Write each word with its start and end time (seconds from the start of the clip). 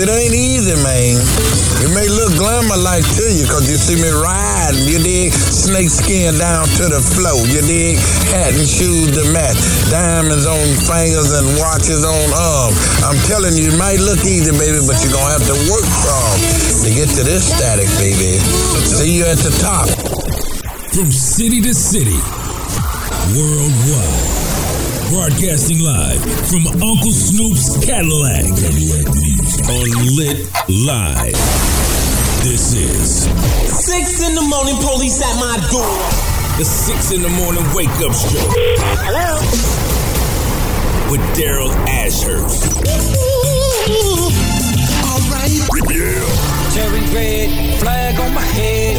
it 0.00 0.08
ain't 0.08 0.32
easy, 0.32 0.72
man. 0.80 1.20
It 1.84 1.92
may 1.92 2.08
look 2.08 2.32
glamour-like 2.40 3.04
to 3.04 3.26
you, 3.36 3.44
cause 3.44 3.68
you 3.68 3.76
see 3.76 4.00
me 4.00 4.08
riding, 4.08 4.88
you 4.88 4.96
dig? 4.96 5.32
Snake 5.32 5.92
skin 5.92 6.40
down 6.40 6.64
to 6.80 6.88
the 6.88 7.04
floor, 7.04 7.44
you 7.44 7.60
dig? 7.60 8.00
Hat 8.32 8.56
and 8.56 8.64
shoes 8.64 9.12
to 9.12 9.24
match, 9.28 9.60
diamonds 9.92 10.48
on 10.48 10.64
fingers 10.88 11.36
and 11.36 11.44
watches 11.60 12.00
on 12.00 12.26
arms. 12.32 12.80
I'm 13.04 13.20
telling 13.28 13.52
you, 13.60 13.72
it 13.72 13.76
might 13.76 14.00
look 14.00 14.24
easy, 14.24 14.56
baby, 14.56 14.80
but 14.88 14.96
you're 15.04 15.12
gonna 15.12 15.36
have 15.36 15.44
to 15.44 15.58
work 15.68 15.84
from 15.84 16.34
to 16.80 16.88
get 16.96 17.12
to 17.20 17.22
this 17.24 17.44
static, 17.44 17.92
baby. 18.00 18.40
See 18.88 19.20
you 19.20 19.28
at 19.28 19.36
the 19.44 19.52
top. 19.60 19.84
From 20.96 21.12
city 21.12 21.60
to 21.60 21.74
city, 21.76 22.16
worldwide. 23.36 24.39
Broadcasting 25.10 25.80
live 25.80 26.20
from 26.46 26.66
Uncle 26.80 27.10
Snoop's 27.10 27.84
Cadillac 27.84 28.44
on 29.66 29.88
Litt 30.16 30.46
Live. 30.68 31.34
This 32.46 32.72
is 32.74 33.24
Six 33.84 34.22
in 34.22 34.34
the 34.34 34.42
morning, 34.42 34.76
police 34.80 35.20
at 35.20 35.34
my 35.40 35.56
door. 35.70 35.98
the 36.58 36.64
six 36.64 37.10
in 37.12 37.22
the 37.22 37.28
morning 37.28 37.64
wake 37.74 37.90
up 38.06 38.14
show 38.14 38.38
Hello. 39.02 39.40
with 41.10 41.20
Daryl 41.36 41.70
Ashurst. 41.88 42.70
All 45.04 45.20
right. 45.34 45.50
Yeah. 45.90 46.22
Cherry 46.74 47.00
red 47.14 47.80
flag 47.80 48.18
on 48.20 48.32
my 48.32 48.42
head. 48.42 48.96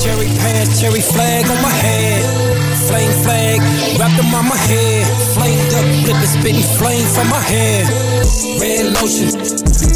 Cherry 0.00 0.26
pants, 0.38 0.80
cherry 0.80 1.00
flag 1.00 1.44
on 1.50 1.60
my 1.62 1.70
head. 1.70 2.71
Flame 2.88 3.14
flag 3.22 3.60
wrapped 3.98 4.18
around 4.18 4.48
my 4.48 4.56
head. 4.56 5.06
Flamed 5.34 5.72
up, 5.74 5.86
flipping, 6.02 6.26
spitting 6.26 6.68
flame 6.78 7.06
from 7.14 7.28
my 7.28 7.40
hair. 7.40 7.86
Red 8.58 8.94
lotion, 8.98 9.30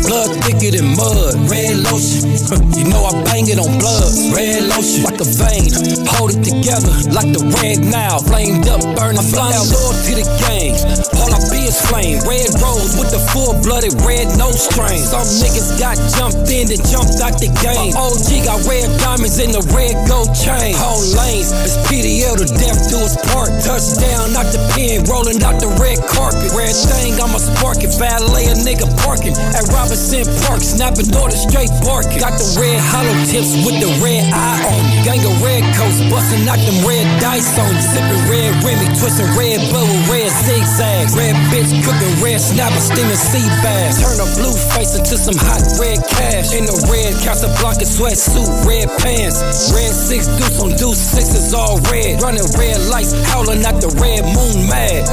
blood 0.06 0.30
thicker 0.42 0.74
than 0.74 0.95
mud. 0.95 1.34
Red 1.50 1.82
lotion, 1.86 2.30
you 2.78 2.86
know 2.90 3.02
I 3.02 3.12
bang 3.24 3.46
it 3.50 3.59
on 3.59 3.78
blood. 3.78 4.10
Red 4.34 4.70
lotion, 4.70 5.02
like 5.02 5.18
a 5.18 5.29
vein. 5.29 5.70
Hold 6.16 6.34
it 6.34 6.42
together 6.46 6.95
like 7.10 7.30
the 7.34 7.42
red 7.59 7.82
now. 7.82 8.18
Flamed 8.18 8.68
up, 8.70 8.82
burning 8.95 9.23
flame. 9.23 9.66
Lord 9.70 9.96
to 10.07 10.12
the 10.14 10.26
game. 10.46 10.74
All 11.18 11.30
I 11.30 11.40
be 11.51 11.66
is 11.66 11.79
flame. 11.90 12.23
Red 12.23 12.51
rose 12.62 12.95
with 12.98 13.10
the 13.10 13.23
full 13.34 13.54
blooded 13.62 13.95
red 14.07 14.30
nose 14.38 14.62
strain. 14.62 15.02
Some 15.02 15.26
niggas 15.42 15.79
got 15.79 15.98
jumped 16.14 16.46
in 16.51 16.70
and 16.70 16.82
jumped 16.87 17.18
out 17.23 17.38
the 17.42 17.51
game. 17.62 17.95
My 17.95 18.07
OG 18.07 18.30
got 18.46 18.59
red 18.66 18.87
diamonds 19.02 19.38
in 19.38 19.51
the 19.51 19.62
red 19.74 19.95
gold 20.07 20.30
chain. 20.34 20.74
Whole 20.79 21.02
lanes, 21.18 21.51
it's 21.66 21.76
PDL 21.90 22.38
to 22.38 22.46
death 22.59 22.76
do 22.91 23.01
us 23.01 23.16
part. 23.32 23.51
Touchdown, 23.63 24.32
not 24.32 24.49
the 24.52 24.60
pen, 24.74 25.05
rolling 25.09 25.41
out 25.43 25.60
the 25.60 25.71
red 25.80 26.01
carpet. 26.05 26.52
Red 26.52 26.73
thing, 26.73 27.16
I'ma 27.16 27.38
spark 27.38 27.80
it. 27.85 27.93
Valet 27.96 28.51
a 28.51 28.57
nigga 28.60 28.88
parking 29.05 29.37
at 29.55 29.65
Robinson 29.73 30.27
Park, 30.45 30.60
snapping 30.60 31.09
orders 31.16 31.45
straight 31.47 31.73
barking. 31.85 32.21
Got 32.21 32.37
the 32.37 32.49
red 32.59 32.80
hollow 32.80 33.16
tips 33.29 33.54
with 33.65 33.79
the 33.79 33.91
red 34.02 34.27
eye 34.32 34.60
on 34.66 34.82
you. 34.91 34.99
Gang 35.07 35.23
of 35.23 35.37
red 35.38 35.63
coats, 35.79 36.02
busting 36.10 36.45
out 36.49 36.59
them 36.59 36.79
red 36.82 37.07
dice 37.23 37.54
on 37.60 37.71
you. 37.71 37.85
Sipping 37.87 38.24
red 38.27 38.51
Remy, 38.66 38.88
twisting 38.99 39.30
red 39.38 39.63
with 39.71 40.10
red 40.10 40.30
zigzags. 40.43 41.15
Red 41.15 41.37
bitch 41.54 41.71
cooking 41.87 42.15
red 42.19 42.41
snapper, 42.43 42.82
steaming 42.82 43.15
sea 43.15 43.47
bass. 43.63 44.02
Turn 44.02 44.19
a 44.19 44.27
blue 44.35 44.57
face 44.74 44.99
into 44.99 45.15
some 45.15 45.38
hot 45.38 45.63
red 45.79 46.02
cash. 46.10 46.51
In 46.51 46.66
the 46.66 46.74
red 46.91 47.15
Casablanca 47.23 47.87
sweatsuit, 47.87 48.51
red 48.66 48.91
pants. 48.99 49.38
Red 49.71 49.95
six 49.95 50.27
deuce 50.27 50.59
on 50.59 50.74
deuce 50.74 50.99
sixes 50.99 51.54
all 51.54 51.79
red. 51.93 52.19
Running 52.23 52.43
red 52.59 52.65
lights, 52.90 53.12
howling 53.30 53.64
at 53.64 53.80
the 53.80 53.88
red 54.00 54.24
moon 54.24 54.66
mad. 54.68 55.06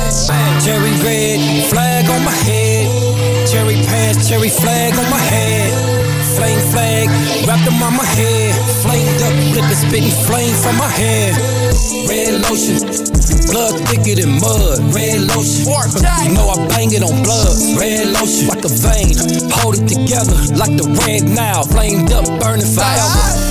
Cherry 0.64 0.92
red 1.06 1.70
flag 1.70 2.10
on 2.10 2.24
my 2.26 2.32
head. 2.32 2.88
Cherry 3.48 3.76
pants, 3.86 4.28
cherry 4.30 4.50
flag 4.50 4.98
on 4.98 5.10
my 5.10 5.18
head. 5.18 5.93
Flame 6.36 6.60
flag 6.74 7.08
wrapped 7.46 7.68
around 7.68 7.96
my 7.96 8.06
head. 8.06 8.56
Flamed 8.82 9.22
up, 9.22 9.34
flipping, 9.54 9.78
spitting 9.78 10.16
flame 10.26 10.56
from 10.56 10.78
my 10.78 10.90
hair. 10.90 11.34
Red 12.10 12.42
lotion, 12.42 12.82
blood 13.54 13.78
thicker 13.88 14.18
than 14.18 14.42
mud. 14.42 14.82
Red 14.94 15.30
lotion, 15.30 15.70
you 16.26 16.34
know 16.34 16.50
I 16.50 16.58
bang 16.74 16.92
it 16.92 17.04
on 17.04 17.22
blood. 17.22 17.54
Red 17.78 18.10
lotion, 18.18 18.50
like 18.50 18.66
a 18.66 18.72
vein. 18.72 19.14
Hold 19.62 19.78
it 19.78 19.86
together 19.86 20.34
like 20.58 20.74
the 20.74 20.90
red 21.06 21.30
now. 21.30 21.64
Flamed 21.64 22.12
up, 22.12 22.26
burning 22.42 22.66
fire. 22.66 22.98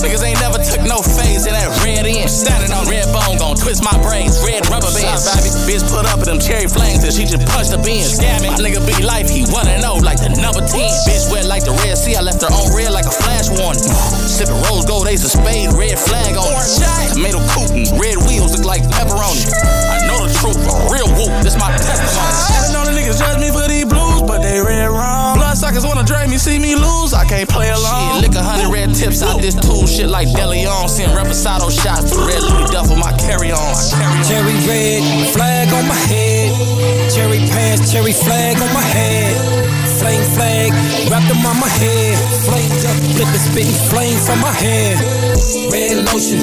Niggas 0.02 0.26
ain't 0.26 0.42
never 0.42 0.58
took 0.58 0.82
no 0.82 0.98
phase 0.98 1.46
in 1.46 1.54
that 1.54 1.70
red 1.86 2.02
end. 2.02 2.26
Standing 2.26 2.74
on 2.74 2.90
red 2.90 3.06
bone, 3.14 3.38
gon' 3.38 3.54
twist 3.54 3.86
my 3.86 3.94
brains. 4.02 4.42
Red 4.42 4.66
rubber 4.66 4.90
bands, 4.90 5.30
baby. 5.30 5.54
Bitch 5.70 5.86
put 5.86 6.02
up 6.10 6.18
with 6.18 6.26
them 6.26 6.42
cherry 6.42 6.66
flames 6.66 7.06
and 7.06 7.14
she 7.14 7.22
just 7.22 7.46
punched 7.46 7.70
the 7.70 7.78
bins. 7.78 8.18
Scam 8.18 8.42
My 8.42 8.58
nigga 8.58 8.82
be 8.82 8.98
life, 9.06 9.30
he 9.30 9.46
wanna 9.54 9.78
know 9.78 10.02
like 10.02 10.18
the 10.18 10.34
number 10.42 10.66
10. 10.66 10.74
Bitch 11.06 11.30
wet 11.30 11.46
like 11.46 11.62
the 11.62 11.72
Red 11.86 11.94
Sea, 11.94 12.18
I 12.18 12.22
left 12.22 12.42
her 12.42 12.50
on 12.50 12.71
red 12.74 12.92
like 12.92 13.06
a 13.06 13.14
flash 13.14 13.48
warning. 13.48 13.84
Sipping 14.26 14.58
rose 14.68 14.84
gold, 14.84 15.08
ace 15.08 15.24
of 15.24 15.30
spade, 15.30 15.72
red 15.76 15.98
flag 15.98 16.36
on 16.36 16.48
it. 16.48 17.12
Tomato 17.12 17.40
cootin', 17.52 17.86
red 18.00 18.16
wheels 18.24 18.56
look 18.56 18.64
like 18.64 18.82
pepperoni. 18.88 19.44
I 19.92 20.02
know 20.08 20.26
the 20.26 20.32
truth, 20.32 20.58
a 20.58 20.74
real 20.90 21.08
whoop, 21.14 21.32
this 21.44 21.56
my 21.60 21.70
testimony. 21.76 22.34
I 22.56 22.72
know 22.72 22.82
the 22.88 22.92
niggas 22.96 23.18
judge 23.20 23.38
me 23.38 23.52
for 23.52 23.68
these 23.68 23.84
blues, 23.84 24.22
but 24.24 24.40
they 24.42 24.60
red 24.60 24.88
wrong. 24.88 25.36
Bloodsuckers 25.36 25.84
wanna 25.84 26.04
drag 26.04 26.28
me, 26.30 26.38
see 26.38 26.58
me 26.58 26.74
lose, 26.74 27.12
I 27.12 27.24
can't 27.24 27.48
play 27.48 27.70
along. 27.70 28.20
Shit, 28.20 28.30
lick 28.30 28.34
a 28.36 28.42
hundred 28.42 28.72
red 28.72 28.94
tips 28.94 29.22
out 29.22 29.40
this 29.40 29.54
tool 29.54 29.86
shit 29.86 30.08
like 30.08 30.28
Deleon. 30.28 30.88
Send 30.88 31.12
reposado 31.12 31.70
shots 31.70 32.16
red 32.16 32.42
Louis 32.42 32.70
Duffel, 32.70 32.96
my 32.96 33.12
carry 33.18 33.52
on. 33.52 33.74
Cherry 34.24 34.56
red 34.66 35.32
flag 35.32 35.68
on 35.72 35.86
my 35.86 36.00
head. 36.08 36.50
Cherry 37.12 37.38
pants, 37.52 37.92
cherry 37.92 38.12
flag 38.12 38.56
on 38.60 38.72
my 38.72 38.80
head. 38.80 39.81
Flame 40.02 40.26
flag 40.34 40.72
wrapped 41.08 41.30
around 41.30 41.60
my 41.62 41.68
head. 41.78 42.18
Flamed 42.42 42.84
up, 42.90 42.98
flipping, 43.14 43.38
spitting 43.38 43.78
flame 43.88 44.18
from 44.18 44.40
my 44.40 44.50
hair. 44.50 44.98
Red 45.70 46.04
lotion, 46.10 46.42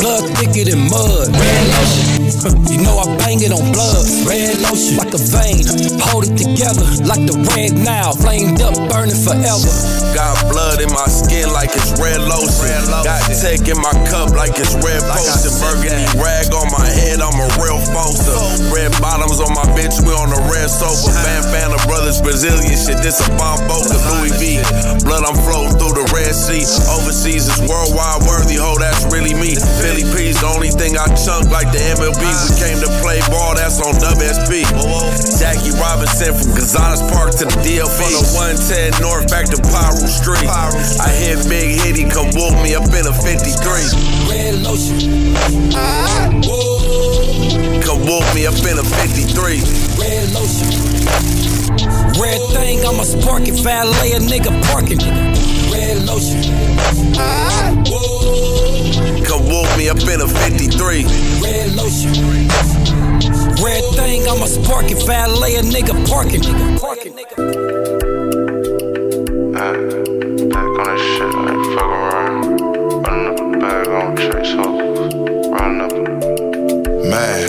blood 0.00 0.24
thicker 0.40 0.64
than 0.70 0.88
mud. 0.88 1.28
Red 1.28 1.64
lotion, 1.76 2.27
you 2.70 2.78
know 2.78 2.94
I 3.02 3.06
bang 3.18 3.42
it 3.42 3.50
on 3.50 3.72
blood. 3.74 4.06
Red 4.22 4.62
lotion, 4.62 4.94
like 4.94 5.10
a 5.10 5.18
vein. 5.18 5.66
Hold 6.10 6.30
it 6.30 6.38
together 6.38 6.86
like 7.02 7.24
the 7.26 7.34
red 7.54 7.74
now. 7.74 8.14
Flamed 8.14 8.62
up, 8.62 8.78
burning 8.86 9.18
forever. 9.18 9.70
Got 10.14 10.38
blood 10.46 10.78
in 10.78 10.90
my 10.94 11.08
skin 11.10 11.50
like 11.50 11.74
it's 11.74 11.98
red 11.98 12.22
lotion. 12.22 12.70
Got 13.02 13.18
tech 13.34 13.66
in 13.66 13.78
my 13.82 13.94
cup 14.06 14.30
like 14.38 14.54
it's 14.54 14.74
red 14.78 15.02
potion. 15.02 15.50
Burgundy 15.58 16.06
rag 16.22 16.54
on 16.54 16.70
my 16.70 16.86
head, 16.86 17.18
I'm 17.18 17.34
a 17.34 17.48
real 17.58 17.82
poster. 17.90 18.38
Red 18.70 18.94
bottoms 19.02 19.42
on 19.42 19.50
my 19.58 19.66
bitch, 19.74 19.98
we 20.06 20.14
on 20.14 20.30
the 20.30 20.40
red 20.46 20.70
sofa. 20.70 21.10
Fan 21.10 21.42
fan 21.50 21.70
of 21.74 21.82
brothers, 21.90 22.22
Brazilian 22.22 22.78
shit, 22.78 23.02
this 23.02 23.18
a 23.18 23.28
bomb 23.34 23.58
boca, 23.66 23.98
Louis 24.14 24.34
V. 24.38 24.62
Blood, 25.02 25.26
I'm 25.26 25.38
floating 25.42 25.74
through 25.74 25.96
the 25.98 26.06
Red 26.14 26.34
Sea. 26.34 26.62
Overseas 26.94 27.50
is 27.50 27.58
worldwide 27.66 28.22
worthy, 28.28 28.54
ho, 28.54 28.78
that's 28.78 29.02
really 29.10 29.34
me. 29.34 29.58
Philly 29.82 30.06
P's 30.14 30.38
the 30.38 30.46
only 30.46 30.70
thing 30.70 30.94
I 30.94 31.08
chunk 31.18 31.50
like 31.50 31.70
the 31.74 31.82
MLB. 31.98 32.27
We 32.28 32.52
came 32.60 32.76
to 32.84 32.90
play 33.00 33.20
ball, 33.32 33.56
that's 33.56 33.80
on 33.80 33.96
WSP. 33.96 34.68
Jackie 35.40 35.72
Robinson 35.80 36.36
from 36.36 36.52
Gonzalez 36.52 37.00
Park 37.08 37.32
to 37.40 37.48
the 37.48 37.56
DLP. 37.64 37.88
From 37.88 38.12
the 38.12 38.24
110 38.36 39.00
North 39.00 39.32
back 39.32 39.46
to 39.48 39.56
Piru 39.56 40.04
Street. 40.04 40.44
I 40.44 41.08
hit 41.08 41.40
Big 41.48 41.80
Hitty, 41.80 42.04
come 42.04 42.28
whoop 42.36 42.52
me 42.60 42.74
up 42.76 42.84
in 42.92 43.08
a 43.08 43.14
53. 43.16 44.28
Red 44.28 44.60
lotion, 44.60 45.32
Come 47.80 48.04
whoop 48.04 48.26
me 48.36 48.44
up 48.44 48.60
in 48.60 48.76
a 48.76 48.84
53. 48.84 49.64
red 49.96 50.28
lotion. 50.36 50.68
Red 52.20 52.40
thing, 52.52 52.84
I'ma 52.84 53.04
spark 53.08 53.48
it. 53.48 53.56
Valet 53.64 54.12
a 54.12 54.20
nigga 54.20 54.52
parking. 54.68 55.00
Red 55.72 56.04
lotion. 56.04 56.44
Come 57.88 58.67
whoop 59.48 59.68
me 59.76 59.88
up 59.88 59.98
in 59.98 60.20
a 60.20 60.28
53. 60.28 61.04
Red 61.42 61.74
lotion. 61.74 62.12
Red 63.64 63.84
thing, 63.96 64.28
I'ma 64.28 64.46
spark 64.46 64.90
it. 64.90 65.02
Valet 65.06 65.56
a 65.56 65.62
nigga 65.62 65.94
parking. 66.08 66.42
Parking. 66.78 67.14
Back 70.48 70.64
on 70.78 70.84
that 70.84 70.98
shit, 70.98 71.34
I 71.34 71.36
ain't 71.52 71.66
fuck 71.74 71.90
around. 71.98 72.60
Running 73.06 73.26
up 73.28 73.40
a 73.40 73.58
bag 73.58 73.88
on 73.88 74.16
chase 74.16 74.54
hustles. 74.54 75.14
Running 75.48 75.80
up 75.80 75.92
a 75.92 75.98
Man. 77.08 77.48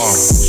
Uh. 0.00 0.47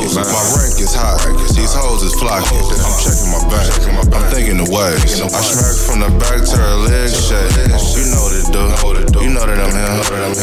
My 0.00 0.42
rank 0.56 0.80
is 0.80 0.94
high. 0.94 1.20
These 1.52 1.74
hoes 1.74 2.02
is 2.02 2.14
flocking. 2.16 2.58
I'm 2.58 2.96
checking 3.00 3.28
my 3.28 3.42
bank. 3.52 3.72
I'm 4.12 4.24
thinking 4.32 4.56
the 4.56 4.68
ways. 4.72 5.20
I 5.20 5.28
smack 5.28 5.76
from 5.84 6.00
the 6.00 6.10
back 6.18 6.40
to 6.40 6.56
her 6.56 6.76
leg 6.88 7.10
shake. 7.12 7.68
You 7.96 8.08
know 8.08 8.32
it 8.32 9.12
do. 9.12 9.20
You 9.22 9.30
know 9.30 9.44
that 9.46 9.58
I'm 9.60 9.70
him. 9.70 9.92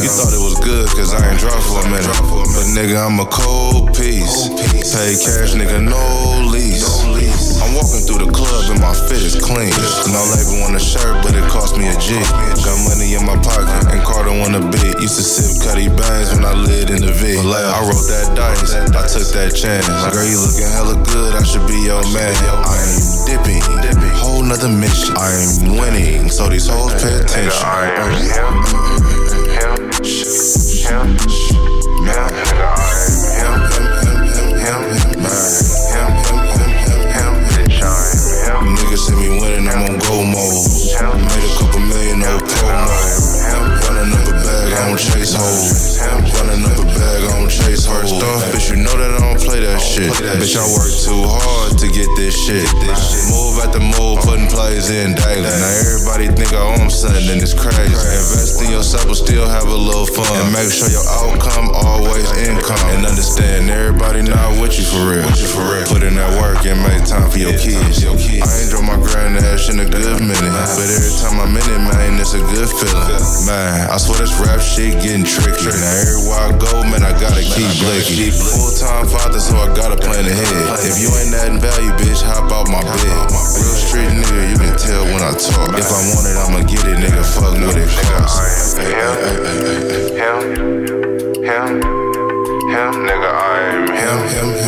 You 0.02 0.10
thought 0.10 0.32
it 0.32 0.42
was 0.42 0.58
good 0.60 0.88
cause 0.94 1.14
I 1.14 1.20
ain't 1.30 1.40
dropped 1.40 1.66
for 1.66 1.82
a 1.82 1.88
minute. 1.90 2.08
But 2.54 2.66
nigga, 2.72 2.98
I'm 2.98 3.20
a 3.20 3.26
cold 3.26 3.94
piece. 3.94 4.48
pay 4.94 5.18
cash, 5.18 5.54
nigga, 5.54 5.82
no 5.82 6.50
lease. 6.50 7.09
I'm 7.60 7.76
walking 7.76 8.02
through 8.08 8.24
the 8.24 8.30
club 8.32 8.72
and 8.72 8.80
my 8.80 8.92
fit 8.94 9.22
is 9.22 9.36
clean. 9.36 9.70
No 10.10 10.22
label 10.32 10.64
on 10.64 10.72
the 10.72 10.82
shirt, 10.82 11.20
but 11.22 11.36
it 11.36 11.44
cost 11.52 11.76
me 11.76 11.86
a 11.88 11.96
G. 12.00 12.16
Got 12.64 12.76
money 12.88 13.14
in 13.14 13.24
my 13.24 13.36
pocket 13.44 13.68
and 13.92 14.00
Carter 14.02 14.32
on 14.32 14.52
the 14.56 14.62
beat. 14.72 14.96
Used 15.00 15.16
to 15.20 15.24
sip 15.24 15.60
Cuddy 15.62 15.88
Bangs 15.92 16.32
when 16.32 16.44
I 16.44 16.54
lived 16.56 16.90
in 16.90 17.04
the 17.04 17.12
V. 17.12 17.38
I 17.38 17.80
wrote 17.84 18.08
that 18.08 18.32
dice, 18.34 18.72
I 18.74 19.06
took 19.06 19.28
that 19.36 19.52
chance. 19.52 19.86
Girl, 19.86 20.24
you 20.24 20.40
looking 20.40 20.68
hella 20.72 20.96
good, 21.04 21.36
I 21.36 21.42
should 21.44 21.66
be 21.68 21.78
your 21.84 22.02
man. 22.10 22.32
I'm 22.64 23.28
dipping, 23.28 23.62
whole 24.16 24.42
nother 24.42 24.68
mission. 24.68 25.14
I'm 25.16 25.76
winning, 25.76 26.30
so 26.30 26.48
these 26.48 26.66
hoes 26.66 26.96
pay 27.02 27.14
attention. 27.20 27.60
Niggas 32.00 33.09
feeling. 72.78 73.10
Man, 73.46 73.90
I 73.90 73.96
swear 73.98 74.18
this 74.22 74.34
rap 74.38 74.60
shit 74.60 75.02
getting 75.02 75.26
tricky. 75.26 75.70
Now 75.70 76.02
everywhere 76.02 76.40
I 76.40 76.50
go, 76.54 76.82
man, 76.86 77.02
I 77.02 77.12
gotta 77.18 77.42
keep 77.42 77.70
blinking. 77.82 78.32
Full 78.34 78.72
time 78.78 79.06
father, 79.06 79.40
so 79.40 79.56
I 79.58 79.68
gotta 79.74 79.96
plan 79.96 80.26
ahead. 80.26 80.86
If 80.86 81.02
you 81.02 81.10
ain't 81.18 81.34
adding 81.34 81.60
value, 81.60 81.92
bitch, 81.98 82.22
hop 82.22 82.50
out 82.52 82.68
my 82.70 82.82
bed. 82.82 83.30
Real 83.58 83.76
street 83.76 84.10
nigga, 84.12 84.42
you 84.50 84.58
can 84.58 84.76
tell 84.78 85.04
when 85.10 85.22
I 85.22 85.32
talk. 85.34 85.74
If 85.74 85.90
I 85.90 86.00
want 86.14 86.26
it, 86.28 86.36
I'ma 86.38 86.60
get 86.68 86.84
it, 86.86 86.98
nigga. 87.00 87.22
Fuck 87.24 87.58
what 87.58 87.76
it 87.76 87.90
costs. 88.06 88.78
Him, 88.78 88.86
him, 90.14 90.38
him, 91.42 91.82
him, 92.70 92.92
nigga, 93.08 93.30
I'm 93.30 93.86
him, 93.88 93.96
him, 93.96 94.18
him, 94.30 94.48
him, 94.54 94.59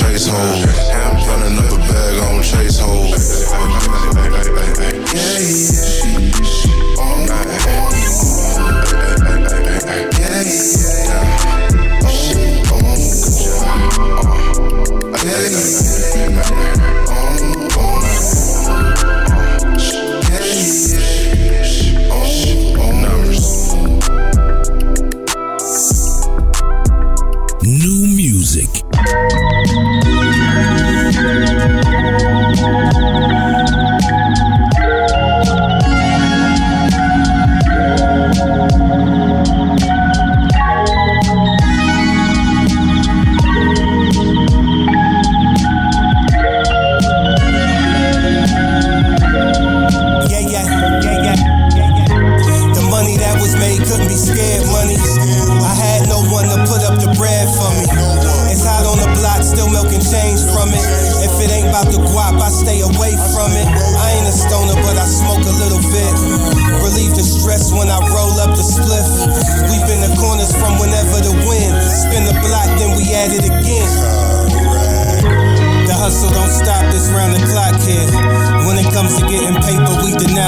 don't 0.00 0.12
hoes. 0.28 1.09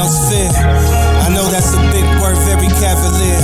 Denounce 0.03 0.29
fear. 0.29 0.51
I 1.23 1.29
know 1.31 1.47
that's 1.47 1.75
a 1.75 1.83
big 1.95 2.05
word, 2.19 2.37
very 2.43 2.67
cavalier. 2.83 3.39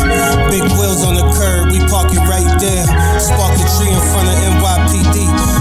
Big 0.50 0.62
wheels 0.74 1.04
on 1.06 1.14
the 1.14 1.26
curb, 1.38 1.70
we 1.70 1.78
park 1.86 2.10
it 2.10 2.22
right 2.26 2.46
there. 2.58 2.84
Spark 3.18 3.54
the 3.54 3.66
tree 3.78 3.90
in 3.90 4.02
front 4.10 4.26
of 4.26 4.36
NYPD. 4.58 5.16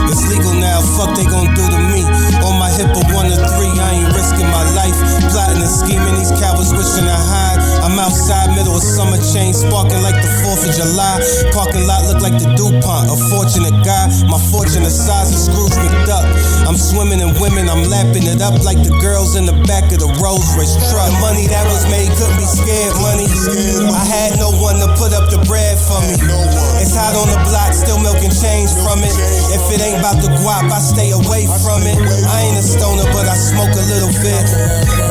It's 0.10 0.26
legal 0.30 0.54
now, 0.58 0.82
fuck 0.98 1.14
they 1.14 1.26
gon' 1.26 1.54
do 1.54 1.66
to 1.70 1.82
me. 1.94 2.02
On 2.42 2.58
my 2.58 2.70
hip 2.74 2.90
of 2.90 3.06
one 3.14 3.30
to 3.30 3.38
three, 3.38 3.74
I 3.78 4.02
ain't 4.02 4.10
risking 4.14 4.50
my 4.50 4.66
life. 4.74 4.98
Plotting 5.30 5.62
and 5.62 5.70
scheming, 5.70 6.16
these 6.18 6.34
cowards 6.42 6.74
wishing 6.74 7.06
to 7.06 7.18
hide. 7.18 7.62
I'm 7.86 8.00
outside, 8.00 8.56
middle 8.58 8.76
of 8.76 8.84
summer, 8.84 9.22
chain 9.22 9.54
sparking 9.54 10.02
like 10.02 10.18
the 10.18 10.32
4th 10.42 10.66
of 10.66 10.74
July. 10.74 11.22
Parking 11.54 11.86
lot 11.86 12.07
like 12.28 12.44
the 12.44 12.52
DuPont, 12.60 13.08
a 13.08 13.16
fortunate 13.32 13.80
guy. 13.88 14.12
My 14.28 14.36
fortune 14.52 14.84
the 14.84 14.92
size 14.92 15.32
of 15.32 15.40
Scrooge 15.40 15.72
McDuck. 15.80 16.28
I'm 16.68 16.76
swimming 16.76 17.24
in 17.24 17.32
women, 17.40 17.72
I'm 17.72 17.88
lapping 17.88 18.28
it 18.28 18.44
up 18.44 18.60
like 18.68 18.84
the 18.84 18.92
girls 19.00 19.40
in 19.40 19.48
the 19.48 19.56
back 19.64 19.88
of 19.96 20.04
the 20.04 20.12
Rolls 20.20 20.44
Royce 20.60 20.76
truck. 20.92 21.08
The 21.08 21.24
money 21.24 21.48
that 21.48 21.64
was 21.72 21.88
made 21.88 22.12
couldn't 22.20 22.36
be 22.36 22.44
scared 22.44 23.00
money. 23.00 23.32
I 23.96 24.04
had 24.04 24.36
no 24.36 24.52
one 24.60 24.76
to 24.84 24.92
put 25.00 25.16
up 25.16 25.32
the 25.32 25.40
bread 25.48 25.80
for 25.80 26.04
me. 26.04 26.20
It's 26.84 26.92
hot 26.92 27.16
on 27.16 27.32
the 27.32 27.40
block, 27.48 27.72
still 27.72 28.00
milking 28.04 28.36
change 28.36 28.76
from 28.84 29.00
it. 29.08 29.16
If 29.56 29.64
it 29.72 29.80
ain't 29.80 30.04
about 30.04 30.20
the 30.20 30.28
guap, 30.44 30.68
I 30.68 30.84
stay 30.84 31.16
away 31.16 31.48
from 31.64 31.88
it. 31.88 31.96
I 32.28 32.44
ain't 32.44 32.60
a 32.60 32.66
stoner, 32.66 33.08
but 33.16 33.24
I 33.24 33.40
smoke 33.40 33.72
a 33.72 33.86
little 33.88 34.12
bit. 34.20 34.44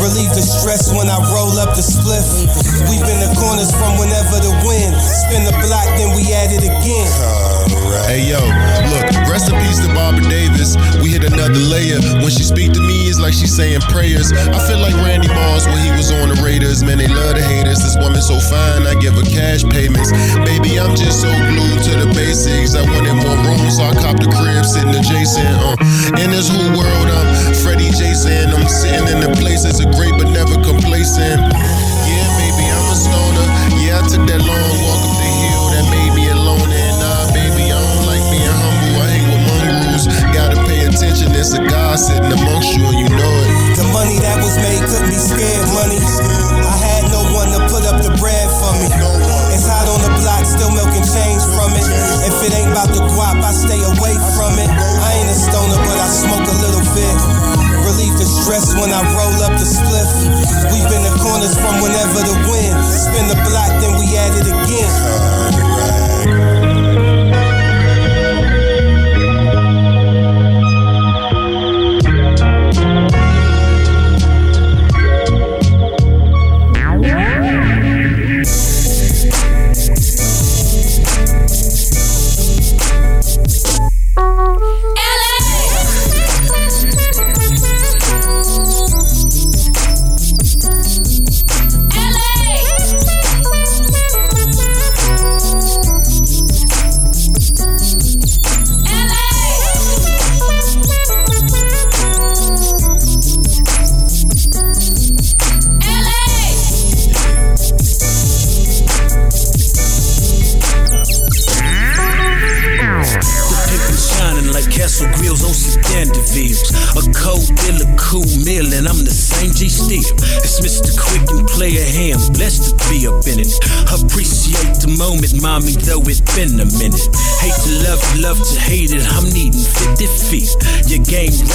Relieve 0.06 0.38
the 0.38 0.46
stress 0.46 0.94
when 0.94 1.10
I 1.10 1.18
roll 1.34 1.58
up 1.58 1.74
the 1.74 1.82
spliff. 1.82 2.46
Weep 2.86 3.02
in 3.02 3.18
the 3.26 3.30
corners 3.34 3.74
from 3.74 3.98
whenever 3.98 4.38
the 4.38 4.54
wind. 4.62 4.94
Spin 5.02 5.42
the 5.42 5.50
block, 5.66 5.82
then 5.98 6.14
we 6.14 6.30
at 6.30 6.54
it 6.54 6.62
again. 6.62 7.10
Hey 8.06 8.30
yo, 8.30 8.38
look, 8.38 9.02
rest 9.26 9.50
in 9.50 9.58
peace 9.66 9.82
to 9.82 9.90
Barbara 9.90 10.22
Davis. 10.30 10.78
We 11.02 11.10
hit 11.10 11.26
another 11.26 11.58
layer. 11.58 11.98
When 12.22 12.30
she 12.30 12.46
speak 12.46 12.70
to 12.78 12.82
me, 12.86 13.10
it's 13.10 13.18
like 13.18 13.34
she's 13.34 13.50
saying 13.50 13.82
prayers. 13.90 14.30
I 14.30 14.62
feel 14.70 14.78
like 14.78 14.94
Randy 15.02 15.26
Moss 15.26 15.66
when 15.66 15.82
he 15.82 15.90
was 15.90 16.14
on 16.14 16.30
the 16.30 16.38
Raiders. 16.38 16.86
Man, 16.86 17.02
they 17.02 17.10
love 17.10 17.34
to 17.34 17.42
hate 17.42 17.66
us. 17.66 17.82
This 17.82 17.98
woman 17.98 18.22
so 18.22 18.38
fine, 18.38 18.86
I 18.86 18.94
give 19.02 19.18
her 19.18 19.26
cash 19.26 19.66
payments. 19.66 20.14
Baby, 20.46 20.78
I'm 20.78 20.94
just 20.94 21.18
so 21.18 21.28
glued 21.50 21.82
to 21.82 21.92
the 22.06 22.08
basics. 22.14 22.78
I 22.78 22.86
wanted 22.86 23.18
more 23.26 23.38
room, 23.42 23.66
so 23.74 23.82
I 23.82 23.94
copped 23.98 24.22
the 24.22 24.30
crib 24.30 24.62
sitting 24.62 24.94
adjacent. 24.94 25.50
Uh, 25.50 25.75
in 26.14 26.30
this 26.30 26.46
whole 26.46 26.70
world, 26.78 27.08
I'm 27.10 27.54
Freddie 27.66 27.90
Jason. 27.90 28.54
I'm 28.54 28.68
sitting 28.70 29.10
in 29.10 29.18
the 29.18 29.32
places 29.42 29.82
of 29.82 29.90
great 29.98 30.14
but 30.14 30.30
never 30.30 30.54
complacent. 30.62 31.42
Yeah, 32.06 32.26
baby, 32.38 32.66
I'm 32.70 32.86
a 32.86 32.94
stoner. 32.94 33.46
Yeah, 33.82 33.98
I 33.98 34.02
took 34.06 34.22
that 34.30 34.38
long 34.46 34.70
walk 34.86 35.02
up 35.02 35.16
the 35.18 35.30
hill 35.42 35.66
that 35.74 35.86
made 35.90 36.12
me 36.14 36.30
alone. 36.30 36.70
And 36.70 36.94
nah, 37.02 37.26
baby, 37.34 37.74
I 37.74 37.78
don't 37.82 38.06
like 38.06 38.22
being 38.30 38.46
humble. 38.46 39.02
I 39.02 39.06
hang 39.10 39.26
with 39.34 39.44
mongrels. 39.50 40.04
Gotta 40.30 40.58
pay 40.70 40.86
attention. 40.86 41.34
There's 41.34 41.54
a 41.58 41.62
God 41.66 41.98
sitting 41.98 42.30
amongst 42.30 42.70
you, 42.78 42.86
and 42.86 42.98
you 43.02 43.10
know 43.10 43.34
it. 43.42 43.50
The 43.74 43.86
money 43.90 44.22
that 44.22 44.38
was 44.38 44.54
made 44.62 44.78
couldn't 44.86 45.10
be 45.10 45.18
scared 45.18 45.66
money. 45.74 45.98
I 45.98 46.76
had 46.78 47.02
no 47.10 47.26
one 47.34 47.50
to 47.50 47.60
put 47.66 47.82
up 47.82 47.98
the 47.98 48.14
bread 48.22 48.46
for 48.46 48.72
me. 48.78 48.86
It's 48.94 49.35
hot 49.66 49.86
on 49.90 50.00
the 50.02 50.12
block, 50.22 50.46
still 50.46 50.70
milking 50.70 51.04
change 51.04 51.42
from 51.52 51.74
it. 51.74 51.84
If 52.26 52.36
it 52.46 52.52
ain't 52.54 52.70
about 52.72 52.90
the 52.94 53.02
guap, 53.12 53.42
I 53.42 53.52
stay 53.52 53.82
away 53.82 54.14
from 54.38 54.58
it. 54.58 54.70
I 54.70 55.10
ain't 55.18 55.30
a 55.30 55.36
stoner, 55.36 55.76
but 55.76 55.98
I 55.98 56.08
smoke 56.08 56.46
a 56.46 56.56
little 56.62 56.84
bit. 56.94 57.16
Relieve 57.84 58.16
the 58.18 58.26
stress 58.26 58.74
when 58.78 58.90
I 58.90 59.02
roll 59.14 59.36
up 59.46 59.54
the 59.58 59.66
spliff. 59.66 60.10
Weep 60.72 60.88
in 60.90 61.02
the 61.04 61.14
corners 61.22 61.54
from 61.58 61.82
whenever 61.82 62.22
the 62.22 62.36
wind. 62.48 62.74
Spin 62.86 63.26
the 63.28 63.38
block, 63.46 63.70
then 63.82 63.98
we 63.98 64.06
at 64.16 64.32
it 64.38 64.46
again. 64.48 66.55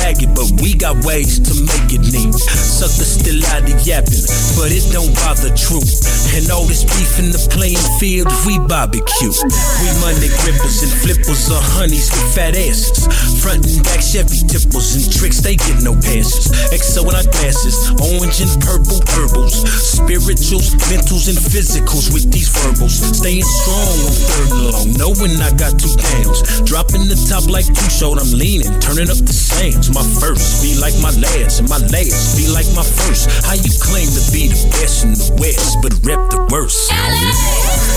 Ragged, 0.02 0.34
but 0.36 0.50
we 0.60 0.74
got 0.74 0.98
ways 1.06 1.40
to 1.40 1.54
make 1.64 1.94
it 1.94 2.04
neat. 2.12 2.34
Suckers 2.34 3.22
still 3.22 3.40
out 3.54 3.64
of 3.64 3.78
yapping, 3.86 4.26
but 4.58 4.74
it 4.74 4.84
don't 4.92 5.14
bother 5.22 5.54
truth. 5.54 6.02
And 6.36 6.50
all 6.52 6.66
this 6.66 6.84
beef 6.84 7.20
in 7.20 7.32
the 7.32 7.40
playing 7.52 7.82
field, 8.00 8.32
we 8.48 8.58
barbecue. 8.68 9.32
We 9.32 9.88
money 10.02 10.32
grippers 10.42 10.84
and 10.84 10.92
flippers 10.92 11.52
or 11.52 11.62
honeys 11.78 12.10
with 12.12 12.28
fat 12.36 12.56
asses. 12.56 13.08
Front 13.44 13.68
and 13.68 13.84
back 13.84 14.02
Chevy 14.02 14.44
tipples 14.48 14.96
and 14.96 15.06
tricks, 15.08 15.40
they 15.40 15.56
get 15.56 15.84
no 15.84 15.94
passes. 15.96 16.52
XO 16.72 17.08
in 17.08 17.16
our 17.16 17.28
glasses, 17.32 17.76
orange 18.00 18.40
and 18.42 18.52
purple 18.64 19.00
herbals. 19.16 19.56
Spirituals, 19.68 20.76
mentals, 20.90 21.28
and 21.30 21.38
physicals 21.38 22.12
with 22.12 22.32
these 22.32 22.50
verbals. 22.50 23.00
Staying 23.00 23.44
strong 23.44 23.96
on 24.04 24.12
third 24.12 24.50
and 24.52 24.64
long, 24.72 24.88
knowing 24.98 25.36
I 25.40 25.52
got 25.56 25.76
two 25.78 25.94
downs. 25.96 26.42
Dropping 26.64 27.08
the 27.08 27.20
top 27.28 27.48
like 27.52 27.68
two 27.68 27.90
showed, 27.92 28.18
I'm 28.18 28.32
leaning, 28.32 28.72
turning 28.80 29.10
up 29.12 29.20
the 29.20 29.36
My 29.62 30.02
first 30.20 30.64
be 30.64 30.74
like 30.82 30.96
my 31.04 31.12
last, 31.22 31.60
and 31.60 31.70
my 31.70 31.78
last 31.78 32.36
be 32.36 32.48
like 32.48 32.66
my 32.74 32.82
first. 32.82 33.30
How 33.46 33.54
you 33.54 33.70
claim 33.80 34.10
to 34.10 34.32
be 34.34 34.48
the 34.48 34.68
best 34.72 35.04
in 35.04 35.14
the 35.14 35.32
West, 35.38 35.78
but 35.84 35.94
rep 36.02 36.32
the 36.32 36.48
worst? 36.50 36.90
G's, 36.90 37.92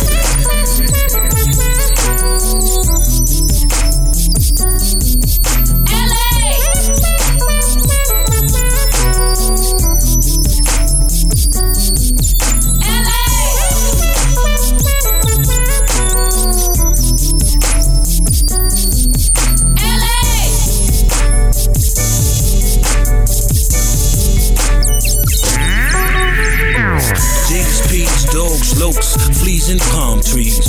lokes, 28.94 29.16
fleas, 29.40 29.70
and 29.70 29.80
palm 29.80 30.20
trees. 30.20 30.63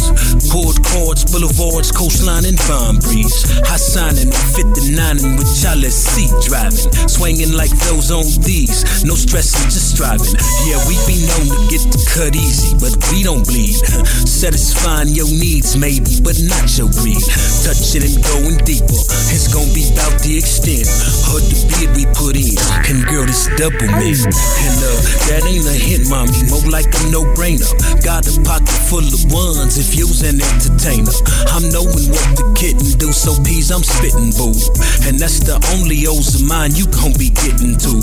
Boulevards, 1.36 1.92
coastline, 1.92 2.46
and 2.46 2.58
vine 2.64 2.96
breeze. 3.00 3.44
Signing, 3.76 4.32
59 4.32 5.24
and 5.24 5.40
with 5.40 5.48
Charlie 5.56 5.88
C 5.92 6.28
driving. 6.48 6.92
Swinging 7.08 7.52
like 7.56 7.72
those 7.88 8.12
on 8.12 8.24
these. 8.44 9.04
No 9.04 9.16
stressing, 9.16 9.68
just 9.72 9.96
driving. 9.96 10.36
Yeah, 10.68 10.80
we 10.88 10.96
be 11.08 11.16
known 11.28 11.48
to 11.48 11.60
get 11.72 11.84
the 11.92 12.00
cut 12.12 12.36
easy, 12.36 12.76
but 12.80 12.96
we 13.12 13.24
don't 13.24 13.44
bleed. 13.44 13.76
Satisfying 14.28 15.12
your 15.12 15.28
needs, 15.28 15.76
maybe, 15.76 16.24
but 16.24 16.40
not 16.48 16.72
your 16.80 16.88
greed. 16.92 17.24
Touching 17.64 18.04
and 18.08 18.20
going 18.20 18.60
deeper. 18.64 19.00
It's 19.32 19.52
gonna 19.52 19.72
be 19.76 19.92
about 19.92 20.16
the 20.24 20.40
extent. 20.40 20.88
Heard 21.28 21.44
the 21.52 21.60
bid 21.72 21.92
we 22.00 22.04
put 22.16 22.40
in. 22.40 22.56
And 22.88 23.04
girl, 23.12 23.28
it's 23.28 23.52
double 23.60 23.92
me. 24.00 24.12
And 24.12 24.78
uh, 24.80 24.92
that 25.32 25.44
ain't 25.48 25.68
a 25.68 25.76
hint, 25.76 26.08
mommy. 26.08 26.36
More 26.48 26.68
like 26.68 26.92
a 26.96 27.04
no 27.12 27.28
brainer. 27.36 27.68
Got 28.04 28.28
a 28.28 28.36
pocket 28.44 28.76
full 28.88 29.04
of 29.04 29.24
ones 29.32 29.80
if 29.80 29.96
you's 29.96 30.24
an 30.24 30.40
entertainer. 30.40 31.16
I'm 31.56 31.72
knowing 31.72 32.12
what 32.12 32.28
the 32.36 32.46
kitten 32.56 32.98
do, 33.00 33.12
so 33.12 33.32
peas 33.44 33.72
I'm 33.72 33.84
spitting 33.84 34.36
boo. 34.36 34.52
And 35.08 35.16
that's 35.16 35.40
the 35.40 35.56
only 35.78 36.04
O's 36.08 36.36
of 36.36 36.44
mine 36.48 36.76
you 36.76 36.84
gon' 36.92 37.16
be 37.16 37.32
getting 37.32 37.80
to. 37.80 37.94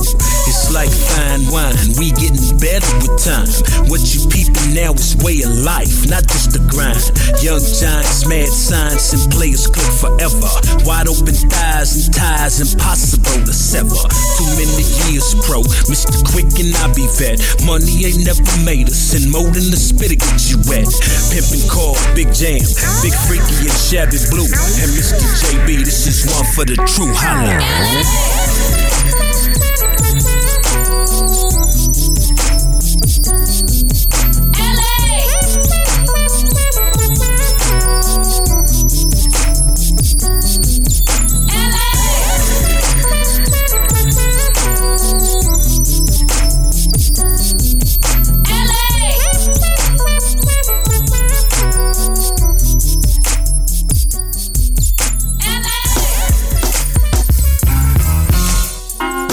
It's 0.48 0.72
like 0.72 0.88
fine 0.88 1.44
wine, 1.52 1.76
we 2.00 2.16
getting 2.16 2.56
better 2.56 2.88
with 3.04 3.20
time. 3.20 3.48
What 3.92 4.00
you 4.14 4.24
peeping 4.32 4.72
now 4.72 4.96
is 4.96 5.16
way 5.20 5.44
of 5.44 5.52
life, 5.60 6.08
not 6.08 6.24
just 6.30 6.56
the 6.56 6.64
grind. 6.70 7.02
Young 7.44 7.60
giants, 7.60 8.24
mad 8.24 8.48
science, 8.48 9.12
and 9.12 9.24
players 9.28 9.68
cook 9.68 9.90
forever. 10.00 10.48
Wide 10.88 11.08
open 11.08 11.36
thighs 11.36 11.92
and 11.92 12.08
ties, 12.14 12.60
impossible 12.60 13.44
to 13.44 13.52
sever. 13.52 14.00
Too 14.40 14.48
many 14.56 14.86
years 15.12 15.36
pro, 15.44 15.60
Mr. 15.92 16.16
Quick 16.32 16.48
and 16.56 16.72
I 16.80 16.88
be 16.96 17.04
vet. 17.20 17.36
Money 17.68 18.08
ain't 18.08 18.24
never 18.24 18.44
made 18.64 18.88
us, 18.88 19.12
and 19.12 19.28
more 19.28 19.50
than 19.52 19.68
the 19.68 19.76
spit 19.76 20.10
to 20.10 20.16
get 20.16 20.40
you 20.48 20.58
wet. 20.68 20.88
Pimpin' 21.28 21.64
car, 21.68 21.94
big 22.14 22.32
jam, 22.32 22.64
big 23.04 23.11
freaky 23.26 23.68
and 23.68 23.72
shabby 23.72 24.18
blue. 24.30 24.48
And 24.80 24.90
Mr. 24.96 25.26
JB, 25.40 25.84
this 25.84 26.06
is 26.06 26.24
one 26.26 26.44
for 26.54 26.64
the 26.64 26.76
true 26.86 27.12
holla. 27.12 27.60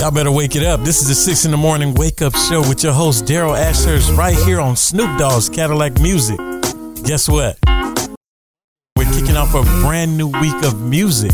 Y'all 0.09 0.15
better 0.15 0.31
wake 0.31 0.55
it 0.55 0.63
up. 0.63 0.81
This 0.81 1.03
is 1.03 1.07
the 1.07 1.13
six 1.13 1.45
in 1.45 1.51
the 1.51 1.57
morning 1.57 1.93
wake 1.93 2.23
up 2.23 2.35
show 2.35 2.67
with 2.67 2.83
your 2.83 2.93
host 2.93 3.25
Daryl 3.25 3.55
Ashurst 3.55 4.11
right 4.13 4.35
here 4.35 4.59
on 4.59 4.75
Snoop 4.75 5.19
Dogg's 5.19 5.49
Cadillac 5.49 6.01
Music. 6.01 6.39
Guess 7.03 7.29
what? 7.29 7.59
We're 8.97 9.11
kicking 9.13 9.37
off 9.37 9.53
a 9.53 9.61
brand 9.85 10.17
new 10.17 10.29
week 10.29 10.63
of 10.63 10.81
music. 10.81 11.29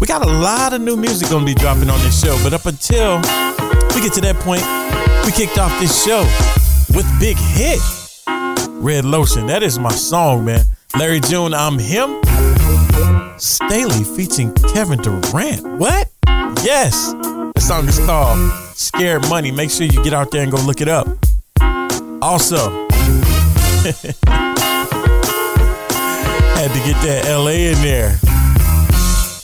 We 0.00 0.06
got 0.06 0.22
a 0.22 0.30
lot 0.30 0.72
of 0.72 0.80
new 0.80 0.96
music 0.96 1.28
gonna 1.28 1.44
be 1.44 1.52
dropping 1.52 1.90
on 1.90 2.00
this 2.00 2.18
show, 2.24 2.38
but 2.42 2.54
up 2.54 2.64
until 2.64 3.16
we 3.94 4.00
get 4.00 4.14
to 4.14 4.22
that 4.22 4.36
point, 4.36 4.62
we 5.26 5.32
kicked 5.32 5.58
off 5.58 5.78
this 5.78 6.06
show 6.06 6.22
with 6.96 7.06
Big 7.20 7.36
Hit. 7.36 7.80
Red 8.80 9.04
Lotion. 9.04 9.46
That 9.46 9.62
is 9.62 9.78
my 9.78 9.92
song, 9.92 10.46
man. 10.46 10.64
Larry 10.98 11.20
June, 11.20 11.52
I'm 11.52 11.78
him. 11.78 12.18
Staley 13.36 14.04
featuring 14.04 14.54
Kevin 14.72 15.02
Durant. 15.02 15.78
What? 15.78 16.08
Yes. 16.66 17.12
The 17.12 17.60
song 17.60 17.86
is 17.86 18.00
called 18.00 18.36
Scared 18.74 19.28
Money. 19.28 19.52
Make 19.52 19.70
sure 19.70 19.86
you 19.86 20.02
get 20.02 20.12
out 20.12 20.32
there 20.32 20.42
and 20.42 20.50
go 20.50 20.60
look 20.62 20.80
it 20.80 20.88
up. 20.88 21.06
Also, 22.20 22.56
had 26.56 26.72
to 26.72 26.80
get 26.82 27.00
that 27.06 27.22
LA 27.28 27.70
in 27.70 27.80
there. 27.82 28.18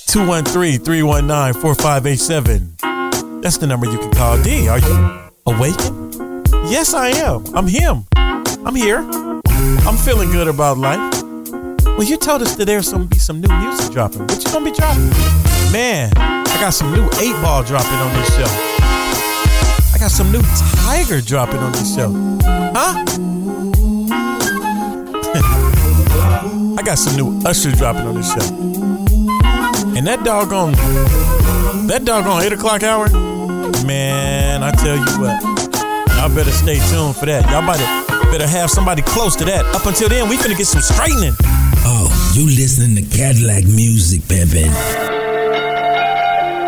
213 0.08 0.80
319 0.80 1.62
4587. 1.62 3.40
That's 3.40 3.56
the 3.58 3.68
number 3.68 3.86
you 3.86 3.98
can 3.98 4.10
call. 4.10 4.42
D, 4.42 4.66
are 4.66 4.80
you 4.80 5.20
awakened? 5.46 6.16
Yes, 6.66 6.92
I 6.92 7.10
am. 7.10 7.44
I'm 7.54 7.68
him. 7.68 8.04
I'm 8.16 8.74
here. 8.74 9.08
I'm 9.86 9.96
feeling 9.96 10.32
good 10.32 10.48
about 10.48 10.76
life. 10.76 11.22
Well, 11.84 12.02
you 12.02 12.16
told 12.16 12.42
us 12.42 12.56
that 12.56 12.64
there's 12.64 12.90
gonna 12.90 13.04
be 13.04 13.18
some 13.18 13.40
new 13.40 13.56
music 13.58 13.92
dropping. 13.92 14.26
What 14.26 14.44
you 14.44 14.50
gonna 14.50 14.64
be 14.64 14.72
dropping? 14.72 15.08
Man, 15.70 16.10
got 16.62 16.72
some 16.72 16.92
new 16.92 17.04
eight 17.18 17.34
ball 17.42 17.64
dropping 17.64 17.98
on 17.98 18.14
this 18.14 18.36
show. 18.36 18.46
I 19.92 19.98
got 19.98 20.12
some 20.12 20.30
new 20.30 20.40
Tiger 20.76 21.20
dropping 21.20 21.58
on 21.58 21.72
this 21.72 21.92
show. 21.92 22.12
Huh? 22.46 23.02
I 26.78 26.82
got 26.84 26.98
some 26.98 27.16
new 27.16 27.40
Usher 27.44 27.72
dropping 27.72 28.02
on 28.02 28.14
this 28.14 28.32
show. 28.32 28.54
And 29.96 30.06
that 30.06 30.22
doggone, 30.22 30.74
that 31.88 32.04
doggone 32.04 32.44
eight 32.44 32.52
o'clock 32.52 32.84
hour, 32.84 33.08
man, 33.84 34.62
I 34.62 34.70
tell 34.70 34.94
you 34.94 35.18
what, 35.18 35.42
y'all 36.14 36.28
better 36.32 36.52
stay 36.52 36.78
tuned 36.90 37.16
for 37.16 37.26
that. 37.26 37.50
Y'all 37.50 37.66
better, 37.66 37.84
better 38.30 38.46
have 38.46 38.70
somebody 38.70 39.02
close 39.02 39.34
to 39.34 39.44
that. 39.46 39.64
Up 39.74 39.84
until 39.84 40.08
then, 40.08 40.28
we 40.28 40.36
finna 40.36 40.56
get 40.56 40.68
some 40.68 40.80
straightening. 40.80 41.34
Oh, 41.84 42.08
you 42.36 42.46
listening 42.46 42.94
to 42.94 43.02
Cadillac 43.02 43.64
music, 43.64 44.28
baby. 44.28 44.70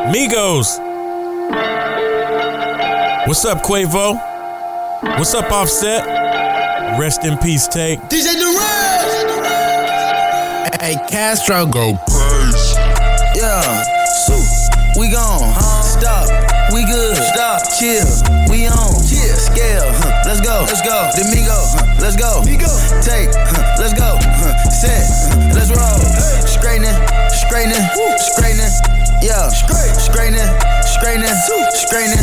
Migos. 0.04 0.78
What's 3.26 3.44
up, 3.46 3.62
Quavo? 3.62 4.20
What's 5.16 5.32
up, 5.32 5.50
Offset? 5.50 6.04
Rest 7.00 7.24
in 7.24 7.38
peace, 7.38 7.66
Take. 7.66 8.00
DJ 8.10 8.36
Durel. 8.36 9.34
Hey, 10.78 10.96
Castro. 11.08 11.64
Go 11.64 11.96
crazy. 12.04 12.76
Yeah. 13.34 13.82
So, 14.26 14.36
we 15.00 15.10
gone. 15.10 15.54
Stop. 15.82 16.28
We 16.74 16.84
good. 16.84 17.16
Stop. 17.16 17.62
Chill. 17.78 18.04
We 18.50 18.66
on. 18.66 18.92
Chill. 19.08 19.36
Scale. 19.40 19.88
Huh. 19.88 20.22
Let's 20.26 20.42
go. 20.42 20.66
Let's 20.68 20.82
go. 20.82 21.08
Domingo. 21.16 21.56
Huh. 21.56 21.96
Let's 22.02 22.16
go. 22.16 22.42
Migo. 22.44 22.68
Take. 23.00 23.32
Huh. 23.32 23.80
Let's 23.80 23.94
go. 23.94 24.18
Huh. 24.20 24.52
Set. 24.68 25.00
Huh. 25.32 25.54
Let's 25.54 25.70
roll. 25.72 25.98
Straightening. 26.44 26.92
Straightening. 27.30 27.88
Straightening. 28.18 29.13
Yeah, 29.24 29.48
straightening, 29.48 30.44
straightening, 30.84 31.32
straightening. 31.72 32.20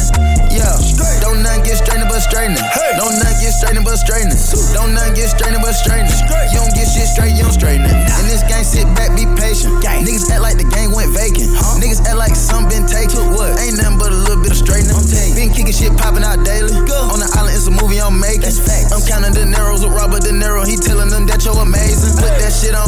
Yeah, 0.53 0.69
don't 1.17 1.41
nothing 1.41 1.65
get 1.65 1.81
straightening 1.81 2.05
but 2.05 2.21
straightening. 2.21 2.61
Don't 2.93 3.17
nothing 3.17 3.41
get 3.41 3.57
straightening 3.57 3.81
but 3.81 3.97
straightening. 3.97 4.37
Don't 4.77 4.93
nothing 4.93 5.17
get 5.17 5.33
straightening 5.33 5.65
but 5.65 5.73
straightening. 5.73 6.13
You 6.53 6.61
don't 6.61 6.69
get 6.77 6.85
shit 6.85 7.09
straight, 7.09 7.33
you 7.33 7.41
don't 7.41 7.57
straighten 7.57 7.89
it. 7.89 7.97
In 8.21 8.25
this 8.29 8.45
game, 8.45 8.61
sit 8.61 8.85
back, 8.93 9.17
be 9.17 9.25
patient. 9.33 9.81
Niggas 9.81 10.29
act 10.29 10.45
like 10.45 10.61
the 10.61 10.69
game 10.69 10.93
went 10.93 11.09
vacant. 11.17 11.49
Niggas 11.81 12.05
act 12.05 12.21
like 12.21 12.37
some 12.37 12.69
been 12.69 12.85
taken. 12.85 13.33
What? 13.33 13.57
Ain't 13.57 13.81
nothing 13.81 13.97
but 13.97 14.13
a 14.13 14.19
little 14.21 14.37
bit 14.37 14.53
of 14.53 14.61
straightening. 14.61 14.93
Been 15.33 15.49
kicking 15.57 15.73
shit 15.73 15.97
popping 15.97 16.21
out 16.21 16.45
daily. 16.45 16.69
On 16.85 17.17
the 17.17 17.25
island, 17.33 17.57
it's 17.57 17.65
a 17.65 17.73
movie 17.73 17.97
I'm 17.97 18.21
making. 18.21 18.53
I'm 18.93 19.01
counting 19.09 19.33
the 19.33 19.49
narrows 19.49 19.81
with 19.81 19.97
Robert 19.97 20.21
De 20.21 20.29
Niro. 20.29 20.69
He 20.69 20.77
telling 20.77 21.09
them 21.09 21.25
that 21.25 21.41
you're 21.49 21.57
amazing. 21.57 22.13
Put 22.21 22.29
that 22.37 22.53
shit 22.53 22.77
on. 22.77 22.85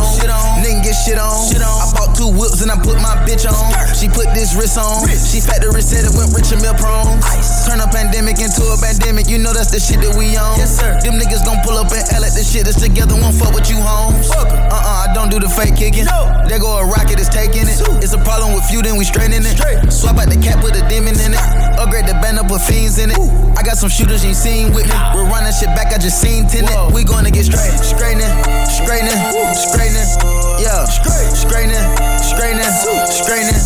Nigga 0.61 0.85
get 0.85 0.93
shit 1.01 1.17
on. 1.17 1.49
I 1.57 1.89
bought 1.97 2.13
two 2.13 2.29
whips 2.29 2.61
and 2.61 2.69
I 2.69 2.77
put 2.77 3.01
my 3.01 3.17
bitch 3.25 3.49
on. 3.49 3.57
She 4.03 4.11
put 4.11 4.35
this 4.35 4.51
wrist 4.51 4.75
on. 4.75 5.07
She 5.07 5.39
factory 5.39 5.79
said 5.79 6.03
it 6.03 6.11
went 6.11 6.35
rich 6.35 6.51
and 6.51 6.59
meal 6.59 6.75
prone. 6.75 7.23
Turn 7.63 7.79
a 7.79 7.87
pandemic 7.87 8.35
into 8.43 8.59
a 8.67 8.75
pandemic. 8.75 9.31
You 9.31 9.39
know 9.39 9.55
that's 9.55 9.71
the 9.71 9.79
shit 9.79 10.03
that 10.03 10.11
we 10.19 10.35
on. 10.35 10.59
Yes, 10.59 10.75
sir. 10.75 10.99
Them 10.99 11.15
niggas 11.15 11.47
gon' 11.47 11.63
pull 11.63 11.79
up 11.79 11.87
and 11.95 12.03
L 12.11 12.27
at 12.27 12.35
the 12.35 12.43
shit 12.43 12.67
that's 12.67 12.75
together. 12.75 13.15
Won't 13.15 13.39
fuck 13.39 13.55
with 13.55 13.71
you, 13.71 13.79
homes. 13.79 14.27
Uh 14.27 14.43
uh, 14.43 15.07
I 15.07 15.15
don't 15.15 15.31
do 15.31 15.39
the 15.39 15.47
fake 15.47 15.79
kicking. 15.79 16.03
No. 16.03 16.35
There 16.51 16.59
go 16.59 16.83
a 16.83 16.83
rocket, 16.83 17.15
is 17.15 17.31
taking 17.31 17.63
it. 17.63 17.79
It's 18.03 18.11
a 18.11 18.19
problem 18.33 18.57
with 18.57 18.65
few, 18.65 18.81
then 18.81 18.97
we 18.97 19.05
straightening 19.05 19.45
it. 19.45 19.57
Swap 19.93 20.17
out 20.17 20.25
the 20.25 20.37
cap, 20.41 20.57
put 20.57 20.73
a 20.73 20.81
demon 20.89 21.13
in 21.21 21.37
it. 21.37 21.43
Upgrade 21.77 22.09
the 22.09 22.17
band 22.17 22.41
up 22.41 22.49
with 22.49 22.65
fiends 22.65 22.97
in 22.97 23.13
it. 23.13 23.19
I 23.53 23.61
got 23.61 23.77
some 23.77 23.89
shooters 23.89 24.25
you 24.25 24.33
seen 24.33 24.73
with 24.73 24.89
me. 24.89 24.97
We're 25.13 25.29
running 25.29 25.53
shit 25.53 25.69
back, 25.77 25.93
I 25.93 26.01
just 26.01 26.17
seen 26.17 26.49
tenant. 26.49 26.73
We 26.93 27.05
gonna 27.05 27.29
get 27.29 27.45
straight. 27.45 27.77
Straightening, 27.77 28.33
straightening, 28.65 29.21
straightening. 29.53 30.09
Yeah, 30.57 30.81
straightening, 30.89 31.85
straightening, 32.25 32.73
straightening. 33.05 33.61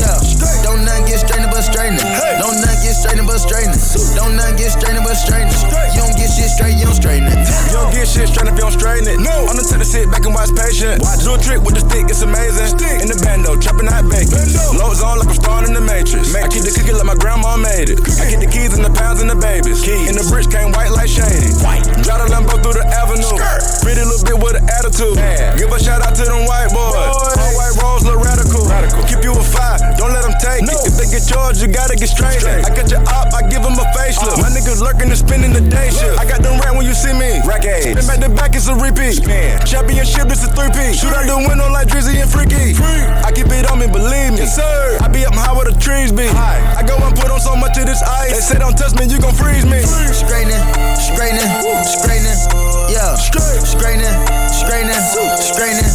Yeah, 0.00 0.16
don't 0.64 0.80
nothing 0.88 1.04
get 1.04 1.20
straightening 1.20 1.52
but 1.52 1.60
straightening. 1.60 2.00
Don't 2.40 2.56
nothing 2.64 2.75
straightening 2.96 3.28
but 3.28 3.38
straightening. 3.38 3.78
Don't 4.16 4.34
nothing 4.34 4.56
get 4.56 4.72
straightening 4.72 5.04
but 5.04 5.16
straightening. 5.20 5.52
You 5.92 6.00
don't 6.00 6.16
get 6.16 6.32
shit 6.32 6.48
straight, 6.48 6.74
you 6.80 6.88
don't 6.88 6.96
straighten 6.96 7.28
it. 7.28 7.38
You 7.68 7.76
don't 7.76 7.92
get 7.92 8.08
shit 8.08 8.28
straight 8.32 8.48
if 8.48 8.56
you 8.56 8.64
don't 8.64 8.72
straighten 8.72 9.06
it. 9.06 9.20
No. 9.20 9.46
I'm 9.46 9.56
the 9.56 9.64
type 9.64 9.80
to 9.80 9.88
sit 9.88 10.08
back 10.08 10.24
and 10.24 10.32
watch 10.32 10.50
patient. 10.56 11.04
Watch. 11.04 11.20
Do 11.22 11.36
a 11.36 11.38
trick 11.38 11.60
with 11.60 11.76
the 11.76 11.84
stick, 11.84 12.08
it's 12.08 12.24
amazing. 12.24 12.72
Stick. 12.72 13.04
In 13.04 13.08
the 13.12 13.18
bando, 13.20 13.54
chopping 13.60 13.86
out 13.92 14.08
bacon. 14.08 14.40
Loads 14.74 15.04
on 15.04 15.20
like 15.20 15.28
I'm 15.28 15.36
starring 15.36 15.68
in 15.68 15.74
the 15.76 15.84
Matrix. 15.84 16.32
I 16.32 16.48
keep 16.48 16.64
the 16.64 16.72
cookie 16.72 16.96
like 16.96 17.06
my 17.06 17.18
grandma 17.18 17.60
made 17.60 17.92
it. 17.92 18.00
I 18.16 18.32
get 18.32 18.40
the 18.40 18.48
keys 18.48 18.72
and 18.72 18.82
the 18.82 18.92
pounds 18.92 19.20
and 19.20 19.28
the 19.28 19.36
babies. 19.36 19.84
Keys. 19.84 20.08
And 20.08 20.16
the 20.16 20.24
bricks 20.32 20.48
came 20.48 20.72
white 20.72 20.90
like 20.90 21.12
shady. 21.12 21.52
White. 21.60 21.84
Drive 22.00 22.24
the 22.24 22.28
Lambo 22.32 22.56
through 22.64 22.80
the 22.80 22.86
avenue. 22.88 23.28
Skirt. 23.28 23.60
Pretty 23.84 24.02
little 24.02 24.24
bit 24.24 24.38
with 24.40 24.56
an 24.56 24.64
attitude. 24.72 25.16
Man. 25.20 25.58
Give 25.60 25.68
a 25.68 25.78
shout 25.82 26.00
out 26.00 26.16
to 26.16 26.24
them 26.24 26.48
white 26.48 26.72
boys. 26.72 26.96
boys. 26.96 27.36
All 27.36 27.52
white 27.58 27.74
rolls 27.82 28.02
look 28.06 28.20
radical. 28.22 28.64
radical. 28.64 29.02
Keep 29.04 29.26
you 29.26 29.34
a 29.34 29.42
five, 29.42 29.80
don't 29.96 30.12
let 30.12 30.22
them 30.22 30.36
take 30.40 30.64
no. 30.64 30.72
it. 30.72 30.88
If 30.88 30.94
they 30.96 31.08
get 31.10 31.24
yours, 31.28 31.60
you 31.60 31.68
gotta 31.68 31.96
get 31.96 32.08
straight. 32.08 32.40
straight. 32.40 32.64
I 32.64 32.70
got 32.86 32.94
your 32.94 33.02
op, 33.10 33.34
I 33.34 33.42
give 33.50 33.62
them 33.62 33.74
a 33.74 33.86
facelift. 33.90 34.38
Uh. 34.38 34.42
My 34.42 34.50
niggas 34.50 34.80
lurking 34.80 35.10
and 35.10 35.18
spending 35.18 35.52
the 35.52 35.60
day 35.60 35.90
shift. 35.90 36.18
I 36.18 36.24
got 36.24 36.42
them 36.42 36.58
rat 36.62 36.74
when 36.74 36.86
you 36.86 36.94
see 36.94 37.12
me. 37.12 37.42
Rack 37.42 37.66
Spin 37.66 38.06
back 38.06 38.20
to 38.22 38.30
back, 38.30 38.54
it's 38.54 38.68
a 38.68 38.74
repeat. 38.74 39.18
Spin. 39.18 39.58
Championship, 39.66 40.30
it's 40.30 40.44
a 40.46 40.50
three-piece. 40.54 41.02
Shoot 41.02 41.12
out 41.12 41.26
the 41.26 41.36
window 41.36 41.68
like 41.70 41.88
Drizzy 41.88 42.22
and 42.22 42.30
Freaky. 42.30 42.74
Free. 42.74 43.02
I 43.26 43.32
keep 43.34 43.50
it 43.50 43.66
on 43.66 43.78
me, 43.82 43.86
believe 43.86 44.38
me. 44.38 44.46
Yes, 44.46 44.54
sir. 44.54 44.98
I 45.02 45.08
be 45.08 45.26
up 45.26 45.34
high 45.34 45.52
where 45.52 45.66
the 45.66 45.76
trees 45.78 46.12
be. 46.12 46.26
High. 46.30 46.62
I 46.78 46.86
go 46.86 46.94
and 46.96 47.14
put 47.18 47.30
on 47.30 47.40
so 47.40 47.56
much 47.56 47.76
of 47.78 47.86
this 47.86 48.02
ice. 48.02 48.32
They 48.32 48.42
say 48.54 48.58
don't 48.58 48.76
touch 48.78 48.94
me, 48.94 49.10
you 49.10 49.18
gon' 49.18 49.34
freeze 49.34 49.66
me. 49.66 49.82
Straightening, 50.14 50.62
straightening, 50.94 51.50
straightening. 51.82 52.38
Yeah, 52.86 53.18
straightening, 53.18 53.66
straightening, 53.66 55.02
straightening. 55.42 55.90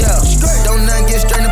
Yeah, 0.00 0.16
don't 0.64 0.79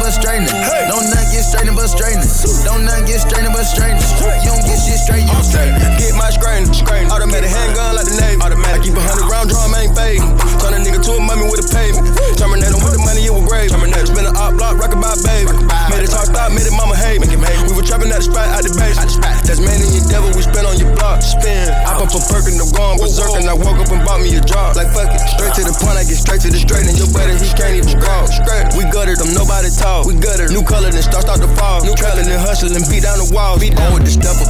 nothing 0.09 0.49
get 0.49 0.49
straightening 0.49 0.49
but 0.49 0.65
straightening. 0.65 0.89
Don't 0.89 1.05
nothing 1.13 1.29
get 1.29 1.45
straightening 1.45 1.77
but 1.77 1.89
straightening. 1.91 2.25
Don't 2.65 2.85
nothing 2.85 3.05
get 3.05 3.21
straightening 3.21 3.53
but 3.53 3.65
straightening. 3.69 4.01
You 4.41 4.49
don't 4.57 4.65
get 4.65 4.79
shit 4.81 4.97
straight, 5.05 5.25
you 5.29 5.33
don't 5.37 5.45
straighten. 5.45 5.77
Get 6.01 6.17
my 6.17 6.31
straightening, 6.33 6.73
straightening. 6.73 7.13
Automatic 7.13 7.51
handgun 7.51 7.97
like 7.97 8.09
the 8.09 8.17
Navy. 8.17 8.41
Automatic. 8.41 8.81
I 8.81 8.85
keep 8.85 8.97
a 8.97 9.05
hundred 9.05 9.29
round 9.29 9.53
drum, 9.53 9.75
ain't 9.77 9.93
fading. 9.93 10.25
Turn 10.65 10.73
a 10.73 10.81
nigga 10.81 11.05
to 11.05 11.13
a 11.13 11.21
mummy 11.21 11.45
with 11.53 11.61
a 11.61 11.69
pavement. 11.69 12.09
Terminate 12.41 12.73
him 12.73 12.81
with 12.81 12.97
the 12.97 13.03
money, 13.05 13.29
it 13.29 13.33
was 13.33 13.45
grave. 13.45 13.69
Terminate. 13.69 14.18
Op 14.39 14.55
block, 14.55 14.79
rock 14.79 14.95
about 14.95 15.19
baby. 15.27 15.51
Made 15.91 16.07
it 16.07 16.15
talk 16.15 16.31
stop, 16.31 16.55
made 16.55 16.63
it 16.63 16.75
mama 16.75 16.95
hate 16.95 17.19
me. 17.19 17.27
We 17.27 17.75
were 17.75 17.83
trapping 17.83 18.15
at 18.15 18.23
the 18.23 18.31
spot, 18.31 18.47
out 18.55 18.63
the 18.63 18.71
base. 18.79 18.95
That's 19.43 19.59
man 19.59 19.83
in 19.83 19.91
your 19.91 20.07
devil, 20.07 20.31
we 20.31 20.47
spin 20.47 20.63
on 20.63 20.79
your 20.79 20.95
block. 20.95 21.21
Spin. 21.21 21.67
I 21.83 21.99
pop 21.99 22.15
a 22.15 22.21
perk 22.31 22.47
and 22.47 22.55
I'm 22.63 22.71
going 22.71 23.03
berserk 23.03 23.35
and 23.35 23.51
I 23.51 23.57
woke 23.59 23.83
up 23.83 23.91
and 23.91 24.03
bought 24.07 24.23
me 24.23 24.31
a 24.39 24.43
job. 24.43 24.79
Like 24.79 24.95
fuck 24.95 25.11
it, 25.11 25.23
straight 25.35 25.59
to 25.59 25.63
the 25.67 25.75
point, 25.83 25.99
I 25.99 26.07
get 26.07 26.23
straight 26.23 26.43
to 26.47 26.51
the 26.55 26.61
straight 26.61 26.87
and 26.87 26.95
your 26.95 27.11
buddy, 27.11 27.35
he 27.35 27.51
can't 27.51 27.75
even 27.75 27.99
walk. 27.99 28.31
Straight. 28.31 28.79
We 28.79 28.87
gutted 28.95 29.19
them, 29.19 29.35
nobody 29.35 29.75
talk. 29.75 30.07
We 30.07 30.15
gutted 30.15 30.55
New 30.55 30.63
color, 30.63 30.95
then 30.95 31.03
start 31.03 31.27
start 31.27 31.43
to 31.43 31.51
fall. 31.59 31.83
New 31.83 31.99
trapping 31.99 32.31
and 32.31 32.39
hustling, 32.39 32.79
beat 32.87 33.03
down 33.03 33.19
the 33.19 33.29
walls. 33.35 33.59
Beat 33.59 33.75
down 33.75 33.91
with 33.91 34.07
the 34.07 34.13
stepper, 34.15 34.47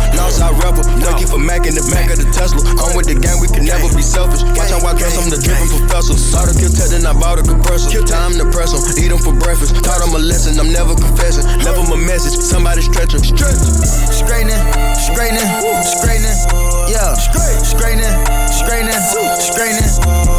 rebel. 0.60 0.84
No. 1.00 1.16
Keep 1.16 1.32
a 1.32 1.38
Mac 1.38 1.64
in 1.64 1.74
the 1.74 1.84
back 1.88 2.10
of 2.12 2.18
the 2.20 2.28
Tesla. 2.30 2.60
I'm 2.82 2.92
with 2.92 3.08
the 3.08 3.16
gang, 3.16 3.40
we 3.40 3.48
can 3.48 3.64
never 3.64 3.88
be 3.94 4.04
selfish. 4.04 4.44
Watch 4.54 4.70
how 4.70 4.84
I 4.84 4.92
dress, 4.94 5.16
I'm 5.16 5.30
the 5.30 5.40
driven 5.40 5.66
professor. 5.70 6.14
Saw 6.18 6.44
the 6.44 6.54
kill 6.54 6.70
tech, 6.70 6.90
then 6.92 7.06
I 7.06 7.14
bought 7.16 7.40
a 7.40 7.44
compressor. 7.46 7.90
Time 8.04 8.36
to 8.36 8.46
press 8.52 8.74
them, 8.74 8.82
eat 9.00 9.08
them 9.08 9.18
for 9.18 9.32
breakfast. 9.32 9.77
Taught 9.82 10.00
them 10.04 10.14
a 10.14 10.18
lesson, 10.18 10.58
I'm 10.58 10.72
never 10.72 10.94
confessing. 10.94 11.44
Never 11.64 11.82
my 11.88 11.96
message, 11.96 12.38
somebody 12.40 12.82
stretch 12.82 13.12
them. 13.12 13.24
Stretch. 13.24 13.58
Straightening, 14.12 14.60
straightening, 14.96 15.48
straightening. 15.84 16.36
Yeah, 16.88 17.14
straightening, 17.14 18.14
straightening, 18.52 19.00
straightening. 19.40 19.88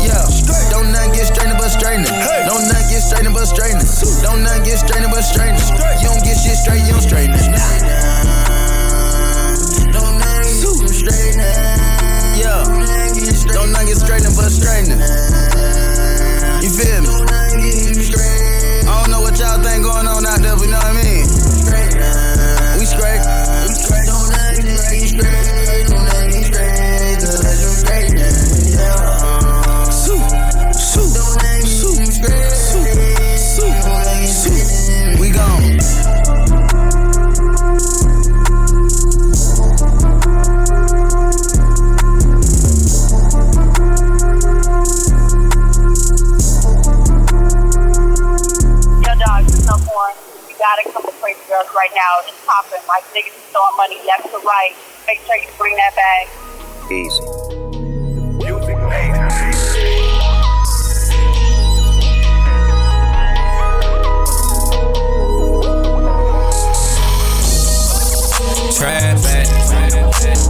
Yeah, 0.06 0.26
don't 0.70 0.92
nothing 0.92 1.14
get 1.14 1.28
straightening 1.32 1.58
but 1.58 1.70
straightening. 1.70 2.12
Don't 2.46 2.66
nothing 2.68 2.90
get 2.90 3.02
straightening 3.02 3.34
but 3.34 3.46
straightening. 3.46 3.88
Don't 4.22 4.44
nothing 4.44 4.64
get 4.64 4.78
straightening 4.80 5.12
but 5.12 5.24
straightening. 5.24 5.66
You 6.02 6.08
don't 6.10 6.24
get 6.24 6.38
shit 6.38 6.58
straight, 6.58 6.84
you 6.86 6.94
don't 6.94 7.02
straighten 7.02 7.36
it. 7.36 7.46
Don't 9.94 10.16
nothing 10.20 10.84
get 10.84 10.94
straightening. 10.94 11.56
Yeah, 12.38 12.64
don't 13.54 13.72
nothing 13.72 13.88
get 13.88 13.98
straightening 13.98 14.36
but 14.36 14.50
straightening. 14.52 15.00
You 16.62 16.70
feel 16.70 17.02
me? 17.02 17.89
Think 19.64 19.84
going 19.84 20.08
on 20.08 20.26
out 20.26 20.40
there, 20.40 20.56
you 20.56 20.72
know 20.72 20.78
what 20.78 20.86
I 20.86 21.04
mean? 21.04 21.09
Gotta 50.60 50.84
come 50.92 51.04
to 51.04 51.12
Crazy 51.24 51.40
Girls 51.48 51.68
right 51.74 51.90
now. 51.96 52.20
It's 52.28 52.36
popping. 52.46 52.84
Like 52.88 53.04
niggas 53.16 53.32
is 53.32 53.48
throwing 53.50 53.78
money 53.78 53.98
left 54.06 54.30
to 54.30 54.38
right. 54.46 54.76
Make 55.08 55.20
sure 55.26 55.38
you 55.38 55.48
bring 55.58 55.76
that 55.78 55.96
bag. 55.96 56.28
Easy. 56.92 57.24
Trap 68.80 69.22
back, 69.24 69.48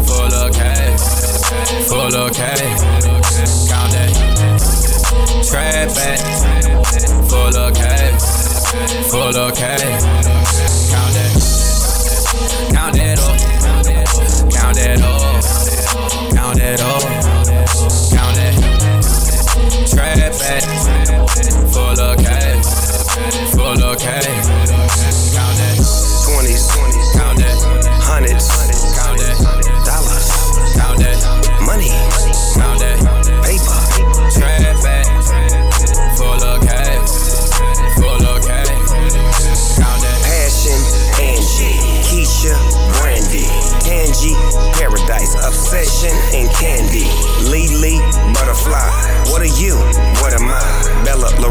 full 0.06 0.34
of 0.34 0.54
cash, 0.54 1.02
full 1.88 2.16
of 2.16 2.32
cash, 2.32 2.80
count 3.70 3.92
that. 3.92 4.12
Trap 5.50 5.88
back, 5.96 6.20
full 7.28 7.58
of 7.58 7.74
cash, 7.74 7.99
full 9.10 9.36
of 9.36 9.56
cash, 9.56 9.82
count 9.82 11.14
that. 11.16 11.32
Count 12.74 12.96
that 12.96 13.20
up, 13.20 13.40
count 14.52 14.76
that 14.78 15.02
up, 15.02 15.44
count 16.36 16.58
that 16.58 16.82
up, 16.82 17.02
count 18.14 18.36
that. 18.36 18.54
Trap 19.90 20.34
back, 20.40 20.64
full 21.74 22.00
of 22.00 22.18
cash, 22.18 22.39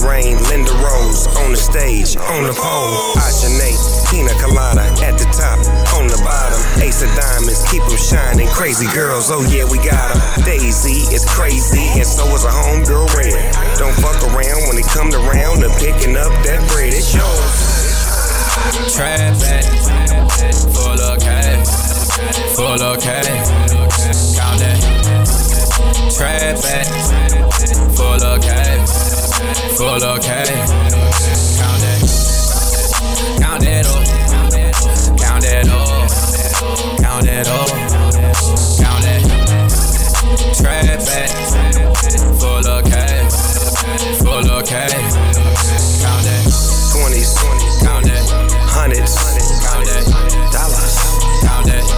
Lorraine, 0.09 0.41
Linda 0.49 0.73
Rose 0.81 1.29
on 1.45 1.53
the 1.53 1.61
stage, 1.61 2.17
on 2.17 2.49
the 2.49 2.57
pole. 2.57 3.13
Ashanae, 3.21 3.77
Tina 4.09 4.33
Colada 4.41 4.89
at 5.05 5.21
the 5.21 5.29
top, 5.37 5.61
on 6.01 6.09
the 6.09 6.17
bottom. 6.25 6.57
Ace 6.81 7.05
of 7.05 7.13
diamonds, 7.13 7.61
keep 7.69 7.85
them 7.85 8.01
shining. 8.01 8.49
Crazy 8.49 8.89
girls, 8.97 9.29
oh 9.29 9.45
yeah, 9.53 9.69
we 9.69 9.77
got 9.85 10.09
them. 10.09 10.49
Daisy 10.49 11.05
is 11.13 11.29
crazy, 11.29 11.93
and 12.01 12.09
so 12.09 12.25
is 12.33 12.45
a 12.45 12.49
homegirl 12.49 13.05
Red. 13.13 13.37
Don't 13.77 13.93
fuck 14.01 14.17
around 14.33 14.73
when 14.73 14.81
it 14.81 14.89
come 14.89 15.13
to 15.13 15.21
picking 15.77 16.17
up 16.17 16.33
that 16.49 16.65
bread. 16.73 16.97
It's 16.97 17.13
yours. 17.13 17.29
Trap 18.97 19.37
full 20.73 21.01
of 21.05 21.21
cash, 21.21 21.69
full 22.57 22.81
of 22.81 22.97
cash. 22.97 23.45
Count 24.33 24.57
that. 24.65 24.81
Trap 26.17 26.57
full 27.93 28.25
of 28.25 28.41
cash, 28.41 28.89
full 29.77 30.03
of 30.03 30.21
cash. 30.23 30.49
Count 31.59 31.81
that. 31.81 32.01
Count 33.41 33.63
that 33.63 33.87
up, 33.87 34.05
count 35.19 35.43
that 35.43 35.69
up, 35.69 36.11
count 37.01 37.25
that 37.25 37.49
up, 37.49 37.69
count 38.79 39.03
that. 39.05 39.23
Trap 40.57 40.99
back, 41.07 41.31
full 42.39 42.67
of 42.67 42.85
cash, 42.85 43.33
full 44.19 44.51
of 44.51 44.67
cash. 44.67 44.93
Count 46.03 46.25
that. 46.25 46.45
20s, 46.93 47.31
20s, 47.39 47.81
count 47.83 48.05
that. 48.05 48.25
Hundreds, 48.69 49.15
count 49.65 49.85
that. 49.87 50.05
Dollars, 50.53 50.97
count 51.43 51.67
that. 51.67 51.98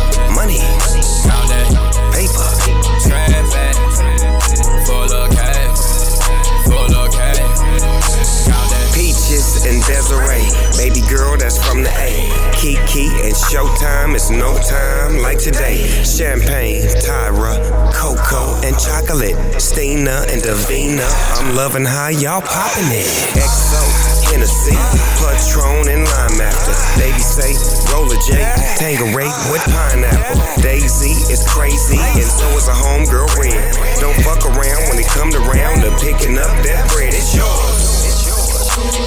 Desiree, 9.91 10.47
baby 10.79 11.03
girl 11.11 11.35
that's 11.35 11.59
from 11.59 11.83
the 11.83 11.91
A. 11.99 12.31
Kiki 12.55 13.11
and 13.27 13.35
Showtime, 13.35 14.15
it's 14.15 14.31
no 14.31 14.55
time 14.63 15.19
like 15.19 15.43
today. 15.43 15.83
Champagne, 16.07 16.87
Tyra, 17.03 17.59
Cocoa 17.91 18.55
and 18.63 18.79
chocolate. 18.79 19.35
Stina 19.61 20.31
and 20.31 20.47
Davina, 20.47 21.03
I'm 21.43 21.57
loving 21.57 21.85
how 21.85 22.07
y'all 22.07 22.41
popping 22.41 22.87
it. 22.95 23.11
XO, 23.35 23.83
Hennessy, 24.31 24.79
Patron 25.19 25.91
and 25.91 26.07
Lime 26.07 26.39
After. 26.39 26.77
Baby 26.95 27.19
say, 27.19 27.51
Roller 27.91 28.15
J, 28.23 28.47
Tanqueray 28.79 29.27
with 29.51 29.65
pineapple. 29.75 30.63
Daisy 30.63 31.19
is 31.35 31.43
crazy 31.51 31.99
and 31.99 32.31
so 32.31 32.47
is 32.55 32.69
a 32.69 32.77
homegirl 32.79 33.27
Red. 33.43 33.59
Don't 33.99 34.15
fuck 34.23 34.47
around 34.47 34.87
when 34.87 35.03
it 35.03 35.11
come 35.11 35.33
to 35.33 35.41
round 35.51 35.83
to 35.83 35.91
picking 35.99 36.39
up 36.39 36.55
that 36.63 36.89
bread. 36.95 37.11
It's 37.13 37.35
yours. 37.35 38.00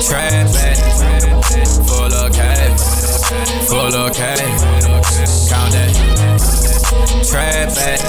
Trap 0.08 0.54
back, 0.54 0.78
full 1.88 2.14
of 2.14 2.32
cash, 2.34 2.80
full 3.68 3.96
of 3.96 4.14
cash. 4.14 4.40
Count 5.50 5.72
that. 5.74 5.94
Trap 7.28 7.74
back, 7.76 8.00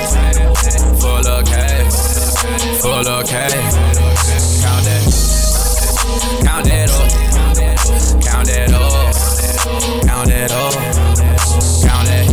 full 1.00 1.26
of 1.26 1.44
cash, 1.46 1.92
full 2.80 3.08
of 3.08 3.26
cash. 3.26 3.52
Count 4.62 4.84
that. 4.84 5.04
Count 6.44 6.64
that 6.66 6.90
up, 6.90 7.08
count 8.22 8.46
that 8.48 8.72
up, 8.72 9.14
count 10.04 10.28
that 10.28 10.52
up, 10.52 10.74
count 11.82 12.06
that. 12.08 12.26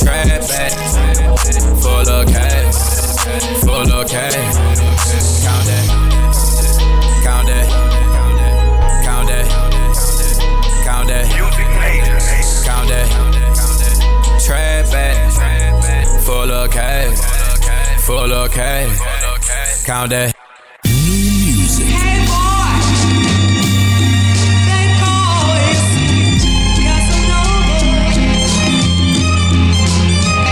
Trap 0.00 0.40
back, 0.48 0.72
full 1.80 2.08
of 2.08 2.26
cash, 2.26 2.74
full 3.60 3.92
of 3.92 4.08
cash. 4.08 4.34
Count 5.44 5.66
that. 5.66 6.01
Trap 14.52 14.92
back. 14.92 16.20
Full 16.26 16.50
of 16.52 16.70
cash. 16.70 17.16
Full 18.04 18.32
of 18.32 18.50
cash. 18.50 19.86
Count 19.86 20.10
that. 20.10 20.34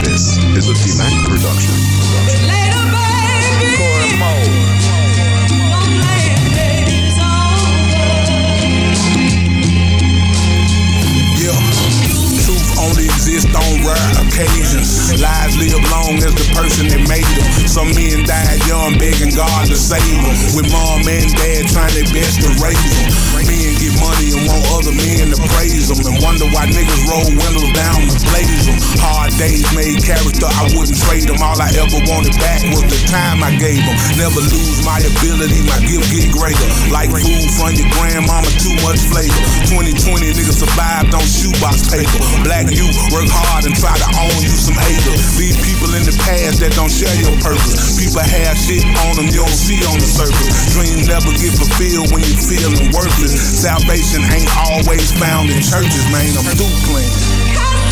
This 0.03 0.39
is 0.57 0.69
a 0.71 0.75
T-Mac 0.83 1.29
production. 1.29 1.80
On 13.55 13.83
rare 13.85 14.11
occasions. 14.23 15.13
Lies 15.21 15.55
live 15.59 15.83
long 15.91 16.17
as 16.23 16.33
the 16.35 16.47
person 16.55 16.89
that 16.89 17.03
made 17.11 17.27
them. 17.37 17.49
Some 17.67 17.91
men 17.93 18.25
died 18.25 18.61
young, 18.67 18.97
begging 18.97 19.35
God 19.35 19.67
to 19.69 19.77
save 19.77 20.03
them. 20.03 20.37
With 20.57 20.71
mom 20.71 21.05
and 21.07 21.31
dad 21.35 21.67
trying 21.69 21.95
their 21.95 22.09
best 22.15 22.41
to 22.43 22.49
raise 22.63 22.79
them. 22.79 23.11
Men 23.47 23.73
get 23.83 23.95
money 23.99 24.31
and 24.35 24.43
want 24.47 24.65
other 24.79 24.95
men 24.95 25.35
to 25.35 25.39
praise 25.59 25.91
them. 25.91 25.99
And 26.07 26.17
wonder 26.23 26.47
why 26.55 26.71
niggas 26.71 27.03
roll 27.11 27.27
windows 27.27 27.73
down 27.75 28.01
to 28.09 28.19
blaze 28.31 28.65
them. 28.67 28.79
Hard 29.03 29.35
days 29.37 29.67
made 29.75 29.99
character, 30.01 30.47
I 30.47 30.71
wouldn't 30.73 30.99
trade 31.07 31.27
them. 31.27 31.43
All 31.43 31.59
I 31.59 31.71
ever 31.75 32.01
wanted 32.07 32.37
back 32.39 32.63
was 32.71 32.87
the 32.87 33.01
time 33.11 33.43
I 33.43 33.55
gave 33.59 33.83
them. 33.83 33.97
Never 34.17 34.41
lose 34.41 34.81
my 34.87 35.03
ability, 35.03 35.67
my 35.67 35.79
gift 35.85 36.07
get 36.15 36.31
greater. 36.31 36.69
Like 36.95 37.11
food 37.11 37.49
from 37.59 37.75
your 37.75 37.91
grandmama, 37.99 38.49
too 38.63 38.75
much 38.87 39.03
flavor. 39.11 39.43
2020 39.71 40.39
niggas 40.39 40.63
survived 40.63 41.13
on 41.15 41.25
shoebox 41.27 41.91
paper. 41.91 42.21
Black 42.47 42.71
youth 42.71 42.97
work 43.11 43.27
hard 43.27 43.50
and 43.67 43.75
try 43.75 43.93
to 43.99 44.09
own 44.23 44.39
you 44.39 44.55
some 44.55 44.79
acre. 44.79 45.17
These 45.35 45.59
people 45.59 45.91
in 45.99 46.07
the 46.07 46.15
past 46.23 46.63
that 46.63 46.73
don't 46.79 46.93
share 46.93 47.13
your 47.19 47.35
purpose. 47.43 47.99
People 47.99 48.23
have 48.23 48.55
shit 48.55 48.87
on 49.07 49.19
them 49.19 49.27
you 49.27 49.43
don't 49.43 49.59
see 49.59 49.83
on 49.91 49.99
the 49.99 50.07
surface. 50.07 50.71
Dreams 50.71 51.11
never 51.11 51.31
get 51.35 51.53
fulfilled 51.59 52.15
when 52.15 52.23
you're 52.23 52.45
feeling 52.47 52.95
worthless. 52.95 53.35
Salvation 53.35 54.23
ain't 54.31 54.51
always 54.71 55.11
found 55.19 55.51
in 55.51 55.59
churches, 55.59 56.07
man. 56.15 56.31
I'm 56.39 56.47
through 56.55 56.75
playing. 56.87 57.90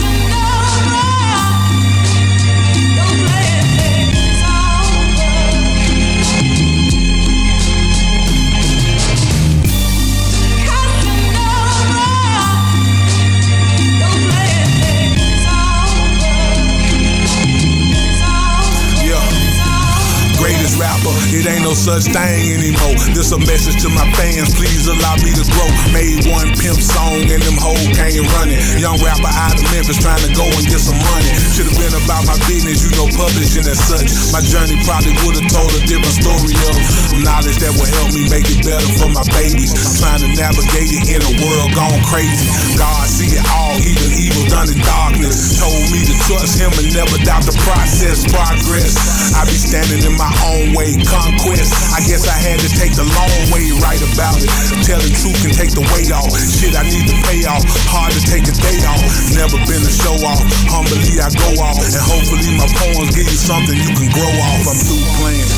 It 21.39 21.47
ain't 21.47 21.63
no 21.63 21.75
such 21.75 22.11
thing 22.11 22.59
anymore. 22.59 22.99
This 23.15 23.31
a 23.31 23.39
message 23.39 23.79
to 23.87 23.89
my 23.95 24.03
fans, 24.19 24.51
please 24.59 24.91
allow 24.91 25.15
me 25.23 25.31
to 25.39 25.45
grow. 25.55 25.71
Made 25.95 26.27
one 26.27 26.51
pimp 26.59 26.83
song 26.83 27.23
and 27.31 27.39
them 27.39 27.55
hoes 27.55 27.87
came 27.95 28.27
running. 28.35 28.59
Young 28.83 28.99
rapper 28.99 29.31
out 29.31 29.55
of 29.55 29.63
Memphis 29.71 30.03
trying 30.03 30.23
to 30.27 30.31
go 30.35 30.43
and 30.43 30.67
get 30.67 30.83
some 30.83 30.99
money. 30.99 31.31
Should've 31.55 31.79
been 31.79 31.95
about 31.95 32.27
my 32.27 32.35
business, 32.51 32.83
you 32.83 32.91
know, 32.99 33.07
publishing 33.15 33.63
and 33.63 33.79
such. 33.79 34.11
My 34.35 34.43
journey 34.43 34.83
probably 34.83 35.15
would've 35.23 35.47
told 35.47 35.71
a 35.79 35.83
different 35.87 36.17
story 36.19 36.55
of 36.59 36.75
knowledge 37.23 37.59
that 37.63 37.73
would 37.79 37.91
help 38.03 38.11
me 38.11 38.27
make 38.27 38.47
it 38.51 38.61
better 38.67 38.89
for 38.99 39.11
my 39.15 39.23
babies. 39.31 39.71
Trying 40.03 40.27
to 40.27 40.31
navigate 40.35 40.91
it 40.91 41.05
in 41.07 41.21
a 41.23 41.33
world 41.39 41.71
gone 41.79 42.03
crazy. 42.11 42.51
God 42.75 43.07
see 43.07 43.39
it 43.39 43.45
all, 43.55 43.79
even 43.79 44.11
evil 44.19 44.43
done 44.51 44.67
in 44.67 44.81
darkness. 44.83 45.63
Told 45.63 45.87
me 45.95 46.03
to 46.03 46.15
trust 46.27 46.59
him 46.59 46.73
and 46.83 46.91
never 46.91 47.15
doubt 47.23 47.47
the 47.47 47.55
process, 47.63 48.27
progress. 48.27 48.99
I 49.39 49.47
be 49.47 49.55
standing 49.55 50.03
in 50.03 50.19
my 50.19 50.31
own 50.51 50.75
way, 50.75 50.99
conquest. 51.29 51.73
I 51.93 52.01
guess 52.09 52.25
I 52.25 52.37
had 52.37 52.59
to 52.65 52.71
take 52.73 52.97
the 52.97 53.05
long 53.05 53.37
way, 53.53 53.69
right 53.85 54.01
about 54.01 54.41
it. 54.41 54.49
Telling 54.85 55.13
truth 55.13 55.37
can 55.45 55.53
take 55.53 55.73
the 55.77 55.85
weight 55.93 56.09
off. 56.13 56.33
Shit, 56.33 56.73
I 56.73 56.85
need 56.89 57.05
to 57.05 57.17
pay 57.29 57.45
off. 57.45 57.65
Hard 57.93 58.13
to 58.17 58.23
take 58.25 58.49
a 58.49 58.55
day 58.57 58.79
off. 58.89 59.03
Never 59.37 59.61
been 59.69 59.85
a 59.85 59.93
show 59.93 60.17
off. 60.25 60.41
Humbly 60.73 61.21
I 61.21 61.29
go 61.29 61.49
off, 61.61 61.77
and 61.77 61.93
hopefully 61.93 62.49
my 62.57 62.69
poems 62.81 63.13
give 63.13 63.29
you 63.29 63.39
something 63.39 63.77
you 63.77 63.93
can 63.93 64.09
grow 64.13 64.33
off. 64.41 64.73
I'm 64.73 64.79
through 64.81 65.05
playing. 65.21 65.58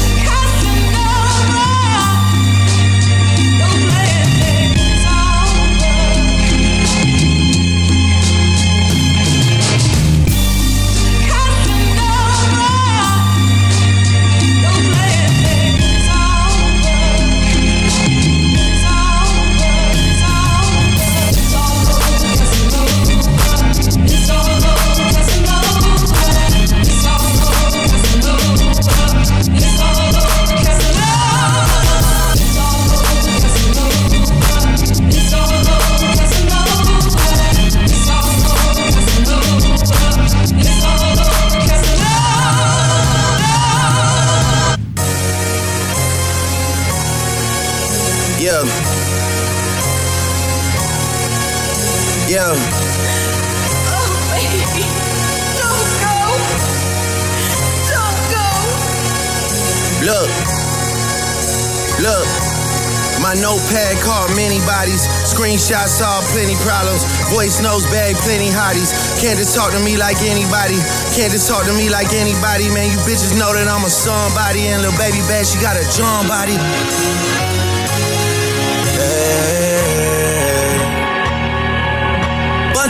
Screenshots 65.60 66.00
saw 66.00 66.22
plenty 66.32 66.56
problems. 66.64 67.04
Voice 67.28 67.60
notes 67.60 67.84
bag 67.92 68.16
plenty 68.24 68.48
hotties. 68.48 68.96
Can't 69.20 69.38
just 69.38 69.54
talk 69.54 69.72
to 69.72 69.80
me 69.84 69.98
like 69.98 70.16
anybody. 70.22 70.80
Can't 71.14 71.30
just 71.30 71.48
talk 71.48 71.66
to 71.66 71.72
me 71.74 71.90
like 71.90 72.14
anybody. 72.14 72.70
Man, 72.72 72.90
you 72.90 72.96
bitches 73.04 73.36
know 73.38 73.52
that 73.52 73.68
I'm 73.68 73.84
a 73.84 73.90
somebody. 73.90 74.68
And 74.72 74.80
little 74.80 74.96
baby 74.96 75.20
bad, 75.28 75.44
she 75.46 75.60
got 75.60 75.76
a 75.76 75.84
John 75.92 76.26
body. 76.26 77.49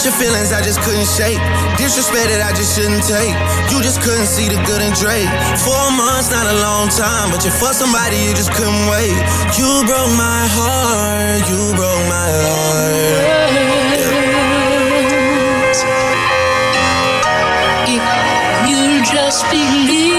Bunch 0.00 0.14
of 0.14 0.18
feelings 0.18 0.50
I 0.50 0.62
just 0.62 0.80
couldn't 0.80 1.04
shake. 1.04 1.36
Disrespect 1.76 2.32
that 2.32 2.40
I 2.40 2.56
just 2.56 2.72
shouldn't 2.72 3.04
take. 3.04 3.36
You 3.68 3.84
just 3.84 4.00
couldn't 4.00 4.24
see 4.24 4.48
the 4.48 4.56
good 4.64 4.80
in 4.80 4.96
Drake. 4.96 5.28
Four 5.60 5.92
months, 5.92 6.32
not 6.32 6.48
a 6.48 6.56
long 6.56 6.88
time, 6.88 7.28
but 7.28 7.44
you 7.44 7.52
for 7.52 7.76
somebody 7.76 8.16
you 8.16 8.32
just 8.32 8.48
couldn't 8.56 8.88
wait. 8.88 9.12
You 9.60 9.68
broke 9.84 10.08
my 10.16 10.48
heart. 10.56 11.44
You 11.52 11.76
broke 11.76 12.04
my 12.08 12.32
heart. 12.32 12.96
If 17.92 18.00
you 18.72 19.04
just 19.04 19.44
believe. 19.52 20.09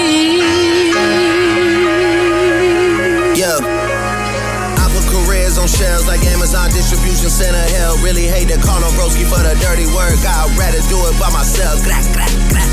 Amazon 6.52 6.76
distribution 6.76 7.30
center. 7.32 7.64
Hell, 7.72 7.96
really 8.04 8.28
hate 8.28 8.52
to 8.52 8.60
call 8.60 8.76
on 8.76 8.92
Broski 8.92 9.24
for 9.24 9.40
the 9.40 9.56
dirty 9.64 9.88
work. 9.88 10.20
I'd 10.20 10.52
rather 10.52 10.84
do 10.92 11.00
it 11.08 11.16
by 11.16 11.32
myself. 11.32 11.80
Grack, 11.80 12.04
grack, 12.12 12.28
grack. 12.52 12.68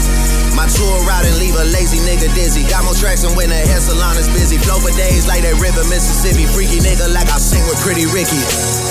My 0.51 0.67
tour 0.67 0.99
route 1.07 1.23
and 1.23 1.39
leave 1.39 1.55
a 1.55 1.63
lazy 1.63 2.03
nigga 2.03 2.27
dizzy. 2.35 2.67
Got 2.67 2.83
more 2.83 2.93
traction 2.93 3.31
when 3.39 3.47
the 3.47 3.55
hair 3.55 3.79
salon 3.79 4.17
is 4.17 4.27
busy. 4.35 4.57
Flow 4.57 4.83
for 4.83 4.91
days 4.99 5.31
like 5.31 5.47
that 5.47 5.55
river, 5.63 5.87
Mississippi. 5.87 6.43
Freaky 6.51 6.83
nigga 6.83 7.07
like 7.07 7.31
I 7.31 7.39
sing 7.39 7.63
with 7.71 7.79
Pretty 7.79 8.03
Ricky. 8.03 8.43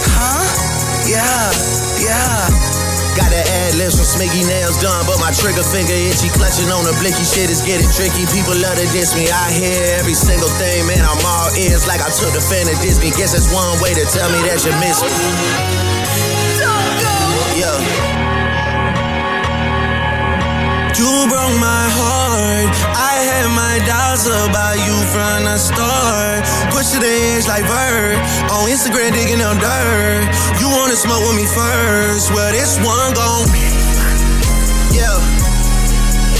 Huh? 0.08 0.40
Yeah, 1.04 1.52
yeah. 2.00 2.87
Got 3.18 3.34
the 3.34 3.42
ad 3.42 3.74
libs 3.74 3.98
from 3.98 4.06
Smiggy 4.06 4.46
nails 4.46 4.78
done, 4.78 5.02
but 5.02 5.18
my 5.18 5.34
trigger 5.34 5.66
finger 5.66 5.90
itchy. 5.90 6.30
Clutching 6.38 6.70
on 6.70 6.86
the 6.86 6.94
blicky 7.02 7.26
shit 7.26 7.50
is 7.50 7.66
getting 7.66 7.90
tricky. 7.90 8.30
People 8.30 8.54
love 8.54 8.78
to 8.78 8.86
diss 8.94 9.10
me. 9.18 9.26
I 9.26 9.50
hear 9.50 9.98
every 9.98 10.14
single 10.14 10.46
thing, 10.54 10.86
man. 10.86 11.02
I'm 11.02 11.18
all 11.26 11.50
ears 11.58 11.82
like 11.90 11.98
I 11.98 12.14
took 12.14 12.30
the 12.30 12.38
fan 12.38 12.70
to 12.70 12.78
Disney. 12.78 13.10
Guess 13.10 13.34
that's 13.34 13.50
one 13.50 13.74
way 13.82 13.90
to 13.90 14.06
tell 14.06 14.30
me 14.30 14.38
that 14.46 14.62
you 14.62 14.70
miss 14.78 15.02
me. 15.02 15.10
Yeah. 17.58 17.74
You 20.94 21.10
broke 21.26 21.58
my 21.58 21.90
heart. 21.90 22.87
Had 23.38 23.54
my 23.54 23.78
doubts 23.86 24.26
about 24.26 24.74
you 24.82 24.98
from 25.14 25.46
the 25.46 25.54
start. 25.62 26.42
Push 26.74 26.90
to 26.90 26.98
the 26.98 27.06
edge 27.06 27.46
like 27.46 27.62
bird. 27.70 28.18
On 28.50 28.66
Instagram 28.66 29.14
digging 29.14 29.38
up 29.38 29.54
dirt. 29.62 30.26
You 30.58 30.66
wanna 30.66 30.98
smoke 30.98 31.22
with 31.22 31.38
me 31.38 31.46
first? 31.46 32.34
Well, 32.34 32.50
this 32.50 32.82
one 32.82 33.14
gon' 33.14 33.46
Yeah. 34.90 35.22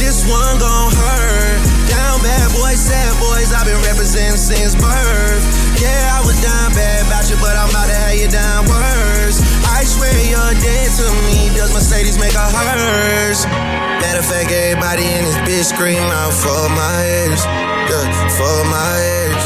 This 0.03 0.27
one 0.27 0.59
gon' 0.59 0.91
hurt. 0.91 1.63
Down 1.87 2.19
bad 2.19 2.51
boys, 2.51 2.83
sad 2.83 3.15
boys. 3.23 3.55
I've 3.55 3.71
been 3.71 3.79
representing 3.87 4.35
since 4.35 4.75
birth. 4.75 5.45
Yeah, 5.79 6.19
I 6.19 6.27
was 6.27 6.35
down 6.43 6.75
bad 6.75 7.07
about 7.07 7.31
you, 7.31 7.39
but 7.39 7.55
I'm 7.55 7.71
about 7.71 7.87
to 7.87 7.95
have 7.95 8.19
you 8.19 8.27
down 8.27 8.67
worse. 8.67 9.39
I 9.71 9.87
swear 9.87 10.11
you're 10.27 10.55
dead 10.59 10.91
to 10.99 11.07
me. 11.31 11.55
Does 11.55 11.71
Mercedes 11.71 12.19
make 12.19 12.35
her 12.35 12.51
hers? 12.51 13.78
Matter 13.99 14.23
of 14.23 14.27
fact, 14.31 14.51
everybody 14.55 15.03
in 15.11 15.27
this 15.27 15.39
bitch 15.43 15.75
scream 15.75 15.99
out 15.99 16.31
for 16.31 16.71
my 16.71 17.03
ears. 17.03 17.43
Yeah, 17.91 18.07
for 18.39 18.59
my 18.71 18.95
ears. 19.03 19.43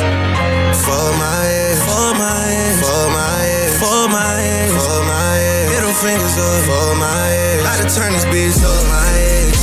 For 0.85 1.09
my 1.17 1.41
ears. 1.49 1.81
For 1.89 2.13
my 2.21 2.37
ears. 2.53 2.79
For 2.85 3.05
my 3.09 3.39
ears. 3.49 3.75
For 3.81 4.03
my 4.13 4.37
ears. 4.45 4.73
For 4.77 5.01
my 5.09 5.33
ears. 5.41 5.69
Middle 5.73 5.97
fingers 5.97 6.37
up. 6.37 6.69
For 6.69 6.93
my. 7.01 7.65
About 7.65 7.81
to 7.81 7.89
turn 7.97 8.13
this 8.13 8.29
bitch 8.29 8.61
up. 8.61 8.69
For 8.69 8.93
my 8.93 9.09
ears. 9.25 9.63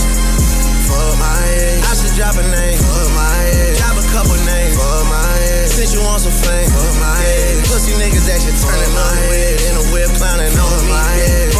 For 0.90 1.10
my 1.22 1.38
ears. 1.54 1.86
I 1.86 1.94
should 1.94 2.16
drop 2.18 2.34
a 2.42 2.46
name. 2.50 2.82
For 2.82 3.06
my 3.14 3.38
ears. 3.62 3.78
Drop 3.78 3.94
a 3.94 4.06
couple 4.10 4.42
names. 4.42 4.74
For 4.74 5.06
my 5.06 5.30
ears. 5.54 5.70
Since 5.70 5.94
you 5.94 6.02
want 6.02 6.26
some 6.26 6.34
fame. 6.34 6.66
For 6.74 6.90
my 6.98 7.14
ears. 7.14 7.62
Pussy 7.70 7.94
niggas 7.94 8.26
that 8.26 8.42
shit 8.42 8.58
turning 8.58 8.90
on 8.90 9.14
the 9.22 9.26
whip. 9.30 9.54
In 9.70 9.74
a 9.78 9.86
whip 9.94 10.10
clowning 10.18 10.50
on 10.50 10.82
me. 10.82 10.90
My. 10.90 10.98
For 10.98 11.14
my 11.14 11.14
ears. 11.30 11.59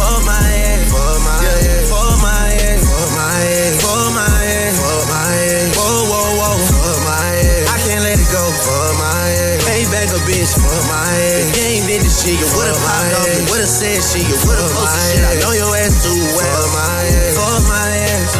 Shit. 12.20 12.36
You 12.36 12.48
would've 12.52 12.76
popped 12.76 13.16
off. 13.16 13.24
You 13.32 13.48
would've 13.48 13.68
said 13.68 14.00
shit. 14.04 14.28
You 14.28 14.36
would've 14.44 14.72
posted 14.76 15.16
shit. 15.16 15.24
I 15.24 15.40
know 15.40 15.52
your 15.56 15.72
ass 15.72 16.04
too 16.04 16.20
well. 16.36 16.44
For 16.44 16.68
my 16.76 17.00
ass. 17.08 17.32
For 17.40 17.56
my 17.72 17.88
ears. 17.96 18.32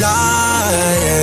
Lying. 0.00 1.16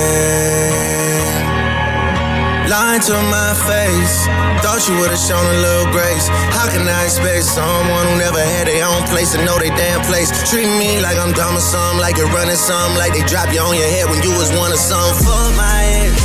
Lying 2.70 3.02
to 3.02 3.16
my 3.28 3.52
face. 3.66 4.16
Thought 4.62 4.86
you 4.88 4.94
would've 5.02 5.18
shown 5.18 5.44
a 5.44 5.58
little 5.60 5.90
grace. 5.92 6.30
How 6.54 6.70
can 6.70 6.88
I 6.88 7.04
expect 7.04 7.44
someone 7.44 8.06
who 8.08 8.16
never 8.16 8.40
had 8.40 8.66
their 8.66 8.86
own 8.86 9.02
place 9.10 9.32
to 9.36 9.44
know 9.44 9.58
their 9.58 9.74
damn 9.76 10.00
place? 10.06 10.30
Treat 10.48 10.70
me 10.78 11.02
like 11.02 11.18
I'm 11.18 11.34
dumb 11.34 11.56
or 11.56 11.60
something, 11.60 12.00
like 12.00 12.16
you're 12.16 12.32
running 12.32 12.56
something, 12.56 12.96
like 12.96 13.12
they 13.12 13.20
drop 13.28 13.52
you 13.52 13.60
on 13.60 13.76
your 13.76 13.90
head 13.90 14.08
when 14.08 14.22
you 14.22 14.32
was 14.32 14.48
one 14.56 14.72
of 14.72 14.78
some. 14.80 15.14
For 15.20 15.52
my 15.58 15.82
head. 15.84 16.23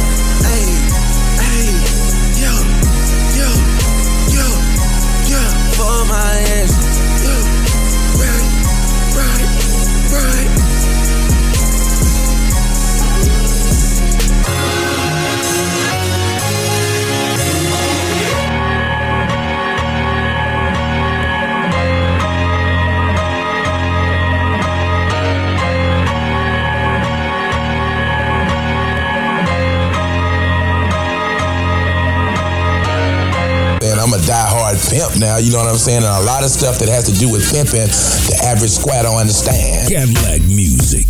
Pimp 34.89 35.17
now, 35.21 35.37
you 35.37 35.51
know 35.53 35.61
what 35.61 35.69
I'm 35.69 35.77
saying? 35.77 36.01
And 36.01 36.09
a 36.09 36.25
lot 36.25 36.43
of 36.43 36.49
stuff 36.49 36.79
that 36.79 36.89
has 36.89 37.05
to 37.05 37.13
do 37.13 37.29
with 37.29 37.45
pimping, 37.53 37.87
the 38.25 38.35
average 38.43 38.73
squad 38.73 39.03
don't 39.05 39.21
understand. 39.21 39.87
Cadillac 39.87 40.41
music. 40.49 41.05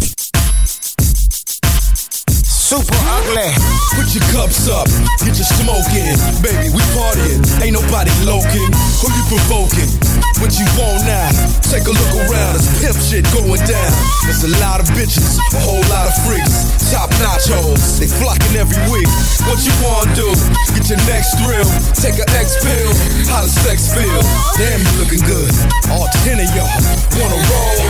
Super 2.43 2.99
ugly. 3.09 3.49
Put 3.95 4.13
your 4.13 4.23
cups 4.35 4.67
up, 4.69 4.85
get 5.23 5.33
your 5.39 5.49
smoke 5.57 5.89
in. 5.95 6.13
Baby, 6.43 6.69
we 6.75 6.83
partying, 6.93 7.41
ain't 7.63 7.73
nobody 7.73 8.11
loking. 8.27 8.69
Who 9.01 9.07
you 9.15 9.23
provoking? 9.31 10.08
What 10.39 10.55
you 10.55 10.63
want 10.79 11.03
now? 11.03 11.27
Take 11.67 11.83
a 11.83 11.91
look 11.91 12.15
around, 12.15 12.55
it's 12.55 12.71
pimp 12.79 12.95
shit 12.95 13.27
going 13.35 13.59
down. 13.67 13.91
There's 14.23 14.47
a 14.47 14.51
lot 14.63 14.79
of 14.79 14.87
bitches, 14.95 15.35
a 15.35 15.59
whole 15.59 15.83
lot 15.91 16.07
of 16.07 16.15
freaks. 16.23 16.79
Top 16.87 17.11
notch 17.19 17.51
hoes, 17.51 17.99
they 17.99 18.07
flocking 18.07 18.55
every 18.55 18.79
week. 18.87 19.11
What 19.43 19.59
you 19.67 19.75
wanna 19.83 20.15
do? 20.15 20.31
Get 20.71 20.87
your 20.87 21.01
next 21.11 21.35
thrill, 21.43 21.67
take 21.91 22.23
a 22.23 22.27
X 22.39 22.55
pill. 22.63 22.91
How 23.27 23.43
does 23.43 23.51
sex 23.67 23.91
feel? 23.91 24.23
Damn, 24.55 24.79
you 24.79 24.93
looking 25.03 25.23
good. 25.27 25.51
All 25.91 26.07
ten 26.23 26.39
of 26.39 26.49
y'all 26.55 26.71
wanna 27.19 27.39
roll? 27.51 27.83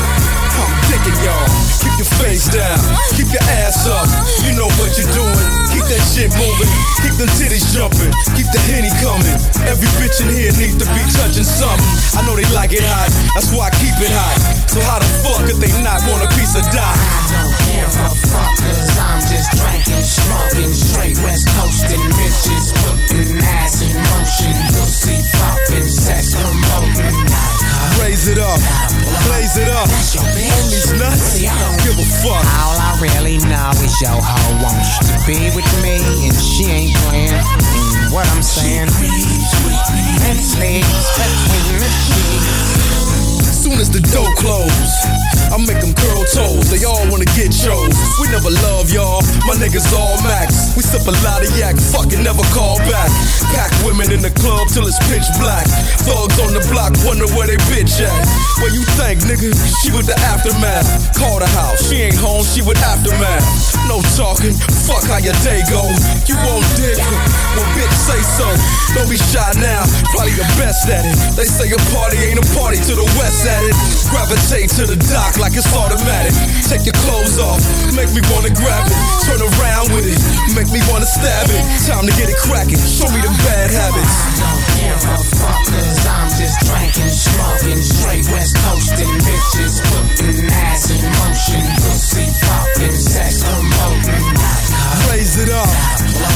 I'm 0.57 0.73
digging 0.89 1.21
y'all. 1.21 1.47
Keep 1.85 2.01
your 2.01 2.11
face 2.17 2.49
down, 2.49 2.81
keep 3.13 3.29
your 3.29 3.45
ass 3.61 3.85
up. 3.85 4.09
You 4.41 4.57
know 4.57 4.67
what 4.81 4.97
you're 4.97 5.13
doing. 5.13 5.68
Keep 5.89 5.97
that 5.97 6.13
shit 6.13 6.29
moving, 6.37 6.69
keep 7.01 7.17
them 7.17 7.31
titties 7.41 7.65
jumping, 7.73 8.13
keep 8.37 8.45
the 8.53 8.61
henny 8.69 8.93
coming. 9.01 9.33
Every 9.65 9.89
bitch 9.97 10.21
in 10.21 10.29
here 10.29 10.53
needs 10.53 10.77
to 10.77 10.85
be 10.85 11.01
touching 11.17 11.41
something. 11.41 11.81
I 12.13 12.21
know 12.29 12.37
they 12.37 12.45
like 12.53 12.77
it 12.77 12.85
hot, 12.85 13.09
that's 13.33 13.49
why 13.49 13.69
I 13.69 13.73
keep 13.81 13.97
it 13.97 14.13
hot. 14.13 14.37
So 14.69 14.85
how 14.85 15.01
the 15.01 15.09
fuck 15.25 15.49
could 15.49 15.57
they 15.57 15.73
not 15.81 16.05
want 16.05 16.21
a 16.21 16.29
piece 16.37 16.53
of 16.53 16.61
dot? 16.69 16.93
don't 17.33 17.57
give 17.65 17.89
a 18.05 18.09
fuck, 18.21 18.53
cause 18.61 18.93
I'm 19.01 19.17
just 19.33 19.49
drinking, 19.57 20.05
smoking, 20.05 20.73
straight 20.77 21.17
west 21.25 21.49
coasting, 21.57 22.05
bitches 22.21 22.69
putting 22.85 23.41
ass 23.41 23.81
in 23.81 23.97
motion, 24.13 24.53
pussy 24.77 25.17
popping, 25.41 25.89
sex 25.89 26.37
promoting. 26.37 27.17
Raise 28.01 28.27
it 28.27 28.39
up, 28.39 28.59
blaze 29.27 29.57
it 29.57 29.69
up. 29.69 29.87
Homies 29.87 30.97
nuts, 30.97 31.39
I 31.43 31.51
don't 31.59 31.77
give 31.83 31.97
a 31.99 32.07
fuck. 32.21 32.43
All 32.59 32.77
I 32.77 32.97
really 33.01 33.37
know 33.37 33.71
is 33.83 33.95
your 34.01 34.19
hoe 34.19 34.63
wants 34.63 34.99
to 35.07 35.15
be 35.25 35.51
with 35.55 35.69
me, 35.83 35.99
and 36.27 36.35
she 36.35 36.65
ain't 36.65 36.95
playing. 37.07 37.33
And 37.33 38.13
what 38.13 38.27
I'm 38.31 38.43
saying, 38.43 38.87
Netflix, 40.19 40.85
between 41.15 41.79
the 41.79 41.89
sheets. 41.89 42.98
Soon 43.59 43.75
as 43.75 43.91
the 43.91 43.99
door 44.15 44.31
close, 44.39 44.71
I 45.51 45.59
make 45.59 45.83
them 45.83 45.91
curl 45.91 46.23
toes. 46.31 46.71
They 46.71 46.87
all 46.87 47.03
wanna 47.11 47.27
get 47.35 47.51
chose. 47.51 47.91
We 48.23 48.31
never 48.31 48.47
love 48.71 48.87
y'all. 48.87 49.19
My 49.43 49.51
niggas 49.59 49.91
all 49.91 50.15
max. 50.23 50.71
We 50.79 50.81
sip 50.81 51.03
a 51.03 51.11
lot 51.27 51.43
of 51.43 51.51
yak. 51.59 51.75
Fucking 51.91 52.23
never 52.23 52.39
call 52.55 52.79
back. 52.87 53.11
Pack 53.51 53.75
women 53.83 54.15
in 54.15 54.23
the 54.23 54.31
club 54.31 54.71
till 54.71 54.87
it's 54.87 54.95
pitch 55.11 55.27
black. 55.43 55.67
Thugs 56.07 56.39
on 56.39 56.55
the 56.55 56.63
block 56.71 56.95
wonder 57.03 57.27
where 57.35 57.51
they 57.51 57.59
bitch 57.67 57.99
at. 57.99 58.15
Where 58.63 58.71
you 58.71 58.79
think, 58.95 59.27
nigga? 59.27 59.51
She 59.83 59.91
with 59.91 60.07
the 60.07 60.15
aftermath. 60.31 60.87
Call 61.19 61.43
the 61.43 61.51
house. 61.59 61.83
She 61.91 61.99
ain't 62.07 62.15
home. 62.15 62.47
She 62.47 62.63
with 62.63 62.79
aftermath. 62.79 63.43
No 63.91 63.99
talking. 64.15 64.55
Fuck 64.87 65.03
how 65.11 65.19
your 65.19 65.35
day 65.43 65.67
go. 65.67 65.83
You 66.31 66.39
won't 66.47 66.63
dig 66.79 66.95
when 66.95 67.67
bitch 67.75 67.91
say 68.07 68.23
so. 68.39 68.47
Don't 68.95 69.11
be 69.11 69.19
shy 69.19 69.51
now. 69.59 69.83
Probably 70.15 70.39
the 70.39 70.47
best 70.55 70.87
at 70.87 71.03
it. 71.03 71.17
They 71.35 71.43
say 71.43 71.67
a 71.67 71.79
party 71.91 72.23
ain't 72.23 72.39
a 72.39 72.47
party 72.55 72.79
to 72.87 72.95
the 72.95 73.07
west 73.19 73.48
at 73.49 73.65
it. 73.65 73.73
Gravitate 74.13 74.69
to 74.77 74.85
the 74.85 74.97
dock 75.09 75.37
like 75.41 75.57
it's 75.57 75.67
automatic. 75.73 76.33
Take 76.69 76.85
your 76.85 76.97
clothes 77.05 77.41
off. 77.41 77.61
Make 77.97 78.13
me 78.13 78.21
wanna 78.29 78.53
grab 78.53 78.85
it. 78.85 78.97
Turn 79.25 79.41
around 79.41 79.89
with 79.93 80.05
it. 80.05 80.21
Make 80.53 80.69
me 80.69 80.79
wanna 80.89 81.09
stab 81.09 81.49
it. 81.49 81.61
Time 81.89 82.05
to 82.05 82.13
get 82.13 82.29
it 82.29 82.37
cracking. 82.45 82.77
Show 82.77 83.09
me 83.09 83.19
the 83.25 83.33
bad 83.45 83.73
habits. 83.73 84.13
Don't 86.29 86.37
give 86.37 86.45
a 86.45 86.59
I'm 86.59 86.61
just 86.61 86.61
drinking, 86.69 87.09
smoking, 87.09 87.81
straight 87.81 88.25
west 88.29 88.55
coasting, 88.61 89.09
bitches 89.25 89.81
putting 89.89 90.45
ass 90.51 90.89
in 90.91 91.01
motion, 91.01 91.63
pussy 91.81 92.25
popping, 92.45 92.95
sex 92.95 93.43
promoting. 93.43 94.37
Blaze 95.09 95.37
it 95.41 95.49
up. 95.49 95.69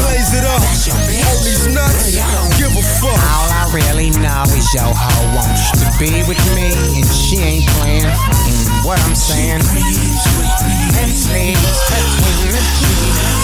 Blaze 0.01 0.33
it 0.33 0.45
up. 0.45 0.61
All 0.61 1.43
these 1.45 1.67
nuts. 1.67 2.15
Give 2.57 2.73
a 2.73 2.81
fuck. 2.81 3.13
All 3.13 3.49
I 3.53 3.69
really 3.73 4.09
know 4.09 4.43
is 4.57 4.73
your 4.73 4.89
hoe 4.89 5.35
wants 5.35 5.71
to 5.77 5.85
be 5.99 6.23
with 6.27 6.41
me, 6.55 6.73
and 6.97 7.05
she 7.05 7.37
ain't 7.37 7.67
playing. 7.77 8.09
What 8.83 8.99
I'm 8.99 9.15
saying? 9.15 9.61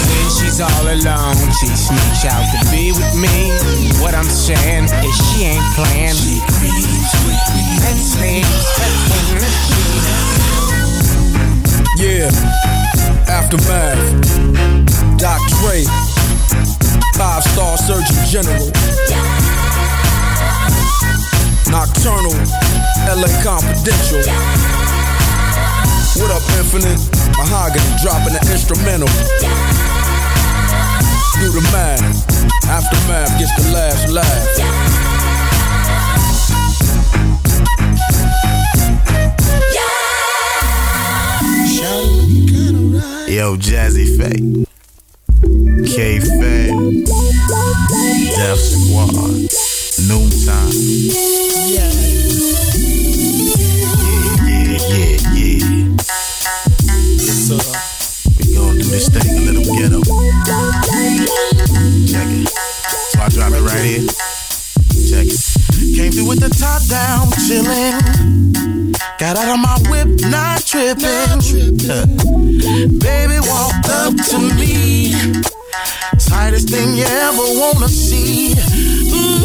When 0.10 0.28
she's 0.36 0.60
all 0.60 0.84
alone, 0.84 1.36
she 1.60 1.68
sneaks 1.68 2.26
out 2.26 2.44
to 2.52 2.60
be 2.70 2.92
with 2.92 3.16
me. 3.16 3.52
What 4.04 4.14
I'm 4.14 4.28
saying 4.28 4.86
is 4.86 5.16
she 5.16 5.46
ain't 5.46 5.64
playing. 5.76 6.16
The 6.20 6.42
sheets. 8.20 8.60
Yeah. 11.98 12.30
Aftermath. 13.30 14.00
Doc 15.18 15.40
Dre. 15.62 15.86
Five 17.16 17.44
star 17.44 17.78
surgeon 17.78 18.26
general. 18.28 18.72
Knoc-turn'al. 21.72 22.36
LA 23.08 23.30
Confidential. 23.44 24.79
What 26.16 26.32
up, 26.32 26.42
Infinite? 26.58 27.00
Mahogany 27.38 27.86
dropping 28.02 28.34
the 28.34 28.42
instrumental. 28.52 29.08
Do 31.40 31.52
the 31.52 31.62
math. 31.72 32.02
Aftermath 32.66 33.38
gets 33.40 33.54
the 33.56 33.72
last 33.72 34.10
laugh. 34.10 34.80
Yo, 43.30 43.56
Jazze 43.56 44.06
Pha. 44.18 44.30
K 45.86 46.20
Fed. 46.20 47.06
Death 48.36 48.60
Squad. 48.60 49.14
Noontime. 50.08 50.74
Yeah, 51.70 51.94
this 59.00 59.24
thing 59.24 59.38
a 59.38 59.52
little 59.52 59.64
ghetto. 59.64 60.02
Check 62.04 62.28
it. 62.28 62.50
So 62.50 63.20
I 63.22 63.30
drop 63.30 63.54
it 63.54 63.62
right 63.64 63.86
here. 63.86 64.08
Check 65.08 65.28
it. 65.32 65.40
Came 65.96 66.12
through 66.12 66.28
with 66.28 66.40
the 66.40 66.50
top 66.50 66.84
down, 66.88 67.32
chillin'. 67.48 68.92
Got 69.18 69.38
out 69.38 69.56
of 69.56 69.60
my 69.60 69.78
whip, 69.90 70.10
not 70.30 70.66
trippin'. 70.66 71.40
Huh. 71.88 72.06
Baby 73.00 73.40
walked 73.48 73.88
up 73.88 74.16
to 74.32 74.40
me. 74.60 75.14
Tightest 76.20 76.70
thing 76.70 76.98
you 76.98 77.06
ever 77.06 77.48
wanna 77.60 77.88
see. 77.88 78.52
Ooh. 79.16 79.40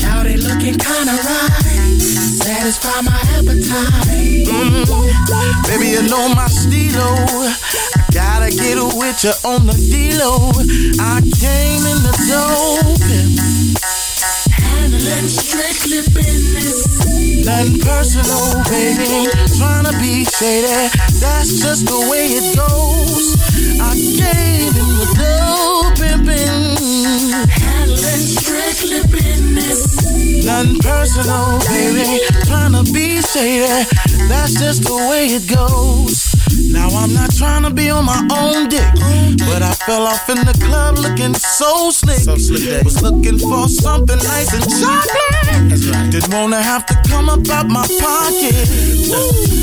Shout 0.00 0.26
it 0.26 0.40
looking 0.40 0.78
kinda 0.78 1.12
right. 1.12 1.83
Satisfy 2.34 3.00
my 3.02 3.12
appetite. 3.12 4.46
Mm. 4.46 5.66
Baby, 5.68 5.90
you 5.90 6.02
know 6.08 6.28
my 6.34 6.46
stilo. 6.48 7.00
I 7.00 8.04
gotta 8.12 8.50
get 8.50 8.76
with 8.76 9.22
you 9.24 9.32
on 9.44 9.66
the 9.66 9.72
dealo. 9.72 10.52
I 11.00 11.20
came 11.38 11.86
in 11.86 12.02
the 12.02 12.12
dope. 12.28 14.03
Handling 14.74 15.28
strictly 15.28 16.02
business. 16.12 16.86
Nothing 17.46 17.80
personal, 17.80 18.62
baby. 18.68 19.30
Tryna 19.56 19.92
be 20.00 20.24
shady. 20.24 20.90
That's 21.20 21.60
just 21.60 21.86
the 21.86 21.98
way 22.10 22.26
it 22.38 22.56
goes. 22.56 23.36
I 23.80 23.94
gave 23.94 24.74
in 24.74 24.90
the 25.00 25.08
dope 25.20 25.94
pimpin'. 26.00 27.48
Handling 27.48 28.26
strictly 28.38 29.02
business. 29.10 30.44
Nothing 30.44 30.78
personal, 30.80 31.58
baby. 31.68 32.24
Tryna 32.48 32.84
be 32.92 33.20
shady. 33.22 33.84
That's 34.28 34.54
just 34.54 34.84
the 34.84 34.94
way 34.94 35.26
it 35.26 35.46
goes. 35.48 36.33
Now 36.74 36.88
I'm 36.88 37.14
not 37.14 37.30
trying 37.34 37.62
to 37.62 37.70
be 37.70 37.88
on 37.88 38.04
my 38.04 38.20
own 38.34 38.68
dick, 38.68 38.92
but 39.48 39.62
I 39.62 39.72
fell 39.86 40.06
off 40.06 40.28
in 40.28 40.38
the 40.44 40.56
club 40.66 40.98
looking 40.98 41.32
so 41.34 41.90
slick. 41.90 42.18
So 42.18 42.36
slick 42.36 42.66
eh? 42.68 42.82
Was 42.82 43.00
looking 43.00 43.38
for 43.38 43.68
something 43.68 44.18
nice 44.18 44.52
and 44.52 44.66
chocolate. 44.82 45.70
That's 45.70 45.86
right. 45.86 46.10
Didn't 46.10 46.34
wanna 46.34 46.60
have 46.60 46.84
to 46.86 46.94
come 47.08 47.30
up 47.30 47.48
out 47.48 47.68
my 47.68 47.86
pocket. 48.00 49.54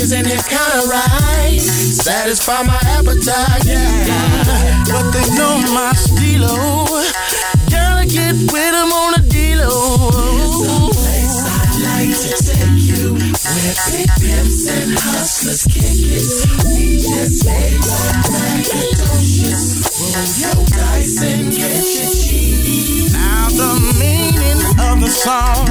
Is 0.00 0.12
in 0.12 0.24
his 0.24 0.46
kinda 0.48 0.88
right. 0.88 1.60
Satisfy 1.60 2.62
my 2.62 2.78
appetite. 2.96 3.66
Yeah. 3.66 4.84
But 4.86 5.10
they 5.10 5.28
know 5.34 5.60
my 5.74 5.92
stilo. 5.92 6.56
Gotta 7.68 8.06
get 8.06 8.34
with 8.50 8.72
them 8.72 8.92
on 8.92 9.12
the 9.12 9.22
dealo. 9.28 10.00
like 11.82 12.16
to 12.16 12.44
take 12.44 12.79
where 13.44 13.74
big 13.88 14.10
pimps 14.20 14.68
and 14.68 14.92
hustlers 14.98 15.64
kick 15.64 15.96
it. 16.12 16.28
We 16.68 17.00
just 17.00 17.46
lay 17.46 17.72
back, 17.80 18.24
braggadocious. 18.28 19.64
Roll 19.96 20.28
your 20.36 20.66
dice 20.68 21.22
and 21.22 21.50
get 21.50 21.80
your 21.80 22.10
cheese. 22.12 23.12
Now 23.12 23.48
the 23.48 23.72
meaning 23.98 24.60
of 24.80 25.00
the 25.00 25.08
song 25.08 25.68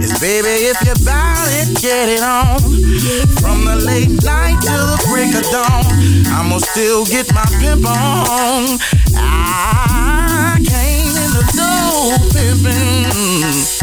is 0.00 0.18
baby, 0.20 0.70
if 0.72 0.80
you're 0.84 0.96
about 0.96 1.48
it, 1.60 1.76
get 1.80 2.08
it 2.08 2.22
on. 2.22 2.60
From 3.40 3.64
the 3.64 3.76
late 3.76 4.22
night 4.24 4.56
till 4.62 4.86
the 4.88 5.00
break 5.10 5.34
of 5.34 5.44
dawn, 5.52 5.84
I'ma 6.32 6.58
still 6.58 7.04
get 7.04 7.32
my 7.34 7.44
pimp 7.60 7.84
on. 7.84 8.78
I 9.16 10.56
came 10.64 11.12
in 11.16 11.30
the 11.36 11.44
door 11.52 12.16
pimpin'. 12.32 13.79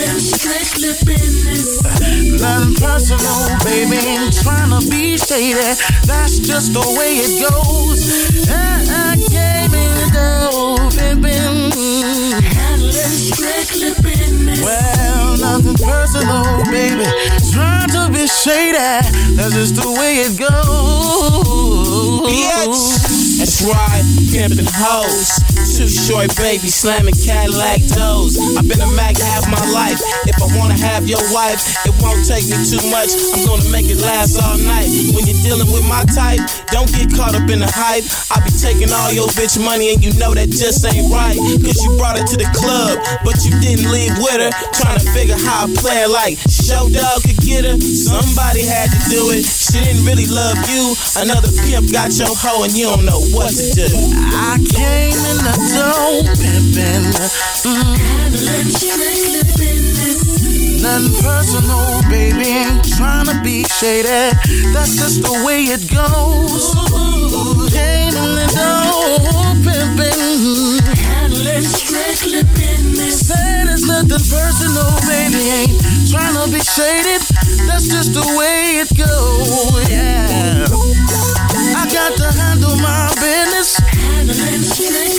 Handling 0.00 0.20
strictly 0.20 0.92
business. 1.04 1.82
Nothing 2.40 2.74
personal, 2.76 3.58
baby. 3.64 4.00
Be 4.88 5.18
shady. 5.18 5.76
That's 6.06 6.38
just 6.38 6.72
the 6.72 6.80
way 6.96 7.20
it 7.20 7.42
goes. 7.44 8.48
I, 8.48 8.86
I 8.88 9.16
came 9.28 9.74
in 9.74 10.10
strictly 13.12 13.92
business. 14.02 14.62
Well, 14.62 15.36
nothing 15.36 15.76
personal, 15.76 16.64
baby. 16.70 17.04
Trying 17.52 17.90
to 17.90 18.08
be 18.10 18.26
shady. 18.26 18.78
That's 19.36 19.52
just 19.52 19.74
the 19.76 19.90
way 19.98 20.24
it 20.24 20.38
goes. 20.38 21.80
Bitch. 22.26 23.09
That's 23.40 23.64
right, 23.64 24.04
pimpin' 24.28 24.68
hoes. 24.68 25.40
Too 25.72 25.88
short, 25.88 26.28
baby, 26.36 26.68
slamming 26.68 27.16
Cadillac 27.16 27.80
doors. 27.96 28.36
I've 28.36 28.68
been 28.68 28.84
a 28.84 28.90
Mac 28.92 29.16
half 29.16 29.48
my 29.48 29.64
life. 29.72 29.96
If 30.28 30.36
I 30.36 30.48
wanna 30.60 30.76
have 30.76 31.08
your 31.08 31.24
wife, 31.32 31.64
it 31.88 31.96
won't 32.04 32.20
take 32.28 32.44
me 32.52 32.60
too 32.68 32.84
much. 32.92 33.08
I'm 33.32 33.48
gonna 33.48 33.64
make 33.72 33.88
it 33.88 33.96
last 34.04 34.36
all 34.36 34.60
night. 34.60 34.92
When 35.16 35.24
you're 35.24 35.40
dealing 35.40 35.72
with 35.72 35.88
my 35.88 36.04
type, 36.12 36.44
don't 36.68 36.92
get 36.92 37.16
caught 37.16 37.32
up 37.32 37.48
in 37.48 37.64
the 37.64 37.70
hype. 37.72 38.04
I'll 38.28 38.44
be 38.44 38.52
taking 38.52 38.92
all 38.92 39.08
your 39.08 39.32
bitch 39.32 39.56
money 39.56 39.96
and 39.96 40.04
you 40.04 40.12
know 40.20 40.36
that 40.36 40.52
just 40.52 40.84
ain't 40.84 41.08
right. 41.08 41.40
Cause 41.64 41.80
you 41.80 41.96
brought 41.96 42.20
her 42.20 42.26
to 42.28 42.36
the 42.36 42.48
club, 42.52 43.00
but 43.24 43.40
you 43.40 43.56
didn't 43.64 43.88
leave 43.88 44.20
with 44.20 44.36
her. 44.36 44.52
Trying 44.76 45.00
to 45.00 45.06
figure 45.16 45.40
how 45.48 45.64
I 45.64 45.72
play 45.80 46.04
like 46.04 46.36
Short 46.44 46.92
Dog 46.92 47.24
could 47.24 47.40
get 47.40 47.64
her. 47.64 47.80
Somebody 47.80 48.68
had 48.68 48.92
to 48.92 49.00
do 49.08 49.32
it. 49.32 49.48
She 49.48 49.80
didn't 49.80 50.04
really 50.04 50.28
love 50.28 50.60
you. 50.68 50.92
Another 51.16 51.48
pimp 51.64 51.88
got 51.88 52.12
your 52.20 52.36
hoe 52.36 52.68
and 52.68 52.76
you 52.76 52.84
don't 52.84 53.08
know 53.08 53.29
what 53.32 53.50
to 53.50 53.70
do. 53.74 53.86
I 53.86 54.58
came 54.70 55.18
in 55.18 55.38
the 55.44 55.54
dough 55.74 56.22
pimpin'. 56.38 57.04
Mm. 57.64 58.10
Nothing 60.82 61.12
personal, 61.22 62.00
baby. 62.08 62.64
Trying 62.96 63.26
to 63.26 63.40
be 63.42 63.64
shady. 63.64 64.08
That's 64.72 64.96
just 64.96 65.22
the 65.22 65.42
way 65.44 65.64
it 65.64 65.86
goes. 65.92 66.74
Came 67.72 68.14
in 68.16 68.30
the 68.38 68.46
dough 68.56 69.18
pimpin'. 69.64 70.80
Handling 70.96 71.62
strictly 71.62 72.42
business. 72.54 73.26
Said 73.28 73.68
it's 73.68 73.86
nothing 73.86 74.24
personal, 74.26 74.90
baby. 75.06 75.42
Ain't 75.50 76.10
trying 76.10 76.34
to 76.34 76.50
be 76.50 76.60
shaded. 76.60 77.22
That's 77.66 77.86
just 77.88 78.14
the 78.14 78.24
way 78.38 78.80
it 78.80 78.90
goes. 78.96 79.90
Yeah. 79.90 81.09
I 81.90 81.92
got 81.92 82.14
to 82.18 82.30
handle 82.38 82.76
my 82.76 83.10
business. 83.18 83.80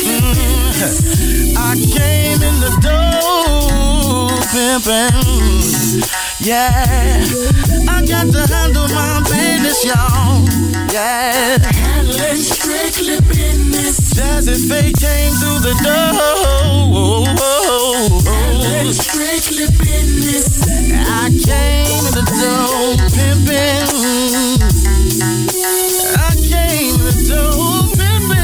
Mm. 0.08 1.52
I 1.58 1.76
came 1.76 2.42
in 2.42 2.60
the 2.64 2.72
door 2.80 4.32
pimpin'. 4.56 5.12
Yeah. 6.40 7.28
I 7.90 8.06
got 8.08 8.32
to 8.32 8.48
handle 8.48 8.88
my 8.88 9.20
business, 9.28 9.84
y'all. 9.84 10.48
Yeah. 10.94 11.60
Strictly 12.38 13.20
business. 13.28 14.14
Jazze 14.14 14.56
Pha 14.70 14.82
came 14.96 15.34
through 15.44 15.60
the 15.68 15.76
door. 15.84 17.28
Strictly 18.94 19.68
business. 19.78 20.48
I 20.90 21.36
came 21.36 22.06
in 22.08 22.14
the 22.16 22.24
door 22.40 22.96
pimpin'. 23.12 23.92
Mm-hmm. 26.52 28.42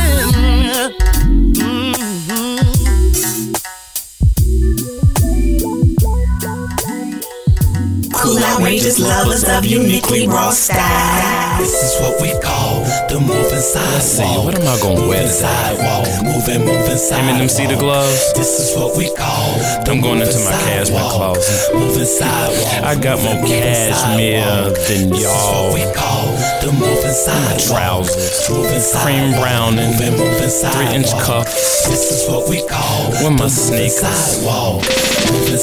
Cool, 8.14 8.44
outrageous 8.44 9.00
lovers 9.00 9.44
of 9.44 9.66
uniquely 9.66 10.28
raw 10.28 10.50
style. 10.52 11.60
This 11.60 11.74
is 11.84 12.02
what 12.02 12.22
we 12.22 12.32
call 12.42 12.84
the 13.18 13.26
moving 13.26 13.60
sidewalk. 13.60 14.02
see, 14.02 14.24
what 14.46 14.56
am 14.56 14.68
I 14.68 14.78
gonna 14.82 15.08
wear? 15.08 15.28
Sidewalk, 15.28 16.08
moving, 16.24 16.66
moving 16.66 16.98
sidewalk. 16.98 17.36
Eminem, 17.36 17.50
see 17.50 17.66
the 17.66 17.76
gloves? 17.76 18.34
This 18.34 18.60
is 18.60 18.78
what 18.78 18.98
we 18.98 19.10
call. 19.16 19.58
I'm 19.90 20.02
going 20.02 20.22
into 20.22 20.40
my 20.46 20.52
cashmere 20.66 21.10
closet. 21.10 21.74
Moving 21.74 22.06
sidewalk. 22.06 22.84
I 22.84 22.94
got 22.96 23.22
more 23.24 23.40
cashmere 23.46 24.74
than 24.88 25.14
y'all. 25.16 25.74
We 25.74 25.82
call 25.94 26.28
the 26.62 26.72
moving 26.74 27.18
sidewalk. 27.18 27.62
Trousers, 27.68 28.50
moving 28.50 28.84
cream 29.02 29.32
brown 29.42 29.80
and 29.80 29.98
three 29.98 30.90
inch 30.94 31.12
cuffs. 31.24 31.88
This 31.88 32.12
is 32.12 32.30
what 32.30 32.50
we 32.50 32.62
call 32.68 33.10
With 33.10 33.40
my 33.40 33.48
sneakers. 33.48 34.06
sidewalk. 34.06 34.84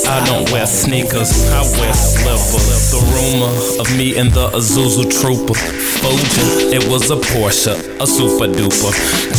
I 0.07 0.25
don't 0.27 0.51
wear 0.53 0.67
sneakers, 0.67 1.31
I 1.51 1.63
wear 1.81 1.95
slippers. 1.95 2.91
The 2.91 3.01
rumor 3.15 3.53
of 3.81 3.97
me 3.97 4.17
and 4.19 4.31
the 4.31 4.49
Isuzu 4.51 5.09
Trooper. 5.21 5.55
Foja, 5.55 6.73
it 6.73 6.85
was 6.91 7.11
a 7.11 7.17
Porsche, 7.45 7.77
a 8.01 8.07
super 8.07 8.47
duper. 8.49 8.93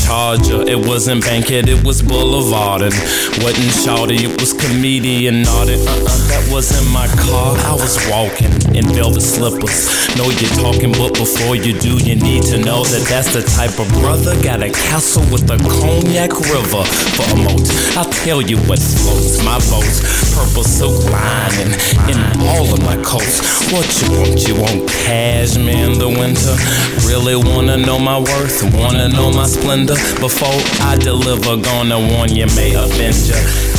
Charger, 0.06 0.70
it 0.70 0.78
wasn't 0.78 1.24
Bankhead, 1.24 1.68
it 1.68 1.84
was 1.84 2.03
Boulevard. 2.03 2.84
And 2.84 2.93
wasn't 3.41 3.74
shawty, 3.82 4.20
it 4.22 4.39
was 4.39 4.53
comedian 4.53 5.41
naughty. 5.41 5.74
Uh-uh, 5.74 6.28
that 6.30 6.47
wasn't 6.51 6.88
my 6.91 7.08
car. 7.08 7.58
I 7.66 7.74
was 7.74 7.97
walking 8.08 8.53
in 8.76 8.86
velvet 8.93 9.21
slippers. 9.21 9.88
Know 10.15 10.30
you're 10.30 10.55
talking, 10.59 10.91
but 10.91 11.13
before 11.15 11.55
you 11.55 11.73
do, 11.80 11.97
you 11.97 12.15
need 12.15 12.43
to 12.51 12.57
know 12.57 12.84
that 12.84 13.07
that's 13.07 13.34
the 13.34 13.41
type 13.41 13.80
of 13.80 13.88
brother. 13.99 14.36
Got 14.43 14.63
a 14.63 14.69
castle 14.69 15.23
with 15.32 15.49
a 15.49 15.57
cognac 15.57 16.32
river 16.51 16.84
for 17.15 17.26
a 17.32 17.38
moat. 17.39 17.67
I'll 17.97 18.11
tell 18.23 18.41
you 18.41 18.57
what 18.67 18.80
floats 18.80 19.43
my 19.43 19.59
boats. 19.71 20.03
Purple 20.36 20.63
silk 20.63 21.03
lining 21.11 21.71
in 22.11 22.19
all 22.47 22.67
of 22.73 22.84
my 22.84 22.97
coats. 23.03 23.39
What 23.71 23.88
you 24.01 24.19
want? 24.19 24.47
You 24.47 24.55
want 24.55 24.89
cashmere 24.89 25.91
in 25.91 25.99
the 25.99 26.09
winter? 26.09 26.55
Really 27.07 27.36
wanna 27.36 27.78
know 27.78 27.99
my 27.99 28.19
worth? 28.19 28.63
Wanna 28.76 29.09
know 29.09 29.32
my 29.32 29.47
splendor? 29.47 29.95
Before 30.19 30.59
I 30.86 30.97
deliver, 30.97 31.57
gonna 31.57 31.99
warn 31.99 32.34
you, 32.36 32.47
may 32.55 32.73
ya. 32.73 32.86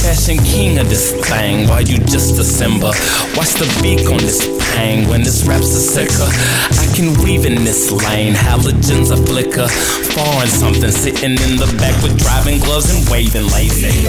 Fashion 0.03 0.39
king 0.45 0.79
of 0.79 0.89
this 0.89 1.13
thing, 1.29 1.69
while 1.69 1.83
you 1.83 1.99
just 1.99 2.39
a 2.39 2.45
simba. 2.45 2.93
Watch 3.37 3.55
the 3.55 3.67
beak 3.83 4.09
on 4.11 4.19
this 4.19 4.47
pang 4.87 5.09
when 5.09 5.23
this 5.23 5.45
rap's 5.45 5.75
a 5.75 5.81
sicker. 5.81 6.29
I 6.83 6.87
can 6.95 7.09
weave 7.23 7.45
in 7.45 7.65
this 7.65 7.91
lane, 7.91 8.35
halogens 8.35 9.11
a 9.11 9.17
flicker. 9.27 9.69
Foreign 10.15 10.49
something 10.49 10.91
sitting 10.91 11.37
in 11.47 11.57
the 11.63 11.69
back 11.79 11.97
with 12.03 12.19
driving 12.19 12.59
gloves 12.61 12.91
and 12.95 13.09
waving 13.11 13.49
lazy. 13.57 14.07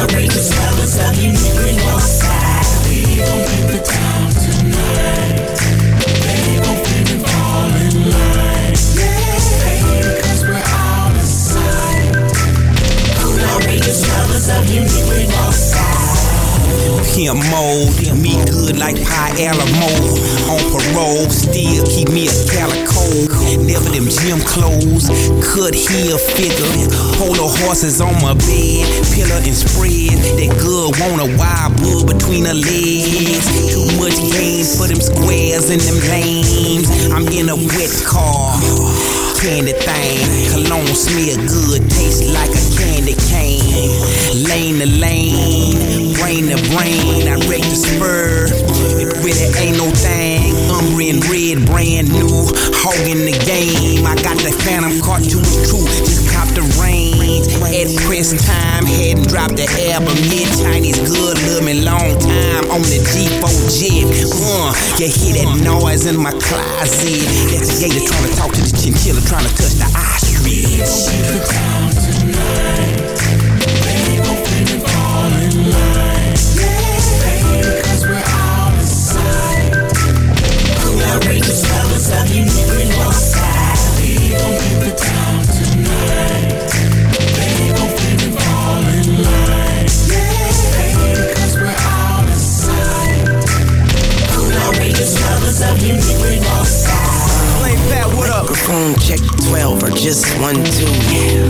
Outrageous 0.00 0.50
lovers 0.56 0.96
of 0.96 1.14
uniquely 1.16 1.74
raw 1.84 1.98
style. 1.98 2.68
We 2.88 3.16
gon' 3.16 3.44
paint 3.48 3.68
the 3.72 3.82
town 3.84 4.27
of 14.50 14.70
uniquely. 14.70 15.18
Mode, 17.18 18.14
me 18.22 18.38
good 18.46 18.78
like 18.78 18.94
Pie 19.02 19.50
Alamo. 19.50 19.90
On 20.46 20.62
parole, 20.70 21.28
still 21.28 21.84
keep 21.84 22.08
me 22.10 22.28
a 22.28 22.34
calico. 22.46 23.26
Never 23.58 23.90
them 23.90 24.06
gym 24.06 24.38
clothes, 24.46 25.10
cut 25.42 25.74
heel 25.74 26.16
figure. 26.16 26.86
Polo 27.18 27.48
horses 27.58 28.00
on 28.00 28.14
my 28.22 28.34
bed, 28.34 28.86
pillar 29.10 29.42
and 29.42 29.56
spread. 29.56 30.14
That 30.38 30.54
good 30.62 30.94
want 31.02 31.20
a 31.20 31.36
wild 31.36 31.76
bull 31.82 32.06
between 32.06 32.44
her 32.46 32.54
legs. 32.54 33.46
Too 33.66 33.90
much 33.98 34.14
game 34.30 34.64
for 34.64 34.86
them 34.86 35.02
squares 35.02 35.70
and 35.70 35.80
them 35.82 35.98
lanes. 36.08 36.86
I'm 37.10 37.26
in 37.34 37.48
a 37.48 37.56
wet 37.56 37.92
car. 38.06 39.17
Candy 39.38 39.72
thing, 39.72 40.18
cologne 40.50 40.84
smell 40.98 41.38
good, 41.46 41.88
taste 41.88 42.26
like 42.34 42.50
a 42.50 42.62
candy 42.74 43.14
cane. 43.30 43.94
Lane 44.34 44.80
to 44.80 44.86
lane, 44.98 46.12
brain 46.14 46.50
to 46.50 46.58
brain, 46.74 47.28
I 47.28 47.38
wreck 47.46 47.62
the 47.62 47.78
spur. 47.78 48.50
It 48.98 49.14
really 49.22 49.48
ain't 49.62 49.78
no 49.78 49.90
thing. 49.94 50.54
Umri 50.74 51.14
and 51.14 51.22
red, 51.30 51.66
brand 51.70 52.10
new, 52.12 52.50
hog 52.82 52.98
in 53.06 53.24
the 53.24 53.38
game. 53.46 54.04
I 54.04 54.16
got 54.16 54.38
the 54.38 54.50
phantom 54.66 55.00
cartoon 55.00 55.46
true, 55.64 55.86
just 55.86 56.34
cop 56.34 56.48
the 56.48 56.66
range. 57.28 57.48
At 57.68 57.88
press 58.06 58.32
time, 58.46 58.86
hadn't 58.86 59.28
dropped 59.28 59.56
the 59.56 59.68
album 59.92 60.16
yet. 60.32 60.48
Chinese 60.58 60.98
good, 60.98 61.36
love 61.48 61.64
me 61.64 61.84
long 61.84 62.16
time 62.18 62.64
on 62.72 62.82
the 62.82 62.98
G4 63.04 63.68
jet. 63.76 64.08
Uh, 64.32 64.72
you 64.98 65.08
hear 65.08 65.44
that 65.44 65.60
noise 65.62 66.06
in 66.06 66.16
my 66.16 66.32
closet? 66.32 67.24
That's 67.52 67.68
the 67.68 67.88
gator 67.88 68.04
trying 68.06 68.28
to 68.28 68.36
talk 68.36 68.52
to 68.52 68.60
the 68.60 68.72
chinchilla, 68.76 69.20
trying 69.28 69.46
to 69.46 69.54
touch 69.54 69.76
the 69.76 69.88
ostrich. 69.96 70.88
Cool, 80.80 81.02
outrageous 81.02 81.62
lovers 81.70 82.10
of 82.10 82.28
uniquely 82.34 82.86
raw 82.96 83.10
style. 83.10 83.78
We 84.00 84.30
gon' 84.30 84.58
paint 84.58 84.80
the 84.84 84.92
town 84.96 85.27
Play 97.58 97.74
Pat, 97.90 98.06
what 98.14 98.30
up? 98.30 98.42
Microphone 98.46 98.94
check 99.02 99.18
12 99.50 99.82
or 99.82 99.90
just 99.90 100.24
1 100.38 100.54
2. 100.54 100.60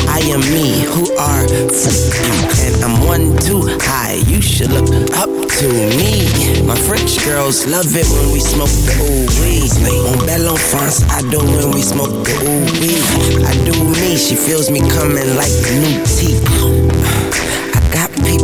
I 0.08 0.20
am 0.32 0.40
me, 0.48 0.80
who 0.80 1.12
are 1.20 1.44
you? 1.44 1.68
and 2.64 2.82
I'm 2.82 3.04
1 3.06 3.36
2 3.36 3.76
high. 3.82 4.14
You 4.26 4.40
should 4.40 4.72
look 4.72 4.88
up 5.12 5.28
to 5.28 5.68
me. 5.68 6.24
My 6.64 6.74
French 6.74 7.22
girls 7.22 7.66
love 7.66 7.94
it 7.94 8.08
when 8.08 8.32
we 8.32 8.40
smoke 8.40 8.72
the 8.88 8.96
ooh. 8.96 9.28
On 10.08 10.24
Belle 10.24 10.56
France, 10.56 11.02
I 11.10 11.20
do 11.28 11.40
when 11.44 11.70
we 11.72 11.82
smoke 11.82 12.24
the 12.24 12.32
ooh. 12.48 13.44
I 13.44 13.52
do 13.68 13.76
me, 14.00 14.16
she 14.16 14.36
feels 14.36 14.70
me 14.70 14.80
coming 14.88 15.36
like 15.36 15.52
new 15.84 16.00
teeth. 16.08 17.07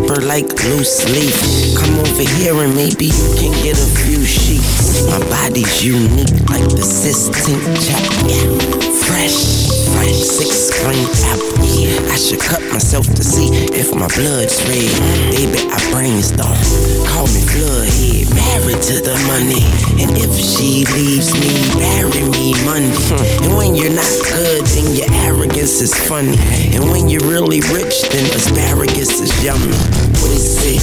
Paper 0.06 0.20
like 0.22 0.52
loose 0.64 1.08
leaf. 1.08 1.76
Come 1.78 1.98
over 1.98 2.28
here 2.36 2.54
and 2.56 2.74
maybe 2.76 3.06
you 3.06 3.34
can 3.38 3.52
get 3.62 3.78
a 3.78 3.86
few 4.04 4.22
sheets. 4.24 5.06
My 5.06 5.18
body's 5.30 5.84
unique 5.84 6.28
like 6.50 6.68
the 6.68 6.82
Sistine 6.82 7.60
Chapel. 7.80 8.60
Fresh, 9.04 9.68
fresh, 9.94 10.20
six 10.20 10.68
spring 10.68 11.00
apple. 11.32 12.12
I 12.12 12.16
should 12.16 12.40
cut 12.40 12.63
myself 12.74 13.06
to 13.06 13.22
see 13.22 13.46
if 13.70 13.94
my 13.94 14.10
blood's 14.18 14.58
red. 14.66 14.90
Baby, 15.30 15.62
I 15.70 15.78
brainstorm. 15.94 16.58
Call 17.06 17.30
me 17.30 17.38
Floodhead, 17.46 18.26
married 18.34 18.82
to 18.90 18.98
the 18.98 19.14
money. 19.30 19.62
And 20.02 20.10
if 20.18 20.34
she 20.34 20.82
leaves 20.90 21.30
me, 21.38 21.54
marry 21.78 22.26
me 22.34 22.50
Monday. 22.66 23.46
And 23.46 23.56
when 23.56 23.76
you're 23.76 23.94
not 23.94 24.10
good, 24.26 24.66
then 24.66 24.90
your 24.90 25.06
arrogance 25.22 25.80
is 25.80 25.94
funny. 25.94 26.36
And 26.74 26.90
when 26.90 27.08
you're 27.08 27.28
really 27.30 27.60
rich, 27.70 28.02
then 28.10 28.26
asparagus 28.34 29.20
is 29.20 29.30
yummy. 29.44 29.78
What 30.18 30.34
is 30.34 30.58
it? 30.66 30.82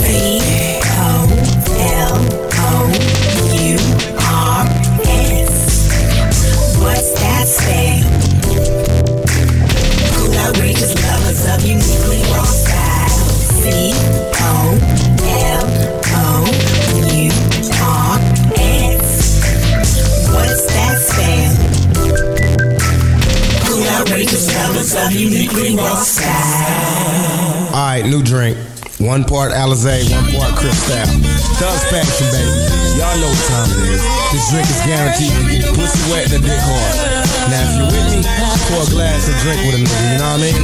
Baby. 0.00 0.48
What's 6.80 7.12
that 7.20 7.46
spell? 7.46 8.17
Outrageous 10.48 10.94
lovers 11.04 11.44
of 11.44 11.60
uniquely 11.60 12.22
raw 12.32 12.42
style. 12.42 13.08
C 13.60 13.92
O 14.32 14.80
L 15.28 15.60
O 16.16 16.48
U 17.12 17.28
R 17.84 18.16
S. 18.56 19.44
What's 20.32 20.64
that 20.72 20.96
spell? 21.04 21.52
Cool, 23.66 23.84
outrageous 24.00 24.48
lovers 24.56 24.96
of 24.96 25.12
uniquely 25.12 25.76
raw 25.76 25.96
style. 25.96 27.68
All 27.68 27.84
right, 27.84 28.06
new 28.06 28.22
drink. 28.22 28.56
One 29.00 29.24
part 29.24 29.52
Alizé, 29.52 30.10
one 30.10 30.32
part 30.32 30.56
Cristal. 30.56 31.04
Thug's 31.60 31.84
passion, 31.92 32.26
baby. 32.32 32.56
Y'all 32.96 33.20
know 33.20 33.28
what 33.28 33.44
time 33.52 33.68
it 33.68 33.84
is. 33.92 34.02
This 34.32 34.48
drink 34.48 34.66
is 34.70 34.80
guaranteed 34.86 35.28
to 35.28 35.44
get 35.60 35.74
pussy 35.76 36.10
wet 36.10 36.32
and 36.32 36.42
a 36.42 36.48
dick 36.48 36.58
hard. 36.58 37.37
Now, 37.48 37.64
if 37.64 37.72
you're 37.80 37.88
with 37.88 38.06
me, 38.12 38.20
pour 38.68 38.84
a 38.84 38.88
glass 38.92 39.24
and 39.28 39.36
drink 39.40 39.64
with 39.64 39.80
a 39.80 39.82
nigga, 39.82 40.12
you 40.12 40.18
know 40.20 40.36
what 40.36 40.40
I 40.40 40.52
mean? 40.52 40.60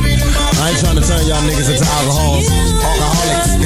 I 0.61 0.69
ain't 0.69 0.81
trying 0.85 1.01
to 1.01 1.05
turn 1.05 1.25
y'all 1.25 1.41
niggas 1.49 1.73
into 1.73 1.87
alcohols, 1.97 2.45
alcoholics. 2.53 3.57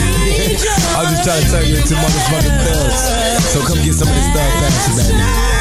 I'm 0.95 1.07
just 1.11 1.27
trying 1.27 1.43
to 1.43 1.49
turn 1.51 1.67
you 1.67 1.77
into 1.83 1.95
motherfucking 1.99 2.57
thugs. 2.63 3.51
So 3.51 3.59
come 3.67 3.83
get 3.83 3.95
some 3.95 4.07
of 4.07 4.15
this 4.15 4.29
thug 4.31 4.51
passion, 4.63 4.95
baby. 4.95 5.58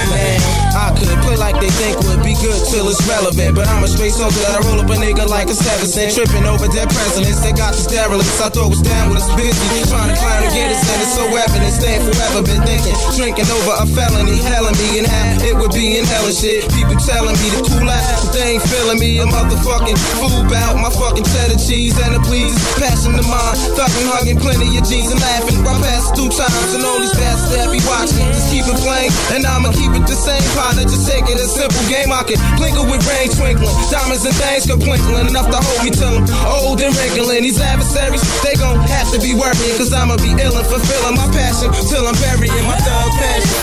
I 0.78 0.94
could 0.94 1.10
play 1.26 1.36
like 1.36 1.58
they 1.60 1.72
think 1.74 1.98
would 2.06 2.22
be 2.22 2.38
good 2.38 2.58
till 2.70 2.88
it's 2.88 3.02
relevant. 3.10 3.58
But 3.58 3.68
I'm 3.68 3.84
a 3.84 3.90
straight 3.90 4.14
soldier 4.14 4.40
that 4.46 4.56
I 4.56 4.62
roll 4.70 4.80
up 4.80 4.90
a 4.90 4.98
nigga 4.98 5.26
like 5.28 5.50
a 5.50 5.58
seven 5.58 5.88
cent. 5.90 6.14
Tripping 6.14 6.46
over 6.46 6.70
dead 6.70 6.88
presidents. 6.94 7.42
They 7.42 7.52
got 7.52 7.74
the 7.74 7.82
sterilants. 7.82 8.30
I 8.40 8.50
thought 8.54 8.70
was 8.70 8.82
down 8.86 9.10
with 9.10 9.20
us 9.20 9.30
busy. 9.34 9.58
Trying 9.90 10.14
to 10.14 10.18
climb 10.18 10.42
to 10.46 10.50
get 10.54 10.70
it, 10.72 10.78
and 10.78 11.00
it's 11.02 11.14
so 11.18 11.26
evident. 11.26 11.74
Staying 11.74 12.04
forever, 12.06 12.46
been 12.46 12.62
thinking. 12.64 12.96
Drinking 13.18 13.50
over 13.50 13.74
a 13.82 13.86
felony. 13.90 14.38
Helling 14.46 14.78
me 14.78 15.02
in 15.02 15.06
half. 15.06 15.42
It 15.44 15.56
would 15.58 15.74
be 15.74 15.98
in 15.98 16.06
hell 16.06 16.30
shit. 16.30 16.64
People 16.78 16.98
telling 17.02 17.36
me 17.42 17.48
to 17.58 17.62
cool 17.68 17.90
out. 17.90 18.06
But 18.24 18.32
they 18.38 18.58
ain't 18.58 18.66
feeling 18.70 19.00
me. 19.02 19.18
A 19.20 19.26
motherfucking 19.26 19.98
fool 20.22 20.46
bout 20.48 20.78
my 20.78 20.94
fucking 20.94 21.26
cheddar 21.26 21.58
cheese 21.58 21.98
and 21.98 22.16
the 22.16 22.22
please. 22.24 22.54
Passion 22.78 23.18
to 23.18 23.26
mine. 23.26 23.56
Thugging, 23.74 24.08
hugging 24.14 24.40
plenty 24.40 24.70
of 24.78 24.86
G's 24.86 25.10
and 25.10 25.20
laughing. 25.20 25.58
I 25.66 25.74
passed 25.82 26.14
two 26.14 26.30
times 26.30 26.72
and 26.78 26.86
all 26.86 27.02
these 27.02 27.14
bastards 27.18 27.70
be 27.74 27.82
watching. 27.90 28.30
Just 28.30 28.54
keep 28.54 28.66
it 28.66 28.78
plain. 28.86 29.10
And 29.34 29.42
I'ma 29.46 29.74
keep 29.74 29.90
it 29.92 29.97
the 30.06 30.14
same 30.14 30.44
partner. 30.54 30.84
Just 30.84 31.10
take 31.10 31.26
it 31.26 31.40
a 31.40 31.48
simple 31.48 31.82
game. 31.88 32.12
I 32.12 32.22
can 32.28 32.38
blinker 32.60 32.86
with 32.86 33.02
rain 33.08 33.32
twinkling. 33.34 33.74
Diamonds 33.90 34.26
and 34.28 34.36
things 34.36 34.68
go 34.68 34.76
twinkling. 34.78 35.32
Enough 35.32 35.50
to 35.50 35.60
hold 35.64 35.82
me 35.82 35.90
till 35.90 36.12
I'm 36.12 36.28
old 36.46 36.78
and 36.84 36.94
wrinkling. 36.94 37.42
These 37.48 37.62
adversaries, 37.62 38.22
they 38.44 38.54
gon' 38.60 38.78
have 38.86 39.10
to 39.16 39.20
be 39.24 39.34
worrying. 39.34 39.76
Cause 39.80 39.94
I'ma 39.94 40.20
be 40.22 40.36
ill 40.38 40.54
and 40.54 40.68
fulfilling 40.68 41.16
my 41.18 41.28
passion 41.34 41.72
till 41.90 42.06
I'm 42.06 42.18
burying 42.22 42.66
my 42.68 42.78
thug 42.78 43.10
passion. 43.18 43.58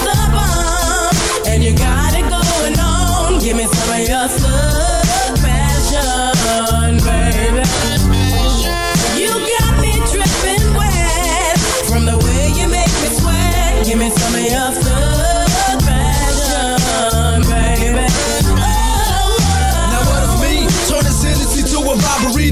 And 1.46 1.62
you 1.62 1.76
got 1.76 2.16
it 2.16 2.26
going 2.26 2.76
on. 2.80 3.38
Give 3.38 3.56
me 3.56 3.68
some 3.68 3.90
of 3.94 4.02
your 4.08 4.26
thug 4.26 4.93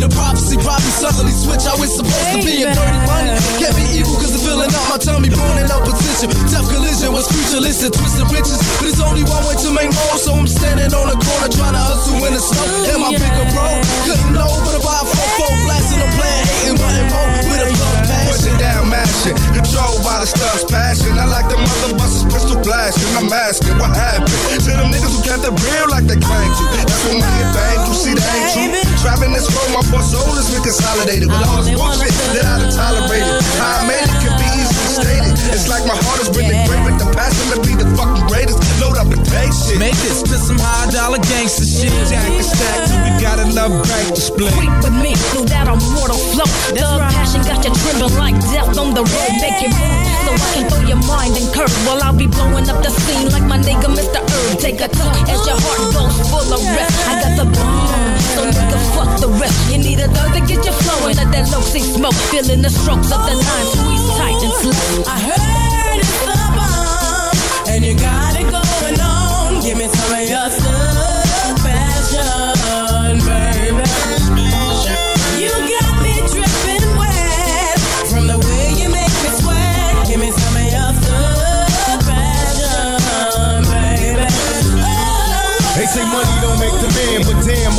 The 0.02 0.10
prophecy 0.10 0.58
probably 0.58 0.90
suddenly 0.98 1.30
switch 1.30 1.62
how 1.62 1.78
it's 1.78 1.94
supposed 1.94 2.34
to 2.34 2.42
be. 2.42 2.66
And 2.66 2.74
dirty 2.74 3.00
money 3.06 3.38
can't 3.62 3.70
be 3.78 4.02
evil 4.02 4.18
cause 4.18 4.34
the 4.34 4.42
feeling 4.42 4.66
out 4.74 4.86
my 4.90 4.98
tummy, 4.98 5.30
burning 5.30 5.70
up 5.70 5.86
potential. 5.86 6.26
Tough 6.50 6.66
collision 6.74 7.14
was 7.14 7.30
futuristic, 7.30 7.94
twisted 7.94 8.26
riches. 8.34 8.58
But 8.82 8.90
it's 8.90 8.98
only 8.98 9.22
one 9.22 9.46
way 9.46 9.54
to 9.62 9.70
make 9.70 9.94
more, 9.94 10.18
so 10.18 10.34
I'm 10.34 10.50
standing 10.50 10.90
on 10.90 11.06
the 11.06 11.14
corner 11.22 11.46
trying 11.54 11.78
to 11.78 11.82
hustle 11.86 12.18
in 12.18 12.34
the 12.34 12.42
snow. 12.42 12.66
And 12.90 12.98
my 12.98 13.14
bigger 13.14 13.46
bro 13.54 13.70
couldn't 14.02 14.34
know, 14.34 14.50
but 14.66 14.74
about 14.74 15.06
four 15.06 15.28
four 15.38 15.54
blasting 15.70 16.02
a 16.02 16.08
plan, 16.18 16.40
hating, 16.50 16.76
wanting 16.82 17.06
more 17.06 17.30
with 17.46 17.62
a 17.62 17.68
blood 17.70 18.01
passion. 18.42 18.58
Pushing 18.58 18.58
down, 18.58 18.90
mashing, 18.90 19.36
controlled 19.54 20.02
by 20.02 20.20
the 20.20 20.26
stuff's 20.26 20.64
passion. 20.66 21.18
I 21.18 21.26
like 21.26 21.48
the 21.48 21.58
mother 21.58 21.94
busters, 21.94 22.26
pistol 22.32 22.58
blasting. 22.62 23.06
I'm 23.14 23.30
asking 23.30 23.78
what 23.78 23.94
happened 23.94 24.30
to 24.66 24.70
them 24.70 24.90
niggas 24.90 25.14
who 25.14 25.22
kept 25.22 25.46
it 25.46 25.54
real 25.54 25.86
like 25.90 26.04
they 26.04 26.18
claim 26.18 26.50
to. 26.50 26.64
That's 26.74 27.02
what 27.06 27.22
money 27.22 27.40
and 27.42 27.52
fame 27.54 27.80
do. 27.86 27.92
See, 27.94 28.14
that 28.14 28.26
ain't 28.34 28.50
true. 28.50 28.82
Trapping 29.02 29.32
this 29.32 29.46
road, 29.50 29.70
my 29.74 29.82
poor 29.90 30.02
soul 30.02 30.34
is 30.38 30.50
reconsolidated 30.50 31.30
with 31.30 31.42
all 31.46 31.62
this 31.62 31.70
bullshit 31.74 32.14
that 32.34 32.46
I 32.46 32.54
done 32.62 32.72
tolerated. 32.74 33.30
How 33.58 33.82
I 33.82 33.86
made 33.86 34.06
it 34.06 34.16
can 34.22 34.34
be 34.38 34.48
easily 34.58 34.90
stated. 34.90 35.32
It's 35.54 35.68
like 35.68 35.84
my 35.86 35.94
heart 35.94 36.22
has 36.22 36.30
been 36.30 36.48
engraved 36.50 36.86
with 36.86 36.98
the 36.98 37.08
passion 37.14 37.46
to 37.54 37.58
be 37.62 37.74
the 37.78 37.86
fucking 37.94 38.26
greatest. 38.26 38.58
Load 38.82 38.98
up 38.98 39.06
the 39.10 39.18
day 39.30 39.50
shit. 39.50 39.78
Make 39.78 39.98
this 40.02 40.22
to 40.26 40.36
some 40.38 40.58
high 40.58 40.90
dollar 40.90 41.22
gangster 41.22 41.66
shit. 41.66 41.92
Jack 42.10 42.26
and 42.26 42.46
stack 42.46 42.90
we 42.90 43.10
got 43.22 43.38
enough 43.38 43.70
bank 43.86 44.14
to 44.14 44.22
split. 44.22 44.50
Creep 44.54 44.74
with 44.82 44.96
me 44.98 45.14
through 45.30 45.46
that 45.50 45.66
immortal 45.70 46.18
flow. 46.34 46.48
Thug 46.74 47.11
got 47.40 47.64
you 47.64 47.72
trembling 47.72 48.16
like 48.18 48.36
death 48.52 48.76
on 48.76 48.92
the 48.92 49.04
road. 49.04 49.32
Make 49.40 49.64
it 49.64 49.72
move 49.72 50.04
so 50.24 50.30
I 50.36 50.48
can 50.52 50.64
throw 50.68 50.82
your 50.84 51.02
mind 51.08 51.36
in 51.36 51.46
curve. 51.52 51.72
While 51.86 52.02
I'll 52.02 52.16
be 52.16 52.26
blowing 52.26 52.68
up 52.68 52.82
the 52.84 52.90
scene 52.90 53.28
like 53.32 53.44
my 53.44 53.58
nigga 53.58 53.88
Mr. 53.88 54.20
Herb. 54.20 54.58
Take 54.60 54.80
a 54.80 54.88
toke 54.88 55.28
as 55.28 55.40
your 55.46 55.56
heart 55.56 55.84
goes 55.96 56.16
full 56.28 56.48
of 56.52 56.60
rest. 56.76 56.96
I 57.08 57.14
got 57.22 57.32
the 57.40 57.46
bomb, 57.48 58.18
so 58.36 58.40
nigga 58.44 58.78
fuck 58.92 59.10
the 59.20 59.28
rest. 59.40 59.56
You 59.72 59.78
need 59.78 60.00
a 60.00 60.08
thug 60.08 60.32
to 60.34 60.40
get 60.40 60.60
you 60.64 60.72
flowing. 60.84 61.16
Let 61.16 61.30
that 61.32 61.48
low 61.52 61.60
see 61.60 61.80
smoke, 61.80 62.18
feeling 62.28 62.60
the 62.60 62.70
strokes 62.70 63.10
of 63.12 63.20
the 63.24 63.34
nine, 63.34 63.66
squeeze 63.72 64.06
tight 64.18 64.40
and 64.44 64.54
slow. 64.60 65.04
I 65.08 65.16
heard 65.20 65.98
it's 66.04 66.18
the 66.28 66.36
bomb, 66.56 67.68
and 67.72 67.84
you 67.84 67.94
got 67.96 68.36
it 68.36 68.48
going 68.50 69.00
on. 69.00 69.62
Give 69.62 69.78
me 69.78 69.88
some 69.88 70.12
of 70.12 70.28
your 70.28 70.48
thug 70.48 70.91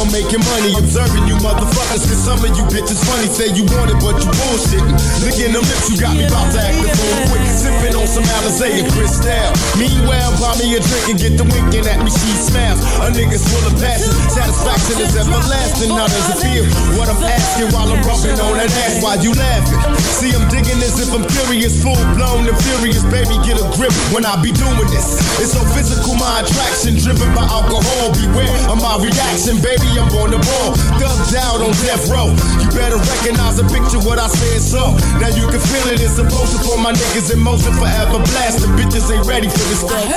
I'm 0.03 0.11
making 0.11 0.43
money. 0.43 0.75
Observing 0.75 1.31
you 1.31 1.39
motherfuckers, 1.39 2.03
cause 2.03 2.19
some 2.19 2.43
of 2.43 2.51
you 2.51 2.67
bitches 2.67 2.99
funny. 3.07 3.31
Say 3.31 3.55
you 3.55 3.63
want 3.71 3.87
it, 3.87 3.95
but 4.03 4.19
you 4.19 4.27
bullshitting. 4.35 4.99
Licking 5.23 5.55
them 5.55 5.63
lips, 5.63 5.87
you 5.87 5.95
got 5.95 6.11
me 6.11 6.27
about 6.27 6.51
to 6.51 6.59
act 6.59 6.75
the 6.83 6.91
fool 6.91 7.15
quick. 7.31 7.47
Sipping 7.47 7.95
on 7.95 8.03
some 8.11 8.27
Alizé 8.35 8.83
and 8.83 8.87
Cristal. 8.91 9.47
Meanwhile, 9.79 10.35
buy 10.43 10.59
me 10.59 10.75
a 10.75 10.83
drink 10.83 11.07
and 11.07 11.19
get 11.23 11.39
the 11.39 11.47
winking 11.47 11.87
at 11.87 12.03
me, 12.03 12.11
she 12.11 12.35
smiles. 12.35 12.83
A 12.99 13.15
nigga's 13.15 13.47
full 13.47 13.63
of 13.63 13.79
passion. 13.79 14.11
Satisfaction 14.27 14.99
is 15.07 15.15
everlasting. 15.15 15.95
How 15.95 16.11
does 16.11 16.35
it 16.35 16.39
feel? 16.43 16.67
What 16.99 17.07
I'm 17.07 17.23
asking 17.23 17.71
while 17.71 17.87
I'm 17.87 18.03
rubbing 18.03 18.35
on 18.43 18.59
that 18.59 18.75
ass 18.83 18.99
while 18.99 19.15
you 19.23 19.31
laughing. 19.31 19.79
See, 20.19 20.35
I'm 20.35 20.43
digging 20.51 20.83
as 20.83 20.99
if 20.99 21.15
I'm 21.15 21.23
curious, 21.23 21.79
full 21.79 21.95
blown 22.19 22.43
and 22.43 22.59
furious. 22.59 23.07
Baby, 23.07 23.39
get 23.47 23.55
a 23.55 23.67
grip 23.79 23.95
when 24.11 24.27
I 24.27 24.35
be 24.43 24.51
doing 24.51 24.83
this. 24.91 25.15
It's 25.39 25.55
so 25.55 25.63
physical, 25.71 26.19
my 26.19 26.43
attraction, 26.43 26.99
driven 26.99 27.31
by 27.31 27.47
alcohol. 27.47 28.11
Beware 28.19 28.51
of 28.67 28.83
my 28.83 28.99
reaction, 28.99 29.63
baby. 29.63 29.92
I'm 29.99 30.09
on 30.17 30.31
the 30.31 30.41
ball, 30.41 30.73
thugged 30.97 31.35
out 31.37 31.61
on 31.61 31.71
death 31.85 32.09
row. 32.09 32.29
You 32.61 32.69
better 32.73 32.97
recognize 32.97 33.57
the 33.57 33.65
picture, 33.69 33.99
what 34.01 34.17
I 34.19 34.27
said 34.27 34.61
so. 34.61 34.95
Now 35.21 35.29
you 35.29 35.45
can 35.47 35.59
feel 35.59 35.87
it. 35.93 36.01
It's 36.01 36.15
to 36.17 36.25
for 36.25 36.77
my 36.77 36.93
niggas 36.93 37.33
in 37.33 37.39
motion, 37.39 37.73
forever 37.73 38.17
Blast 38.33 38.61
the 38.61 38.67
Bitches 38.77 39.11
ain't 39.13 39.25
ready 39.27 39.49
for 39.49 39.65
this 39.69 39.83
bomb, 39.83 40.09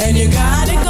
and 0.00 0.16
you 0.16 0.28
got 0.28 0.83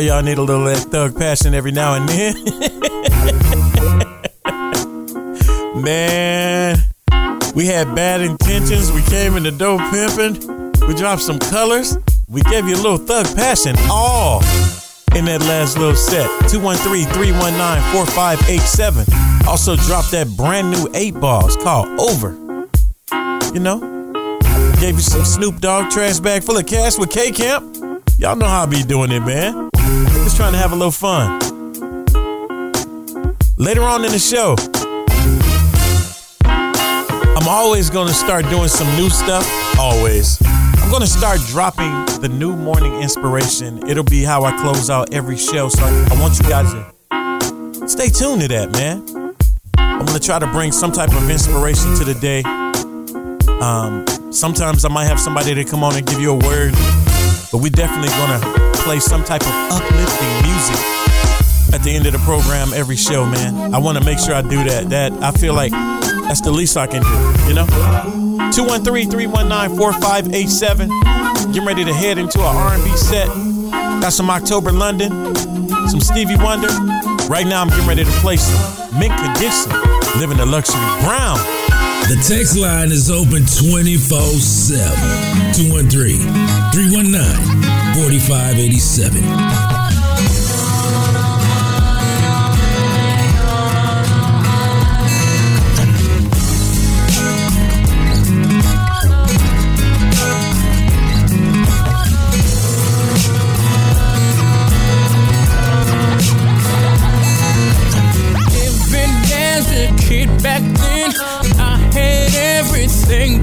All 0.00 0.06
y'all 0.06 0.22
need 0.22 0.38
a 0.38 0.42
little 0.42 0.64
that 0.64 0.78
thug 0.78 1.14
passion 1.14 1.52
every 1.52 1.72
now 1.72 1.92
and 1.92 2.08
then. 2.08 2.32
Man, 5.82 6.78
we 7.54 7.66
had 7.66 7.94
bad 7.94 8.22
intentions. 8.22 8.90
We 8.92 9.02
came 9.02 9.36
in 9.36 9.42
the 9.42 9.50
door 9.50 9.78
pimping. 9.90 10.72
We 10.88 10.94
dropped 10.94 11.20
some 11.20 11.38
colors. 11.38 11.98
We 12.28 12.40
gave 12.40 12.66
you 12.66 12.76
a 12.76 12.80
little 12.80 12.96
thug 12.96 13.26
passion 13.36 13.76
all 13.90 14.40
in 15.14 15.26
that 15.26 15.42
last 15.42 15.76
little 15.76 15.94
set. 15.94 16.30
213-319-4587. 16.48 19.46
Also 19.46 19.76
dropped 19.76 20.12
that 20.12 20.34
brand 20.34 20.70
new 20.70 20.88
eight 20.94 21.20
balls 21.20 21.56
called 21.56 21.88
Over. 22.00 22.30
You 23.52 23.60
know? 23.60 23.80
Gave 24.80 24.94
you 24.94 25.02
some 25.02 25.26
Snoop 25.26 25.60
Dogg 25.60 25.90
trash 25.90 26.20
bag 26.20 26.42
full 26.42 26.56
of 26.56 26.64
cash 26.64 26.98
with 26.98 27.10
K 27.10 27.32
Camp. 27.32 27.76
Y'all 28.18 28.36
know 28.36 28.46
how 28.46 28.62
I 28.62 28.66
be 28.66 28.82
doing 28.82 29.12
it, 29.12 29.20
man. 29.20 29.69
Just 30.24 30.36
trying 30.36 30.52
to 30.52 30.58
have 30.58 30.72
a 30.72 30.76
little 30.76 30.90
fun. 30.90 31.38
Later 33.56 33.82
on 33.82 34.04
in 34.04 34.12
the 34.12 34.18
show, 34.18 34.56
I'm 36.44 37.48
always 37.48 37.90
gonna 37.90 38.12
start 38.12 38.48
doing 38.48 38.68
some 38.68 38.88
new 38.96 39.10
stuff. 39.10 39.46
Always. 39.78 40.38
I'm 40.90 40.90
gonna 40.90 41.06
start 41.06 41.40
dropping 41.46 41.90
the 42.20 42.28
new 42.28 42.56
morning 42.56 42.94
inspiration. 43.00 43.88
It'll 43.88 44.02
be 44.02 44.24
how 44.24 44.44
I 44.44 44.52
close 44.60 44.90
out 44.90 45.14
every 45.14 45.36
show. 45.36 45.68
So 45.68 45.84
I, 45.84 46.20
want 46.20 46.38
you 46.38 46.48
guys 46.48 46.72
to 46.72 47.88
stay 47.88 48.08
tuned 48.08 48.42
to 48.42 48.48
that, 48.48 48.72
man. 48.72 49.34
I'm 49.78 50.04
gonna 50.04 50.18
try 50.18 50.38
to 50.38 50.46
bring 50.48 50.72
some 50.72 50.90
type 50.90 51.12
of 51.12 51.30
inspiration 51.30 51.94
to 51.96 52.04
the 52.04 52.14
day. 52.14 52.42
Um, 53.60 54.04
sometimes 54.32 54.84
I 54.84 54.88
might 54.88 55.04
have 55.04 55.20
somebody 55.20 55.54
to 55.54 55.64
come 55.64 55.84
on 55.84 55.94
and 55.94 56.06
give 56.06 56.20
you 56.20 56.32
a 56.32 56.38
word, 56.38 56.72
but 57.52 57.58
we're 57.58 57.70
definitely 57.70 58.08
gonna 58.08 58.40
play 58.74 59.00
some 59.00 59.24
type 59.24 59.42
of 59.42 59.52
uplifting 59.72 60.42
music 60.48 60.76
at 61.72 61.82
the 61.82 61.90
end 61.90 62.06
of 62.06 62.12
the 62.12 62.18
program 62.20 62.72
every 62.74 62.96
show, 62.96 63.24
man. 63.24 63.74
I 63.74 63.78
want 63.78 63.98
to 63.98 64.04
make 64.04 64.18
sure 64.18 64.34
I 64.34 64.42
do 64.42 64.62
that. 64.64 64.90
That 64.90 65.12
I 65.22 65.30
feel 65.32 65.54
like 65.54 65.72
that's 65.72 66.40
the 66.40 66.50
least 66.50 66.76
I 66.76 66.86
can 66.86 67.02
do, 67.02 67.08
you 67.48 67.54
know? 67.54 67.66
213-319-4587. 68.52 70.88
Getting 71.52 71.66
ready 71.66 71.84
to 71.84 71.92
head 71.92 72.18
into 72.18 72.40
our 72.40 72.54
R&B 72.54 72.96
set. 72.96 73.28
Got 74.00 74.12
some 74.12 74.30
October 74.30 74.70
London, 74.72 75.34
some 75.88 76.00
Stevie 76.00 76.36
Wonder. 76.36 76.68
Right 77.28 77.46
now 77.46 77.60
I'm 77.60 77.68
getting 77.68 77.86
ready 77.86 78.04
to 78.04 78.10
play 78.20 78.36
some 78.36 78.98
Mint 78.98 79.14
Condition, 79.16 79.70
Living 80.18 80.38
the 80.38 80.46
Luxury 80.46 80.80
Brown. 81.04 81.38
The 82.10 82.16
text 82.26 82.56
line 82.56 82.90
is 82.90 83.08
open 83.08 83.46
24 83.46 84.20
7. 84.42 84.82
213 85.54 86.18
319 86.74 87.14
4587. 88.02 89.79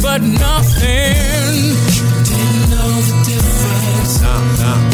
But 0.02 0.22
nothing. 0.22 1.76
Didn't 2.28 2.70
know 2.72 2.92
the 3.08 3.16
difference. 3.26 4.14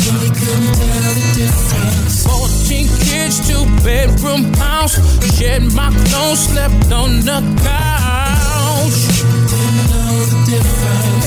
Really 0.08 0.32
couldn't 0.39 0.76
tell 0.76 1.14
the 1.14 1.28
difference. 1.36 2.24
Fourteen 2.26 2.88
kids, 3.06 3.36
two 3.47 3.64
bedroom 3.84 4.43
house. 4.54 4.95
Shed 5.38 5.64
my 5.74 5.89
clothes, 6.06 6.39
slept 6.39 6.91
on 6.91 7.22
the 7.22 7.39
couch. 7.64 8.99
Didn't 9.51 9.86
know 9.91 10.16
the 10.32 10.39
difference. 10.51 11.22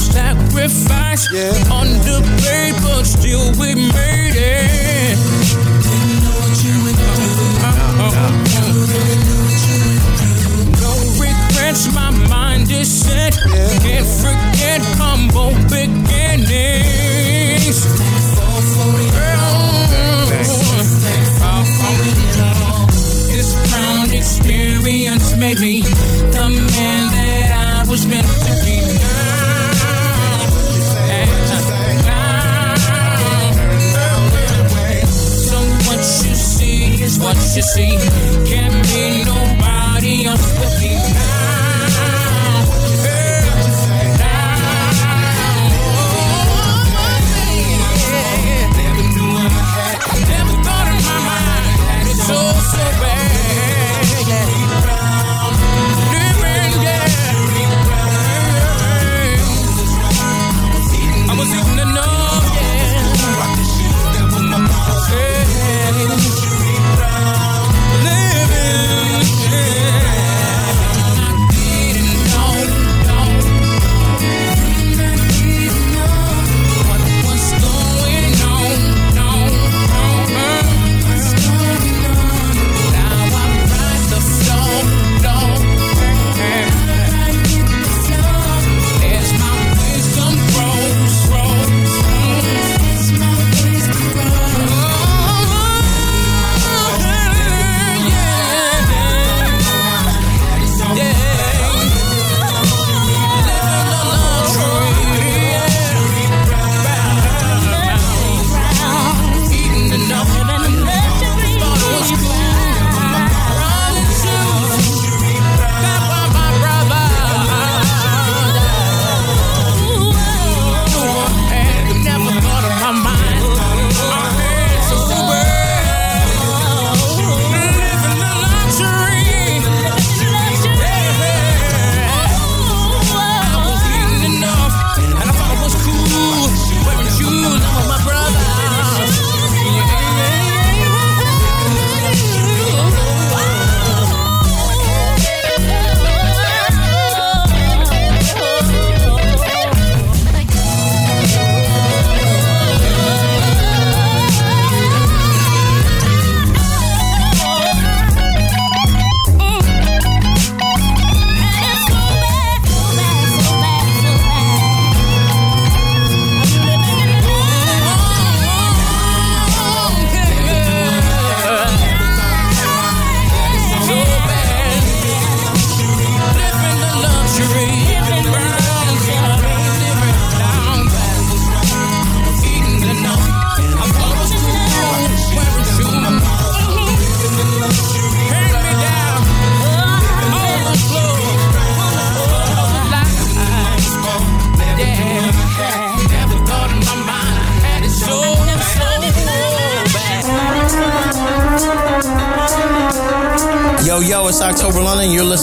Strength, 0.00 0.52
self-sacrifice. 0.52 1.24
Under 1.70 2.20
paper, 2.40 3.04
still 3.04 3.52
we 3.60 3.74
made 3.74 4.36
it. 4.36 5.16
Didn't 5.84 6.22
know 6.24 6.36
what 6.40 6.56
you 6.64 6.76
would 6.84 6.96
do. 6.96 7.04
Never 8.50 8.80
really 8.88 9.16
knew 9.24 9.40
what 9.44 9.60
you 9.68 9.78
would 9.86 10.04
do. 10.20 10.30
No 10.80 10.92
regrets, 11.20 11.84
my 11.94 12.10
mind 12.28 12.70
is 12.70 12.88
set. 12.88 13.34
Can't 13.82 14.06
forget 14.24 14.80
humble 14.98 15.52
beginnings. 15.68 17.18
Fall 18.36 18.62
for 18.72 18.92
it 19.00 19.14
all. 19.40 19.84
For 21.78 21.98
it 22.02 22.38
all. 22.40 22.86
This 23.30 23.50
proud 23.70 24.08
experience 24.12 25.26
made 25.36 25.60
me 25.60 25.82
the 25.82 26.48
man 26.48 27.02
that 27.14 27.48
I 27.52 27.88
was 27.88 28.02
meant 28.06 28.26
to 28.26 28.52
be. 28.64 29.49
What 37.22 37.36
you 37.56 37.62
see. 37.62 37.96
Can't 38.48 38.82
be 38.88 39.24
nobody 39.24 40.26
else 40.26 40.46
but 40.58 40.72
me 40.80 40.94
Never 48.76 49.04
knew 49.14 49.30
I 49.36 49.48
had, 49.52 49.98
never 50.32 50.54
thought 50.64 50.88
in 50.94 51.00
my 51.08 51.18
mind 51.28 52.08
so 52.26 52.38
bad. 53.00 53.29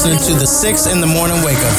Listening 0.09 0.35
to 0.35 0.39
the 0.39 0.47
6 0.47 0.87
in 0.87 1.01
the 1.01 1.07
morning 1.07 1.43
wake 1.43 1.57
up 1.57 1.76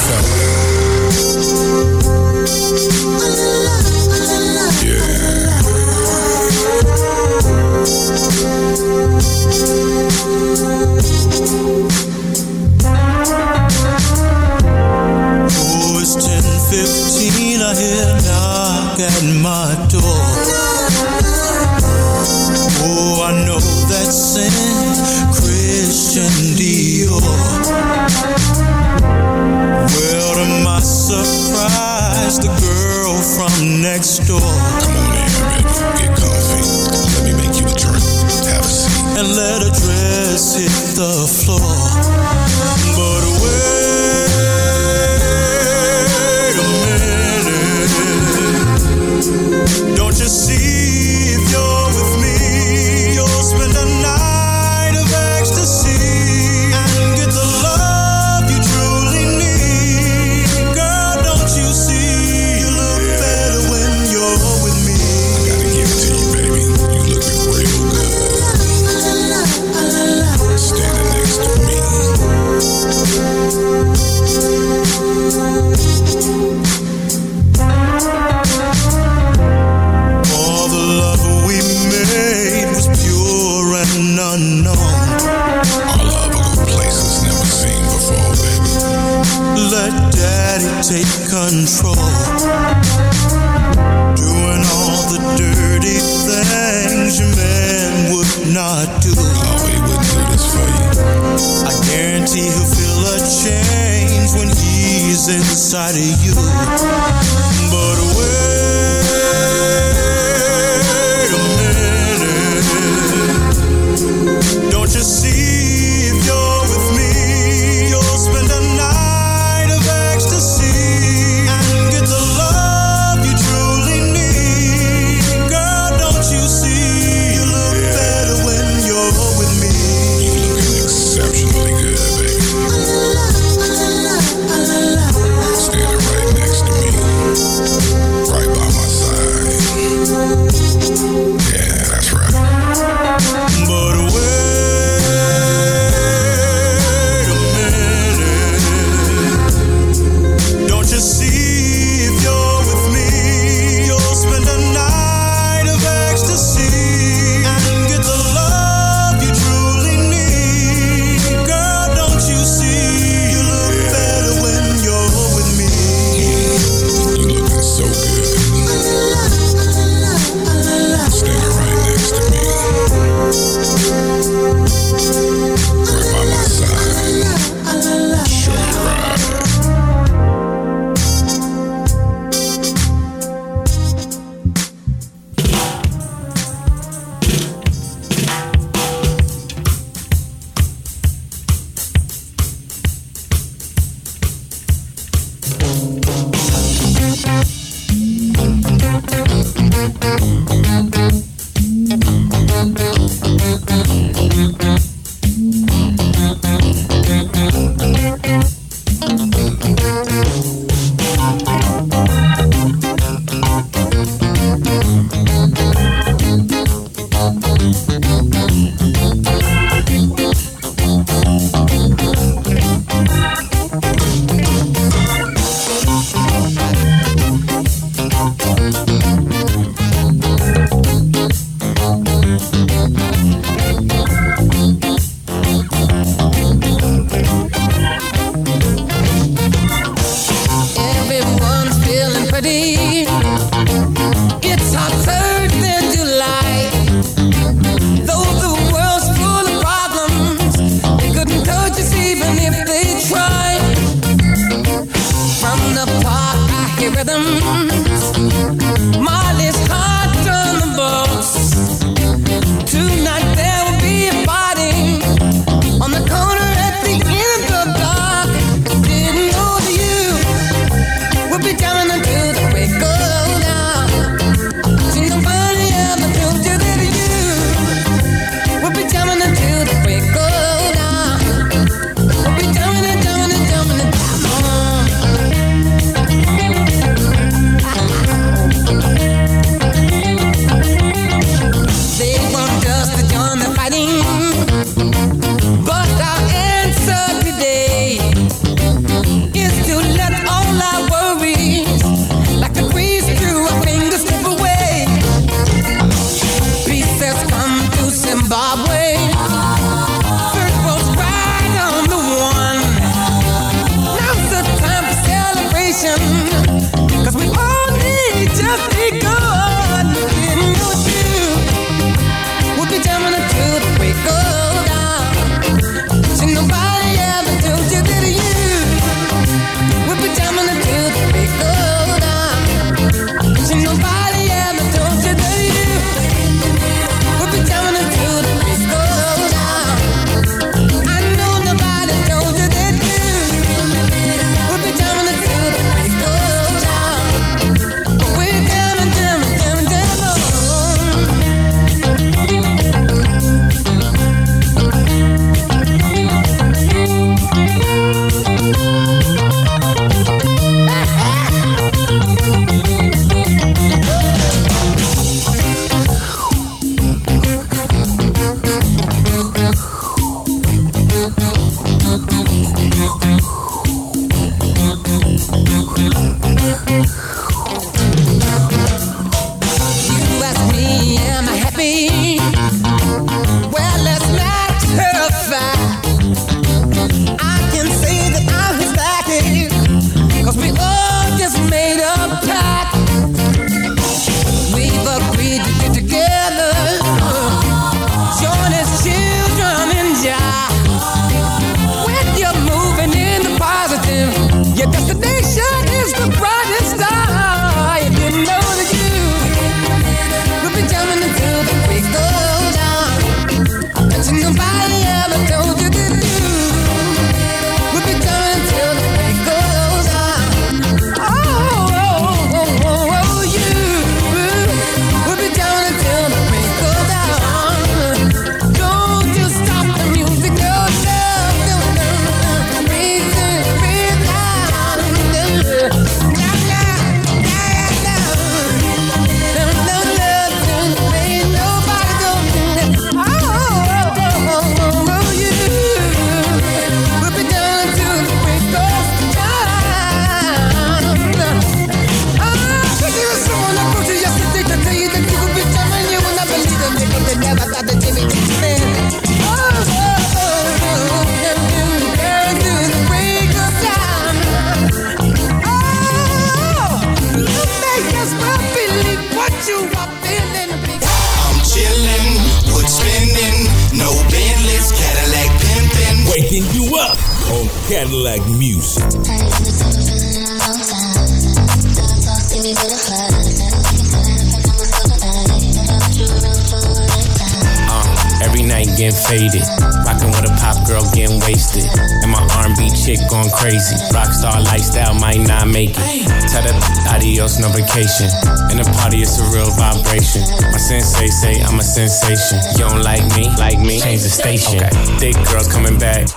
vacation. 497.69 498.09
And 498.49 498.59
the 498.59 498.65
party 498.81 499.01
is 499.01 499.19
a 499.19 499.25
real 499.29 499.49
vibration. 499.53 500.21
My 500.51 500.57
sensei 500.57 501.07
say 501.07 501.41
I'm 501.41 501.59
a 501.59 501.63
sensation. 501.63 502.39
You 502.57 502.65
don't 502.69 502.81
like 502.81 503.03
me? 503.15 503.29
Like 503.37 503.59
me? 503.59 503.79
Change 503.79 504.03
the 504.03 504.09
station. 504.09 504.59
Thick 504.97 505.15
girls 505.29 505.47
coming 505.47 505.77
back. 505.77 506.07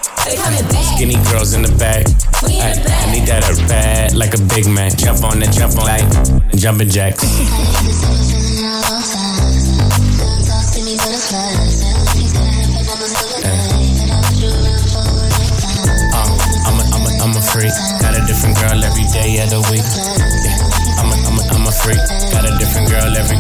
Skinny 0.97 1.17
girls 1.31 1.53
in 1.55 1.63
the 1.63 1.75
back. 1.79 2.07
Ay, 2.43 2.73
I 2.73 3.13
need 3.13 3.27
that 3.29 3.45
a 3.45 3.55
bad 3.69 4.15
like 4.15 4.35
a 4.35 4.43
big 4.55 4.67
man. 4.67 4.91
Jump 4.97 5.25
on 5.25 5.41
that, 5.41 5.53
jump 5.53 5.77
on 5.79 5.85
like 5.87 6.07
jumping 6.57 6.89
jacks. 6.89 7.23
Uh, 16.15 16.29
I'm 16.67 16.79
a, 16.79 16.85
I'm 16.93 17.05
a, 17.07 17.11
I'm 17.25 17.37
a 17.37 17.41
freak. 17.41 17.73
Got 18.01 18.17
a 18.17 18.27
different 18.27 18.57
girl 18.59 18.85
every 18.85 19.05
day 19.05 19.41
of 19.43 19.51
the 19.51 19.61
week. 19.73 20.12
A. 21.83 21.95
Got 22.31 22.47
a 22.47 22.57
different 22.59 22.89
girl 22.89 23.11
every. 23.17 23.37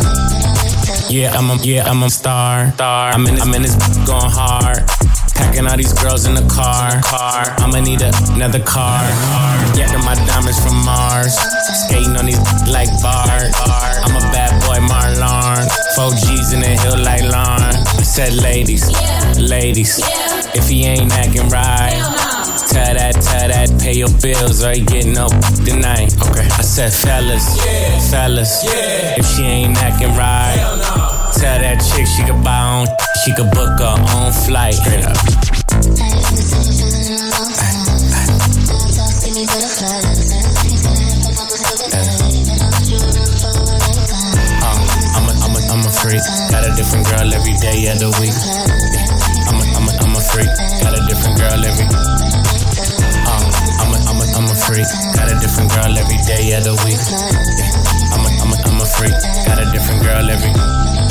Yeah, 1.08 1.30
I'm 1.36 1.50
a, 1.50 1.62
yeah, 1.62 1.88
I'm 1.88 2.02
a 2.02 2.10
star. 2.10 2.72
Star. 2.72 3.12
I'm 3.12 3.26
in, 3.26 3.40
I'm 3.40 3.54
in 3.54 3.62
this 3.62 3.76
going 4.06 4.30
hard. 4.30 4.82
Packing 5.36 5.66
all 5.66 5.76
these 5.76 5.92
girls 5.92 6.26
in 6.26 6.34
the 6.34 6.42
car. 6.48 7.00
Car. 7.02 7.44
I'ma 7.58 7.78
need 7.78 8.02
a, 8.02 8.10
another 8.34 8.58
car. 8.58 8.98
car. 8.98 9.76
Getting 9.76 10.02
my 10.04 10.14
diamonds 10.26 10.58
from 10.58 10.74
Mars. 10.84 11.38
Skating 11.86 12.16
on 12.16 12.26
these 12.26 12.40
like 12.66 12.90
bars. 13.02 13.54
I'm 14.02 14.16
a 14.16 14.24
bad 14.34 14.50
boy, 14.66 14.82
Marlon. 14.90 15.68
Four 15.94 16.10
G's 16.10 16.52
in 16.52 16.60
the 16.60 16.74
hill 16.82 16.98
like 16.98 17.22
Lon. 17.22 17.62
I 17.62 18.02
said, 18.02 18.34
ladies, 18.34 18.90
ladies, 19.38 20.00
if 20.54 20.68
he 20.68 20.84
ain't 20.84 21.12
acting 21.12 21.48
right. 21.48 22.21
Tell 22.72 22.94
that, 22.94 23.12
tell 23.20 23.48
that, 23.48 23.68
pay 23.82 23.92
your 23.92 24.08
bills 24.24 24.64
or 24.64 24.72
you 24.72 24.84
get 24.86 25.04
no 25.04 25.28
tonight. 25.60 26.16
Okay. 26.16 26.48
I 26.48 26.64
said, 26.64 26.90
fellas, 26.90 27.44
fellas, 28.10 28.64
if 28.64 29.26
she 29.36 29.42
ain't 29.42 29.76
acting 29.76 30.08
right, 30.16 30.56
tell 31.36 31.58
that 31.60 31.84
chick 31.84 32.06
she 32.08 32.24
could 32.24 32.42
buy 32.42 32.80
on, 32.80 32.86
she 33.24 33.34
could 33.34 33.50
book 33.52 33.76
her 33.76 33.96
own 34.16 34.32
flight. 34.32 34.72
Straight 34.72 35.04
up. 35.04 35.12
Uh, 35.12 36.12
Got 46.50 46.64
a 46.66 46.74
different 46.74 47.06
girl 47.06 47.32
every 47.32 47.54
day 47.60 47.86
of 47.92 47.98
the 48.00 48.08
week. 48.20 48.32
Yeah. 48.32 48.64
I'm 49.48 49.60
a, 49.60 49.64
I'm 49.76 49.86
a, 49.88 49.92
I'm 50.02 50.16
a 50.16 50.20
freak. 50.20 50.48
Got 50.80 50.98
a 50.98 51.06
different 51.06 51.36
girl 51.38 51.64
every. 51.64 52.61
I'm 54.42 54.50
a 54.50 54.54
freak. 54.56 54.86
Got 55.14 55.30
a 55.30 55.38
different 55.38 55.70
girl 55.70 55.96
every 55.96 56.16
day 56.26 56.50
of 56.56 56.64
the 56.64 56.74
week. 56.82 56.98
Yeah. 56.98 57.70
I'm 58.10 58.26
a, 58.26 58.30
I'm 58.42 58.50
a, 58.50 58.74
I'm 58.74 58.80
a 58.80 58.84
freak. 58.84 59.14
Got 59.46 59.62
a 59.62 59.70
different 59.70 60.02
girl 60.02 60.28
every. 60.28 61.01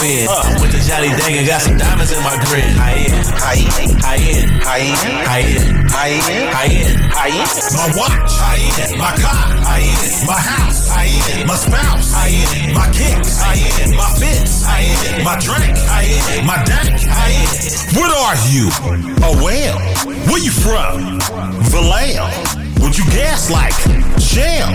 I 0.00 0.08
spin. 0.08 0.62
With 0.62 0.72
the 0.72 0.80
Dang 0.80 1.36
and 1.36 1.46
got 1.46 1.60
some 1.60 1.76
diamonds 1.76 2.12
in 2.12 2.22
my 2.24 2.32
grin. 2.48 2.72
High 2.72 3.04
end, 3.04 3.26
high 3.36 3.60
end, 3.60 4.00
high 4.00 4.16
end, 4.16 4.50
high 4.64 4.80
end, 4.80 5.20
high 5.20 5.44
end, 5.44 5.90
high 5.92 6.72
end, 6.72 7.00
high 7.12 7.32
end. 7.36 7.50
My 7.76 7.86
watch, 7.96 8.32
high 8.40 8.64
end. 8.80 8.96
My 8.96 9.12
car, 9.20 9.44
high 9.60 9.84
end. 9.84 10.26
My 10.26 10.40
house, 10.40 10.88
high 10.88 11.12
end. 11.36 11.46
My 11.46 11.56
spouse, 11.56 12.12
high 12.12 12.32
end. 12.32 12.74
My 12.74 12.88
kicks, 12.96 13.36
high 13.36 13.60
end. 13.60 13.96
My 13.96 14.08
fits, 14.16 14.64
high 14.64 14.88
end. 14.88 15.24
My 15.24 15.36
drink, 15.36 15.76
high 15.84 16.08
end. 16.08 16.46
My 16.46 16.56
dank, 16.64 16.96
high 17.04 17.36
end. 17.36 17.60
What 17.92 18.08
are 18.08 18.36
you? 18.48 18.72
A 19.20 19.44
whale? 19.44 19.78
Where 20.26 20.40
you 20.40 20.50
from? 20.50 21.20
Vallejo. 21.68 22.59
What 22.80 22.98
you 22.98 23.04
gas 23.06 23.50
like? 23.50 23.72
Shell. 24.20 24.70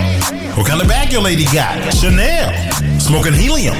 What 0.56 0.66
kind 0.66 0.80
of 0.80 0.88
bag 0.88 1.12
your 1.12 1.22
lady 1.22 1.44
got? 1.46 1.92
Chanel. 1.92 2.52
Smoking 2.98 3.34
helium. 3.34 3.76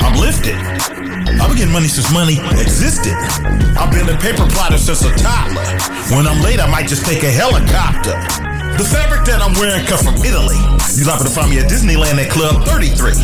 I'm 0.00 0.18
lifted. 0.20 0.54
I've 0.54 1.48
been 1.48 1.56
getting 1.56 1.72
money 1.72 1.88
since 1.88 2.12
money 2.12 2.38
existed. 2.60 3.14
I've 3.76 3.90
been 3.90 4.08
a 4.08 4.18
paper 4.18 4.46
plotter 4.50 4.78
since 4.78 5.02
a 5.02 5.12
toddler. 5.16 5.64
When 6.14 6.26
I'm 6.26 6.40
late, 6.42 6.60
I 6.60 6.70
might 6.70 6.86
just 6.86 7.04
take 7.04 7.22
a 7.22 7.30
helicopter. 7.30 8.53
The 8.74 8.82
fabric 8.82 9.22
that 9.30 9.38
I'm 9.38 9.54
wearing 9.54 9.86
comes 9.86 10.02
from 10.02 10.18
Italy. 10.18 10.58
You 10.98 11.06
liable 11.06 11.30
to 11.30 11.30
find 11.30 11.46
me 11.46 11.62
at 11.62 11.70
Disneyland 11.70 12.18
at 12.18 12.26
Club 12.26 12.66
33. 12.66 13.14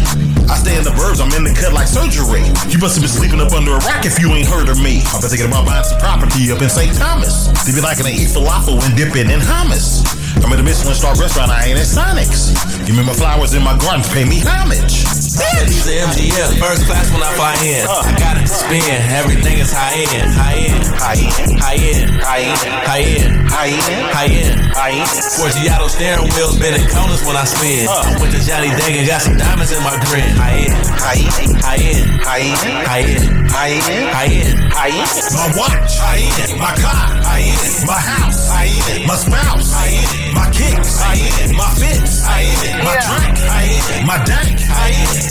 I 0.47 0.55
stay 0.55 0.79
in 0.79 0.87
the 0.87 0.95
burbs, 0.95 1.19
I'm 1.19 1.31
in 1.35 1.43
the 1.43 1.51
cut 1.51 1.75
like 1.75 1.91
surgery. 1.91 2.47
You 2.71 2.79
must 2.79 2.95
have 2.95 3.03
been 3.03 3.11
sleeping 3.11 3.43
up 3.43 3.51
under 3.51 3.75
a 3.75 3.83
rock 3.83 4.07
if 4.07 4.23
you 4.23 4.31
ain't 4.31 4.47
heard 4.47 4.71
of 4.71 4.79
me. 4.79 5.03
I've 5.11 5.19
been 5.19 5.31
thinking 5.31 5.51
about 5.51 5.67
buying 5.67 5.83
some 5.83 5.99
property 5.99 6.55
up 6.55 6.63
in 6.63 6.71
St. 6.71 6.95
Thomas. 6.95 7.51
They 7.67 7.75
be 7.75 7.83
liking 7.83 8.07
to 8.07 8.15
eat 8.15 8.31
falafel 8.31 8.79
and 8.79 8.95
dip 8.95 9.19
it 9.19 9.27
in 9.27 9.43
hummus. 9.43 10.07
I'm 10.39 10.55
at 10.55 10.59
a 10.59 10.63
Michelin 10.63 10.95
star 10.95 11.19
restaurant, 11.19 11.51
I 11.51 11.67
ain't 11.67 11.79
at 11.83 11.91
Sonic's. 11.91 12.55
Give 12.87 12.95
me 12.95 13.03
my 13.03 13.15
flowers 13.15 13.51
in 13.55 13.63
my 13.67 13.75
gardens, 13.75 14.07
pay 14.07 14.23
me 14.23 14.39
homage. 14.39 15.20
Properties 15.41 15.89
of 15.89 15.97
MGF, 16.13 16.61
first 16.61 16.85
class 16.85 17.09
when 17.13 17.23
I 17.25 17.33
fly 17.33 17.57
in. 17.65 17.89
I 17.89 18.13
got 18.21 18.37
it 18.37 18.45
to 18.45 18.53
spin, 18.53 18.85
everything 19.09 19.57
is 19.57 19.73
high 19.73 19.97
end, 19.97 20.29
high 20.37 20.61
end, 20.69 20.85
high 21.01 21.17
end, 21.17 21.57
high 21.57 21.81
end, 21.81 22.11
high 22.21 22.45
end, 22.45 22.77
high 22.85 23.01
end, 23.01 23.33
high 23.49 23.73
end, 23.73 24.05
high 24.13 24.29
end, 24.29 24.61
high 24.77 24.95
end. 25.01 25.09
Forgiato 25.41 25.89
steering 25.89 26.29
wheels, 26.37 26.61
bending 26.61 26.85
corners 26.93 27.25
when 27.25 27.41
I 27.41 27.45
spin. 27.49 27.89
With 28.21 28.37
the 28.37 28.41
Johnny 28.45 28.69
Dang 28.69 29.01
and 29.01 29.09
got 29.09 29.25
some 29.25 29.37
diamonds 29.41 29.73
in 29.73 29.81
my 29.81 29.97
grin. 30.05 30.29
High 30.37 30.69
end, 30.69 30.77
high 31.01 31.25
end, 31.25 31.57
high 31.57 31.81
end, 31.89 32.05
high 32.21 32.45
end, 32.45 32.69
high 32.85 33.01
end, 33.01 33.27
high 33.49 33.73
end, 33.81 34.05
high 34.13 34.33
end, 34.45 34.59
high 34.77 34.93
end. 34.93 35.09
My 35.33 35.49
watch, 35.57 35.97
high 35.97 36.21
end. 36.21 36.61
My 36.61 36.77
car, 36.77 37.17
high 37.25 37.49
end. 37.49 37.89
My 37.89 37.97
house, 37.97 38.45
high 38.53 38.69
end. 38.93 39.09
My 39.09 39.17
spouse, 39.17 39.73
high 39.73 39.89
end. 39.89 40.37
My 40.37 40.47
kicks, 40.53 41.01
high 41.01 41.17
end. 41.17 41.57
My 41.57 41.73
fits, 41.81 42.21
high 42.29 42.45
end. 42.45 42.85
My 42.85 42.93
drink, 43.01 43.41
high 43.49 43.73
end. 43.97 44.07
My 44.07 44.19
dank, 44.29 44.61
high 44.69 44.93
end. 44.93 45.30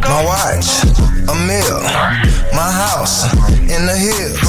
My 0.00 0.24
watch, 0.24 0.84
a 1.28 1.34
mill. 1.44 1.80
My 2.56 2.70
house, 2.72 3.28
in 3.68 3.84
the 3.84 3.96
hills. 3.96 4.40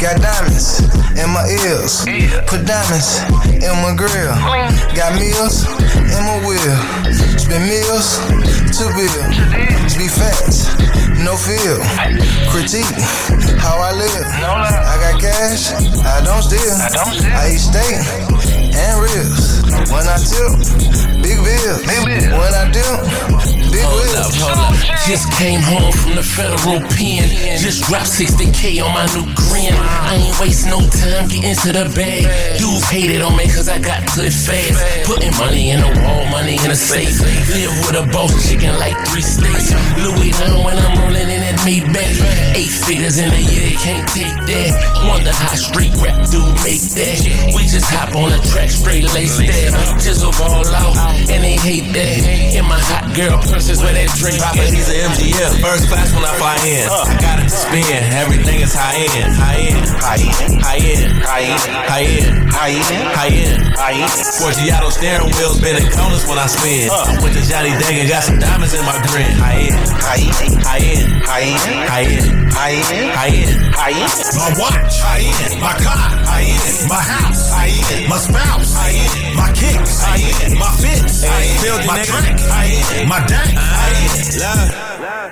Got 0.00 0.22
diamonds 0.22 0.80
in 1.18 1.28
my 1.30 1.44
ears. 1.44 2.06
Put 2.46 2.64
diamonds 2.64 3.20
in 3.60 3.74
my 3.82 3.94
grill. 3.94 4.32
Got 4.94 5.18
meals 5.18 5.66
in 6.08 6.22
my 6.24 6.38
wheel. 6.46 6.76
Spend 7.36 7.68
meals 7.68 8.18
to 8.78 8.88
bill. 8.96 9.22
Be 9.98 10.08
fast, 10.08 10.78
no 11.20 11.36
feel. 11.36 11.78
Critique 12.48 12.96
how 13.60 13.76
I 13.78 13.92
live. 13.92 14.26
I 14.26 14.96
got 15.02 15.20
cash, 15.20 15.72
I 16.06 16.24
don't 16.24 16.42
steal. 16.42 16.74
I 17.36 17.52
eat 17.52 17.60
steak 17.60 18.41
and 18.74 18.94
ribs. 19.00 19.62
When 19.90 20.04
I 20.08 20.16
tip, 20.20 20.52
big 21.22 21.38
bill. 21.38 21.76
When 22.38 22.52
I 22.54 22.70
do, 22.72 22.84
big 23.72 23.84
Hold 23.84 24.00
wheels. 24.00 24.16
up, 24.16 24.32
hold 24.40 24.58
up. 24.58 24.74
Just 25.06 25.26
came 25.34 25.60
home 25.60 25.90
from 25.92 26.14
the 26.14 26.22
federal 26.22 26.78
pen. 26.94 27.26
Just 27.58 27.84
dropped 27.90 28.08
60k 28.14 28.78
on 28.84 28.92
my 28.94 29.04
new 29.16 29.26
grin. 29.34 29.74
I 29.74 30.14
ain't 30.22 30.38
waste 30.40 30.66
no 30.70 30.78
time 30.78 31.26
getting 31.28 31.56
to 31.66 31.70
the 31.74 31.90
bag. 31.96 32.24
Dudes 32.58 32.86
hated 32.88 33.20
on 33.22 33.36
me 33.36 33.44
cause 33.50 33.68
I 33.68 33.78
got 33.82 34.06
to 34.14 34.24
it 34.24 34.32
fast. 34.32 34.78
Putting 35.04 35.34
money 35.36 35.70
in 35.74 35.80
the 35.80 35.90
wall, 36.06 36.24
money 36.30 36.54
in 36.62 36.70
a 36.70 36.76
safe. 36.78 37.18
Live 37.50 37.74
with 37.82 37.98
a 37.98 38.06
boss 38.14 38.30
chicken 38.46 38.78
like 38.78 38.94
three 39.10 39.22
steaks. 39.26 39.74
Louis 39.98 40.30
down 40.38 40.62
when 40.64 40.78
I'm 40.78 40.94
rolling 41.02 41.28
in 41.28 41.40
that 41.42 41.58
Maybach. 41.66 42.54
Eight 42.54 42.70
figures 42.70 43.18
in 43.18 43.26
a 43.32 43.42
year, 43.42 43.74
can't 43.82 44.06
take 44.14 44.38
that. 44.46 44.70
Wonder 45.10 45.32
how 45.34 45.54
street 45.58 45.92
rap 45.98 46.14
dude 46.30 46.54
make 46.62 46.82
that. 46.94 47.18
We 47.58 47.66
just 47.66 47.90
hop 47.90 48.14
on 48.14 48.30
the 48.30 48.38
track, 48.54 48.61
straight 48.70 49.04
lace 49.14 49.38
that. 49.38 50.02
A 50.22 50.30
ball 50.38 50.62
out, 50.70 50.94
and 51.32 51.42
they 51.42 51.56
hate 51.56 51.90
that. 51.96 52.54
In 52.54 52.62
my 52.68 52.78
hot 52.78 53.10
girl 53.16 53.40
purses 53.42 53.82
where 53.82 53.94
that 53.94 54.12
drink. 54.14 54.38
Properties 54.38 54.86
of 54.86 54.94
MGF, 55.16 55.58
first 55.58 55.88
class 55.88 56.14
when 56.14 56.22
I 56.22 56.30
fly 56.38 56.54
in. 56.62 56.86
I 56.86 57.16
got 57.18 57.42
it 57.42 57.48
to 57.48 57.56
spin, 57.56 58.02
everything 58.14 58.60
is 58.60 58.70
high 58.70 59.02
end, 59.02 59.34
high 59.34 59.66
end, 59.66 59.82
high 59.98 60.22
end, 60.22 60.54
high 60.62 60.78
end, 60.78 61.12
high 61.26 61.42
end, 61.42 61.66
high 61.90 62.06
end, 62.06 62.38
high 62.52 62.76
end, 62.76 63.02
high 63.10 63.34
end, 63.34 63.62
high 63.74 63.96
end. 63.98 64.12
Forgiato 64.38 64.92
steering 64.92 65.32
wheels, 65.34 65.58
bending 65.58 65.88
corners 65.90 66.22
when 66.28 66.38
I 66.38 66.46
spin. 66.46 66.86
I 66.86 67.18
With 67.24 67.34
the 67.34 67.42
Johnny 67.42 67.74
Dang 67.82 67.98
and 67.98 68.08
got 68.08 68.22
some 68.22 68.38
diamonds 68.38 68.74
in 68.74 68.84
my 68.86 68.94
grin. 69.10 69.26
High 69.40 69.72
end, 69.72 69.80
high 69.98 70.22
end, 70.22 70.62
high 70.62 70.84
end, 70.86 71.08
high 71.26 71.48
end, 71.50 71.82
high 71.88 72.06
end, 72.06 72.28
high 72.52 72.76
end, 72.78 73.10
high 73.10 73.32
end, 73.32 73.58
high 73.74 73.96
end. 73.96 74.12
My 74.38 74.48
watch, 74.60 74.94
high 75.02 75.24
end. 75.24 75.60
My 75.60 75.74
car, 75.80 76.06
high 76.28 76.46
end. 76.46 76.88
My 76.88 77.00
house, 77.00 77.50
high 77.50 77.72
end. 77.96 78.08
My 78.08 78.18
spouse, 78.18 78.51
end. 78.60 79.36
My 79.36 79.52
kicks. 79.52 80.02
My 80.58 80.70
fits, 80.76 81.24
end. 81.24 81.86
My 81.86 82.02
drink. 82.04 82.38
My 83.08 83.24
dank. 83.26 83.56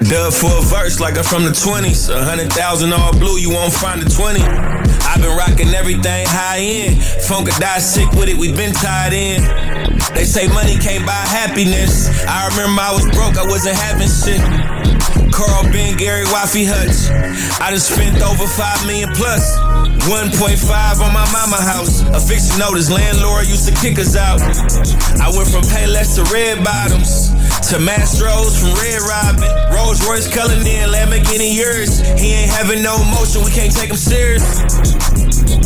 Dub 0.09 0.33
for 0.33 0.51
a 0.51 0.63
verse 0.63 0.99
like 0.99 1.19
I'm 1.19 1.25
from 1.25 1.45
the 1.45 1.51
20s. 1.51 2.09
A 2.09 2.25
hundred 2.25 2.53
thousand 2.53 2.93
all 2.93 3.13
blue, 3.13 3.39
you 3.39 3.51
won't 3.51 3.73
find 3.73 4.03
a 4.03 4.09
20. 4.09 4.41
I've 4.41 5.21
been 5.21 5.37
rocking 5.37 5.69
everything 5.75 6.27
high 6.27 6.61
end. 6.61 7.03
Funk 7.03 7.49
or 7.49 7.59
die 7.61 7.79
sick 7.79 8.11
with 8.13 8.29
it, 8.29 8.37
we've 8.37 8.57
been 8.57 8.73
tied 8.73 9.13
in. 9.13 9.43
They 10.15 10.25
say 10.25 10.49
money 10.49 10.77
can't 10.77 11.05
buy 11.05 11.13
happiness. 11.13 12.09
I 12.27 12.49
remember 12.49 12.81
I 12.83 12.93
was 12.93 13.05
broke, 13.13 13.37
I 13.37 13.47
wasn't 13.47 13.77
having 13.77 14.09
shit. 14.09 14.41
Carl 15.33 15.65
Ben, 15.71 15.97
Gary 15.97 16.25
Waffy 16.27 16.67
Hutch. 16.67 17.11
I 17.61 17.71
just 17.71 17.93
spent 17.93 18.21
over 18.23 18.47
5 18.47 18.87
million 18.87 19.11
plus. 19.15 19.90
1.5 20.09 21.01
on 21.01 21.13
my 21.13 21.27
mama 21.33 21.61
house. 21.61 22.01
A 22.15 22.21
fiction 22.21 22.59
notice, 22.59 22.91
landlord 22.91 23.47
used 23.47 23.69
to 23.69 23.75
kick 23.81 23.99
us 23.99 24.17
out. 24.17 24.41
I 25.21 25.29
went 25.35 25.49
from 25.49 25.65
Payless 25.69 26.17
to 26.17 26.25
Red 26.33 26.65
Bottoms. 26.65 27.31
To 27.71 27.77
Mastros 27.77 28.59
from 28.59 28.75
Red 28.81 29.03
Robin. 29.05 29.47
Rolls 29.75 30.01
Royce 30.07 30.27
in, 30.27 30.91
Lamborghini 30.91 31.55
yours. 31.55 32.01
He 32.19 32.33
ain't 32.33 32.51
having 32.51 32.83
no 32.83 32.97
emotion, 33.03 33.45
we 33.45 33.51
can't 33.51 33.73
take 33.73 33.91
him 33.91 33.97
serious. 33.97 34.43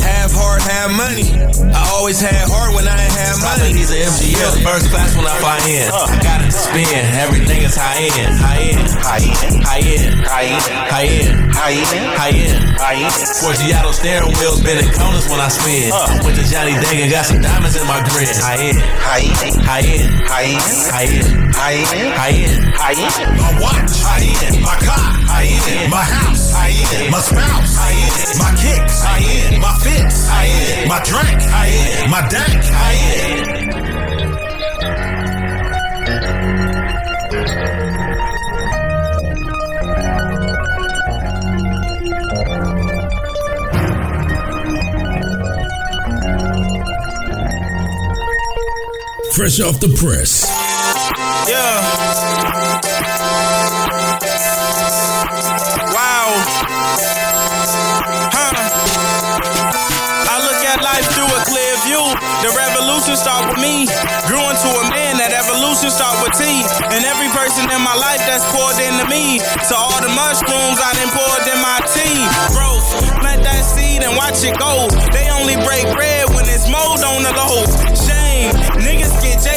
Half 0.02 0.32
heart, 0.36 0.60
half 0.60 0.90
money. 0.92 1.32
I 1.72 1.80
always 1.94 2.20
had 2.20 2.48
heart 2.50 2.74
when 2.74 2.86
I 2.86 2.92
ain't 2.92 3.14
had 3.16 3.40
money. 3.40 3.72
Properties 3.72 3.90
of 3.90 3.96
MGF, 4.20 4.62
first 4.62 4.90
class 4.90 5.16
when 5.16 5.24
I 5.24 5.38
fly 5.40 5.58
in. 5.64 5.88
I 5.88 6.20
gotta 6.20 6.50
spin, 6.50 7.04
everything 7.16 7.62
is 7.62 7.74
high 7.74 8.04
end, 8.04 8.36
high 8.36 8.60
end, 8.68 8.90
high 9.00 9.24
end, 9.24 9.54
High-end, 9.64 10.22
high-end, 10.22 10.78
high-end, 10.86 11.50
high-end, 11.50 12.14
high-end, 12.14 12.78
high-end. 12.78 13.12
Forgiato 13.42 13.90
steering 14.24 14.38
wheels, 14.40 14.60
bending 14.62 14.92
corners 14.92 15.28
when 15.28 15.40
I 15.40 15.48
spin. 15.48 15.90
Went 16.24 16.36
to 16.36 16.44
Johnny 16.48 16.72
Dang 16.72 17.02
and 17.02 17.10
got 17.10 17.26
some 17.26 17.40
diamonds 17.40 17.76
in 17.76 17.86
my 17.86 18.00
grid. 18.08 18.28
High-end, 18.28 18.78
high-end, 18.80 19.56
high-end, 19.60 20.08
high-end, 20.28 20.64
high-end, 20.88 21.54
high-end, 21.54 22.14
high-end, 22.14 22.64
high-end. 22.74 23.38
My 23.40 23.60
watch, 23.60 23.92
high-end. 24.00 24.62
My 24.62 24.76
car, 24.80 25.08
high-end. 25.28 25.90
My 25.90 26.02
house, 26.02 26.52
high-end. 26.52 27.10
My 27.10 27.20
spouse, 27.20 27.76
high-end. 27.76 28.38
My 28.38 28.50
kicks, 28.56 29.02
high-end. 29.02 29.60
My 29.60 29.72
fits, 29.78 30.28
high-end. 30.28 30.88
My 30.88 31.00
drink, 31.04 31.40
high-end. 31.42 32.10
My 32.10 32.20
dank, 32.28 32.64
high-end. 32.64 33.83
Fresh 49.34 49.58
off 49.58 49.80
the 49.82 49.90
press. 49.98 50.46
Yeah. 51.50 51.82
Wow. 55.90 56.30
Huh. 58.30 58.54
I 60.30 60.38
look 60.38 60.62
at 60.62 60.78
life 60.86 61.02
through 61.18 61.26
a 61.26 61.42
clear 61.50 61.74
view. 61.82 61.98
The 62.46 62.54
revolution 62.54 63.18
start 63.18 63.50
with 63.50 63.58
me. 63.58 63.90
Grew 64.30 64.38
into 64.38 64.70
a 64.70 64.86
man. 64.94 65.18
That 65.18 65.34
evolution 65.34 65.90
start 65.90 66.14
with 66.22 66.38
T. 66.38 66.62
And 66.94 67.02
every 67.02 67.26
person 67.34 67.66
in 67.74 67.82
my 67.82 67.98
life 67.98 68.22
that's 68.30 68.46
poured 68.54 68.78
into 68.78 69.02
me. 69.10 69.42
So 69.66 69.74
all 69.74 69.98
the 69.98 70.14
mushrooms 70.14 70.78
I 70.78 70.94
done 70.94 71.10
poured 71.10 71.42
in 71.50 71.58
my 71.58 71.82
tea. 71.90 72.22
Growth. 72.54 72.86
Plant 73.18 73.42
that 73.42 73.66
seed 73.66 74.06
and 74.06 74.14
watch 74.14 74.46
it 74.46 74.54
go. 74.62 74.86
They 75.10 75.26
only 75.34 75.58
break 75.66 75.90
bread 75.90 76.30
when 76.30 76.46
it's 76.46 76.70
mold 76.70 77.02
on 77.02 77.26
the 77.26 77.34
loaf. 77.34 77.93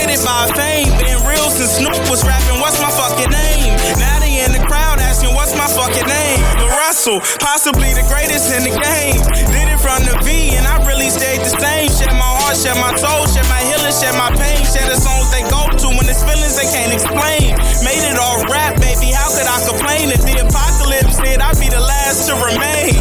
Jaded 0.07 0.23
by 0.23 0.47
fame. 0.55 0.88
Been 1.03 1.19
real 1.27 1.51
since 1.51 1.84
Snoop 1.84 1.99
was 2.07 2.23
rapping. 2.23 2.59
What's 2.63 2.79
my 2.79 2.88
fucking 2.88 3.27
name? 3.27 3.75
Now 3.99 4.23
they 4.23 4.39
in 4.39 4.55
the 4.55 4.63
crowd 4.63 5.03
asking 5.03 5.35
what's 5.35 5.51
my 5.51 5.67
fucking 5.67 6.07
name. 6.07 6.39
La 6.63 6.71
Russell, 6.79 7.19
possibly 7.43 7.91
the 7.91 8.07
greatest 8.07 8.47
in 8.55 8.63
the 8.63 8.71
game. 8.71 9.19
Did 9.51 9.67
it 9.67 9.79
from 9.84 10.07
the 10.07 10.15
V 10.23 10.55
and 10.55 10.63
I 10.63 10.79
really 10.88 11.11
stayed 11.11 11.43
the 11.43 11.51
same. 11.51 11.91
Share 11.91 12.15
my 12.15 12.31
heart, 12.39 12.55
share 12.55 12.77
my 12.79 12.95
soul, 12.95 13.27
share 13.27 13.47
my 13.51 13.59
healing, 13.67 13.95
share 13.99 14.15
my 14.15 14.31
pain. 14.31 14.63
Share 14.71 14.88
the 14.88 14.95
songs 14.95 15.27
they 15.35 15.43
go 15.51 15.67
to 15.67 15.88
when 15.99 16.07
it's 16.07 16.23
feelings 16.23 16.55
they 16.55 16.69
can't 16.71 16.93
explain. 16.95 17.59
Made 17.84 18.03
it 18.07 18.15
all 18.15 18.39
rap, 18.47 18.79
baby. 18.79 19.11
How 19.11 19.27
could 19.35 19.49
I 19.49 19.59
complain 19.67 20.07
if 20.15 20.23
the 20.23 20.39
apocalypse 20.39 21.19
hit? 21.19 21.43
I'd 21.43 21.59
be 21.59 21.67
the 21.67 21.84
last 21.84 22.31
to 22.31 22.34
remain. 22.47 22.95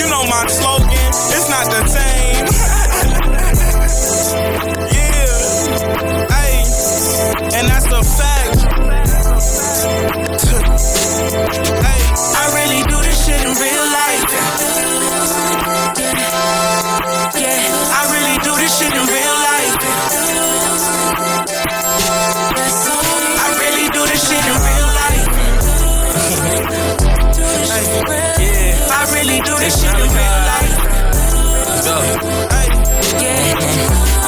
You 0.00 0.08
know 0.08 0.24
my 0.24 0.48
slogan, 0.48 0.88
it's 1.36 1.48
not 1.52 1.68
the 1.68 1.84
same. 1.84 2.72
that's 8.18 9.26
a 9.26 9.36
fact. 9.36 9.76
hey, 11.84 12.00
I 12.36 12.44
really 12.56 12.82
do 12.88 12.96
this 13.02 13.18
shit 13.24 13.40
in 13.40 13.52
real 13.54 13.86
life. 13.92 14.32
Yeah, 17.36 17.98
I 17.98 18.02
really 18.12 18.36
do 18.44 18.52
this 18.56 18.72
shit 18.78 18.92
in 18.92 19.06
real 19.06 19.36
life. 19.48 19.76
I 23.38 23.48
really 23.60 23.88
do 23.90 24.02
this 24.06 24.22
shit 24.28 24.44
in 24.46 24.56
real 24.66 24.88
life. 25.00 25.26
Yeah, 28.40 28.88
I 28.90 29.02
really 29.14 29.40
do 29.40 29.54
this 29.58 29.74
shit 29.80 29.94
in 29.94 30.08
real 30.16 30.38
life. 30.50 30.74
Hey, 32.50 32.68
yeah, 33.22 34.25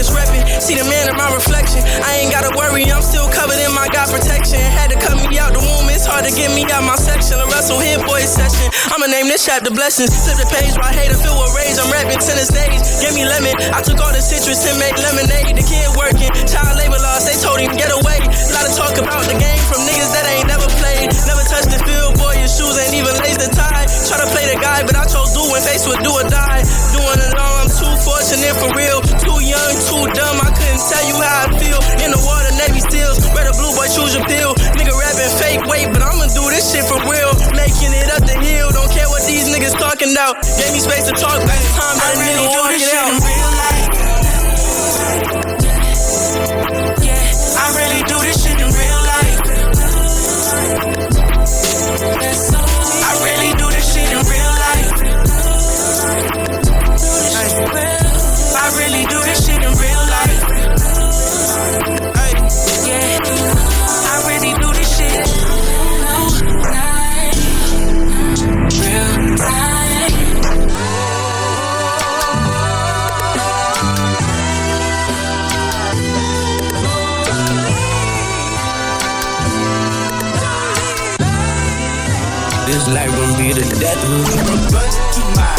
I'm 0.00 0.06
in 0.06 0.08
the 0.08 0.16
practice 0.16 0.16
repping. 0.16 0.44
See 0.60 0.76
the 0.76 0.86
man 0.88 1.12
in 1.12 1.16
my 1.16 1.28
reflection. 1.34 1.84
I 1.84 2.24
ain't 2.24 2.32
gotta 2.32 2.48
worry, 2.56 2.88
I'm 2.88 3.04
still 3.04 3.28
covered 3.28 3.60
in 3.60 3.72
my 3.76 3.84
God 3.92 4.08
protection. 4.08 4.60
Had 4.60 4.88
to 4.92 4.96
cut 4.96 5.16
me 5.20 5.36
out 5.36 5.52
the 5.52 5.60
womb, 5.60 5.92
it's 5.92 6.06
hard 6.08 6.24
to 6.24 6.32
get 6.32 6.52
me 6.56 6.64
out 6.72 6.84
my 6.84 6.96
section. 6.96 7.36
La 7.36 7.44
Russell 7.52 7.80
Hit-Boy 7.80 8.24
session. 8.24 8.72
I'ma 8.92 9.12
name 9.12 9.28
this 9.28 9.44
chapter 9.44 9.70
blessings. 9.70 10.12
Flip 10.24 10.40
the 10.40 10.48
page, 10.48 10.72
right 10.80 10.96
hater 10.96 11.20
feel 11.20 11.36
with 11.36 11.52
rage. 11.52 11.76
I'm 11.76 11.92
rapping 11.92 12.20
tennis 12.20 12.48
days. 12.48 12.80
Give 13.00 13.12
me 13.12 13.28
lemon. 13.28 13.52
I 13.72 13.84
took 13.84 14.00
all 14.00 14.12
the 14.12 14.24
citrus 14.24 14.64
and 14.64 14.80
made 14.80 14.96
lemonade. 14.96 15.56
The 15.56 15.64
kid 15.64 15.88
working, 15.96 16.32
child 16.48 16.80
labor 16.80 17.00
laws, 17.00 17.28
they 17.28 17.36
told 17.36 17.60
him 17.60 17.76
get 17.76 17.92
away. 17.92 18.20
A 18.24 18.52
lot 18.56 18.64
of 18.64 18.72
talk 18.72 18.96
about 18.96 19.28
the 19.28 19.36
game 19.36 19.62
from 19.68 19.84
niggas 19.84 20.12
that 20.16 20.24
ain't 20.32 20.48
never 20.48 20.68
played. 20.80 21.12
Never 21.28 21.44
touched 21.48 21.70
the 21.72 21.80
field, 21.84 22.16
boy, 22.16 22.40
your 22.40 22.50
shoes 22.50 22.76
ain't 22.80 22.96
even 22.96 23.14
laced 23.20 23.44
the 23.44 23.50
tie. 23.52 23.84
Try 24.08 24.16
to 24.20 24.28
play 24.32 24.48
the 24.48 24.58
guy, 24.58 24.82
but 24.84 24.96
I 24.96 25.04
chose 25.04 25.32
do 25.36 25.44
when 25.52 25.60
faced 25.62 25.86
with 25.86 26.00
do 26.00 26.10
or 26.10 26.26
die. 26.26 26.64
Doing 26.96 27.20
it 27.20 27.36
all, 27.36 27.56
I'm 27.62 27.69
too 28.00 28.10
fortunate 28.10 28.56
for 28.56 28.70
real. 28.76 29.00
Too 29.20 29.40
young, 29.44 29.72
too 29.84 30.04
dumb, 30.16 30.36
I 30.40 30.48
couldn't 30.56 30.82
tell 30.88 31.04
you 31.04 31.16
how 31.20 31.44
I 31.44 31.58
feel. 31.60 31.80
In 32.04 32.10
the 32.10 32.20
water, 32.24 32.52
Navy 32.56 32.80
SEALs, 32.88 33.20
red 33.36 33.46
or 33.46 33.56
blue, 33.56 33.72
boy, 33.76 33.88
choose 33.92 34.16
your 34.16 34.24
pill. 34.24 34.54
Nigga 34.76 34.92
rapping 34.96 35.32
fake 35.36 35.62
weight, 35.68 35.88
but 35.92 36.02
I'ma 36.02 36.32
do 36.32 36.48
this 36.48 36.72
shit 36.72 36.84
for 36.84 37.00
real. 37.04 37.32
Making 37.52 37.92
it 37.92 38.08
up 38.12 38.24
the 38.24 38.36
hill, 38.40 38.72
don't 38.72 38.90
care 38.90 39.08
what 39.08 39.24
these 39.28 39.48
niggas 39.52 39.76
talking 39.76 40.12
about. 40.12 40.40
Gave 40.56 40.72
me 40.72 40.80
space 40.80 41.06
to 41.08 41.14
talk, 41.16 41.40
it's 41.44 41.70
time 41.76 41.96
that 42.00 42.16
a 42.16 42.20
nigga 42.24 42.44
walk 42.48 42.72
it 42.72 42.88
out. 42.96 43.20
Yeah, 43.20 43.58
I 43.58 43.59
This 82.90 82.98
life 82.98 83.14
gon' 83.14 83.38
be 83.38 83.52
the 83.52 83.62
death 83.78 84.02
of 84.02 84.10
me. 84.10 84.24
Gun 84.66 84.90
to 85.14 85.22
my 85.38 85.54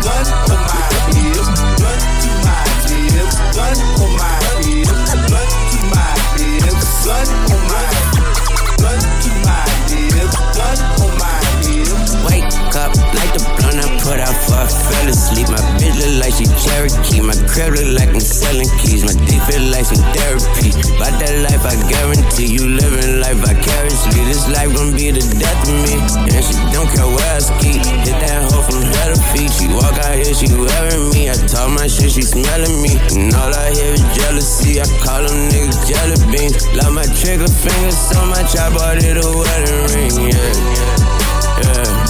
gun 0.00 0.26
on 0.48 0.60
my 0.64 0.80
gun 1.76 2.00
to 2.24 2.30
my 2.46 2.64
gun 3.52 3.76
on 4.00 4.12
my 4.16 4.32
gun 4.48 4.96
to 5.72 5.82
my 5.92 6.08
gun 7.04 7.28
on 7.52 7.62
my 7.68 7.84
gun 8.80 9.00
to 9.20 9.30
my 9.44 9.60
gun 10.56 10.78
on 11.02 11.18
my. 11.18 11.47
Wake 12.26 12.48
up, 12.74 12.90
light 13.14 13.32
the 13.34 13.42
blunt 13.58 13.78
I 13.78 13.86
put 14.02 14.18
out 14.18 14.34
for 14.46 14.58
I 14.58 14.66
fell 14.66 15.06
asleep. 15.06 15.48
My 15.48 15.60
bitch 15.78 15.94
look 15.98 16.14
like 16.22 16.34
she 16.34 16.46
Cherokee. 16.58 17.22
My 17.22 17.36
crib 17.46 17.78
look 17.78 17.94
like 17.94 18.10
I'm 18.10 18.20
selling 18.20 18.70
keys. 18.82 19.06
My 19.06 19.14
dick 19.26 19.38
feel 19.46 19.62
like 19.70 19.86
some 19.86 20.02
therapy. 20.14 20.74
About 20.98 21.14
that 21.22 21.34
life, 21.46 21.62
I 21.62 21.74
guarantee 21.86 22.50
you 22.50 22.66
living 22.66 23.22
life 23.22 23.38
vicariously. 23.38 24.24
This 24.26 24.46
life 24.50 24.74
gon' 24.74 24.94
be 24.94 25.14
the 25.14 25.22
death 25.38 25.62
of 25.66 25.76
me. 25.86 25.94
And 26.34 26.42
she 26.42 26.54
don't 26.74 26.90
care 26.90 27.06
where 27.06 27.32
I 27.34 27.40
ski. 27.42 27.78
Hit 27.78 28.18
that 28.18 28.50
hoe 28.50 28.66
from 28.66 28.82
head 28.82 29.14
to 29.14 29.20
feet. 29.30 29.50
She 29.54 29.66
walk 29.70 29.94
out 30.02 30.18
here, 30.18 30.34
she 30.34 30.50
wearing 30.50 31.10
me. 31.14 31.30
I 31.30 31.36
talk 31.46 31.70
my 31.70 31.86
shit, 31.86 32.10
she 32.10 32.22
smelling 32.22 32.82
me. 32.82 32.98
And 33.14 33.34
all 33.34 33.52
I 33.54 33.70
hear 33.74 33.94
is 33.94 34.04
jealousy. 34.16 34.80
I 34.82 34.86
call 35.04 35.22
them 35.22 35.48
niggas 35.50 35.78
jelly 35.86 36.18
beans. 36.32 36.66
Love 36.74 36.94
my 36.94 37.06
trigger 37.14 37.48
finger 37.48 37.92
so 37.92 38.26
much, 38.26 38.56
I 38.58 38.72
bought 38.74 38.98
it 38.98 39.16
a 39.16 39.28
wedding 39.28 39.82
ring. 39.94 40.34
Yeah, 40.34 40.52
yeah. 41.62 42.07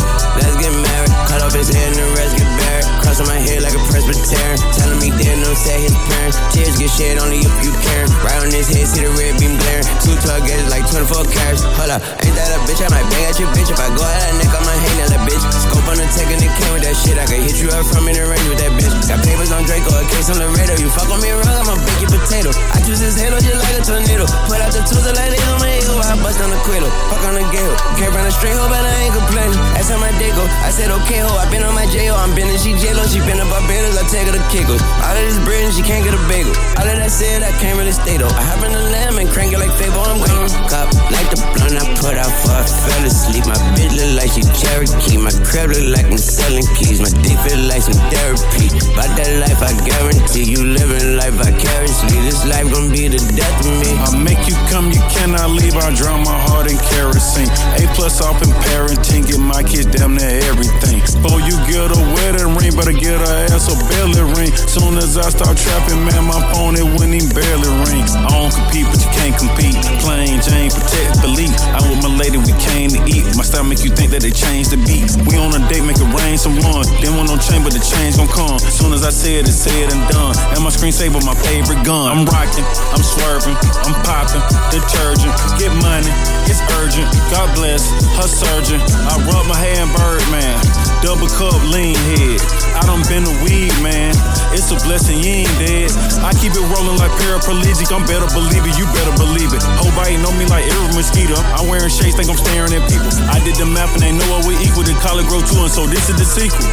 His 1.54 1.74
head 1.74 1.88
and 1.88 1.96
the 1.96 2.14
rest 2.14 2.67
get 2.88 2.96
buried. 2.96 3.02
Cross 3.02 3.20
on 3.20 3.26
my 3.28 3.40
head 3.40 3.62
like 3.62 3.74
a 3.74 3.82
Presbyterian. 3.88 4.58
Telling 4.72 4.98
me 5.00 5.08
didn't 5.16 5.42
know 5.42 5.54
say 5.54 5.80
his 5.82 5.94
parents. 6.08 6.36
Tears 6.54 6.76
get 6.78 6.90
shed 6.90 7.18
only 7.18 7.40
if 7.44 7.52
you 7.64 7.72
care. 7.82 8.06
Right 8.24 8.40
on 8.40 8.50
his 8.52 8.68
head, 8.68 8.86
see 8.86 9.04
the 9.04 9.12
red 9.12 9.36
beam 9.40 9.56
glaring. 9.58 9.86
Two 10.04 10.14
12 10.16 10.46
gauges 10.46 10.68
like 10.70 10.84
24 10.88 11.24
carats. 11.32 11.62
Hold 11.64 11.90
up, 11.90 12.00
ain't 12.24 12.36
that 12.36 12.54
a 12.54 12.58
bitch? 12.64 12.80
I 12.80 12.88
might 12.92 13.06
bang 13.10 13.24
at 13.28 13.36
your 13.40 13.50
bitch. 13.52 13.70
If 13.72 13.80
I 13.80 13.88
go 13.92 14.04
at 14.04 14.20
that 14.20 14.34
neck, 14.40 14.52
I'ma 14.52 14.72
hang 14.72 14.96
that 15.08 15.22
bitch. 15.24 15.44
Scope 15.68 15.88
on 15.88 15.96
the 15.98 16.06
tech 16.12 16.28
and 16.30 16.40
it 16.40 16.52
came 16.52 16.72
with 16.72 16.84
that 16.84 16.96
shit. 16.96 17.16
I 17.18 17.24
could 17.26 17.42
hit 17.42 17.58
you 17.60 17.68
up 17.72 17.84
from 17.88 18.08
in 18.08 18.14
the 18.16 18.24
range 18.24 18.48
with 18.48 18.60
that 18.60 18.72
bitch. 18.76 18.94
Got 19.08 19.24
papers 19.24 19.52
on 19.52 19.64
Draco, 19.64 19.92
a 19.92 20.04
case 20.08 20.28
on 20.30 20.38
the 20.40 20.48
radar. 20.52 20.78
You 20.78 20.88
fuck 20.92 21.10
on 21.10 21.20
me 21.20 21.32
wrong, 21.32 21.56
I'ma 21.64 21.74
bake 21.80 22.02
your 22.04 22.12
potato. 22.12 22.50
I 22.72 22.78
choose 22.84 23.02
his 23.02 23.16
halo 23.18 23.40
just 23.40 23.60
like 23.60 23.76
a 23.76 23.82
tornado. 23.84 24.24
Put 24.48 24.60
out 24.60 24.72
the 24.72 24.82
tools 24.86 25.04
like 25.04 25.30
they 25.32 25.40
on 25.48 25.58
my 25.60 25.72
ego. 25.72 25.96
I 25.98 26.14
bust 26.20 26.40
on 26.40 26.50
the 26.52 26.60
quiddle. 26.64 26.90
Fuck 27.10 27.24
on 27.26 27.34
the 27.34 27.44
gale. 27.50 27.74
Can't 27.98 28.12
run 28.14 28.26
a 28.26 28.32
string, 28.32 28.56
ho, 28.56 28.68
but 28.68 28.80
I 28.80 29.08
ain't 29.08 29.14
complaining. 29.14 29.58
That's 29.74 29.90
how 29.90 30.00
my 30.00 30.12
day 30.20 30.32
go. 30.32 30.44
I 30.62 30.70
said, 30.70 30.90
okay, 31.02 31.20
ho. 31.24 31.30
I 31.34 31.48
been 31.50 31.64
on 31.64 31.74
my 31.74 31.86
J.O. 31.88 32.14
I'm 32.14 32.28
I'm 32.28 32.36
bending, 32.36 32.60
she 32.60 32.76
jello, 32.80 33.04
she 33.06 33.18
been 33.26 33.40
up 33.40 33.50
Barbados, 33.50 33.98
I 33.98 34.04
take 34.08 34.26
her 34.26 34.34
to 34.34 34.44
Kickles. 34.50 34.82
All 35.02 35.16
of 35.16 35.22
this 35.22 35.38
and 35.68 35.74
she 35.74 35.82
can't 35.82 36.04
get 36.04 36.14
a 36.14 36.22
bagel. 36.28 36.54
All 36.78 36.86
of 36.86 36.96
that 36.96 37.10
said, 37.10 37.42
I 37.42 37.52
can't 37.58 37.76
really 37.76 37.92
stay 37.92 38.16
though. 38.16 38.30
I 38.30 38.42
hop 38.42 38.64
in 38.64 38.72
the 38.72 38.84
lamb 38.94 39.18
and 39.18 39.28
crank 39.28 39.52
it 39.52 39.58
like 39.58 39.72
Fable, 39.76 40.00
I'm 40.00 40.16
going 40.16 40.48
cop. 40.68 40.88
Like 41.10 41.28
the 41.32 41.40
blunt 41.56 41.76
I 41.76 41.84
put 41.98 42.16
out 42.16 42.32
for 42.44 42.52
I 42.52 42.64
fell 42.64 43.04
asleep. 43.04 43.44
My 43.48 43.58
bitch 43.74 43.92
look 43.96 44.12
like 44.20 44.30
she 44.32 44.44
Cherokee. 44.60 45.18
My 45.18 45.32
crib 45.44 45.72
look 45.72 45.88
like 45.96 46.08
I'm 46.08 46.20
selling 46.20 46.64
keys. 46.76 47.00
My 47.00 47.10
dick 47.24 47.36
feel 47.44 47.60
like 47.66 47.82
some 47.82 47.98
therapy. 48.12 48.68
About 48.92 49.12
that 49.16 49.30
life, 49.42 49.60
I 49.60 49.72
guarantee 49.82 50.46
you 50.48 50.60
living 50.62 51.16
life 51.16 51.36
vicariously. 51.40 52.16
This 52.24 52.44
life 52.44 52.68
gon' 52.70 52.92
be 52.92 53.08
the 53.08 53.20
death 53.34 53.58
of 53.64 53.72
me. 53.80 53.90
I 53.96 54.08
make 54.20 54.40
you 54.48 54.56
come, 54.68 54.92
you 54.92 55.02
cannot 55.08 55.50
leave. 55.52 55.74
I 55.76 55.92
drown 55.96 56.22
my 56.22 56.36
heart 56.48 56.70
in 56.70 56.78
kerosene. 56.92 57.50
A 57.80 57.84
plus 57.96 58.20
off 58.20 58.40
in 58.44 58.52
parenting, 58.72 59.24
get 59.26 59.40
my 59.40 59.64
kids 59.64 59.88
damn 59.88 60.16
near 60.16 60.40
everything. 60.52 61.00
Before 61.20 61.40
you 61.40 61.56
get 61.68 61.92
a 61.92 62.00
wedding 62.16 62.52
ring, 62.56 62.67
better 62.74 62.92
get 62.92 63.20
her 63.20 63.34
ass 63.48 63.70
a 63.70 63.76
belly 63.88 64.24
ring. 64.36 64.52
Soon 64.68 64.98
as 64.98 65.16
I 65.16 65.28
start 65.30 65.56
trapping, 65.56 66.02
man, 66.04 66.26
my 66.26 66.40
phone 66.52 66.74
it 66.76 66.84
wouldn't 66.84 67.14
even 67.14 67.30
barely 67.30 67.70
ring. 67.88 68.04
I 68.04 68.28
don't 68.28 68.52
compete, 68.52 68.86
but 68.90 68.98
you 69.00 69.10
can't 69.14 69.36
compete. 69.36 69.76
Plain 70.02 70.40
Jane, 70.42 70.72
protect 70.72 71.22
the 71.22 71.30
lead. 71.30 71.52
I 71.72 71.80
with 71.88 72.02
my 72.02 72.12
lady, 72.12 72.38
we 72.38 72.52
came 72.58 72.90
to 72.92 73.00
eat. 73.08 73.24
My 73.38 73.44
style 73.46 73.64
make 73.64 73.84
you 73.84 73.92
think 73.92 74.10
that 74.12 74.20
they 74.20 74.32
changed 74.32 74.74
the 74.74 74.80
beat. 74.84 75.08
We 75.28 75.38
on 75.38 75.54
a 75.54 75.60
date, 75.68 75.84
make 75.84 76.00
it 76.00 76.10
rain 76.10 76.36
some 76.36 76.58
run. 76.60 76.84
Didn't 76.98 77.16
want 77.16 77.30
no 77.30 77.38
change, 77.38 77.62
but 77.64 77.72
the 77.72 77.82
change 77.82 78.16
gon' 78.16 78.28
come. 78.28 78.58
Soon 78.58 78.92
as 78.92 79.04
I 79.04 79.10
say 79.10 79.38
it, 79.38 79.48
it's 79.48 79.56
said 79.56 79.92
and 79.92 80.02
done. 80.10 80.34
And 80.56 80.60
my 80.64 80.70
screensaver, 80.72 81.20
my 81.24 81.36
favorite 81.38 81.84
gun. 81.84 82.10
I'm 82.10 82.24
rocking, 82.26 82.66
I'm 82.92 83.04
swerving, 83.04 83.56
I'm 83.86 83.96
popping, 84.02 84.42
detergent. 84.74 85.32
Get 85.60 85.72
money, 85.80 86.10
it's 86.48 86.60
urgent. 86.80 87.06
God 87.30 87.54
bless 87.54 87.88
her 88.16 88.28
surgeon. 88.28 88.80
I 89.08 89.14
rub 89.28 89.46
my 89.46 89.56
hair 89.56 89.84
in 89.84 89.90
Birdman. 89.94 90.58
Double 91.02 91.28
cup 91.28 91.54
lean 91.70 91.94
head. 91.94 92.40
I 92.76 92.82
done 92.86 93.02
been 93.08 93.24
a 93.26 93.34
weed 93.42 93.74
man. 93.82 94.14
It's 94.54 94.70
a 94.70 94.78
blessing, 94.86 95.20
you 95.20 95.44
ain't 95.44 95.54
dead. 95.58 95.90
I 96.22 96.32
keep 96.36 96.52
it 96.54 96.64
rolling 96.72 96.98
like 96.98 97.12
paraplegic. 97.20 97.90
I'm 97.90 98.04
better 98.06 98.28
believe 98.32 98.64
it, 98.64 98.74
you 98.78 98.86
better 98.94 99.14
believe 99.18 99.52
it. 99.52 99.62
Hope 99.80 99.96
I 99.98 100.14
ain't 100.14 100.22
know 100.22 100.32
me 100.32 100.46
like 100.46 100.64
every 100.64 100.92
mosquito. 100.94 101.36
I'm 101.56 101.68
wearing 101.68 101.90
shades, 101.90 102.16
think 102.16 102.30
I'm 102.30 102.38
staring 102.38 102.72
at 102.72 102.84
people. 102.88 103.10
I 103.28 103.42
did 103.42 103.56
the 103.56 103.66
math 103.66 103.92
and 103.94 104.02
they 104.02 104.12
know 104.12 104.26
what 104.30 104.46
we 104.46 104.54
equal. 104.62 104.86
The 104.86 104.94
ColleGrove 105.04 105.44
two, 105.50 105.60
and 105.60 105.72
so 105.72 105.86
this 105.86 106.08
is 106.08 106.16
the 106.16 106.24
sequel. 106.24 106.64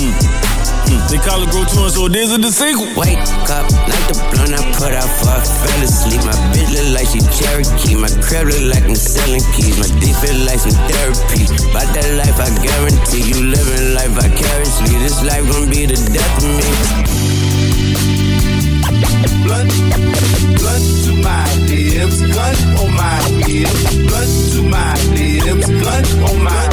Hmm. 0.00 0.69
Hmm. 0.90 1.06
They 1.06 1.22
ColleGrove 1.22 1.70
two, 1.70 1.88
so 1.88 2.08
this 2.08 2.34
is 2.34 2.40
the 2.42 2.50
sequel. 2.50 2.90
Wake 2.98 3.22
up, 3.46 3.70
like 3.86 4.06
the 4.10 4.18
blunt 4.34 4.58
I 4.58 4.60
put 4.74 4.90
out 4.90 5.06
for 5.22 5.30
I 5.30 5.38
fell 5.38 5.82
asleep. 5.86 6.18
My 6.26 6.34
bitch 6.50 6.66
look 6.74 6.98
like 6.98 7.06
she 7.06 7.22
Cherokee. 7.30 7.94
My 7.94 8.10
crib 8.18 8.50
look 8.50 8.74
like 8.74 8.82
I'm 8.82 8.98
selling 8.98 9.44
keys. 9.54 9.78
My 9.78 9.86
dick 10.02 10.18
feel 10.18 10.34
like 10.42 10.58
some 10.58 10.74
therapy. 10.90 11.46
About 11.70 11.86
that 11.94 12.10
life, 12.18 12.38
I 12.42 12.50
guarantee 12.58 13.22
you 13.22 13.38
living 13.54 13.94
life 13.94 14.10
vicariously. 14.18 14.98
This 14.98 15.22
life 15.22 15.46
gon' 15.46 15.70
be 15.70 15.86
the 15.86 15.94
death 16.10 16.42
of 16.42 16.50
me. 16.58 17.39
Blood, 19.50 19.66
blood 20.62 20.84
to 21.02 21.12
my 21.26 21.42
lips, 21.66 22.22
blood 22.22 22.58
on 22.78 22.90
my 22.94 23.18
head. 23.42 23.66
Blood 24.06 24.30
to 24.52 24.62
my 24.62 24.94
lips, 25.10 25.66
blood 25.82 26.06
on 26.22 26.36
my, 26.46 26.70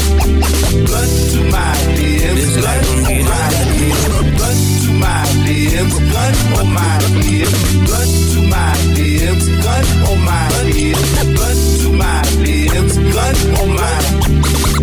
blood 0.85 1.09
to 1.33 1.39
my 1.49 1.73
lips, 1.97 2.53
blood 2.53 2.85
on 2.85 3.17
my 3.25 3.49
head. 3.57 4.05
Blood 4.37 4.61
to 4.85 4.91
my 4.93 5.25
lips, 5.41 5.97
blood 6.05 6.37
on 6.59 6.69
my 6.69 7.01
head. 7.17 7.49
Blood 7.87 8.11
to 8.29 8.39
my 8.45 8.77
lips, 8.93 9.45
blood 9.57 9.87
on 10.05 10.17
my 10.21 10.45
head. 10.69 11.01
Blood 11.33 11.57
to 11.81 11.89
my 11.97 12.21
lips, 12.45 12.93
blood 13.09 13.37
on 13.57 13.69
my, 13.73 13.97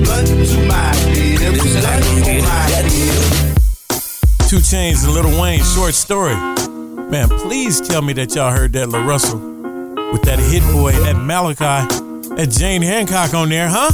blood 0.02 0.26
to 0.26 0.58
my 0.66 0.90
lips, 1.14 1.62
blood 1.78 2.02
on 2.26 2.42
my 2.42 2.58
head. 2.74 2.90
2 4.50 4.56
Chainz 4.58 5.04
and 5.04 5.14
Lil 5.14 5.30
Wayne, 5.40 5.62
short 5.62 5.94
story. 5.94 6.34
Man, 7.14 7.28
please 7.28 7.80
tell 7.80 8.02
me 8.02 8.12
that 8.14 8.34
y'all 8.34 8.50
heard 8.50 8.72
that 8.72 8.88
La 8.88 8.98
Russell 9.06 9.38
with 9.38 10.22
that 10.22 10.40
Hit-Boy, 10.40 10.90
that 11.04 11.14
Malachi, 11.14 11.86
that 12.34 12.50
Jane 12.50 12.82
Handcock 12.82 13.38
on 13.38 13.50
there, 13.50 13.68
huh? 13.70 13.92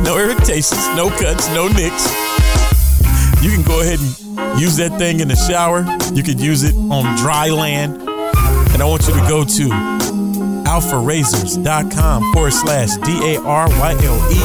no 0.02 0.18
irritations, 0.18 0.86
no 0.96 1.08
cuts, 1.10 1.48
no 1.48 1.68
nicks. 1.68 2.06
You 3.42 3.50
can 3.50 3.62
go 3.62 3.80
ahead 3.80 3.98
and 4.00 4.60
use 4.60 4.76
that 4.76 4.98
thing 4.98 5.20
in 5.20 5.28
the 5.28 5.36
shower. 5.36 5.86
You 6.12 6.22
could 6.22 6.38
use 6.40 6.62
it 6.62 6.74
on 6.74 7.16
dry 7.16 7.48
land. 7.48 8.02
And 8.72 8.82
I 8.82 8.84
want 8.84 9.06
you 9.08 9.14
to 9.14 9.20
go 9.20 9.44
to 9.44 9.68
alpharazors.com 10.68 12.32
forward 12.32 12.52
slash 12.52 12.96
D 12.98 13.34
A 13.34 13.40
R 13.40 13.68
Y 13.68 13.96
L 14.02 14.32
E. 14.32 14.40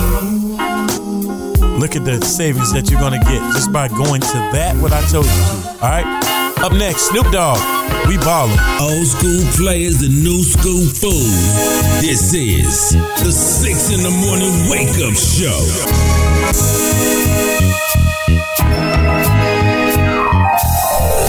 Look 1.77 1.95
at 1.97 2.05
the 2.05 2.23
savings 2.23 2.71
that 2.71 2.89
you're 2.89 3.01
going 3.01 3.19
to 3.19 3.25
get 3.25 3.41
just 3.53 3.71
by 3.73 3.89
going 3.89 4.21
to 4.21 4.37
that, 4.53 4.75
what 4.81 4.93
I 4.93 5.01
told 5.09 5.25
you 5.25 5.31
to. 5.31 5.83
All 5.83 5.89
right? 5.89 6.44
Up 6.65 6.73
next, 6.73 7.09
Snoop 7.11 7.29
Dogg. 7.31 7.59
We 8.07 8.17
ballin'. 8.17 8.57
Old 8.81 9.05
school 9.05 9.43
players, 9.53 10.01
and 10.01 10.23
new 10.23 10.41
school 10.41 10.87
fools. 10.89 12.01
This 12.01 12.33
is 12.33 12.93
the 13.21 13.31
six 13.31 13.91
in 13.91 14.01
the 14.01 14.09
morning 14.09 14.67
wake 14.67 14.97
up 15.05 15.13
show. 15.13 15.61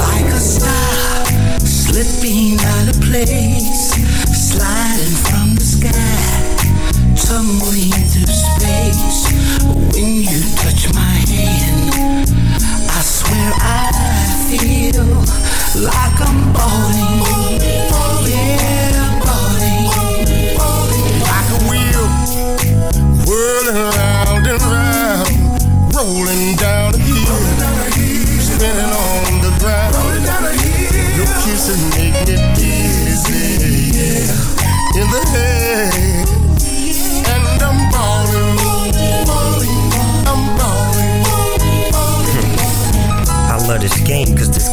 Like 0.08 0.32
a 0.32 0.40
star 0.40 1.60
slipping 1.66 2.58
out 2.58 2.88
of 2.88 3.02
place, 3.02 3.55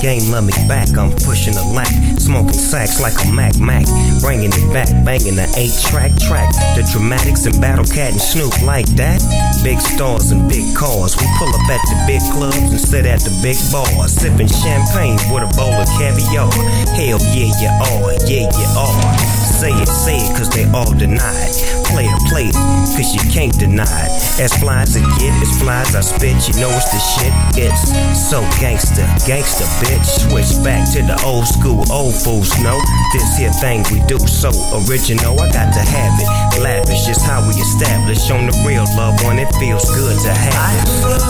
game 0.04 0.30
love 0.30 0.44
me 0.44 0.52
back. 0.68 0.92
I'm 1.00 1.16
pushing 1.24 1.56
a 1.56 1.64
lack, 1.72 1.88
smoking 2.20 2.52
sacks 2.52 3.00
like 3.00 3.16
a 3.24 3.32
Mac 3.32 3.58
Mac. 3.58 3.88
Bringing 4.20 4.52
it 4.52 4.74
back, 4.74 4.92
banging 5.06 5.40
the 5.40 5.48
8 5.56 5.72
track 5.88 6.12
track. 6.20 6.52
The 6.76 6.84
dramatics 6.92 7.46
and 7.46 7.60
Battle 7.62 7.86
Cat 7.86 8.12
and 8.12 8.22
Snoop 8.22 8.52
like 8.64 8.86
that. 9.00 9.24
Big 9.64 9.80
stars 9.80 10.32
and 10.32 10.50
big 10.50 10.76
cars. 10.76 11.16
We 11.16 11.26
pull 11.40 11.48
up 11.48 11.70
at 11.72 11.82
the 11.88 12.04
big 12.06 12.22
clubs 12.36 12.58
and 12.58 12.80
sit 12.80 13.06
at 13.06 13.22
the 13.22 13.32
big 13.42 13.56
bars. 13.72 14.12
Sipping 14.12 14.52
champagne 14.52 15.16
with 15.32 15.48
a 15.48 15.52
bowl 15.56 15.72
of 15.72 15.88
caviar. 15.96 16.52
Hell 17.00 17.24
yeah, 17.32 17.56
you 17.64 17.72
are, 17.72 18.14
yeah, 18.28 18.52
you 18.52 18.68
are. 18.76 19.33
Say 19.64 19.72
it, 19.80 19.88
say 19.88 20.18
it, 20.20 20.36
cause 20.36 20.50
they 20.50 20.68
all 20.76 20.92
deny 20.92 21.24
it. 21.48 21.56
Play 21.88 22.04
it, 22.04 22.20
play 22.28 22.52
it, 22.52 22.56
cause 22.92 23.16
you 23.16 23.24
can't 23.32 23.56
deny 23.58 23.88
it. 23.88 24.12
As 24.36 24.52
fly 24.60 24.84
as 24.84 24.98
it 24.98 25.08
get, 25.24 25.32
as 25.40 25.56
fly 25.56 25.80
as 25.88 25.96
I 25.96 26.02
spit, 26.02 26.36
you 26.52 26.60
know 26.60 26.68
it's 26.68 26.92
the 26.92 27.00
shit. 27.00 27.32
It's 27.56 27.88
so 28.28 28.44
gangster, 28.60 29.08
gangster 29.24 29.64
bitch. 29.80 30.04
Switch 30.28 30.52
back 30.68 30.84
to 30.92 31.00
the 31.08 31.16
old 31.24 31.48
school, 31.48 31.88
old 31.88 32.12
fools 32.12 32.52
know. 32.60 32.76
This 33.16 33.40
here 33.40 33.56
thing 33.64 33.88
we 33.88 34.04
do 34.04 34.20
so 34.28 34.52
original, 34.84 35.40
I 35.40 35.48
got 35.56 35.72
to 35.72 35.80
have 35.80 36.12
it. 36.20 36.60
Lavish 36.60 37.08
is 37.08 37.16
just 37.16 37.24
how 37.24 37.40
we 37.48 37.56
establish 37.56 38.20
on 38.36 38.52
the 38.52 38.56
real 38.68 38.84
love 39.00 39.16
when 39.24 39.40
it 39.40 39.48
feels 39.64 39.88
good 39.96 40.20
to 40.28 40.34
have 40.36 40.76
it. 40.76 41.24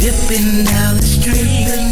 Dipping 0.00 0.64
down 0.64 0.96
the 0.96 1.04
street, 1.04 1.91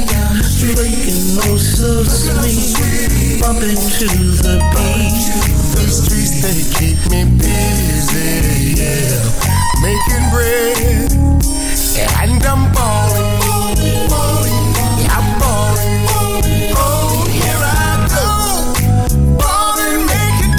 breaking 0.61 1.41
oh 1.49 1.57
so 1.57 2.05
sweet, 2.05 3.41
bumping 3.41 3.77
to 3.77 4.07
the 4.45 4.55
beat. 4.75 5.27
The 5.75 5.87
streets 5.89 6.41
they 6.43 6.61
keep 6.77 6.99
me 7.11 7.25
busy, 7.39 8.77
yeah, 8.77 9.25
making 9.83 10.27
bread, 10.31 11.13
and 12.21 12.43
I'm 12.45 12.63
balling, 12.73 13.41
I'm. 15.11 15.29
Oh, 16.77 17.25
here 17.31 17.63
I 17.63 18.07
go, 18.17 18.29
making 20.07 20.55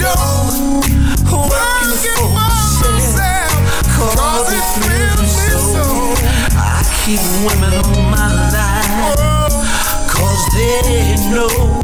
working 1.50 1.94
for 2.10 2.26
myself, 2.34 3.54
'cause 3.86 4.50
it 4.52 4.68
me 4.88 5.00
so. 5.74 5.86
I 6.58 6.60
keep 7.06 7.22
women 7.46 7.74
on 7.86 8.00
my 8.12 8.51
cause 10.62 10.84
they 10.88 11.16
know 11.32 11.81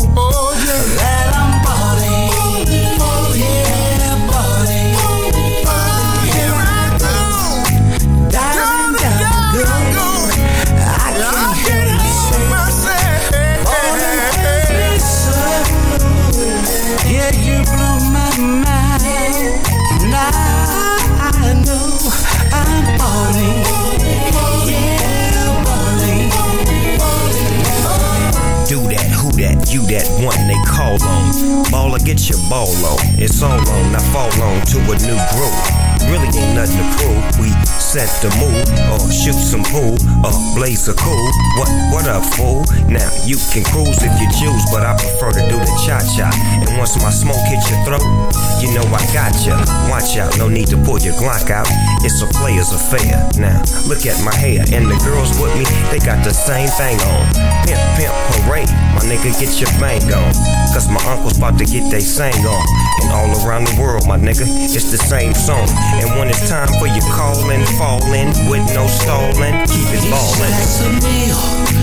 get 32.08 32.30
your 32.30 32.40
ball 32.48 32.72
on. 32.88 33.04
It's 33.20 33.44
all 33.44 33.60
on, 33.60 33.92
now 33.92 34.00
fall 34.16 34.32
on 34.40 34.64
to 34.72 34.80
a 34.80 34.96
new 35.04 35.20
groove. 35.36 35.68
Really 36.08 36.32
ain't 36.40 36.56
nothing 36.56 36.80
to 36.80 36.88
prove. 36.96 37.20
We 37.36 37.52
set 37.84 38.08
the 38.24 38.32
mood, 38.40 38.64
or 38.88 39.04
shoot 39.12 39.36
some 39.36 39.68
pool, 39.68 40.00
or 40.24 40.32
blaze 40.56 40.88
a 40.88 40.96
cool. 40.96 41.28
What, 41.60 41.68
what 41.92 42.08
up, 42.08 42.24
fool? 42.40 42.64
Now 42.88 43.12
you 43.28 43.36
can 43.52 43.68
cruise 43.68 44.00
if 44.00 44.14
you 44.24 44.28
choose, 44.40 44.64
but 44.72 44.88
I 44.88 44.96
prefer 44.96 45.36
to 45.36 45.44
do 45.52 45.60
the 45.60 45.74
cha 45.84 46.00
cha. 46.16 46.32
And 46.64 46.78
once 46.80 46.96
my 47.04 47.12
smoke 47.12 47.44
hits 47.52 47.68
your 47.68 47.84
throat, 47.84 48.08
you 48.64 48.72
know 48.72 48.88
I 48.88 49.04
got 49.12 49.36
ya. 49.44 49.60
Watch 49.92 50.16
out, 50.16 50.32
no 50.40 50.48
need 50.48 50.72
to 50.72 50.78
pull 50.88 51.04
your 51.04 51.14
Glock 51.20 51.52
out. 51.52 51.68
It's 52.08 52.24
a 52.24 52.28
player's 52.40 52.72
affair. 52.72 53.20
Now 53.36 53.60
look 53.84 54.08
at 54.08 54.16
my 54.24 54.32
hair, 54.32 54.64
and 54.72 54.88
the 54.88 54.96
girls 55.04 55.28
with 55.44 55.52
me, 55.60 55.68
they 55.92 56.00
got 56.00 56.24
the 56.24 56.32
same 56.32 56.72
thing 56.80 56.96
on. 57.04 57.28
Pimp, 57.68 57.84
pimp, 58.00 58.16
hooray, 58.32 58.64
my 58.96 59.04
nigga, 59.04 59.36
get 59.36 59.60
your 59.60 59.68
bang 59.76 60.00
on. 60.16 60.32
Cause 60.72 60.88
my 60.88 61.04
uncle's 61.04 61.36
about 61.36 61.60
to 61.60 61.66
get 61.68 61.92
they 61.92 62.00
sang 62.00 62.40
on. 62.48 62.64
And 63.04 63.12
all 63.12 63.28
around 63.44 63.68
the 63.68 63.76
world, 63.76 64.08
my 64.08 64.16
nigga, 64.16 64.48
it's 64.48 64.88
the 64.88 64.98
same 64.98 65.36
song. 65.36 65.68
And 66.00 66.08
when 66.16 66.32
it's 66.32 66.48
time 66.48 66.72
for 66.80 66.88
you 66.88 67.04
callin', 67.12 67.68
fallin' 67.76 68.32
with 68.48 68.64
no 68.72 68.88
stallin', 68.88 69.68
keep 69.68 69.92
it 69.92 70.08
ballin'. 70.08 70.56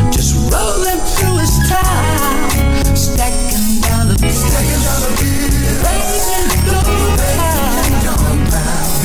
Just 0.09 0.41
rolling 0.49 1.05
through 1.21 1.37
his 1.45 1.53
time, 1.69 2.97
stacking 2.97 3.85
down 3.85 4.09
the 4.09 4.17
stacking 4.33 4.81
down 4.89 5.05
the 5.05 5.13
bill, 5.21 5.85
raising 5.85 7.14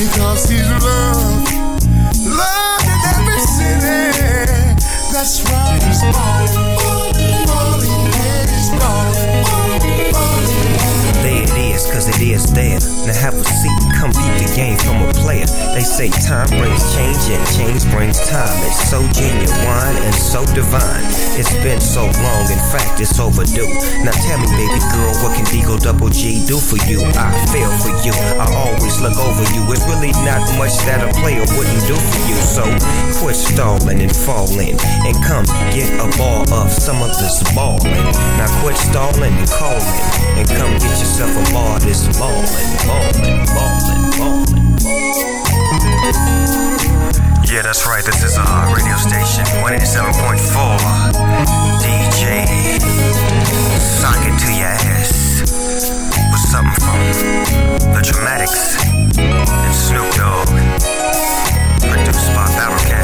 Because 0.00 0.48
he's 0.48 0.64
loved, 0.64 1.52
love 2.24 2.84
in 2.88 3.00
every 3.12 3.40
city. 3.52 4.16
That's 5.12 5.44
right, 5.44 5.82
he's 5.84 6.00
balling, 6.00 7.20
yeah, 8.16 8.48
he's 8.48 8.70
balling. 8.80 9.44
There 11.20 11.42
it 11.42 11.52
is, 11.74 11.84
cause 11.92 12.08
it 12.08 12.20
is 12.22 12.50
there. 12.54 12.80
Now 13.04 13.12
have 13.12 13.34
a 13.34 13.44
seat 13.44 13.89
come 14.00 14.16
peep 14.16 14.32
the 14.40 14.48
game 14.56 14.80
from 14.80 14.96
a 15.04 15.12
player. 15.20 15.44
They 15.76 15.84
say 15.84 16.08
time 16.24 16.48
brings 16.56 16.80
change 16.96 17.20
and 17.28 17.44
change 17.52 17.84
brings 17.92 18.16
time. 18.24 18.56
It's 18.64 18.88
so 18.88 19.04
genuine 19.12 19.96
and 20.00 20.16
so 20.16 20.40
divine. 20.56 21.04
It's 21.36 21.52
been 21.60 21.84
so 21.84 22.08
long, 22.08 22.48
in 22.48 22.62
fact, 22.72 22.96
it's 22.96 23.20
overdue. 23.20 23.68
Now 24.00 24.16
tell 24.24 24.40
me, 24.40 24.48
baby 24.56 24.80
girl, 24.88 25.12
what 25.20 25.36
can 25.36 25.44
Deagle 25.52 25.76
Double 25.84 26.08
G 26.08 26.40
do 26.48 26.56
for 26.56 26.80
you? 26.88 27.04
I 27.12 27.28
feel 27.52 27.68
for 27.84 27.92
you. 28.00 28.16
I 28.40 28.48
always 28.48 28.96
look 29.04 29.20
over 29.20 29.44
you. 29.52 29.68
It's 29.68 29.84
really 29.84 30.16
not 30.24 30.40
much 30.56 30.72
that 30.88 31.04
a 31.04 31.12
player 31.20 31.44
wouldn't 31.52 31.84
do 31.84 31.92
for 31.92 32.20
you. 32.24 32.40
So 32.40 32.64
quit 33.20 33.36
stalling 33.36 34.00
and 34.00 34.16
fall 34.16 34.48
in 34.56 34.80
and 34.80 35.14
come 35.28 35.44
get 35.76 35.92
a 36.00 36.08
ball 36.16 36.48
of 36.56 36.72
some 36.72 37.04
of 37.04 37.12
this 37.20 37.44
ballin'. 37.52 37.84
Now 38.40 38.48
quit 38.64 38.80
stalling 38.80 39.36
and 39.36 39.50
calling 39.52 40.00
and 40.40 40.48
come 40.48 40.72
get 40.80 40.96
yourself 40.96 41.36
a 41.36 41.44
ball 41.52 41.76
this 41.84 42.08
ballin', 42.16 42.48
ballin', 42.88 43.44
ballin'. 43.52 43.89
Yeah, 47.50 47.62
that's 47.62 47.86
right. 47.86 48.04
This 48.04 48.22
is 48.22 48.36
a 48.36 48.42
uh, 48.44 48.74
radio 48.74 48.96
station, 48.96 49.44
187.4. 49.64 50.76
DJ, 51.80 52.44
sock 53.80 54.20
it 54.20 54.36
to 54.44 54.52
your 54.52 54.68
ass 54.68 55.40
with 56.30 56.44
something 56.52 56.80
from 56.84 57.00
the 57.94 58.02
Dramatics 58.04 58.84
and 59.18 59.74
Snoop 59.74 60.12
Dogg, 60.14 60.48
produced 61.80 62.28
by 62.34 62.44
Battle 62.56 62.78
Cat. 62.86 62.99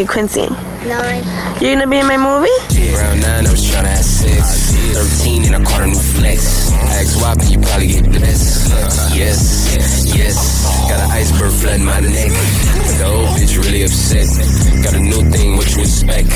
You, 0.00 0.06
Quincy? 0.06 0.48
Nine. 0.88 1.22
You 1.60 1.76
gonna 1.76 1.86
be 1.86 1.98
in 1.98 2.06
my 2.06 2.16
movie? 2.16 2.48
Around 2.96 3.20
nine, 3.20 3.46
I 3.46 3.50
was 3.50 3.60
tryna 3.68 3.92
have 3.92 4.04
sex. 4.04 4.72
Thirteen, 4.96 5.44
and 5.44 5.54
I 5.56 5.62
caught 5.62 5.82
a 5.82 5.86
new 5.86 5.94
flex. 5.94 6.72
Ask 6.72 7.20
why, 7.20 7.34
but 7.34 7.50
you 7.50 7.60
probably 7.60 7.88
get 7.88 8.04
blessed. 8.08 8.72
Yes, 9.14 9.76
yes. 10.16 10.64
Got 10.88 11.00
an 11.00 11.10
iceberg 11.10 11.52
flooding 11.52 11.84
my 11.84 12.00
neck. 12.00 12.32
The 12.96 13.04
old 13.04 13.28
bitch 13.36 13.58
really 13.60 13.84
upset. 13.84 14.24
Got 14.82 14.94
a 14.94 15.00
new 15.00 15.20
thing, 15.30 15.56
what 15.56 15.68
you 15.76 15.82
expect? 15.82 16.28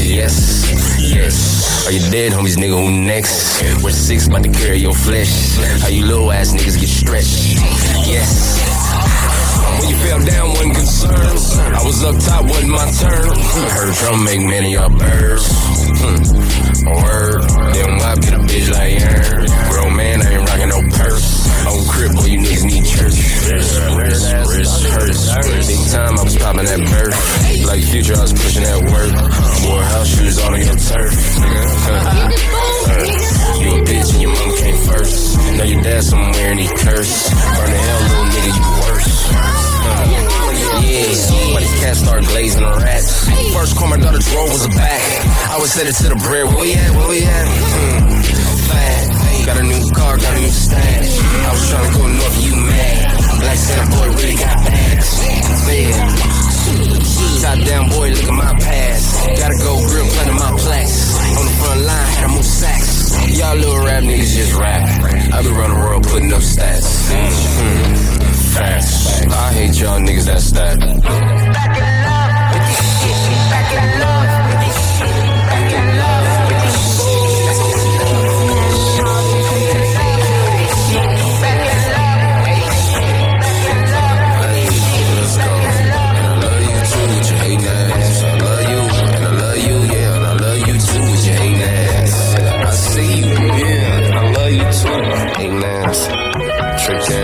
Yes, 0.00 0.72
yes. 0.98 1.86
Are 1.86 1.92
you 1.92 2.00
dead, 2.10 2.32
homies, 2.32 2.56
nigga? 2.56 2.80
Who 2.80 2.90
next? 2.90 3.60
We're 3.84 3.90
six, 3.90 4.28
about 4.28 4.44
to 4.44 4.50
carry 4.50 4.78
your 4.78 4.94
flesh. 4.94 5.56
How 5.82 5.88
you 5.88 6.06
little 6.06 6.32
ass 6.32 6.54
niggas 6.54 6.80
get 6.80 6.88
stretched? 6.88 7.60
Yes. 8.08 9.53
When 9.78 9.88
you 9.88 9.96
fell 9.96 10.24
down, 10.24 10.48
wasn't 10.50 10.74
concerned. 10.74 11.74
I 11.74 11.82
was 11.84 12.02
up 12.04 12.16
top, 12.18 12.44
wasn't 12.44 12.70
my 12.70 12.90
turn. 12.90 13.38
Heard 13.70 13.94
drum 13.94 14.24
make 14.24 14.40
many 14.40 14.72
y'all 14.72 14.88
birds. 14.88 15.83
Hmm. 15.84 16.24
Word. 16.84 17.42
Then 17.74 17.98
why 17.98 18.16
get 18.16 18.34
a 18.34 18.40
bitch 18.44 18.68
like 18.72 19.00
her? 19.00 19.46
Grown 19.70 19.96
man, 19.96 20.22
I 20.22 20.30
ain't 20.32 20.48
rocking 20.48 20.68
no 20.68 20.80
purse. 20.96 21.44
On 21.64 21.80
boy, 22.14 22.26
you 22.28 22.38
niggas 22.40 22.64
need 22.64 22.84
church. 22.84 23.16
Wrist, 23.48 23.80
wrist, 23.96 24.34
wrist, 24.48 24.86
hurts. 24.86 25.66
Big 25.66 25.92
time, 25.92 26.18
I 26.18 26.22
was 26.22 26.36
popping 26.36 26.66
that 26.66 26.80
bird. 26.92 27.14
Like 27.66 27.82
future, 27.84 28.14
I 28.16 28.22
was 28.22 28.32
pushing 28.32 28.62
that 28.62 28.80
work. 28.84 29.12
Wore 29.64 29.82
house 29.82 30.08
shoes 30.08 30.38
on 30.40 30.60
your 30.60 30.76
turf. 30.76 31.14
You 33.60 33.70
a 33.70 33.84
bitch 33.84 34.12
and 34.12 34.22
your 34.22 34.32
mom 34.32 34.56
came 34.56 34.76
first. 34.76 35.36
Know 35.56 35.64
your 35.64 35.82
dad 35.82 36.02
somewhere 36.04 36.50
and 36.50 36.60
he 36.60 36.68
cursed. 36.68 37.30
Burn 37.32 37.70
the 37.70 37.78
hell, 37.78 38.00
little 38.02 38.24
nigga, 38.32 38.50
you 38.56 38.64
worse. 38.84 39.73
Yeah, 40.84 41.92
start 41.92 42.24
glazing 42.24 42.62
the 42.62 42.72
rats? 42.80 43.28
First 43.52 43.76
my 43.80 43.96
daughter 43.96 44.18
drove 44.18 44.50
was 44.50 44.66
a. 44.66 44.70
I 44.74 45.58
was 45.60 45.74
headed 45.74 45.94
to 45.94 46.08
the 46.08 46.18
bread. 46.26 46.46
Where 46.48 46.60
we 46.60 46.74
at? 46.74 46.90
Where 46.96 47.08
we 47.08 47.22
at? 47.22 47.46
Hmm. 47.46 48.44
Got 49.46 49.60
a 49.60 49.62
new 49.62 49.84
car, 49.92 50.16
got 50.16 50.36
a 50.36 50.40
new 50.40 50.48
stash. 50.48 51.20
I 51.20 51.50
was 51.52 51.68
trying 51.68 51.84
to 51.84 51.98
go 51.98 52.06
north, 52.08 52.38
you 52.42 52.56
mad. 52.56 53.40
Black 53.40 53.58
Santa 53.60 53.86
boy 53.92 54.08
really 54.16 54.36
got 54.40 54.56
bags. 54.64 55.20
Yeah. 55.68 56.44
Top 57.44 57.60
down 57.68 57.88
boy, 57.90 58.08
look 58.10 58.24
at 58.24 58.32
my 58.32 58.56
past. 58.56 59.28
Gotta 59.36 59.58
go 59.60 59.84
grill, 59.84 60.08
planting 60.16 60.40
my 60.40 60.50
plaques. 60.58 61.12
On 61.36 61.44
the 61.44 61.54
front 61.60 61.80
line, 61.84 62.08
had 62.16 62.22
to 62.26 62.32
move 62.32 62.44
sacks. 62.44 63.12
Y'all 63.36 63.56
little 63.56 63.84
rap 63.84 64.02
niggas 64.02 64.32
just 64.34 64.54
rap. 64.54 64.82
I 65.30 65.42
be 65.42 65.48
running 65.48 65.76
the 65.76 65.84
world 65.84 66.04
putting 66.04 66.32
up 66.32 66.40
stats. 66.40 67.12
Mm-hmm 67.12 68.33
facts. 68.54 69.26
I 69.26 69.52
hate 69.52 69.80
y'all 69.80 70.00
niggas, 70.00 70.26
that's 70.26 70.50
that. 70.52 70.78
Back 70.78 70.86
in 70.86 71.88
love 72.06 72.32
with 72.52 72.64
this 72.68 72.82
shit. 73.02 73.18
Back 73.50 73.70
in 73.74 73.86
love 74.00 74.28
with 74.48 74.60
this 74.64 74.78
shit. 74.94 75.18
Back 75.50 75.72
in 75.78 75.86
love 75.98 76.26
with 76.48 76.62
this 76.62 76.78
shit. 76.96 77.14
Trick 96.84 97.00
ass. 97.00 97.23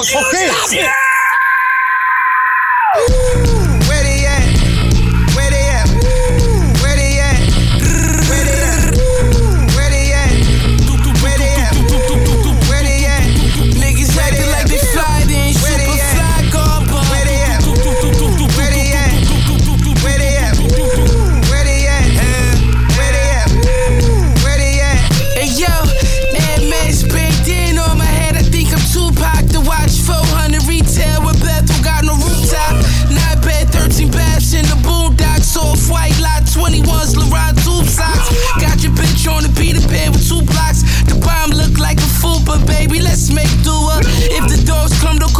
Ok. 0.00 0.06
Gracias. 0.12 1.07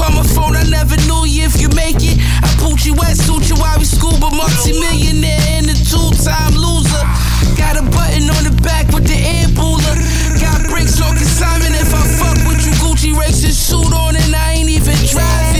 Come, 0.09 0.16
my 0.16 0.26
phone. 0.26 0.56
I 0.56 0.64
never 0.64 0.97
knew 1.06 1.26
you 1.26 1.44
if 1.44 1.60
you 1.60 1.68
make 1.70 2.01
it. 2.01 2.18
I 2.43 2.48
put 2.59 2.85
you 2.85 2.94
wet, 2.94 3.16
suit 3.16 3.48
you 3.48 3.56
while 3.56 3.78
we 3.78 3.85
scuba. 3.85 4.30
Multi-millionaire 4.30 5.40
and 5.59 5.66
a 5.68 5.74
two-time 5.74 6.55
loser. 6.55 7.05
Got 7.56 7.76
a 7.76 7.82
button 7.82 8.30
on 8.30 8.44
the 8.44 8.55
back 8.62 8.89
with 8.93 9.06
the 9.06 9.18
air 9.18 9.48
booler. 9.48 9.97
Got 10.40 10.68
brakes 10.68 11.01
on 11.01 11.16
consignment 11.16 11.74
if 11.74 11.93
I 11.94 12.02
fuck 12.18 12.39
with 12.48 12.64
you. 12.64 12.72
Gucci 12.82 13.16
racing 13.16 13.52
suit 13.52 13.93
on 13.93 14.16
and 14.16 14.35
I 14.35 14.52
ain't 14.52 14.70
even 14.70 14.97
driving. 15.06 15.57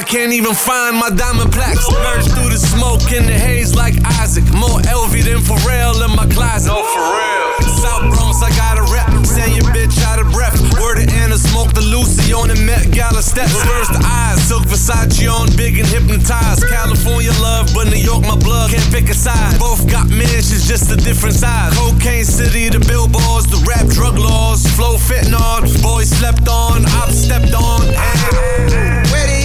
I 0.00 0.02
can't 0.02 0.32
even 0.32 0.54
find 0.54 0.96
my 0.96 1.10
diamond 1.12 1.52
plaques. 1.52 1.84
Merge 1.92 2.24
through 2.32 2.48
the 2.48 2.56
smoke 2.56 3.12
in 3.12 3.28
the 3.28 3.36
haze 3.36 3.76
like 3.76 3.92
Isaac. 4.16 4.48
More 4.56 4.80
LV 4.88 5.12
than 5.12 5.44
Pharrell 5.44 6.00
in 6.00 6.16
my 6.16 6.24
closet. 6.24 6.72
No, 6.72 6.80
for 6.80 7.04
real. 7.04 7.68
South 7.84 8.08
Bronx, 8.08 8.40
I 8.40 8.48
got 8.56 8.80
a 8.80 8.84
rep. 8.88 9.12
Send 9.28 9.60
your 9.60 9.68
bitch 9.76 10.00
out 10.08 10.16
of 10.16 10.32
breath. 10.32 10.56
Word 10.80 11.04
to 11.04 11.06
Anna, 11.20 11.36
smoke 11.36 11.76
the 11.76 11.84
Lucy 11.84 12.32
on 12.32 12.48
the 12.48 12.56
Met 12.64 12.88
Gala 12.96 13.20
steps. 13.20 13.52
Reverse 13.52 13.92
the 13.92 14.00
eyes, 14.00 14.40
silk 14.40 14.64
Versace 14.64 15.28
on, 15.28 15.52
big 15.60 15.76
and 15.76 15.86
hypnotized. 15.86 16.64
California 16.64 17.32
love, 17.44 17.68
but 17.76 17.92
New 17.92 18.00
York 18.00 18.24
my 18.24 18.40
blood 18.40 18.72
can't 18.72 18.88
pick 18.88 19.12
a 19.12 19.14
side. 19.14 19.60
Both 19.60 19.84
got 19.84 20.08
mansions, 20.08 20.64
just 20.64 20.88
a 20.90 20.96
different 20.96 21.36
size. 21.36 21.76
Cocaine 21.76 22.24
City, 22.24 22.72
the 22.72 22.80
billboards, 22.88 23.52
the 23.52 23.60
rap 23.68 23.84
drug 23.92 24.16
laws, 24.16 24.64
flow 24.72 24.96
fentanyl. 24.96 25.68
Boys 25.84 26.08
slept 26.08 26.48
on, 26.48 26.88
ops 26.96 27.20
stepped 27.20 27.52
on. 27.52 27.84
Where 29.12 29.26
they 29.28 29.39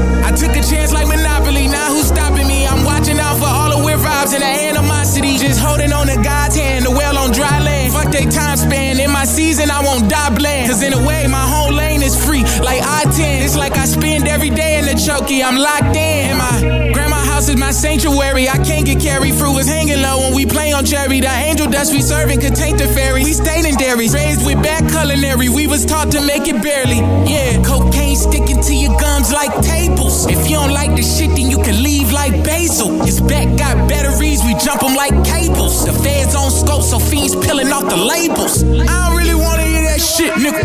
I 0.00 0.32
took 0.32 0.56
a 0.56 0.62
chance 0.62 0.92
like 0.92 1.06
Monopoly, 1.06 1.68
now 1.68 1.92
who's 1.92 2.08
stopping 2.08 2.46
me? 2.46 2.66
I'm 2.66 2.84
watching 2.84 3.18
out 3.18 3.36
for 3.36 3.50
all 3.50 3.76
the 3.76 3.84
weird 3.84 4.00
vibes 4.00 4.32
and 4.32 4.42
the 4.42 4.52
animosity. 4.70 5.36
Just 5.36 5.60
holding 5.60 5.92
on 5.92 6.06
to 6.06 6.16
God's 6.22 6.56
hand, 6.56 6.86
the 6.86 6.90
well 6.90 7.18
on 7.18 7.32
dry 7.32 7.60
land. 7.60 7.92
Fuck 7.92 8.12
they 8.12 8.24
time 8.24 8.56
span, 8.56 9.00
in 9.00 9.10
my 9.10 9.24
season, 9.24 9.70
I 9.70 9.82
won't 9.82 10.08
die 10.08 10.30
bland. 10.34 10.70
Cause 10.70 10.82
in 10.82 10.92
a 10.92 11.02
way, 11.06 11.26
my 11.26 11.44
whole 11.44 11.72
lane 11.72 12.02
is 12.02 12.16
free, 12.16 12.42
like 12.64 12.80
I-10. 12.80 13.44
It's 13.44 13.56
like 13.56 13.76
I 13.76 13.84
spend 13.84 14.28
every 14.28 14.50
day 14.50 14.78
in 14.78 14.86
the 14.86 14.94
chokey, 14.94 15.44
I'm 15.44 15.56
locked 15.56 15.96
in. 15.96 16.30
And 16.30 16.38
my 16.38 16.92
grandma 16.92 17.11
house 17.42 17.48
is 17.48 17.56
my 17.56 17.70
sanctuary. 17.70 18.48
I 18.48 18.58
can't 18.58 18.86
get 18.86 19.00
carried 19.00 19.34
through. 19.34 19.58
It's 19.58 19.68
hanging 19.68 20.00
low 20.00 20.18
when 20.20 20.34
we 20.34 20.46
play 20.46 20.72
on 20.72 20.84
cherry. 20.84 21.20
The 21.20 21.28
angel 21.28 21.66
dust 21.68 21.92
we 21.92 22.00
serving 22.00 22.40
contain 22.40 22.76
the 22.76 22.86
fairy. 22.86 23.24
We 23.24 23.32
stayed 23.32 23.64
in 23.64 23.74
dairies, 23.76 24.14
raised 24.14 24.46
with 24.46 24.62
bad 24.62 24.88
culinary. 24.90 25.48
We 25.48 25.66
was 25.66 25.84
taught 25.84 26.12
to 26.12 26.20
make 26.22 26.46
it 26.46 26.62
barely. 26.62 27.00
Yeah, 27.26 27.62
cocaine 27.64 28.16
sticking 28.16 28.60
to 28.62 28.74
your 28.74 28.94
gums 28.98 29.32
like 29.32 29.50
tables. 29.62 30.26
If 30.26 30.48
you 30.48 30.56
don't 30.56 30.72
like 30.72 30.94
the 30.94 31.02
shit, 31.02 31.30
then 31.34 31.50
you 31.50 31.58
can 31.58 31.82
leave 31.82 32.12
like 32.12 32.32
basil. 32.44 33.02
It's 33.02 33.20
back, 33.20 33.48
got 33.58 33.88
batteries. 33.88 34.42
We 34.44 34.54
jump 34.62 34.80
them 34.80 34.94
like 34.94 35.14
cables. 35.24 35.84
The 35.86 35.92
feds 35.92 36.34
on 36.34 36.50
scope, 36.50 36.82
so 36.82 36.98
fiends 36.98 37.34
peeling 37.34 37.72
off 37.72 37.88
the 37.88 37.96
labels. 37.96 38.62
I 38.62 39.08
don't 39.08 39.16
really 39.18 39.34
wanna 39.34 39.64
hear 39.64 39.82
that 39.90 40.00
shit, 40.00 40.32
nigga. 40.34 40.62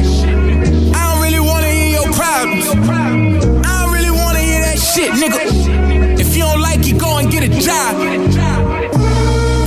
I 0.94 1.02
don't 1.10 1.22
really 1.26 1.42
wanna 1.42 1.70
hear 1.70 2.02
your 2.02 2.10
problems. 2.14 2.66
I 3.66 3.74
don't 3.82 3.94
really 3.94 4.12
wanna 4.12 4.40
hear 4.40 4.62
that 4.62 4.78
shit, 4.78 5.12
nigga. 5.14 5.67
It, 6.86 7.00
go 7.00 7.18
and 7.18 7.32
get 7.32 7.44
a 7.44 7.50
job. 7.50 7.98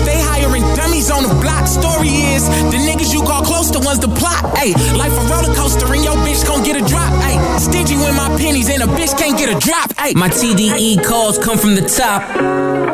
They 0.07 0.19
hiring 0.21 0.63
dummies 0.77 1.11
on 1.11 1.23
the 1.23 1.35
block. 1.41 1.67
Story 1.67 2.09
is 2.35 2.47
the 2.71 2.79
niggas 2.79 3.13
you 3.13 3.23
call 3.23 3.43
close, 3.43 3.71
to 3.73 3.81
ones 3.81 3.99
the 3.99 4.09
plot. 4.09 4.57
Hey, 4.57 4.73
life 4.97 5.13
a 5.13 5.25
roller 5.27 5.55
coaster 5.55 5.93
and 5.93 6.05
your 6.05 6.15
bitch 6.23 6.47
gon' 6.47 6.63
get 6.63 6.77
a 6.77 6.85
drop. 6.87 7.13
Hey, 7.23 7.37
stingy 7.59 7.97
with 7.97 8.15
my 8.17 8.29
pennies 8.39 8.69
and 8.71 8.83
a 8.83 8.87
bitch 8.87 9.17
can't 9.19 9.39
get 9.39 9.49
a 9.55 9.59
drop. 9.59 9.93
Hey, 9.99 10.15
My 10.15 10.29
TDE 10.29 11.05
calls 11.05 11.39
come 11.39 11.59
from 11.59 11.75
the 11.75 11.83
top. 11.83 12.23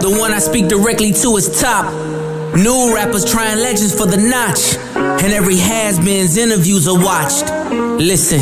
The 0.00 0.10
one 0.10 0.32
I 0.32 0.38
speak 0.38 0.68
directly 0.68 1.12
to 1.12 1.36
is 1.36 1.60
top. 1.60 1.92
New 2.56 2.94
rappers 2.94 3.24
trying 3.24 3.58
legends 3.58 3.94
for 3.94 4.06
the 4.06 4.16
notch. 4.16 4.76
And 5.22 5.32
every 5.32 5.56
has-beens 5.56 6.36
interviews 6.36 6.88
are 6.88 6.98
watched. 6.98 7.50
Listen, 8.00 8.40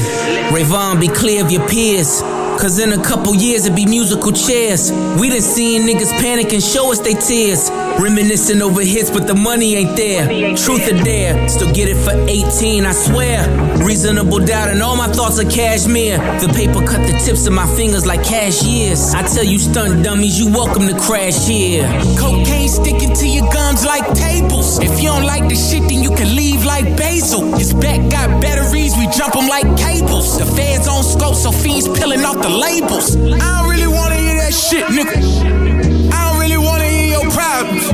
Ray 0.54 0.62
Vaughn, 0.64 1.00
be 1.00 1.08
clear 1.08 1.44
of 1.44 1.50
your 1.50 1.66
peers. 1.68 2.22
Cause 2.64 2.78
in 2.78 2.94
a 2.94 3.04
couple 3.04 3.34
years 3.34 3.66
it'd 3.66 3.76
be 3.76 3.84
musical 3.84 4.32
chairs. 4.32 4.90
We 5.20 5.28
done 5.28 5.42
seen 5.42 5.82
niggas 5.82 6.10
panic 6.18 6.50
and 6.54 6.62
show 6.62 6.90
us 6.90 6.98
they 6.98 7.12
tears. 7.12 7.68
Reminiscing 7.98 8.60
over 8.60 8.82
hits, 8.82 9.10
but 9.10 9.26
the 9.26 9.34
money 9.34 9.76
ain't 9.76 9.96
there. 9.96 10.26
Truth 10.56 10.92
or 10.92 11.02
dare, 11.04 11.48
still 11.48 11.72
get 11.72 11.88
it 11.88 11.96
for 12.02 12.12
18, 12.28 12.84
I 12.84 12.92
swear. 12.92 13.46
Reasonable 13.84 14.40
doubt, 14.40 14.70
and 14.70 14.82
all 14.82 14.96
my 14.96 15.06
thoughts 15.08 15.38
are 15.38 15.48
cashmere. 15.48 16.18
The 16.40 16.48
paper 16.48 16.84
cut 16.84 17.06
the 17.06 17.16
tips 17.24 17.46
of 17.46 17.52
my 17.52 17.66
fingers 17.76 18.04
like 18.04 18.24
cashiers. 18.24 19.14
I 19.14 19.22
tell 19.22 19.44
you, 19.44 19.58
stunt 19.58 20.02
dummies, 20.02 20.38
you 20.38 20.52
welcome 20.52 20.88
to 20.88 20.98
crash 20.98 21.46
here. 21.46 21.86
Cocaine 22.18 22.68
sticking 22.68 23.14
to 23.14 23.28
your 23.28 23.50
gums 23.52 23.86
like 23.86 24.04
tables. 24.14 24.80
If 24.80 25.00
you 25.00 25.08
don't 25.08 25.24
like 25.24 25.48
the 25.48 25.54
shit, 25.54 25.82
then 25.88 26.02
you 26.02 26.10
can 26.10 26.34
leave 26.34 26.64
like 26.64 26.96
basil. 26.96 27.54
It's 27.54 27.72
back, 27.72 28.10
got 28.10 28.42
batteries, 28.42 28.96
we 28.98 29.06
jump 29.16 29.34
them 29.34 29.46
like 29.46 29.70
cables. 29.78 30.36
The 30.36 30.46
feds 30.46 30.88
on 30.88 31.04
scope, 31.04 31.36
so 31.36 31.52
fiends 31.52 31.86
peeling 31.88 32.24
off 32.24 32.42
the 32.42 32.50
labels. 32.50 33.16
I 33.16 33.62
don't 33.62 33.70
really 33.70 33.86
wanna 33.86 34.16
hear 34.16 34.34
that 34.34 34.52
shit, 34.52 34.84
nigga. 34.86 35.93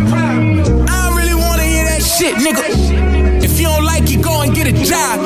Problems. 0.08 0.68
I 0.90 1.08
don't 1.08 1.16
really 1.16 1.34
wanna 1.34 1.64
hear 1.64 1.84
that 1.84 2.02
shit, 2.02 2.34
nigga. 2.36 3.42
If 3.42 3.60
you 3.60 3.66
don't 3.66 3.84
like 3.84 4.10
it, 4.10 4.22
go 4.22 4.42
and 4.42 4.54
get 4.54 4.66
a 4.66 4.72
job. 4.72 5.20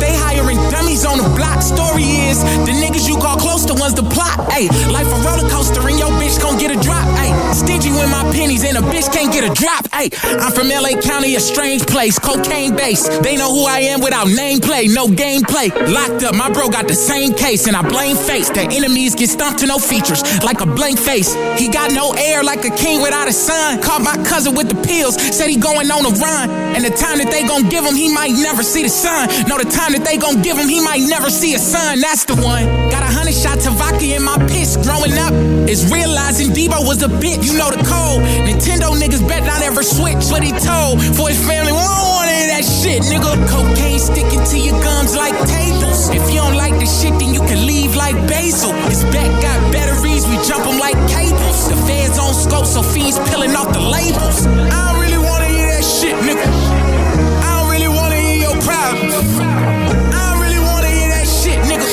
They 0.00 0.12
hiring 0.16 0.58
dummies 0.70 1.04
on 1.04 1.18
the 1.18 1.28
block. 1.36 1.62
Story 1.62 2.04
is 2.28 2.42
the 2.66 2.72
niggas 2.72 3.08
you 3.08 3.16
call 3.16 3.36
close, 3.36 3.64
the 3.66 3.74
ones 3.74 3.94
to 3.94 4.02
plot. 4.02 4.52
Hey, 4.52 4.68
life 4.90 5.06
a 5.06 5.18
roller 5.26 5.48
coaster 5.48 5.86
and 5.88 5.98
your 5.98 6.10
bitch 6.20 6.40
gon' 6.40 6.58
get 6.58 6.70
a 6.70 6.78
drop. 6.80 7.06
Stingy 7.54 7.92
with 7.92 8.10
my 8.10 8.26
pennies 8.34 8.64
and 8.64 8.76
a 8.76 8.80
bitch 8.80 9.06
can't 9.14 9.32
get 9.32 9.46
a 9.46 9.52
drop. 9.54 9.86
Hey, 9.94 10.10
I'm 10.42 10.50
from 10.50 10.68
LA 10.68 10.98
County, 11.00 11.36
a 11.36 11.40
strange 11.40 11.86
place, 11.86 12.18
cocaine 12.18 12.74
base. 12.74 13.06
They 13.20 13.36
know 13.36 13.54
who 13.54 13.64
I 13.64 13.94
am 13.94 14.00
without 14.00 14.26
nameplate, 14.26 14.92
no 14.92 15.06
gameplay. 15.06 15.70
Locked 15.86 16.24
up, 16.24 16.34
my 16.34 16.50
bro 16.50 16.68
got 16.68 16.88
the 16.88 16.94
same 16.94 17.32
case, 17.32 17.68
and 17.68 17.76
I 17.76 17.88
blame 17.88 18.16
face. 18.16 18.50
The 18.50 18.62
enemies 18.62 19.14
get 19.14 19.30
stumped 19.30 19.60
to 19.60 19.66
no 19.66 19.78
features, 19.78 20.22
like 20.42 20.62
a 20.62 20.66
blank 20.66 20.98
face. 20.98 21.32
He 21.56 21.68
got 21.68 21.92
no 21.92 22.12
air, 22.18 22.42
like 22.42 22.64
a 22.64 22.74
king 22.74 23.00
without 23.02 23.28
a 23.28 23.32
son. 23.32 23.80
Caught 23.80 24.02
my 24.02 24.16
cousin 24.24 24.56
with 24.56 24.68
the 24.68 24.80
pills, 24.82 25.14
said 25.14 25.48
he 25.48 25.56
going 25.56 25.90
on 25.92 26.04
a 26.04 26.10
run. 26.18 26.50
And 26.74 26.84
the 26.84 26.90
time 26.90 27.18
that 27.18 27.30
they 27.30 27.46
gon' 27.46 27.68
give 27.68 27.84
him, 27.84 27.94
he 27.94 28.12
might 28.12 28.32
never 28.32 28.64
see 28.64 28.82
the 28.82 28.88
sun. 28.88 29.28
No, 29.46 29.58
the 29.58 29.70
time 29.70 29.92
that 29.92 30.04
they 30.04 30.16
gon' 30.16 30.42
give 30.42 30.58
him, 30.58 30.68
he 30.68 30.82
might 30.82 31.06
never 31.06 31.30
see 31.30 31.54
a 31.54 31.58
son. 31.58 32.00
That's 32.00 32.24
the 32.24 32.34
one. 32.34 32.66
Got 32.90 33.06
a 33.06 33.12
hundred 33.14 33.34
shots 33.34 33.66
of 33.66 33.74
vodka 33.74 34.02
in 34.02 34.24
my 34.24 34.38
piss. 34.50 34.76
Growing 34.82 35.14
up, 35.22 35.32
is 35.68 35.90
realizing 35.92 36.50
Debo 36.50 36.82
was 36.82 37.02
a 37.02 37.08
bitch. 37.08 37.43
You 37.44 37.52
know 37.60 37.68
the 37.68 37.84
code. 37.84 38.24
Nintendo 38.48 38.96
niggas 38.96 39.20
bet 39.28 39.44
not 39.44 39.60
ever 39.60 39.82
switch. 39.82 40.32
What 40.32 40.42
he 40.42 40.50
told 40.50 41.04
for 41.12 41.28
his 41.28 41.36
family, 41.44 41.76
we 41.76 41.84
don't 41.84 42.08
want 42.08 42.32
any 42.32 42.48
of 42.48 42.50
that 42.56 42.64
shit, 42.64 43.04
nigga. 43.04 43.36
Cocaine 43.52 44.00
sticking 44.00 44.40
to 44.40 44.56
your 44.56 44.80
gums 44.80 45.14
like 45.14 45.36
tables. 45.44 46.08
If 46.08 46.24
you 46.32 46.40
don't 46.40 46.56
like 46.56 46.72
the 46.80 46.88
shit, 46.88 47.12
then 47.20 47.36
you 47.36 47.44
can 47.44 47.66
leave 47.66 47.96
like 47.96 48.16
basil. 48.26 48.72
His 48.88 49.04
back 49.12 49.28
got 49.44 49.60
batteries, 49.76 50.24
we 50.24 50.40
jump 50.48 50.64
them 50.64 50.80
like 50.80 50.96
cables. 51.12 51.68
The 51.68 51.76
feds 51.84 52.18
on 52.18 52.32
scope, 52.32 52.64
so 52.64 52.80
fiends 52.80 53.20
peeling 53.28 53.52
off 53.52 53.68
the 53.76 53.84
labels. 53.84 54.48
I 54.48 54.80
don't 54.88 55.00
really 55.04 55.20
wanna 55.20 55.52
hear 55.52 55.68
that 55.68 55.84
shit, 55.84 56.16
nigga. 56.24 56.48
I 56.48 57.60
don't 57.60 57.68
really 57.68 57.92
wanna 57.92 58.16
hear 58.24 58.40
your 58.48 58.56
problems. 58.64 59.12
I 59.20 60.32
don't 60.32 60.40
really 60.40 60.64
wanna 60.64 60.88
hear 60.88 61.12
that 61.12 61.28
shit, 61.28 61.60
nigga. 61.68 61.92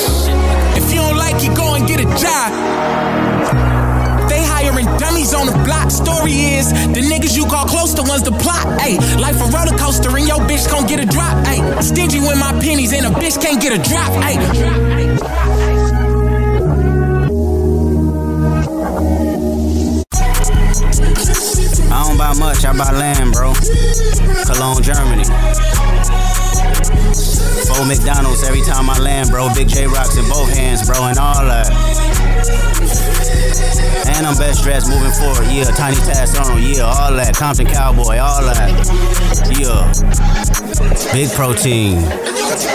If 0.80 0.88
you 0.88 1.04
don't 1.04 1.20
like 1.20 1.44
it, 1.44 1.52
go 1.52 1.76
and 1.76 1.84
get 1.86 2.00
a 2.00 2.08
job. 2.16 3.31
Dummies 5.22 5.34
on 5.34 5.46
the 5.46 5.64
block. 5.64 5.90
Story 5.90 6.32
is 6.32 6.72
the 6.72 7.00
niggas 7.00 7.36
you 7.36 7.46
call 7.46 7.64
close, 7.64 7.94
the 7.94 8.02
ones 8.02 8.22
to 8.22 8.32
plot. 8.32 8.80
Hey, 8.80 8.98
life 9.18 9.40
a 9.40 9.46
roller 9.54 9.76
coaster 9.78 10.16
and 10.16 10.26
your 10.26 10.38
bitch 10.38 10.68
gon' 10.68 10.86
get 10.86 10.98
a 10.98 11.06
drop. 11.06 11.46
Hey, 11.46 11.60
stingy 11.80 12.18
with 12.18 12.38
my 12.38 12.52
pennies 12.60 12.92
and 12.92 13.06
a 13.06 13.10
bitch 13.10 13.40
can't 13.40 13.62
get 13.62 13.72
a 13.72 13.78
drop. 13.88 14.10
Hey. 14.22 14.36
I 21.92 22.04
don't 22.04 22.18
buy 22.18 22.34
much, 22.34 22.64
I 22.64 22.76
buy 22.76 22.90
land, 22.90 23.32
bro. 23.32 23.54
Cologne, 24.44 24.82
Germany. 24.82 26.41
Four 27.66 27.86
McDonald's 27.86 28.42
every 28.44 28.62
time 28.62 28.90
I 28.90 28.98
land, 28.98 29.30
bro. 29.30 29.52
Big 29.54 29.68
J 29.68 29.86
Rocks 29.86 30.16
in 30.16 30.28
both 30.28 30.52
hands, 30.52 30.86
bro, 30.86 31.04
and 31.04 31.18
all 31.18 31.44
that. 31.44 31.70
And 34.16 34.26
I'm 34.26 34.36
best 34.36 34.62
dressed 34.62 34.88
moving 34.88 35.12
forward, 35.12 35.50
yeah. 35.50 35.64
Tiny 35.64 35.96
Task 35.96 36.40
on, 36.40 36.62
yeah, 36.62 36.82
all 36.82 37.12
that. 37.14 37.34
Compton 37.34 37.66
Cowboy, 37.66 38.18
all 38.18 38.42
that. 38.42 38.70
Yeah. 39.58 39.92
Big 41.12 41.30
protein. 41.30 42.02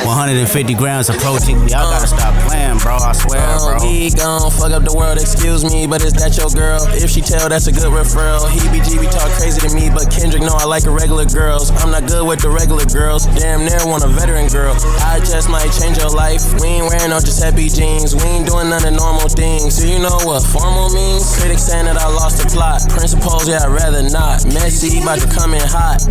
150 0.05 0.73
grams 0.75 1.09
of 1.09 1.17
protein. 1.17 1.57
Y'all 1.67 1.89
gotta 1.89 2.03
uh. 2.03 2.07
stop 2.07 2.33
playing, 2.47 2.77
bro. 2.79 2.95
I 2.95 3.11
swear, 3.13 3.43
oh, 3.59 3.77
bro. 3.77 3.87
He 3.87 4.09
gon' 4.09 4.51
fuck 4.51 4.71
up 4.71 4.83
the 4.83 4.93
world, 4.93 5.17
excuse 5.17 5.63
me, 5.63 5.85
but 5.87 6.01
is 6.03 6.13
that 6.13 6.37
your 6.37 6.49
girl? 6.49 6.81
If 6.95 7.11
she 7.11 7.21
tell, 7.21 7.49
that's 7.49 7.67
a 7.67 7.71
good 7.71 7.91
referral. 7.91 8.49
He 8.49 8.59
BGB 8.73 9.11
talk 9.11 9.29
crazy 9.37 9.61
to 9.61 9.73
me, 9.73 9.89
but 9.89 10.09
Kendrick 10.11 10.41
know 10.41 10.55
I 10.55 10.65
like 10.65 10.83
the 10.83 10.91
regular 10.91 11.25
girls. 11.25 11.71
I'm 11.83 11.91
not 11.91 12.07
good 12.07 12.25
with 12.25 12.41
the 12.41 12.49
regular 12.49 12.85
girls. 12.85 13.25
Damn 13.37 13.65
near 13.65 13.76
want 13.85 14.03
a 14.03 14.07
veteran 14.07 14.47
girl. 14.47 14.75
I 15.03 15.19
just 15.19 15.49
might 15.49 15.69
change 15.71 15.97
your 15.97 16.09
life. 16.09 16.41
We 16.61 16.79
ain't 16.79 16.89
wearing 16.89 17.09
no 17.09 17.19
Giuseppe 17.19 17.69
jeans. 17.69 18.15
We 18.15 18.23
ain't 18.23 18.47
doing 18.47 18.69
none 18.69 18.85
of 18.85 18.93
normal 18.93 19.29
things. 19.29 19.77
Do 19.77 19.87
you 19.87 19.99
know 19.99 20.17
what 20.25 20.41
formal 20.43 20.89
means? 20.89 21.37
Critics 21.37 21.63
saying 21.63 21.85
that 21.85 21.97
I 21.97 22.07
lost 22.07 22.41
the 22.41 22.49
plot. 22.49 22.87
Principles, 22.89 23.47
yeah, 23.47 23.63
I'd 23.63 23.69
rather 23.69 24.03
not. 24.09 24.45
Messy, 24.45 25.01
about 25.01 25.19
to 25.19 25.27
come 25.27 25.53
in 25.53 25.61
hot. 25.61 26.01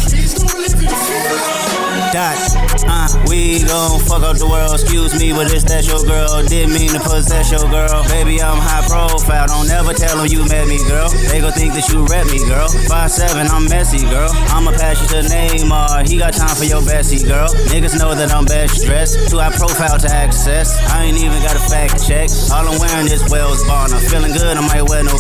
Dot, 2.13 2.39
uh, 2.87 3.09
we 3.27 3.65
gon' 3.65 3.99
fuck 4.01 4.23
up 4.23 4.37
the 4.37 4.47
world, 4.47 4.79
excuse 4.79 5.19
me, 5.19 5.33
but 5.33 5.51
is 5.53 5.65
that 5.65 5.87
your 5.89 6.05
girl? 6.05 6.45
Didn't 6.47 6.73
mean 6.73 6.93
to 6.93 7.01
possess 7.01 7.51
your 7.51 7.67
girl. 7.69 8.05
Baby, 8.13 8.41
I'm 8.41 8.61
high 8.61 8.87
profile, 8.87 9.47
don't 9.49 9.69
ever 9.71 9.93
tell 9.93 10.17
them 10.17 10.27
you 10.29 10.45
met 10.47 10.69
me, 10.69 10.79
girl. 10.87 11.09
They 11.33 11.41
gon' 11.41 11.53
think 11.53 11.75
that 11.75 11.89
you 11.89 12.05
rep 12.07 12.29
me, 12.31 12.39
girl. 12.47 12.69
5'7, 12.69 13.51
I'm 13.51 13.65
messy, 13.69 14.05
girl. 14.07 14.31
I'ma 14.55 14.73
pass 14.73 15.01
you 15.03 15.09
to 15.19 15.29
Neymar, 15.29 16.09
he 16.09 16.19
got 16.19 16.35
time 16.35 16.55
for 16.55 16.65
your 16.65 16.81
bestie, 16.83 17.27
girl. 17.27 17.51
Niggas 17.73 17.99
know 17.99 18.15
that 18.15 18.33
I'm 18.33 18.45
best 18.45 18.85
dressed, 18.85 19.31
too 19.31 19.39
high 19.39 19.51
profile 19.51 19.99
to 19.99 20.09
access. 20.09 20.77
I 20.91 21.05
ain't 21.05 21.19
even 21.19 21.43
got 21.43 21.57
a 21.57 21.65
fact 21.71 22.07
check. 22.07 22.31
All 22.53 22.69
I'm 22.69 22.79
wearing 22.81 23.07
is 23.07 23.23
Wales 23.31 23.65
Bonner. 23.67 23.99
Feeling 23.99 24.33
good, 24.33 24.57
I 24.57 24.61
might 24.61 24.83
wear 24.83 25.03
no 25.05 25.17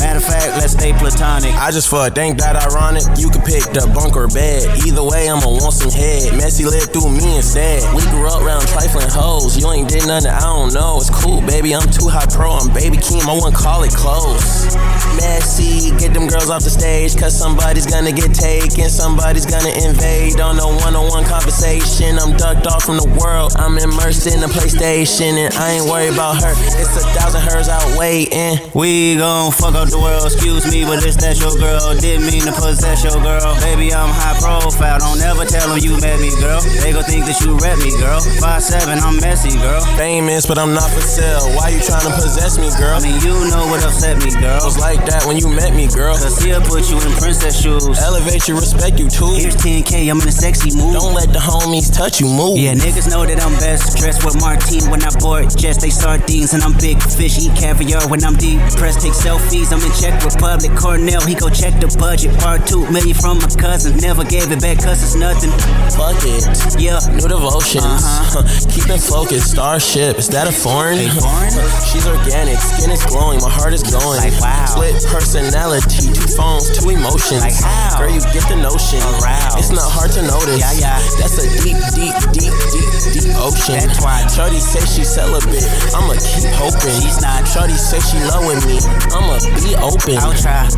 Matter 0.00 0.18
of 0.18 0.24
fact, 0.24 0.58
let's 0.58 0.72
stay 0.72 0.92
platonic. 0.92 1.54
I 1.54 1.70
just 1.70 1.88
fucked, 1.88 2.18
ain't 2.18 2.38
that 2.38 2.54
ironic? 2.54 3.02
You 3.18 3.30
could 3.30 3.44
pick 3.44 3.62
the 3.74 3.90
bunk 3.94 4.16
or 4.16 4.28
bed. 4.28 4.66
Either 4.86 5.02
way, 5.02 5.28
I'ma 5.28 5.46
want 5.46 5.74
some 5.74 5.90
head. 5.90 6.34
Messy 6.38 6.64
lived 6.64 6.92
through 6.92 7.10
me 7.10 7.36
instead. 7.36 7.82
We 7.94 8.02
grew 8.10 8.26
up 8.28 8.42
around 8.42 8.66
trifling 8.68 9.10
hoes. 9.10 9.58
You 9.58 9.70
ain't 9.70 9.88
did 9.88 10.06
nothing, 10.06 10.30
I 10.30 10.40
don't 10.40 10.72
know. 10.72 10.98
It's 10.98 11.10
cool, 11.10 11.42
baby. 11.42 11.74
I'm 11.74 11.86
too 11.90 12.08
high 12.08 12.26
pro. 12.30 12.52
I'm 12.58 12.72
baby 12.72 12.96
Keem. 12.96 13.26
I 13.26 13.34
wouldn't 13.34 13.54
call 13.54 13.82
it 13.82 13.92
close. 13.92 14.74
Messy, 15.18 15.90
get 15.98 16.14
them 16.14 16.26
girls 16.26 16.50
off 16.50 16.62
the 16.62 16.70
stage. 16.70 17.16
Cause 17.18 17.36
somebody's 17.36 17.86
gonna 17.86 18.12
get 18.12 18.34
taken. 18.34 18.88
Somebody's 18.90 19.46
gonna 19.46 19.74
invade 19.82 20.40
on 20.40 20.58
a 20.58 20.66
one 20.66 20.94
on 20.94 21.08
one 21.10 21.24
conversation. 21.24 21.77
I'm 21.78 22.36
ducked 22.36 22.66
off 22.66 22.82
from 22.82 22.98
the 22.98 23.06
world. 23.20 23.54
I'm 23.56 23.78
immersed 23.78 24.26
in 24.26 24.40
the 24.40 24.50
PlayStation. 24.50 25.38
And 25.38 25.54
I 25.54 25.78
ain't 25.78 25.86
worried 25.86 26.12
about 26.12 26.42
her. 26.42 26.52
It's 26.74 26.96
a 26.98 27.06
thousand 27.14 27.42
hers 27.42 27.68
out 27.68 27.86
waiting. 27.96 28.58
We 28.74 29.16
gon' 29.16 29.52
fuck 29.52 29.74
up 29.74 29.88
the 29.88 29.98
world, 29.98 30.26
excuse 30.26 30.66
me, 30.70 30.84
but 30.84 31.04
it's 31.06 31.16
that 31.22 31.38
your 31.38 31.54
girl. 31.54 31.94
Didn't 31.94 32.26
mean 32.26 32.42
to 32.42 32.52
possess 32.52 33.04
your 33.04 33.20
girl. 33.22 33.54
Baby, 33.62 33.94
I'm 33.94 34.10
high 34.10 34.34
profile. 34.42 34.98
Don't 34.98 35.20
ever 35.22 35.44
tell 35.44 35.68
them 35.70 35.78
you 35.78 35.94
met 36.02 36.18
me, 36.18 36.34
girl. 36.42 36.60
They 36.82 36.92
gon' 36.92 37.06
think 37.06 37.24
that 37.30 37.38
you 37.40 37.54
rep 37.58 37.78
me, 37.78 37.94
girl. 37.96 38.20
Five 38.42 38.62
seven, 38.62 38.98
I'm 38.98 39.16
messy, 39.22 39.54
girl. 39.58 39.80
Famous, 39.96 40.46
but 40.46 40.58
I'm 40.58 40.74
not 40.74 40.90
for 40.90 41.00
sale. 41.00 41.46
Why 41.54 41.70
you 41.70 41.80
tryna 41.80 42.12
possess 42.18 42.58
me, 42.58 42.68
girl? 42.76 42.98
I 42.98 43.00
mean, 43.00 43.22
you 43.22 43.34
know 43.48 43.70
what 43.70 43.86
upset 43.86 44.18
me, 44.18 44.34
girl. 44.36 44.60
was 44.64 44.78
like 44.78 45.04
that 45.06 45.24
when 45.24 45.38
you 45.38 45.48
met 45.48 45.74
me, 45.74 45.86
girl. 45.86 46.18
Cause 46.18 46.42
he'll 46.42 46.60
put 46.60 46.90
you 46.90 46.98
in 46.98 47.12
princess 47.16 47.56
shoes. 47.60 47.86
Elevate 47.98 48.48
you, 48.48 48.58
respect 48.58 48.98
you 48.98 49.08
too. 49.08 49.32
Here's 49.38 49.56
10K, 49.56 50.10
I'm 50.10 50.20
in 50.20 50.28
a 50.28 50.32
sexy 50.32 50.74
mood. 50.74 50.94
Don't 50.94 51.14
let 51.14 51.32
the 51.32 51.40
homies 51.68 51.92
touch 51.92 52.20
you, 52.20 52.26
move. 52.26 52.58
Yeah, 52.58 52.74
niggas 52.74 53.10
know 53.10 53.26
that 53.26 53.40
I'm 53.40 53.52
best. 53.58 53.96
Dressed 53.98 54.24
with 54.24 54.40
Martine 54.40 54.88
when 54.90 55.02
I 55.02 55.10
board 55.20 55.50
jets, 55.56 55.78
they 55.78 55.90
sardines, 55.90 56.54
and 56.54 56.62
I'm 56.62 56.72
big 56.78 57.00
fish. 57.02 57.38
Eat 57.38 57.54
caviar 57.56 58.08
when 58.08 58.24
I'm 58.24 58.36
deep. 58.36 58.60
Press 58.76 59.00
take 59.02 59.12
selfies, 59.12 59.72
I'm 59.72 59.80
in 59.84 59.92
Czech 59.92 60.24
Republic. 60.24 60.72
Cornell, 60.76 61.20
he 61.26 61.34
go 61.34 61.48
check 61.48 61.78
the 61.80 61.88
budget. 61.98 62.36
Part 62.40 62.66
two 62.66 62.88
million 62.90 63.14
from 63.14 63.38
my 63.38 63.48
cousin. 63.48 63.96
Never 63.98 64.24
gave 64.24 64.50
it 64.50 64.60
back 64.60 64.78
cause 64.78 65.02
it's 65.02 65.14
nothing. 65.14 65.50
Fuck 65.92 66.20
it. 66.24 66.44
Yeah. 66.80 67.00
New 67.12 67.28
devotions. 67.28 67.84
Uh-huh. 67.84 68.42
Keep 68.72 68.88
it 68.88 69.02
focused. 69.02 69.52
Starship. 69.52 70.18
Is 70.18 70.28
that 70.28 70.48
a 70.48 70.52
foreign? 70.52 70.98
Foreign? 71.20 71.52
She's 71.90 72.06
organic. 72.06 72.58
Skin 72.58 72.90
is 72.90 73.04
glowing. 73.04 73.40
My 73.40 73.50
heart 73.50 73.72
is 73.72 73.82
going. 73.82 74.18
Like, 74.18 74.34
wow. 74.40 74.66
Split 74.66 74.94
personality. 75.10 76.12
Two 76.14 76.28
phones. 76.32 76.70
Two 76.78 76.90
emotions. 76.90 77.42
Like, 77.42 77.54
how? 77.54 77.98
Girl, 77.98 78.10
you 78.10 78.20
get 78.32 78.46
the 78.48 78.56
notion. 78.56 79.02
Aroused. 79.18 79.58
It's 79.58 79.70
not 79.70 79.90
hard 79.90 80.12
to 80.12 80.22
notice. 80.22 80.60
Yeah, 80.60 80.72
yeah. 80.72 80.98
That's 81.18 81.38
a 81.42 81.57
deep, 81.62 81.78
deep, 81.94 82.14
deep, 82.32 82.54
deep, 82.72 82.86
deep 83.12 83.36
ocean. 83.36 83.74
That's 83.74 84.00
why. 84.02 84.26
Shorty 84.28 84.60
say 84.60 84.80
she 84.86 85.04
celibate. 85.04 85.64
I'ma 85.94 86.14
keep 86.14 86.50
hoping. 86.54 87.00
She's 87.00 87.20
not. 87.20 87.46
Shorty 87.46 87.74
say 87.74 88.00
she 88.00 88.18
loving 88.24 88.60
me. 88.68 88.78
I'ma 89.14 89.38
be 89.62 89.74
open. 89.76 90.18
I'll 90.18 90.34
try. 90.34 90.68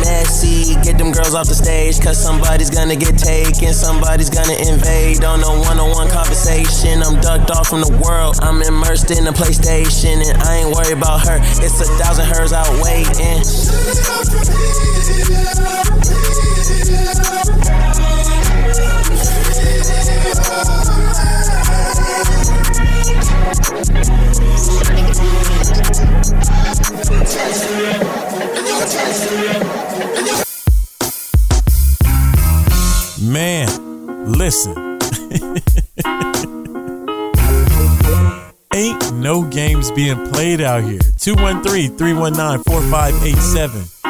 Messy, 0.00 0.74
get 0.82 0.98
them 0.98 1.10
girls 1.10 1.34
off 1.34 1.48
the 1.48 1.54
stage, 1.54 2.00
cause 2.00 2.22
somebody's 2.22 2.70
gonna 2.70 2.96
get 2.96 3.18
taken, 3.18 3.74
somebody's 3.74 4.30
gonna 4.30 4.54
invade 4.54 5.24
on 5.24 5.42
a 5.42 5.48
one 5.48 5.78
on 5.78 5.90
one 5.90 6.08
conversation. 6.08 7.02
I'm 7.02 7.20
ducked 7.20 7.50
off 7.50 7.68
from 7.68 7.80
the 7.80 7.90
world, 8.04 8.38
I'm 8.42 8.62
immersed 8.62 9.10
in 9.10 9.24
the 9.24 9.32
PlayStation, 9.32 10.22
and 10.22 10.42
I 10.42 10.58
ain't 10.58 10.74
worried 10.74 10.96
about 10.96 11.26
her. 11.26 11.38
It's 11.64 11.80
a 11.80 11.84
thousand 11.98 12.26
hers 12.26 12.52
out 12.52 12.70
waiting. 12.82 13.42
Man, 33.22 33.68
listen. 34.32 34.98
Ain't 38.74 39.12
no 39.14 39.42
games 39.42 39.90
being 39.90 40.28
played 40.28 40.60
out 40.60 40.82
here. 40.84 41.00
213 41.18 41.96
319 41.96 42.62
4587. 42.64 44.01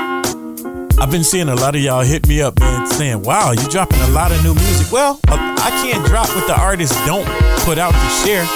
I've 1.02 1.10
been 1.10 1.24
seeing 1.24 1.48
a 1.48 1.56
lot 1.56 1.74
of 1.74 1.80
y'all 1.82 2.02
hit 2.04 2.28
me 2.28 2.40
up, 2.40 2.60
man, 2.60 2.86
saying, 2.86 3.24
wow, 3.24 3.50
you're 3.50 3.68
dropping 3.68 3.98
a 4.02 4.08
lot 4.10 4.30
of 4.30 4.40
new 4.44 4.54
music. 4.54 4.92
Well, 4.92 5.18
uh, 5.26 5.56
I 5.58 5.70
can't 5.82 6.06
drop 6.06 6.28
what 6.28 6.46
the 6.46 6.56
artists 6.56 6.94
don't 7.04 7.26
put 7.64 7.76
out 7.76 7.90
to 7.90 8.08
share. 8.24 8.46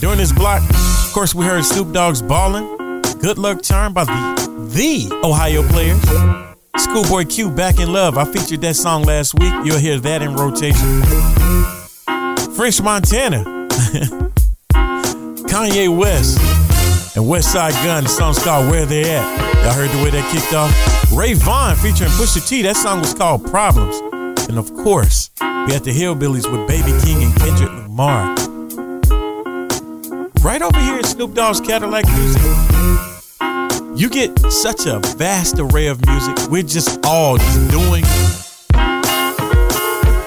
During 0.00 0.18
this 0.18 0.32
block, 0.32 0.62
of 0.70 1.12
course, 1.12 1.34
we 1.34 1.44
heard 1.44 1.64
Snoop 1.64 1.92
Dogg's 1.92 2.22
Ballin', 2.22 3.02
Good 3.18 3.36
Luck 3.36 3.62
Charm 3.62 3.92
by 3.94 4.04
the, 4.04 4.68
the 4.72 5.12
Ohio 5.24 5.66
players. 5.70 6.00
Schoolboy 6.80 7.24
Q, 7.24 7.50
Back 7.50 7.80
in 7.80 7.92
Love. 7.92 8.16
I 8.16 8.26
featured 8.26 8.60
that 8.60 8.76
song 8.76 9.02
last 9.02 9.34
week. 9.40 9.52
You'll 9.64 9.78
hear 9.78 9.98
that 9.98 10.22
in 10.22 10.36
rotation. 10.36 11.02
French 12.54 12.80
Montana. 12.80 13.42
Kanye 15.50 15.98
West. 15.98 16.61
And 17.14 17.28
West 17.28 17.52
Side 17.52 17.74
Gun. 17.84 18.04
The 18.04 18.08
song's 18.08 18.42
called 18.42 18.70
Where 18.70 18.86
They 18.86 19.02
At. 19.14 19.24
Y'all 19.64 19.74
heard 19.74 19.90
the 19.90 20.02
way 20.02 20.10
that 20.10 20.32
kicked 20.32 20.54
off? 20.54 20.72
Ray 21.12 21.34
Vaughn 21.34 21.76
featuring 21.76 22.10
Pusha 22.12 22.46
T. 22.46 22.62
That 22.62 22.76
song 22.76 23.00
was 23.00 23.12
called 23.12 23.44
Problems. 23.50 23.96
And 24.48 24.58
of 24.58 24.72
course, 24.74 25.30
we 25.40 25.72
had 25.72 25.84
the 25.84 25.92
Hillbillies 25.92 26.50
with 26.50 26.66
Baby 26.66 26.92
Keem 27.02 27.22
and 27.22 27.36
Kendrick 27.36 27.70
Lamar. 27.70 28.34
Right 30.42 30.62
over 30.62 30.78
here 30.80 30.98
at 30.98 31.06
Snoop 31.06 31.34
Dogg's 31.34 31.60
Cadillacc 31.60 32.06
Music. 32.16 32.42
You 33.94 34.08
get 34.08 34.36
such 34.50 34.86
a 34.86 34.98
vast 35.16 35.58
array 35.58 35.88
of 35.88 36.04
music. 36.06 36.36
We're 36.50 36.62
just 36.62 36.98
all 37.04 37.36
doing 37.70 38.04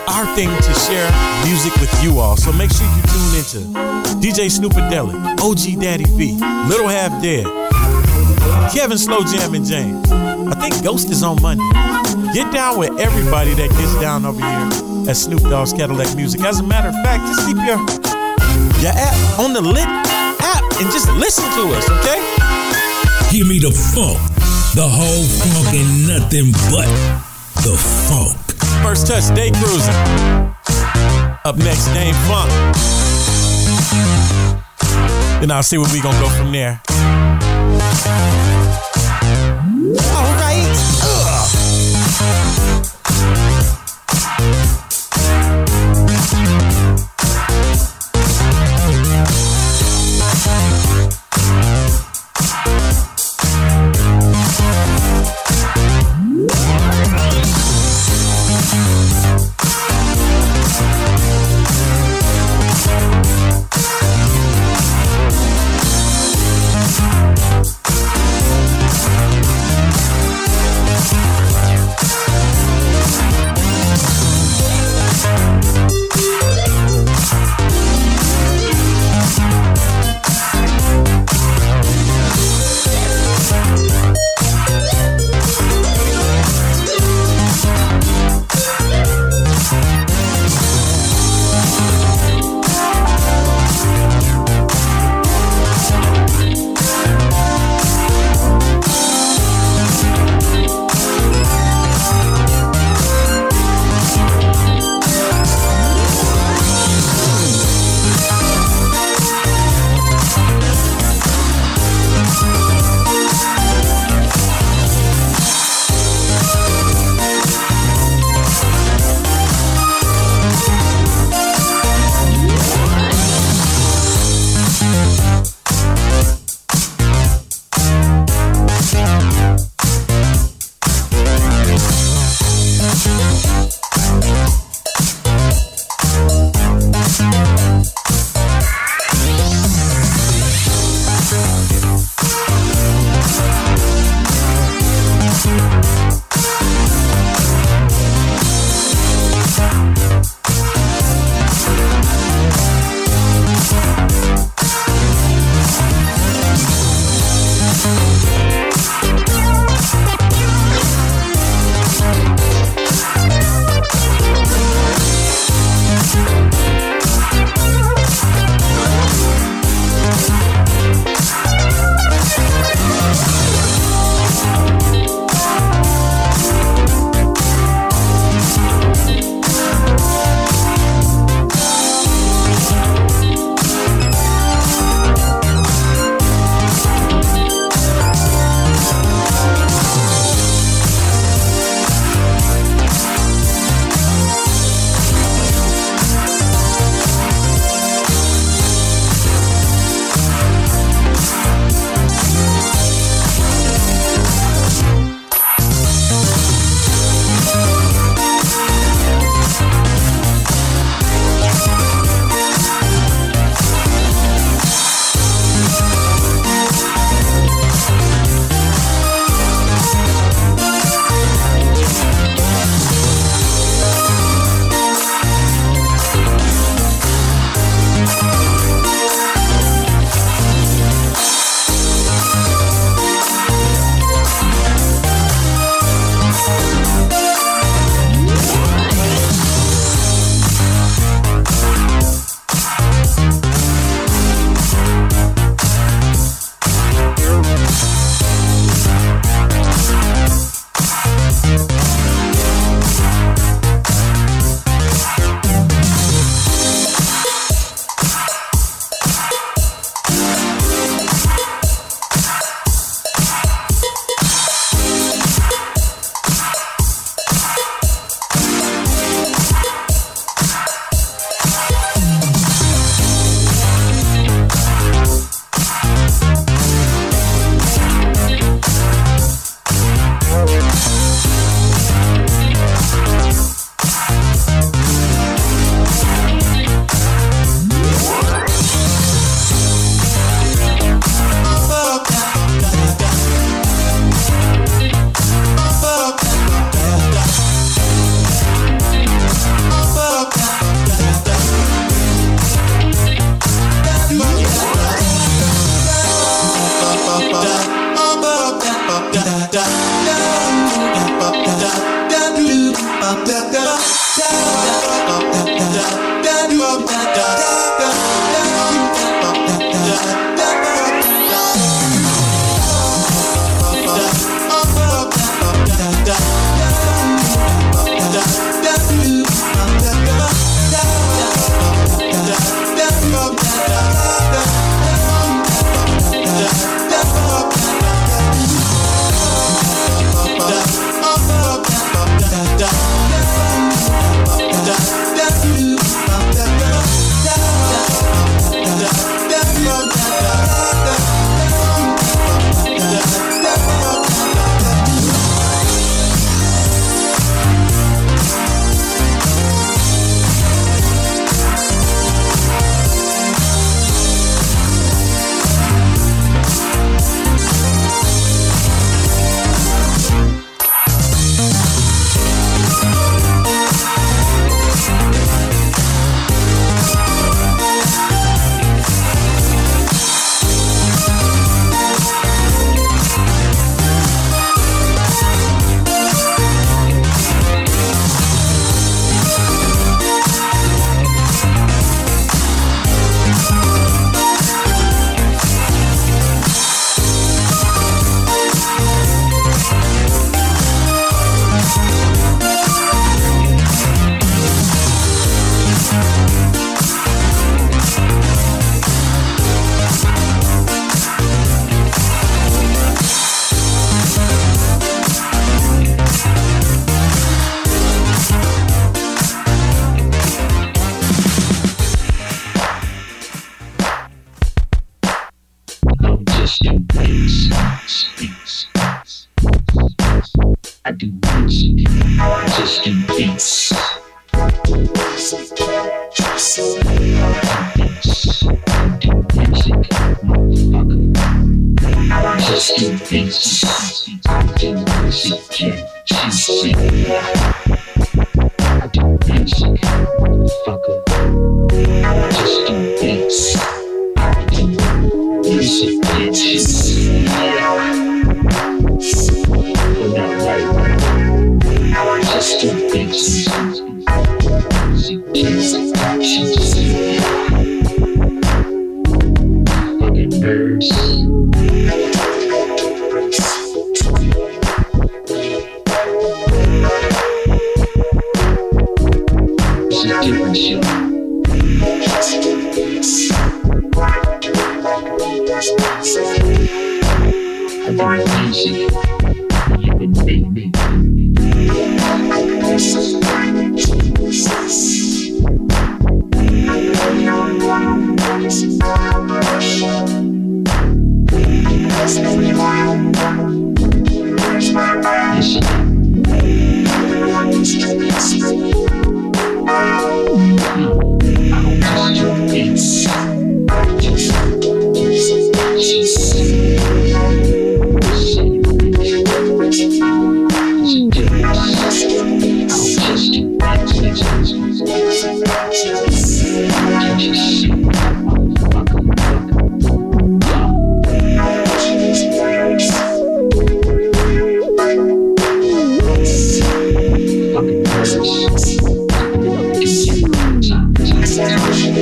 our 0.08 0.26
thing 0.36 0.50
to 0.50 0.74
share 0.74 1.10
music 1.46 1.74
with 1.80 1.92
you 2.04 2.20
all. 2.20 2.38
So 2.38 2.52
make 2.54 2.72
sure 2.72 2.88
you 2.88 3.02
tune 3.04 3.34
into 3.38 3.60
DJ 4.22 4.48
Snoopadelic, 4.50 5.40
OG 5.40 5.82
Daddy 5.82 6.06
V, 6.06 6.34
Little 6.70 6.88
Half 6.88 7.22
Dead, 7.22 7.46
Kevin 8.74 8.98
Slow 8.98 9.24
Jam 9.24 9.54
and 9.54 9.66
James. 9.66 10.12
I 10.12 10.54
think 10.60 10.84
Ghost 10.84 11.10
is 11.10 11.24
on 11.24 11.42
Monday. 11.42 11.64
Get 12.34 12.52
down 12.54 12.80
with 12.80 13.00
everybody 13.00 13.54
that 13.56 13.70
gets 13.70 13.96
down 14.02 14.26
over 14.26 14.40
here 14.40 15.10
at 15.10 15.16
Snoop 15.16 15.42
Dogg's 15.42 15.74
Cadillacc 15.74 16.16
Music. 16.16 16.42
As 16.42 16.60
a 16.60 16.64
matter 16.64 16.90
of 16.90 16.96
fact, 16.96 17.26
just 17.28 17.48
keep 17.48 17.58
your 17.58 17.80
your 18.82 18.94
app 18.94 19.40
on 19.40 19.54
the 19.54 19.62
Litt 19.62 19.88
app 19.88 20.64
and 20.80 20.92
just 20.92 21.10
listen 21.14 21.46
to 21.56 21.74
us, 21.74 21.90
okay? 21.90 22.20
Give 23.32 23.48
me 23.48 23.60
the 23.60 23.72
funk. 23.72 24.20
The 24.76 24.88
whole 24.88 25.24
funk 25.24 25.74
and 25.74 26.08
nothing 26.08 26.52
but 26.70 26.88
the 27.64 27.76
funk. 27.78 28.45
First 28.86 29.08
touch, 29.08 29.36
day 29.36 29.50
cruising. 29.50 29.96
Up 31.44 31.58
next, 31.58 31.88
Dame 31.88 32.14
Funk. 32.28 32.52
Then 35.42 35.50
I'll 35.50 35.64
see 35.64 35.80
where 35.80 35.92
we 35.92 36.02
gonna 36.02 36.20
go 36.20 36.30
from 36.30 36.52
there. 36.52 36.80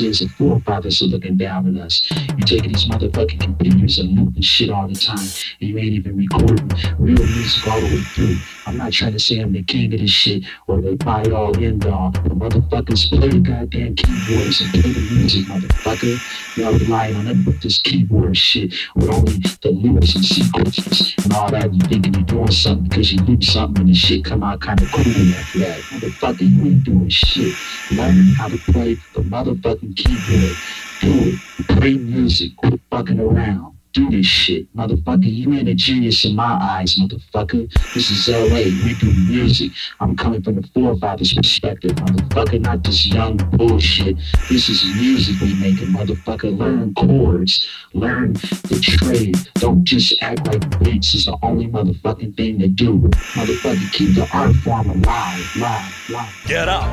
is? 0.00 0.20
The 0.20 0.28
forefathers 0.28 1.02
are 1.02 1.06
looking 1.06 1.36
down 1.36 1.76
at 1.76 1.82
us. 1.82 2.02
You 2.10 2.44
taking 2.44 2.72
these 2.72 2.86
motherfucking 2.86 3.40
computers 3.40 3.98
and 3.98 4.18
looping 4.18 4.42
shit 4.42 4.70
all 4.70 4.88
the 4.88 4.94
time, 4.94 5.18
and 5.18 5.68
you 5.68 5.78
ain't 5.78 5.94
even 5.94 6.16
recording 6.16 6.70
real 6.98 7.16
music 7.16 7.66
all 7.68 7.80
the 7.80 7.86
way 7.86 8.02
through. 8.14 8.36
I'm 8.66 8.76
not 8.76 8.92
trying 8.92 9.12
to 9.12 9.18
say 9.18 9.38
I'm 9.38 9.52
the 9.52 9.62
king 9.62 9.94
of 9.94 10.00
this 10.00 10.10
shit 10.10 10.42
or 10.66 10.80
they 10.80 10.96
buy 10.96 11.22
it 11.22 11.32
all 11.32 11.56
in, 11.58 11.78
dog. 11.78 12.14
But 12.22 12.38
motherfuckers 12.38 13.08
play 13.08 13.28
the 13.28 13.38
goddamn 13.38 13.94
keyboards 13.94 14.60
and 14.60 14.70
play 14.72 14.92
the 14.92 15.14
music, 15.14 15.46
motherfucker. 15.46 16.56
Y'all 16.56 16.72
relying 16.72 17.16
on 17.16 17.24
nothing 17.26 17.42
but 17.42 17.60
this 17.62 17.78
keyboard 17.78 18.36
shit 18.36 18.74
with 18.94 19.08
only 19.10 19.38
the 19.62 19.70
loops 19.70 20.14
and 20.16 20.24
sequences 20.24 21.14
and 21.24 21.32
all 21.32 21.50
that. 21.50 21.72
You 21.72 21.80
thinking 21.80 22.14
you're 22.14 22.22
doing 22.24 22.50
something 22.50 22.88
because 22.88 23.12
you 23.12 23.20
loop 23.22 23.44
something 23.44 23.82
and 23.82 23.90
the 23.90 23.94
shit 23.94 24.24
come 24.24 24.42
out 24.42 24.60
kind 24.60 24.80
of 24.80 24.90
cool 24.90 25.04
after 25.04 25.58
that. 25.60 25.78
Motherfucker, 25.90 26.40
you 26.40 26.64
ain't 26.64 26.84
doing 26.84 27.08
shit. 27.08 27.54
Learn 27.92 28.34
how 28.34 28.48
to 28.48 28.58
play 28.72 28.96
the 29.14 29.15
motherfucking 29.30 29.96
keyboard. 29.96 30.56
Do 31.00 31.32
it. 31.32 31.66
Play 31.78 31.94
music. 31.94 32.56
Quit 32.56 32.80
fucking 32.90 33.20
around. 33.20 33.76
Do 33.92 34.10
this 34.10 34.26
shit. 34.26 34.76
Motherfucker, 34.76 35.24
you 35.24 35.54
ain't 35.54 35.70
a 35.70 35.74
genius 35.74 36.26
in 36.26 36.36
my 36.36 36.58
eyes, 36.60 36.96
motherfucker. 36.96 37.72
This 37.94 38.10
is 38.10 38.28
LA. 38.28 38.64
We 38.84 38.94
do 39.00 39.10
music. 39.26 39.72
I'm 40.00 40.14
coming 40.14 40.42
from 40.42 40.56
the 40.56 40.68
forefathers' 40.74 41.32
perspective, 41.32 41.92
motherfucker, 41.92 42.60
not 42.60 42.84
this 42.84 43.06
young 43.06 43.38
bullshit. 43.54 44.18
This 44.50 44.68
is 44.68 44.84
music 45.00 45.40
we 45.40 45.54
making, 45.54 45.94
motherfucker. 45.94 46.54
Learn 46.58 46.92
chords. 46.92 47.66
Learn 47.94 48.34
the 48.34 48.78
trade. 48.82 49.38
Don't 49.54 49.82
just 49.84 50.14
act 50.20 50.46
like 50.46 50.78
beats 50.80 51.14
is 51.14 51.24
the 51.24 51.38
only 51.42 51.66
motherfucking 51.66 52.36
thing 52.36 52.58
to 52.58 52.68
do. 52.68 52.98
Motherfucker, 52.98 53.92
keep 53.92 54.14
the 54.14 54.28
art 54.34 54.54
form 54.56 54.90
alive, 54.90 55.56
live, 55.56 56.10
live. 56.10 56.42
Get 56.46 56.68
up. 56.68 56.86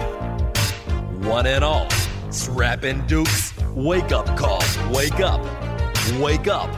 One 1.26 1.48
and 1.48 1.66
all. 1.66 1.90
Strapping 2.34 3.06
Dukes. 3.06 3.54
Wake 3.76 4.12
up 4.12 4.26
call. 4.36 4.64
Wake 4.92 5.20
up. 5.20 5.40
Wake 6.20 6.48
up. 6.48 6.70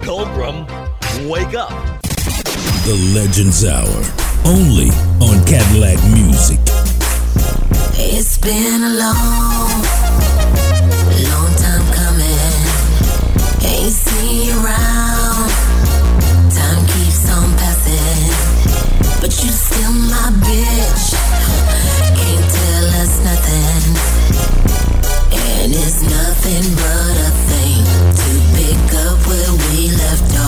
Pilgrim. 0.00 0.64
Wake 1.28 1.54
up. 1.54 1.70
The 2.86 2.94
Legends 3.14 3.64
Hour, 3.64 4.00
only 4.46 4.90
on 5.20 5.44
Cadillacc 5.44 6.00
Music. 6.14 6.60
It's 7.98 8.38
been 8.38 8.82
a 8.82 8.94
long, 8.94 9.82
long 11.28 11.50
time 11.58 11.84
coming. 11.92 12.40
Ain't 13.66 13.92
seen 13.92 14.46
you 14.46 14.54
around. 14.64 15.50
Time 16.50 16.86
keeps 16.86 17.28
on 17.28 17.50
passing, 17.58 19.20
but 19.20 19.30
you 19.44 19.50
still 19.50 19.92
my 19.92 20.30
bitch. 20.46 21.49
Us 23.00 23.18
nothing, 23.24 23.96
and 25.32 25.72
it's 25.72 26.02
nothing 26.02 26.74
but 26.76 27.16
a 27.16 27.30
thing 27.48 27.84
to 28.20 28.30
pick 28.54 28.94
up 29.06 29.26
where 29.26 29.52
we 29.72 29.88
left 29.88 30.34
off. 30.34 30.39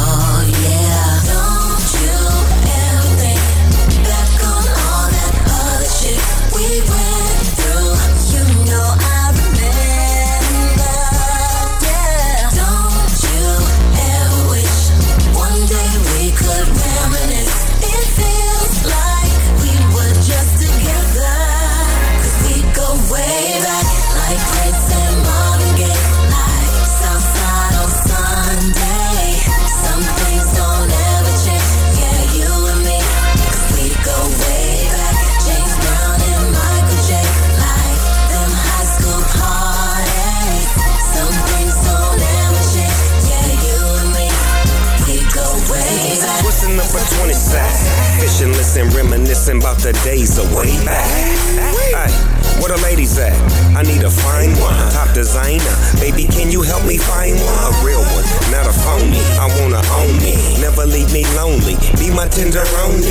Number 46.92 47.08
20 47.16 47.32
side? 47.32 48.20
Fishing, 48.20 48.48
listen, 48.48 48.88
reminiscing 48.90 49.58
about 49.58 49.78
the 49.78 49.92
days 50.04 50.38
of 50.38 50.54
way 50.54 50.84
back. 50.84 52.31
Where 52.62 52.78
the 52.78 52.82
ladies 52.86 53.18
at? 53.18 53.34
I 53.74 53.82
need 53.82 54.06
a 54.06 54.10
fine 54.10 54.54
one, 54.62 54.78
top 54.94 55.10
designer. 55.10 55.74
Baby, 55.98 56.30
can 56.30 56.46
you 56.46 56.62
help 56.62 56.86
me 56.86 56.94
find 56.94 57.34
one? 57.34 57.58
A 57.66 57.74
real 57.82 57.98
one, 58.14 58.26
not 58.54 58.70
a 58.70 58.74
phony. 58.86 59.18
I 59.42 59.50
wanna 59.58 59.82
own 59.98 60.14
me, 60.22 60.38
never 60.62 60.86
leave 60.86 61.10
me 61.10 61.26
lonely. 61.34 61.74
Be 61.98 62.14
my 62.14 62.30
tenderoni. 62.30 63.02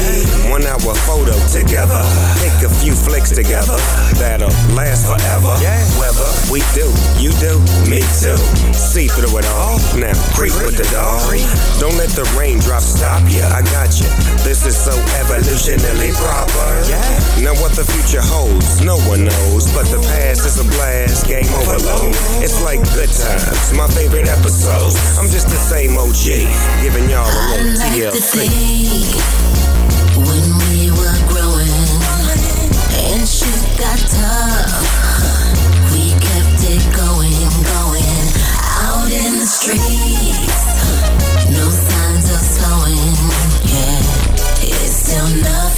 One 0.47 0.63
hour 0.63 0.95
photo 1.03 1.35
together, 1.51 1.99
take 2.39 2.63
a 2.63 2.71
few 2.79 2.95
flicks 2.95 3.35
together. 3.35 3.75
That'll 4.15 4.55
last 4.71 5.03
forever. 5.11 5.51
Yeah. 5.59 5.83
Whether 5.99 6.31
we 6.47 6.63
do, 6.71 6.87
you 7.19 7.35
do, 7.43 7.59
me 7.91 7.99
too. 8.23 8.39
See 8.71 9.11
through 9.11 9.35
it 9.35 9.47
all. 9.59 9.75
Now 9.99 10.15
creep 10.31 10.55
with 10.63 10.79
the 10.79 10.87
dog. 10.95 11.19
Don't 11.83 11.99
let 11.99 12.15
the 12.15 12.23
raindrops 12.39 12.95
stop 12.95 13.27
ya. 13.27 13.51
I 13.51 13.67
got 13.75 13.99
you. 13.99 14.07
This 14.47 14.63
is 14.63 14.79
so 14.79 14.95
evolutionarily 15.19 16.15
proper. 16.15 16.67
Yeah. 16.87 17.03
Now 17.43 17.59
what 17.59 17.75
the 17.75 17.83
future 17.83 18.23
holds, 18.23 18.79
no 18.79 18.95
one 19.11 19.25
knows. 19.25 19.40
But 19.73 19.87
the 19.87 20.01
past 20.03 20.45
is 20.45 20.59
a 20.59 20.63
blast, 20.77 21.25
game 21.25 21.47
overload. 21.63 22.13
It's 22.43 22.61
like 22.61 22.83
good 22.93 23.09
times, 23.09 23.73
my 23.73 23.87
favorite 23.87 24.27
episodes. 24.27 24.95
I'm 25.17 25.29
just 25.29 25.47
the 25.47 25.57
same 25.57 25.97
OG, 25.97 26.45
giving 26.83 27.09
y'all 27.09 27.25
a 27.25 27.33
little 27.49 27.73
like 27.79 27.93
to 27.93 28.21
TLC. 28.21 28.45
think 28.45 29.41
when 30.21 30.45
we 30.69 30.91
were 30.91 31.17
growing 31.31 32.01
and 33.09 33.25
shit 33.25 33.57
got 33.79 33.97
tough. 33.97 34.85
We 35.89 36.13
kept 36.21 36.61
it 36.67 36.83
going, 36.93 37.33
going 37.73 38.25
out 38.85 39.09
in 39.09 39.39
the 39.39 39.49
streets. 39.49 40.61
No 41.49 41.65
signs 41.69 42.29
of 42.29 42.41
slowing. 42.43 43.17
Yeah, 43.65 44.03
it's 44.61 45.09
still 45.09 45.27
nothing 45.41 45.70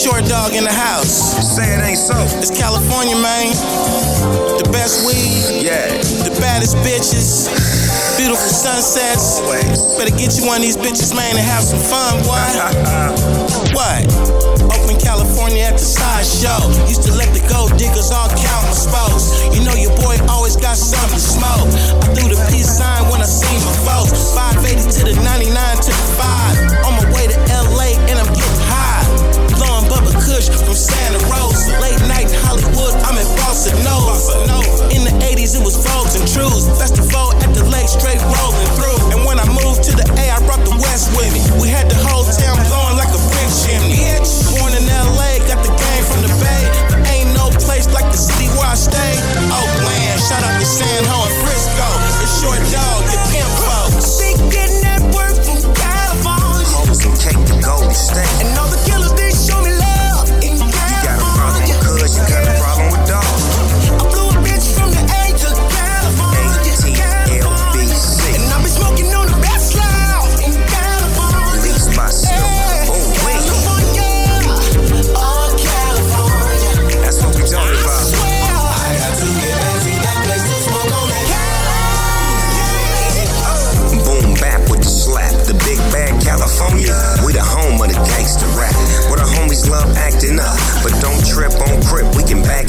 short 0.00 0.24
dog 0.24 0.56
in 0.56 0.64
the 0.64 0.72
house. 0.72 1.36
Say 1.44 1.76
it 1.76 1.84
ain't 1.84 2.00
so. 2.00 2.16
It's 2.40 2.48
California, 2.48 3.20
man. 3.20 3.52
The 4.56 4.64
best 4.72 5.04
weed. 5.04 5.60
Yeah. 5.60 5.92
The 6.24 6.32
baddest 6.40 6.80
bitches. 6.80 7.52
Beautiful 8.16 8.48
sunsets. 8.48 9.44
Better 10.00 10.16
get 10.16 10.40
you 10.40 10.48
one 10.48 10.56
of 10.56 10.64
these 10.64 10.80
bitches, 10.80 11.12
man, 11.12 11.36
and 11.36 11.44
have 11.44 11.60
some 11.60 11.84
fun, 11.84 12.16
boy. 12.24 12.32
what? 13.76 14.00
Oakland, 14.72 15.04
California 15.04 15.68
at 15.68 15.76
the 15.76 15.84
side 15.84 16.24
show. 16.24 16.60
Used 16.88 17.04
to 17.04 17.12
let 17.12 17.28
the 17.36 17.44
gold 17.52 17.76
diggers 17.76 18.08
all 18.08 18.32
count 18.32 18.64
my 18.72 18.76
spokes. 18.76 19.52
You 19.52 19.60
know 19.68 19.76
your 19.76 19.92
boy 20.00 20.16
always 20.32 20.56
got 20.56 20.80
something 20.80 21.12
to 21.12 21.20
smoke. 21.20 21.68
I 22.00 22.08
threw 22.16 22.32
the 22.32 22.40
peace 22.48 22.72
sign 22.72 23.04
when 23.12 23.20
I 23.20 23.28
seen 23.28 23.60
my 23.68 23.76
folks. 23.84 24.32
580 24.32 24.80
to 24.96 25.00
the 25.12 25.14
99 25.20 25.76
to 25.84 25.92
the 25.92 26.06
5. 26.16 26.79
From 30.58 30.74
Santa 30.74 31.22
Rosa. 31.30 31.78
Late 31.78 32.02
night 32.10 32.26
in 32.26 32.36
Hollywood, 32.42 32.94
I'm 33.06 33.14
in 33.14 33.26
Bossa 33.38 33.70
Nova. 33.86 34.18
In 34.90 35.06
the 35.06 35.14
80s, 35.22 35.54
it 35.54 35.62
was 35.62 35.78
Vogues 35.78 36.18
and 36.18 36.26
Trues. 36.26 36.66
Festival 36.74 37.30
at 37.38 37.54
the 37.54 37.62
lake, 37.70 37.86
straight 37.86 38.18
rolling 38.18 38.70
through. 38.74 38.98
And 39.14 39.22
when 39.26 39.38
I 39.38 39.46
moved 39.46 39.86
to 39.86 39.92
the 39.94 40.06
A, 40.18 40.24
I 40.34 40.38
brought 40.46 40.66
the 40.66 40.74
West 40.82 41.14
with 41.14 41.30
me. 41.30 41.42
We 41.62 41.70
had 41.70 41.86
the 41.86 41.98
whole 42.02 42.26
town 42.26 42.58
blowing 42.66 42.98
like 42.98 43.10
a 43.14 43.20
brick 43.30 43.50
chimney. 43.62 44.02
Born 44.54 44.74
in 44.74 44.86
LA, 44.90 45.38
got 45.46 45.62
the 45.62 45.70
game 45.70 46.04
from 46.10 46.20
the 46.26 46.32
Bay. 46.42 46.62
But 46.90 47.06
ain't 47.06 47.30
no 47.38 47.50
place 47.62 47.86
like 47.94 48.10
the 48.10 48.18
city 48.18 48.50
where 48.58 48.66
I 48.66 48.74
stay. 48.74 49.14
Oakland, 49.54 50.18
shout 50.18 50.42
out 50.42 50.56
to 50.58 50.66
San 50.66 51.06
Jo 51.06 51.18
and 51.26 51.36
Frisco. 51.46 51.88
It's 52.26 52.34
short 52.42 52.62
dog, 52.74 52.98
the 53.06 53.18
pimp 53.30 53.50
folks. 53.62 54.18
Big 54.18 54.38
getting 54.50 54.82
that 54.82 55.02
work 55.14 55.34
from 55.46 55.62
California. 55.74 56.66
Hoes 56.74 57.02
and 57.06 57.14
cake 57.18 57.40
to 57.50 57.54
Golden 57.62 57.94
State. 57.94 58.69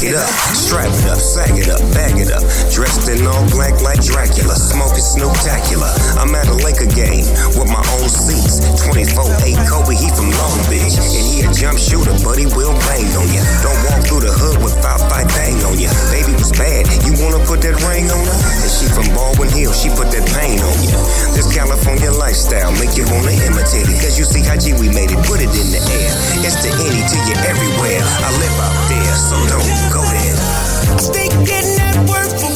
It 0.02 0.18
up. 0.18 0.26
Strap 0.57 0.90
it 0.90 1.06
up, 1.14 1.22
sag 1.22 1.53
it 1.61 1.69
up, 1.69 1.78
bag 1.94 2.18
it 2.18 2.34
up. 2.34 2.41
Dressed 2.73 3.06
in 3.06 3.22
all 3.22 3.45
black 3.53 3.86
like 3.86 4.02
Dracula. 4.02 4.57
Smoking 4.57 5.06
Snooptacular. 5.06 5.94
I'm 6.18 6.34
at 6.34 6.49
a 6.49 6.57
Laker 6.57 6.90
game 6.90 7.22
with 7.53 7.69
my 7.69 7.86
own 8.02 8.10
seats. 8.10 8.65
24-8 8.82 9.61
Kobe, 9.69 9.94
he 9.94 10.10
from 10.10 10.34
Long 10.41 10.57
Beach. 10.73 10.98
And 10.98 11.06
he 11.06 11.45
a 11.45 11.53
jump 11.53 11.78
shooter, 11.78 12.18
but 12.26 12.41
he 12.41 12.49
will 12.49 12.73
bang 12.90 13.14
on 13.14 13.30
ya. 13.30 13.45
Don't 13.61 13.78
walk 13.86 14.02
through 14.10 14.26
the 14.26 14.34
hood 14.34 14.57
without 14.65 15.06
fight 15.06 15.30
bang 15.38 15.61
on 15.69 15.78
ya. 15.78 15.94
Baby 16.10 16.34
was 16.34 16.49
bad, 16.57 16.90
you 17.06 17.14
wanna 17.22 17.38
put 17.45 17.61
that 17.61 17.78
ring 17.86 18.10
on 18.10 18.26
her? 18.26 18.38
And 18.57 18.72
she 18.73 18.90
from 18.90 19.06
Baldwin 19.14 19.53
Hill, 19.53 19.69
she 19.69 19.94
put 19.94 20.10
that 20.18 20.26
pain 20.34 20.57
on 20.65 20.78
ya. 20.82 20.98
This 21.38 21.45
California 21.53 22.10
lifestyle 22.10 22.73
make 22.82 22.98
you 22.98 23.06
wanna 23.14 23.38
imitate 23.45 23.86
it. 23.86 24.02
Cause 24.02 24.18
you 24.18 24.26
see 24.26 24.41
how 24.41 24.57
G 24.57 24.73
we 24.82 24.90
made 24.90 25.14
it, 25.14 25.22
put 25.30 25.45
it 25.45 25.53
in 25.53 25.68
the 25.69 25.82
air. 25.94 26.10
It's 26.41 26.57
the 26.65 26.73
any 26.90 27.06
to 27.06 27.18
you 27.30 27.38
everywhere. 27.45 28.02
I 28.02 28.30
live 28.41 28.57
out 28.65 28.78
there, 28.90 29.14
so 29.14 29.38
don't 29.45 29.90
I 29.93 30.97
stay 30.97 31.27
getting 31.45 31.76
that 31.76 31.97
work 32.07 32.51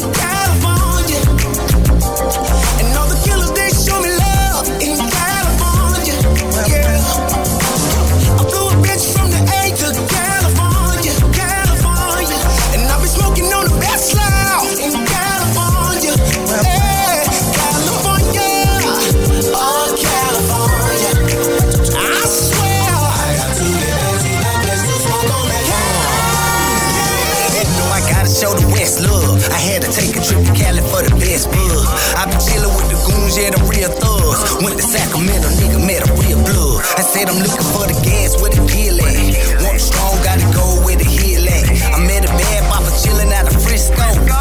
with 33.36 33.44
yeah, 33.44 33.52
the 33.52 33.64
real 33.68 33.92
thugs. 33.92 34.64
Went 34.64 34.78
to 34.78 34.84
Sacramento, 34.84 35.50
nigga, 35.60 35.80
met 35.86 36.08
a 36.08 36.14
real 36.24 36.40
blood. 36.40 36.84
I 36.96 37.02
said 37.02 37.28
I'm 37.28 37.40
looking 37.40 37.68
for 37.76 37.88
the 37.88 37.98
gas 38.04 38.40
with 38.42 38.56
the 38.56 38.64
deal 38.68 38.96
at. 38.96 39.64
Want 39.64 39.80
strong, 39.82 40.16
gotta 40.24 40.46
go 40.56 40.80
where 40.86 40.96
the 40.96 41.04
heel 41.04 41.44
at. 41.44 41.68
I 41.94 42.00
met 42.06 42.24
a 42.24 42.32
bad 42.32 42.64
papa 42.72 42.92
chillin' 42.96 43.32
out 43.34 43.48
of 43.48 43.62
Frisco. 43.62 44.35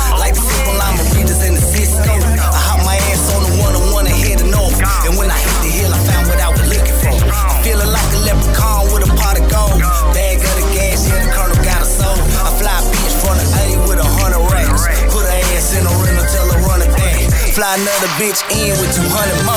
Fly 17.55 17.77
another 17.77 18.11
bitch 18.19 18.43
in 18.51 18.75
with 18.83 18.91
200 18.99 19.47
more. 19.47 19.55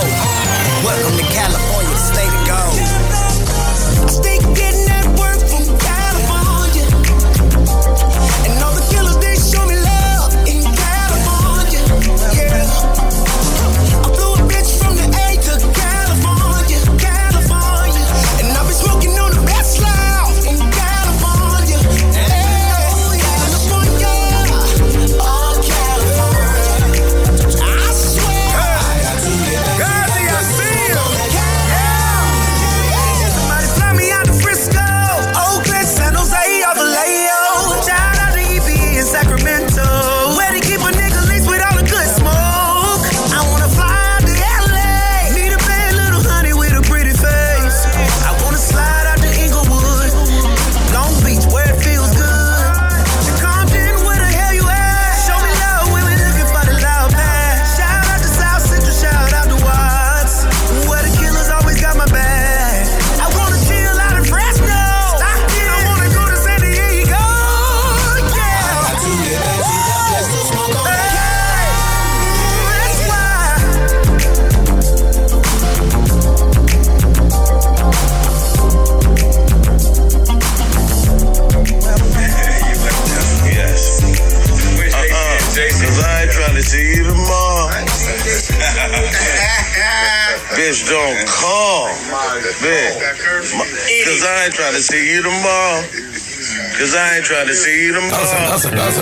Welcome 0.86 1.18
to 1.18 1.26
California, 1.34 1.87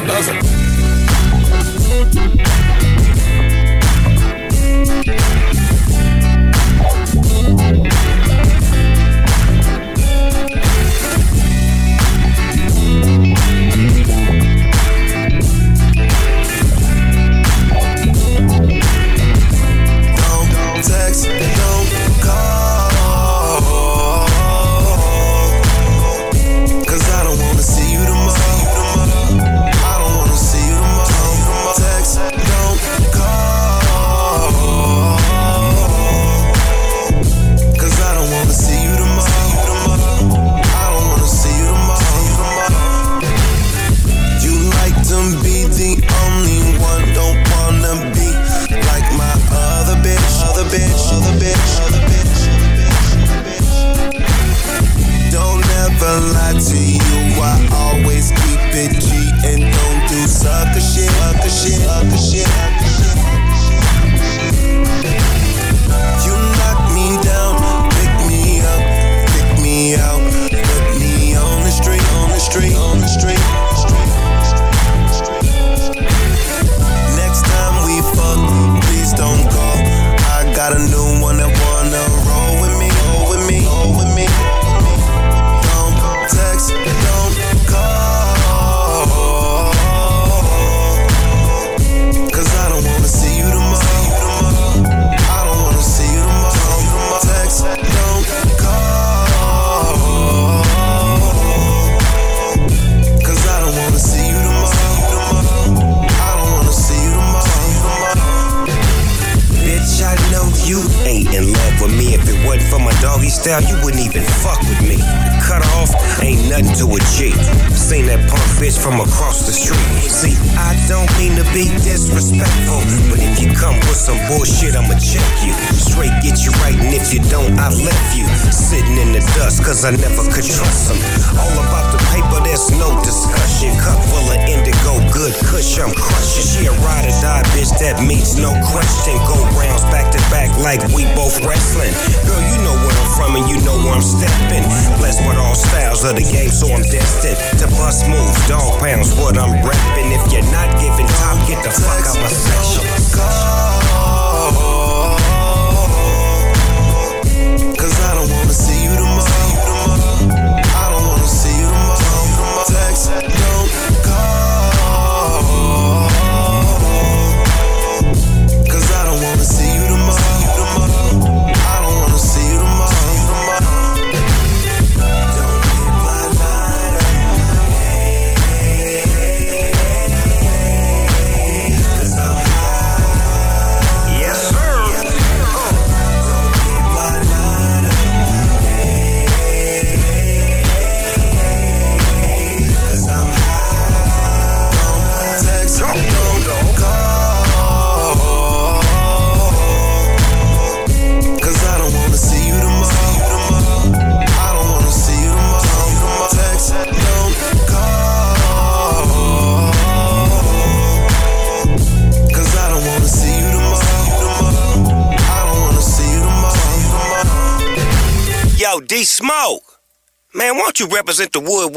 tomorrow. 0.07 0.44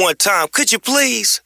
One 0.09 0.16
time? 0.16 0.48
Could 0.48 0.72
you 0.72 0.78
please? 0.78 1.43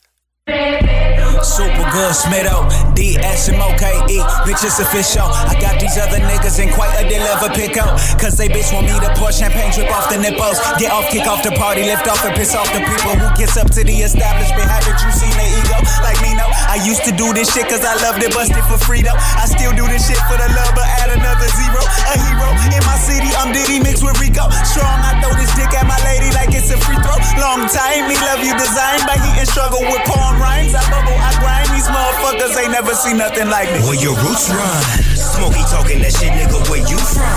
Super 1.43 1.85
good, 1.91 2.15
Smitto. 2.15 2.95
D-S-M-O-K-E. 2.95 4.19
Bitch, 4.47 4.63
it's 4.63 4.79
official. 4.79 5.27
I 5.27 5.59
got 5.59 5.81
these 5.81 5.99
other 5.99 6.23
niggas 6.23 6.63
in 6.63 6.71
quite 6.71 6.95
a 7.03 7.09
deliver 7.11 7.51
pick 7.59 7.77
up. 7.77 7.99
Cause 8.23 8.39
they 8.39 8.47
bitch 8.47 8.73
want 8.73 8.87
me 8.87 8.95
to 8.95 9.11
pour 9.19 9.33
champagne, 9.33 9.73
drip 9.75 9.91
off 9.91 10.09
the 10.09 10.19
nipples. 10.19 10.63
Get 10.79 10.93
off, 10.93 11.11
kick 11.11 11.27
off 11.27 11.43
the 11.43 11.51
party, 11.59 11.83
lift 11.83 12.07
off 12.07 12.25
and 12.25 12.37
piss 12.37 12.55
off 12.55 12.71
the 12.73 12.87
people 12.87 13.19
who 13.19 13.27
gets 13.37 13.57
up 13.57 13.69
to 13.75 13.83
the 13.83 13.97
establishment. 14.07 14.71
Haven't 14.71 15.03
you 15.03 15.11
seen 15.11 15.35
their 15.35 15.51
ego? 15.59 15.79
Like 16.07 16.23
me. 16.23 16.42
I 16.73 16.81
used 16.89 17.05
to 17.05 17.13
do 17.13 17.37
this 17.37 17.53
shit 17.53 17.69
cause 17.69 17.85
I 17.85 18.01
loved 18.01 18.25
it, 18.25 18.33
busted 18.33 18.65
for 18.65 18.81
freedom. 18.81 19.13
I 19.13 19.45
still 19.45 19.77
do 19.77 19.85
this 19.93 20.09
shit 20.09 20.17
for 20.25 20.41
the 20.41 20.49
love, 20.57 20.73
but 20.73 20.89
add 21.05 21.13
another 21.13 21.45
zero. 21.53 21.85
A 21.85 22.17
hero 22.17 22.49
in 22.73 22.81
my 22.89 22.97
city, 22.97 23.29
I'm 23.37 23.53
Diddy 23.53 23.77
mixed 23.77 24.01
with 24.01 24.17
Rico. 24.17 24.49
Strong, 24.65 25.05
I 25.05 25.21
throw 25.21 25.37
this 25.37 25.53
dick 25.53 25.69
at 25.77 25.85
my 25.85 26.01
lady 26.09 26.33
like 26.33 26.57
it's 26.57 26.73
a 26.73 26.81
free 26.81 26.97
throw. 27.05 27.21
Long 27.37 27.69
time, 27.69 28.09
me 28.09 28.17
love 28.25 28.41
you 28.41 28.57
designed 28.57 29.05
by 29.05 29.21
heat 29.21 29.45
and 29.45 29.49
struggle 29.53 29.85
with 29.85 30.01
porn 30.09 30.41
rhymes. 30.41 30.73
I 30.73 30.81
bubble, 30.89 31.13
I 31.13 31.37
grind. 31.45 31.69
These 31.77 31.93
motherfuckers 31.93 32.57
ain't 32.57 32.73
never 32.73 32.97
seen 32.97 33.21
nothing 33.21 33.53
like 33.53 33.69
me. 33.69 33.85
Where 33.85 34.01
your 34.01 34.17
roots 34.25 34.49
run. 34.49 34.81
Smokey 35.13 35.61
talking 35.69 36.01
that 36.01 36.17
shit, 36.17 36.33
nigga, 36.33 36.57
where 36.73 36.81
you 36.89 36.97
from? 36.97 37.37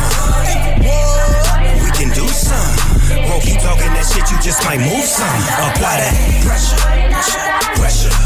We 1.84 1.92
can 1.92 2.08
do 2.16 2.24
some. 2.24 2.96
Bro, 3.28 3.44
keep 3.44 3.60
talking 3.60 3.92
that 4.00 4.08
shit, 4.08 4.32
you 4.32 4.40
just 4.40 4.64
might 4.64 4.80
move 4.80 5.04
some. 5.04 5.28
Apply 5.76 6.08
that 6.08 6.16
pressure, 6.48 6.80
pressure, 7.12 7.44
pressure, 7.76 8.25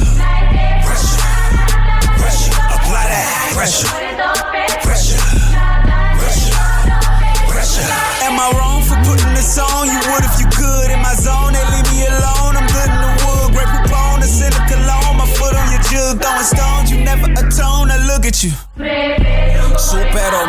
pressure, 3.59 3.87
pressure, 4.87 5.19
pressure, 6.15 6.55
pressure. 7.51 7.91
Am 8.23 8.39
I 8.39 8.47
wrong 8.55 8.81
for 8.87 8.95
putting 9.03 9.33
this 9.35 9.59
on? 9.59 9.87
You 9.91 9.99
would 9.99 10.23
if 10.23 10.39
you 10.39 10.47
could. 10.47 10.87
In 10.91 11.01
my 11.03 11.13
zone, 11.15 11.51
they 11.51 11.65
leave 11.75 11.83
me 11.91 12.07
alone. 12.07 12.55
I'm 12.55 12.67
good 12.71 12.87
in 12.87 13.01
the 13.03 13.11
wood, 13.19 13.51
great 13.51 13.67
propone, 13.67 14.23
a 14.23 14.27
cynical 14.31 14.63
cologne. 14.63 15.17
My 15.17 15.27
foot 15.35 15.55
on 15.59 15.67
your 15.75 15.83
jug, 15.91 16.21
throwing 16.23 16.47
stones. 16.47 16.78
Never 17.09 17.33
atone. 17.41 17.89
Look 18.05 18.25
at 18.25 18.43
you. 18.43 18.51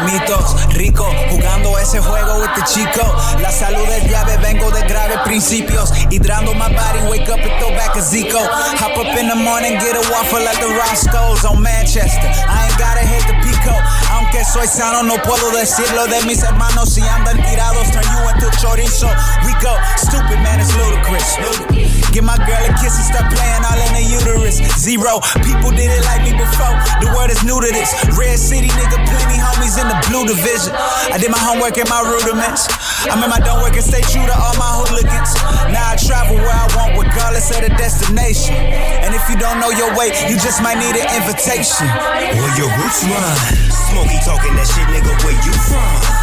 Mitos, 0.05 0.75
rico, 0.75 1.05
jugando 1.31 1.79
ese 1.79 2.01
juego 2.01 2.41
with 2.41 2.55
the 2.55 2.63
chico. 2.65 3.05
La 3.41 3.51
salud 3.51 3.87
es 3.89 4.11
llave, 4.11 4.37
vengo 4.39 4.71
de 4.71 4.83
graves 4.87 5.19
principios. 5.25 5.91
Hydrando 6.11 6.53
my 6.55 6.69
body, 6.69 7.01
wake 7.09 7.29
up 7.29 7.41
and 7.41 7.53
throw 7.59 7.71
back 7.71 7.97
a 7.97 8.01
Zico. 8.01 8.41
Hop 8.81 8.97
up 8.97 9.19
in 9.19 9.29
the 9.29 9.35
morning, 9.35 9.79
get 9.79 9.97
a 9.97 10.11
waffle 10.11 10.47
at 10.47 10.57
the 10.61 10.69
Roscoe's 10.69 11.45
on 11.45 11.63
Manchester. 11.63 12.29
I 12.49 12.67
ain't 12.67 12.79
gotta 12.79 13.01
hit 13.07 13.25
the 13.27 13.35
pico. 13.41 13.75
Aunque 14.13 14.45
soy 14.45 14.67
sano, 14.67 15.03
no 15.03 15.17
puedo 15.23 15.51
decirlo 15.53 16.07
de 16.07 16.23
mis 16.27 16.43
hermanos. 16.43 16.95
Si 16.95 17.01
andan 17.03 17.37
tirados, 17.43 17.91
turn 17.93 18.05
you 18.05 18.29
into 18.31 18.51
chorizo. 18.59 19.09
We 19.45 19.53
go, 19.63 19.77
stupid 19.97 20.41
man, 20.43 20.61
it's 20.61 20.75
ludicrous. 20.77 22.00
Give 22.11 22.27
my 22.27 22.35
girl 22.43 22.59
a 22.67 22.75
kiss 22.83 22.99
and 22.99 23.07
start 23.07 23.31
playing 23.31 23.63
all 23.63 23.79
in 23.79 23.93
the 23.95 24.03
uterus. 24.03 24.59
Zero, 24.75 25.23
people 25.47 25.71
did 25.71 25.95
it 25.95 26.03
like 26.11 26.27
me 26.27 26.35
before. 26.35 26.75
The 26.99 27.07
word 27.15 27.31
is 27.31 27.39
new 27.47 27.63
to 27.63 27.71
this. 27.71 27.95
Red 28.19 28.35
City, 28.35 28.67
nigga, 28.67 28.99
plenty 29.07 29.39
homies 29.39 29.79
in 29.79 29.87
the 29.87 29.95
blue 30.11 30.27
division. 30.27 30.75
I 30.75 31.23
did 31.23 31.31
my 31.31 31.39
homework 31.39 31.79
and 31.79 31.87
my 31.87 32.03
rudiments. 32.03 32.67
I'm 33.07 33.23
in 33.23 33.31
my 33.31 33.39
don't 33.39 33.63
work 33.63 33.79
and 33.79 33.87
stay 33.87 34.03
true 34.11 34.27
to 34.27 34.35
all 34.35 34.59
my 34.59 34.83
hooligans. 34.83 35.39
Now 35.71 35.95
I 35.95 35.97
travel 35.97 36.35
where 36.35 36.51
I 36.51 36.67
want, 36.75 36.99
regardless 36.99 37.55
of 37.55 37.63
the 37.63 37.71
destination. 37.79 38.59
And 38.59 39.15
if 39.15 39.23
you 39.31 39.39
don't 39.39 39.63
know 39.63 39.71
your 39.71 39.95
way, 39.95 40.11
you 40.27 40.35
just 40.35 40.59
might 40.67 40.83
need 40.83 40.99
an 40.99 41.07
invitation. 41.15 41.87
Where 41.87 42.55
your 42.59 42.75
roots 42.75 43.07
run. 43.07 43.39
Smokey 43.71 44.19
talking 44.27 44.59
that 44.59 44.67
shit, 44.67 44.91
nigga, 44.91 45.15
where 45.23 45.39
you 45.47 45.55
from? 45.71 46.20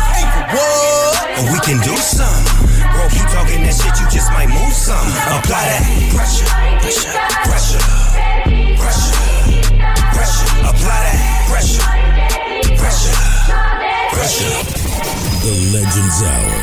What? 0.47 1.51
We 1.51 1.59
can 1.59 1.79
do 1.83 1.95
some. 1.97 2.43
Bro, 2.95 3.09
keep 3.11 3.27
talking 3.35 3.63
that 3.67 3.75
shit, 3.75 3.91
you 3.99 4.07
just 4.07 4.31
might 4.31 4.47
move 4.47 4.71
some. 4.71 4.95
Apply 5.35 5.59
that 5.59 5.83
pressure, 6.15 6.47
pressure, 6.79 7.11
pressure, 7.43 7.83
pressure, 8.79 9.15
pressure. 10.15 10.47
Apply 10.63 10.99
that 11.03 11.19
pressure, 11.51 11.83
pressure, 12.79 13.17
pressure. 14.15 14.55
The 15.43 15.53
Legends 15.75 16.19
Hour. 16.23 16.55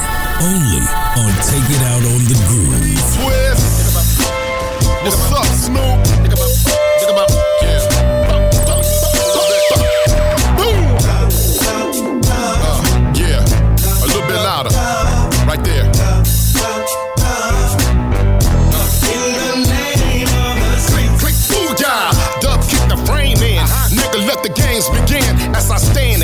Only 0.48 0.80
on 1.20 1.32
Take 1.44 1.68
It 1.68 1.82
Out 1.84 2.04
on 2.08 2.24
the 2.24 2.36
Groove. 2.48 2.88
Twist. 3.20 4.24
What's 5.04 5.28
up, 5.32 5.44
Snoop? 5.60 6.33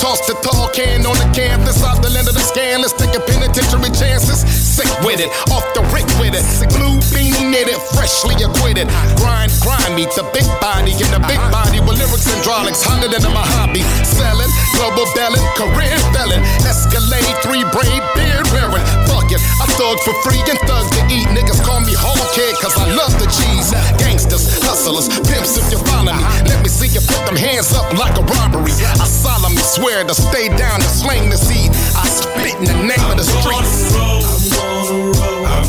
toss 0.00 0.24
the 0.26 0.34
tall 0.40 0.72
can 0.72 1.04
on 1.04 1.14
the 1.20 1.28
canvas 1.36 1.84
out 1.84 2.00
the 2.00 2.08
land 2.08 2.26
of 2.26 2.34
the 2.34 2.40
scan. 2.40 2.80
Let's 2.80 2.96
take 2.96 3.12
a 3.12 3.20
penitentiary 3.20 3.92
chances. 3.92 4.40
Sick 4.48 4.88
with 5.04 5.20
it, 5.20 5.28
off 5.52 5.62
the 5.76 5.84
rick 5.92 6.08
with 6.16 6.32
it. 6.32 6.42
Blue 6.72 6.96
beanie 7.12 7.52
knitted, 7.52 7.76
freshly 7.92 8.34
acquitted. 8.40 8.88
Grind, 9.20 9.52
grind 9.60 9.92
me 9.94 10.08
to 10.16 10.24
big 10.32 10.48
body 10.64 10.96
in 10.96 11.08
the 11.12 11.20
big 11.28 11.40
body 11.52 11.84
with 11.84 12.00
lyrics 12.00 12.24
and 12.32 12.40
hydraulics 12.40 12.80
hotter 12.80 13.12
than 13.12 13.22
my 13.36 13.44
hobby. 13.60 13.84
Selling, 14.02 14.48
global 14.72 15.04
belling, 15.12 15.44
career 15.60 15.92
felon. 16.16 16.40
Escalade, 16.64 17.36
three 17.44 17.64
braid, 17.68 18.00
beard 18.16 18.48
wearing. 18.56 18.84
Fuck 19.04 19.28
it, 19.28 19.40
I 19.60 19.68
thug 19.76 20.00
for 20.00 20.16
free 20.24 20.40
and 20.48 20.58
thugs 20.64 20.88
to 20.96 21.02
eat. 21.12 21.28
Niggas 21.36 21.60
call 21.60 21.84
me 21.84 21.92
whole 21.92 22.24
kid 22.32 22.56
cause 22.56 22.72
I 22.80 22.88
love 22.96 23.12
the 23.20 23.28
cheese. 23.28 23.68
Gangsters, 24.00 24.48
hustlers, 24.64 25.12
pimps 25.28 25.60
if 25.60 25.68
you 25.68 25.78
follow 25.84 26.16
me. 26.16 26.24
Let 26.48 26.64
me 26.64 26.72
see 26.72 26.88
you 26.88 27.04
put 27.04 27.20
them 27.28 27.36
hands 27.36 27.76
up 27.76 27.92
like 28.00 28.16
a 28.16 28.24
robbery. 28.24 28.72
I 28.96 29.04
solemnly 29.04 29.60
swear 29.60 29.89
to 29.90 30.14
stay 30.14 30.48
down 30.56 30.78
to 30.78 30.86
slang 30.86 31.28
the 31.28 31.36
seed. 31.36 31.70
I 31.96 32.06
spit 32.06 32.54
in 32.58 32.64
the 32.64 32.74
name 32.86 33.10
of 33.10 33.16
the 33.16 33.24
streets. 33.24 33.92
I'm 33.96 34.14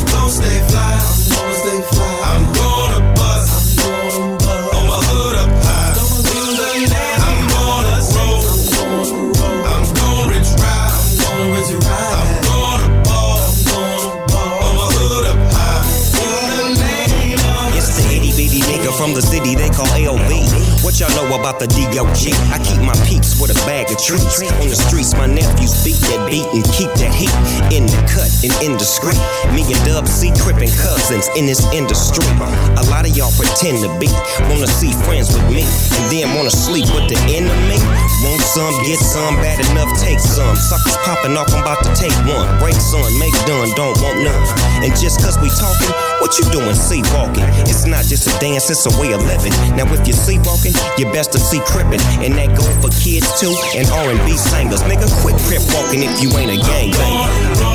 gonna 0.06 0.30
stay 0.30 0.60
fly. 0.68 0.94
I'm 0.94 1.40
gonna 1.40 1.54
stay 1.54 1.82
fly. 1.90 2.20
I'm 2.24 2.52
gonna 2.54 2.71
y'all 21.02 21.10
know 21.18 21.34
about 21.34 21.58
the 21.58 21.66
DOG? 21.66 22.22
I 22.54 22.62
keep 22.62 22.78
my 22.78 22.94
peeps 23.02 23.34
with 23.42 23.50
a 23.50 23.58
bag 23.66 23.90
of 23.90 23.98
treats. 23.98 24.38
On 24.62 24.70
the 24.70 24.78
streets, 24.78 25.18
my 25.18 25.26
nephews 25.26 25.74
beat 25.82 25.98
that 26.06 26.22
beat 26.30 26.46
and 26.54 26.62
keep 26.70 26.94
that 27.02 27.10
heat 27.10 27.34
in 27.74 27.90
the 27.90 27.98
cut 28.06 28.30
and 28.46 28.54
indiscreet. 28.62 29.18
Me 29.50 29.66
and 29.66 29.82
Dub 29.82 30.06
C 30.06 30.30
crippin' 30.38 30.70
cousins 30.78 31.26
in 31.34 31.50
this 31.50 31.66
industry. 31.74 32.22
A 32.78 32.84
lot 32.86 33.02
of 33.02 33.12
y'all 33.18 33.34
pretend 33.34 33.82
to 33.82 33.90
be, 33.98 34.06
wanna 34.46 34.70
see 34.70 34.94
friends 35.02 35.34
with 35.34 35.42
me, 35.50 35.66
and 35.66 36.04
then 36.06 36.38
wanna 36.38 36.54
sleep 36.54 36.86
with 36.94 37.10
the 37.10 37.18
enemy. 37.34 37.82
Want 38.22 38.42
some, 38.46 38.70
get 38.86 39.02
some, 39.02 39.34
bad 39.42 39.58
enough, 39.74 39.90
take 39.98 40.22
some. 40.22 40.54
Suckers 40.54 40.94
popping 41.02 41.34
off, 41.34 41.50
I'm 41.50 41.66
about 41.66 41.82
to 41.82 41.90
take 41.98 42.14
one. 42.30 42.46
Break 42.62 42.78
son, 42.78 43.10
make 43.18 43.34
done, 43.50 43.74
don't 43.74 43.98
want 43.98 44.22
none. 44.22 44.42
And 44.86 44.94
just 44.94 45.18
cause 45.18 45.34
we 45.42 45.50
talking, 45.50 45.90
what 46.22 46.30
you 46.38 46.46
doing, 46.54 46.78
sleepwalking? 46.78 47.42
It's 47.66 47.90
not 47.90 48.06
just 48.06 48.30
a 48.30 48.34
dance, 48.38 48.70
it's 48.70 48.86
a 48.86 48.94
way 49.02 49.10
of 49.10 49.26
living. 49.26 49.50
Now 49.74 49.90
if 49.90 50.06
you're 50.06 50.14
sleepwalking, 50.14 50.78
you 50.98 51.06
best 51.12 51.32
to 51.32 51.38
see 51.38 51.60
crippin', 51.60 52.00
and 52.22 52.34
that 52.34 52.56
go 52.56 52.64
for 52.80 52.90
kids 53.00 53.28
too, 53.40 53.54
and 53.76 53.88
R&B 53.88 54.36
singers. 54.36 54.82
Nigga, 54.82 55.08
quit 55.22 55.36
crip 55.46 55.62
walking 55.74 56.02
if 56.02 56.22
you 56.22 56.30
ain't 56.36 56.50
a. 56.50 56.62
I'm 56.62 57.71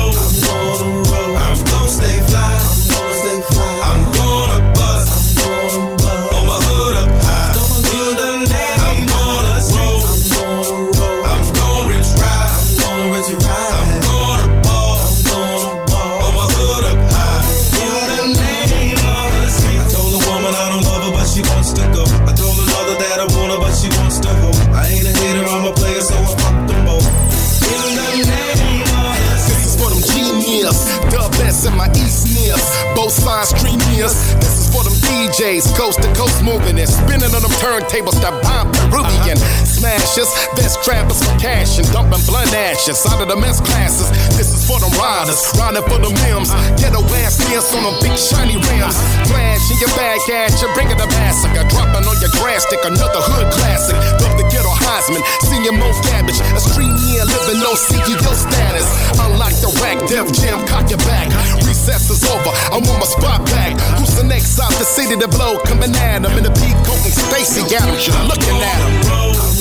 coast 36.48 36.67
to 36.67 36.67
coast 36.67 36.67
moving 36.67 36.67
and 36.82 36.90
spinning 36.90 37.30
on 37.30 37.42
them 37.42 37.54
turntables 37.62 38.18
that 38.22 38.34
bomb 38.42 38.66
Peruvian. 38.74 39.38
Smashers, 39.62 40.30
best 40.58 40.82
trappers 40.82 41.22
for 41.22 41.34
cash 41.38 41.78
and 41.78 41.86
dumping 41.94 42.22
blunt 42.26 42.50
ashes 42.50 43.06
out 43.06 43.22
of 43.22 43.28
the 43.28 43.36
mess 43.38 43.60
classes. 43.62 44.10
This 44.34 44.50
is 44.50 44.66
for 44.66 44.82
them 44.82 44.90
riders, 44.98 45.38
riding 45.54 45.86
for 45.86 45.98
the 46.02 46.08
them 46.08 46.16
limbs. 46.24 46.50
Ghetto 46.80 47.04
ass 47.20 47.38
nears 47.48 47.68
on 47.74 47.84
them 47.84 47.96
big 48.00 48.16
shiny 48.16 48.56
rims. 48.56 48.96
Flash 49.28 49.64
in 49.70 49.78
your 49.78 49.92
bag 49.94 50.20
at 50.32 50.52
you, 50.60 50.68
bringing 50.74 50.96
the 50.96 51.08
massacre. 51.20 51.64
Dropping 51.68 52.04
on 52.08 52.16
your 52.20 52.32
grass 52.40 52.64
stick, 52.64 52.80
another 52.84 53.20
hood 53.20 53.48
classic. 53.52 53.96
Love 54.24 54.36
the 54.40 54.46
ghetto 54.48 54.72
Heisman, 54.72 55.22
senior 55.46 55.76
Mo 55.76 55.88
Cabbage. 56.08 56.40
A 56.40 56.60
stream 56.60 56.94
year 57.08 57.24
living 57.24 57.60
no 57.60 57.76
CEO 57.76 58.32
status. 58.34 58.88
Unlike 59.20 59.56
the 59.60 59.70
rack, 59.84 59.98
Def 60.08 60.32
Jam, 60.32 60.64
cock 60.66 60.88
your 60.88 61.02
back. 61.04 61.28
Recess 61.66 62.10
is 62.10 62.24
over, 62.24 62.52
I 62.72 62.80
want 62.80 62.98
my 62.98 63.08
spot 63.08 63.44
back. 63.52 63.78
Who's 63.98 64.16
the 64.16 64.24
next 64.24 64.58
out 64.58 64.72
the 64.78 64.86
city 64.86 65.16
to 65.16 65.28
blow? 65.28 65.60
Coming 65.68 65.94
at 65.94 66.24
him 66.24 66.34
in 66.38 66.44
the 66.44 66.54
coat 66.84 67.04
and 67.04 67.14
Stacy 67.14 67.74
Adams, 67.76 68.06
you're 68.06 68.24
looking 68.24 68.58
at 68.62 68.78
him. 68.78 69.57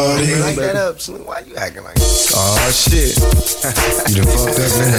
Party. 0.00 0.34
Like 0.40 0.56
that 0.56 0.76
up, 0.76 1.00
Slim. 1.00 1.24
Why 1.24 1.40
you 1.44 1.54
acting 1.56 1.84
like 1.84 1.94
that? 1.94 2.32
Oh 2.32 2.70
shit. 2.72 3.12
you 4.08 4.22
done 4.22 4.30
fucked 4.32 4.60
up, 4.60 4.72
man. 4.80 4.96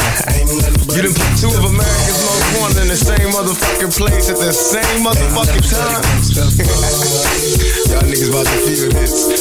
You 0.94 1.02
done 1.02 1.15
put 1.15 1.32
two 1.40 1.52
of 1.52 1.64
America's 1.65 2.19
most 2.22 2.45
wanted 2.60 2.82
in 2.86 2.90
the 2.91 2.99
same 2.99 3.30
motherfucking 3.34 3.94
place 3.98 4.30
at 4.30 4.38
the 4.38 4.53
same 4.53 5.01
motherfucking 5.01 5.66
time. 5.66 6.03
Y'all 7.92 8.06
niggas 8.06 8.30
about 8.30 8.45
to 8.45 8.58
feel 8.67 8.90
this. 8.93 9.32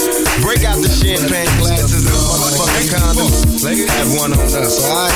Break 0.41 0.65
out 0.65 0.81
the 0.81 0.89
champagne 0.89 1.51
glasses 1.61 2.07
and 2.07 2.17
motherfucking 2.17 2.89
condoms. 2.95 3.45
Have 3.61 4.11
one 4.17 4.33
on 4.33 4.41
us, 4.41 4.81
alright? 4.89 5.13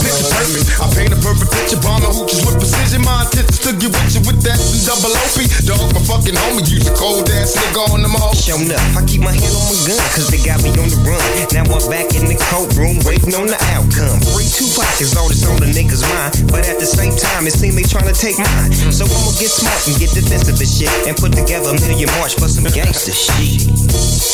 Picture 0.00 0.26
perfect. 0.32 0.80
I 0.80 0.86
paint 0.96 1.12
a 1.12 1.18
perfect 1.20 1.52
picture. 1.52 1.80
Bomb 1.84 2.00
the 2.00 2.08
hoochies 2.08 2.42
with 2.48 2.56
precision. 2.56 3.04
My 3.04 3.28
intentions 3.28 3.60
to 3.66 3.76
get 3.76 3.92
with 3.92 4.10
you 4.16 4.22
with 4.24 4.40
that 4.48 4.58
double 4.88 5.12
OP. 5.12 5.38
Dog, 5.68 5.92
my 5.92 6.00
fucking 6.08 6.34
homie. 6.34 6.64
Use 6.70 6.88
a 6.88 6.94
cold 6.96 7.28
ass 7.28 7.52
nigga 7.58 7.92
on 7.92 8.02
them 8.02 8.16
all. 8.16 8.29
Show 8.30 8.56
enough. 8.62 8.80
I 8.96 9.02
keep 9.04 9.20
my 9.20 9.34
hand 9.34 9.52
on 9.52 9.64
my 9.66 9.76
gun, 9.84 10.00
cause 10.14 10.30
they 10.30 10.40
got 10.42 10.62
me 10.62 10.70
on 10.78 10.86
the 10.86 10.98
run. 11.02 11.18
Now 11.50 11.66
I'm 11.66 11.82
back 11.90 12.14
in 12.14 12.30
the 12.30 12.38
courtroom, 12.50 13.02
waiting 13.02 13.34
on 13.34 13.50
the 13.50 13.58
outcome. 13.74 14.22
Free 14.32 14.46
two 14.46 14.70
pockets, 14.78 15.18
all 15.18 15.26
this 15.26 15.42
on 15.46 15.58
the 15.58 15.66
niggas' 15.66 16.06
mind. 16.06 16.46
But 16.46 16.66
at 16.70 16.78
the 16.78 16.86
same 16.86 17.14
time, 17.18 17.46
it 17.50 17.54
seems 17.54 17.74
they 17.74 17.86
trying 17.86 18.06
to 18.06 18.16
take 18.16 18.38
mine. 18.38 18.70
So 18.94 19.04
I'ma 19.06 19.34
get 19.36 19.50
smart 19.50 19.82
and 19.90 19.98
get 19.98 20.14
defensive 20.14 20.56
and 20.56 20.70
shit. 20.70 20.90
And 21.10 21.18
put 21.18 21.34
together 21.34 21.74
a 21.74 21.76
million 21.82 22.08
march 22.22 22.38
for 22.38 22.46
some 22.46 22.66
gangster 22.70 23.12
shit. 23.12 23.66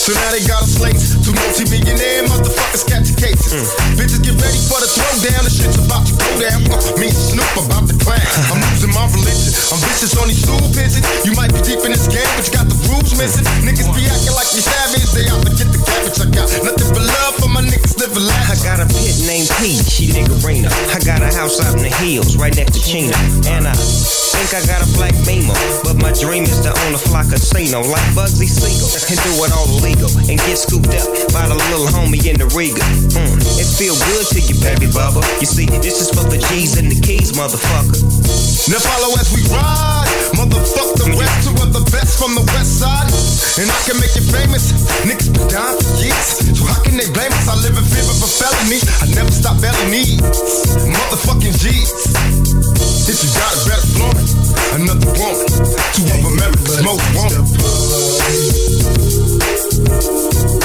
So 0.07 0.13
now 0.13 0.31
they 0.31 0.45
got 0.45 0.63
a 0.63 0.69
slate. 0.69 1.01
Two 1.25 1.33
multi-millionaire 1.33 2.29
motherfuckers 2.29 2.85
catch 2.85 3.11
cases. 3.17 3.73
Bitches 3.97 4.21
get 4.21 4.37
ready 4.39 4.61
for 4.69 4.79
the 4.79 4.89
throwdown. 4.93 5.43
The 5.43 5.53
shit's 5.53 5.81
about 5.81 6.05
to 6.05 6.15
go 6.15 6.29
down. 6.37 6.63
Uh, 6.69 6.79
me 7.01 7.09
and 7.09 7.17
Snoop 7.17 7.49
about 7.59 7.89
to 7.89 7.97
climb. 7.97 8.21
I'm 8.53 8.61
losing 8.71 8.93
my 8.93 9.09
religion. 9.11 9.51
I'm 9.73 9.81
vicious 9.83 10.15
on 10.21 10.29
these 10.29 10.45
stool 10.45 10.63
pigeons. 10.77 11.03
You 11.27 11.35
might 11.35 11.51
be 11.51 11.59
deep 11.65 11.83
in 11.83 11.91
this 11.91 12.07
game, 12.07 12.29
but 12.39 12.45
you 12.47 12.53
got 12.55 12.71
the 12.71 12.79
rules 12.87 13.11
missing. 13.19 13.47
Niggas 13.67 13.86
be 13.93 14.09
acting 14.09 14.35
like 14.35 14.51
you 14.57 14.63
savage. 14.65 15.07
They 15.13 15.27
out 15.31 15.43
to 15.45 15.53
get 15.53 15.69
the 15.71 15.81
cabbage. 15.83 16.19
I 16.19 16.27
got 16.33 16.49
nothing 16.65 16.91
but 16.91 17.05
love 17.05 17.35
for 17.39 17.51
my 17.51 17.63
niggas 17.63 17.99
living 18.01 18.25
life. 18.25 18.49
I 18.51 18.57
got 18.65 18.79
a 18.83 18.87
pit 18.89 19.17
named 19.27 19.51
P, 19.61 19.77
she 19.87 20.11
niggerina. 20.11 20.73
I 20.91 20.99
got 21.05 21.23
a 21.23 21.31
house 21.31 21.61
out 21.61 21.77
in 21.77 21.83
the 21.85 21.93
hills, 22.03 22.37
right 22.37 22.55
next 22.55 22.75
to 22.75 22.81
Chino. 22.83 23.15
And 23.51 23.69
I 23.69 23.75
think 23.75 24.51
I 24.57 24.63
got 24.67 24.81
a 24.83 24.89
black 24.97 25.15
beamer. 25.29 25.55
But 25.85 26.01
my 26.01 26.13
dream 26.17 26.45
is 26.45 26.59
to 26.65 26.73
own 26.73 26.93
a 26.97 27.01
fly 27.01 27.23
casino 27.29 27.85
like 27.87 28.07
Bugsy 28.17 28.49
Siegel. 28.49 28.89
And 29.07 29.19
do 29.23 29.33
it 29.45 29.53
all 29.55 29.69
illegal. 29.79 30.11
And 30.27 30.41
get 30.47 30.59
scooped 30.59 30.93
up 30.97 31.09
by 31.31 31.47
the 31.47 31.59
little 31.71 31.89
homie 31.93 32.23
in 32.27 32.41
the 32.41 32.49
Riga. 32.57 32.83
Mm, 33.13 33.39
it 33.61 33.69
feel 33.69 33.95
good 34.15 34.27
to 34.35 34.41
you, 34.41 34.57
baby 34.63 34.89
bubba. 34.91 35.23
You 35.39 35.47
see, 35.47 35.67
this 35.85 36.01
is 36.01 36.09
for 36.11 36.25
the 36.27 36.39
G's 36.51 36.79
and 36.81 36.91
the 36.91 36.99
keys, 37.01 37.33
motherfucker. 37.33 38.01
Now 38.67 38.81
follow 38.83 39.15
as 39.21 39.31
we 39.31 39.43
ride. 39.53 40.11
Motherfuck 40.35 40.99
the 40.99 41.15
rest, 41.15 41.47
two 41.47 41.55
of 41.63 41.71
the 41.73 41.85
best 41.95 42.19
from 42.19 42.35
the 42.35 42.45
west 42.53 42.83
side. 42.83 43.09
And 43.63 43.71
I 43.71 43.76
can 43.85 44.01
make 44.01 44.15
you 44.17 44.25
famous. 44.33 44.73
Niggas 45.05 45.29
been 45.35 45.49
down 45.49 45.77
for 45.77 45.93
years. 46.01 46.41
So 46.57 46.65
how 46.65 46.81
can 46.83 46.97
they 46.97 47.11
blame 47.13 47.33
us? 47.33 47.49
I 47.49 47.55
live 47.61 47.77
in 47.77 47.85
fear 47.85 48.07
of 48.07 48.17
a 48.23 48.29
felony. 48.31 48.81
I 49.03 49.07
never 49.13 49.31
stop 49.31 49.61
belly 49.61 49.91
needs. 49.91 50.23
Motherfucking 50.89 51.53
G's. 51.61 51.93
If 53.09 53.21
you 53.23 53.31
got 53.37 53.53
it, 53.53 53.63
better 53.69 53.87
flaunt. 53.93 54.19
Another 54.81 55.11
woman. 55.21 55.47
Two 55.93 56.09
of 56.09 56.25
America's 56.33 56.81
most 56.83 57.05
wanted. 57.13 57.45
Ain't 60.47 60.56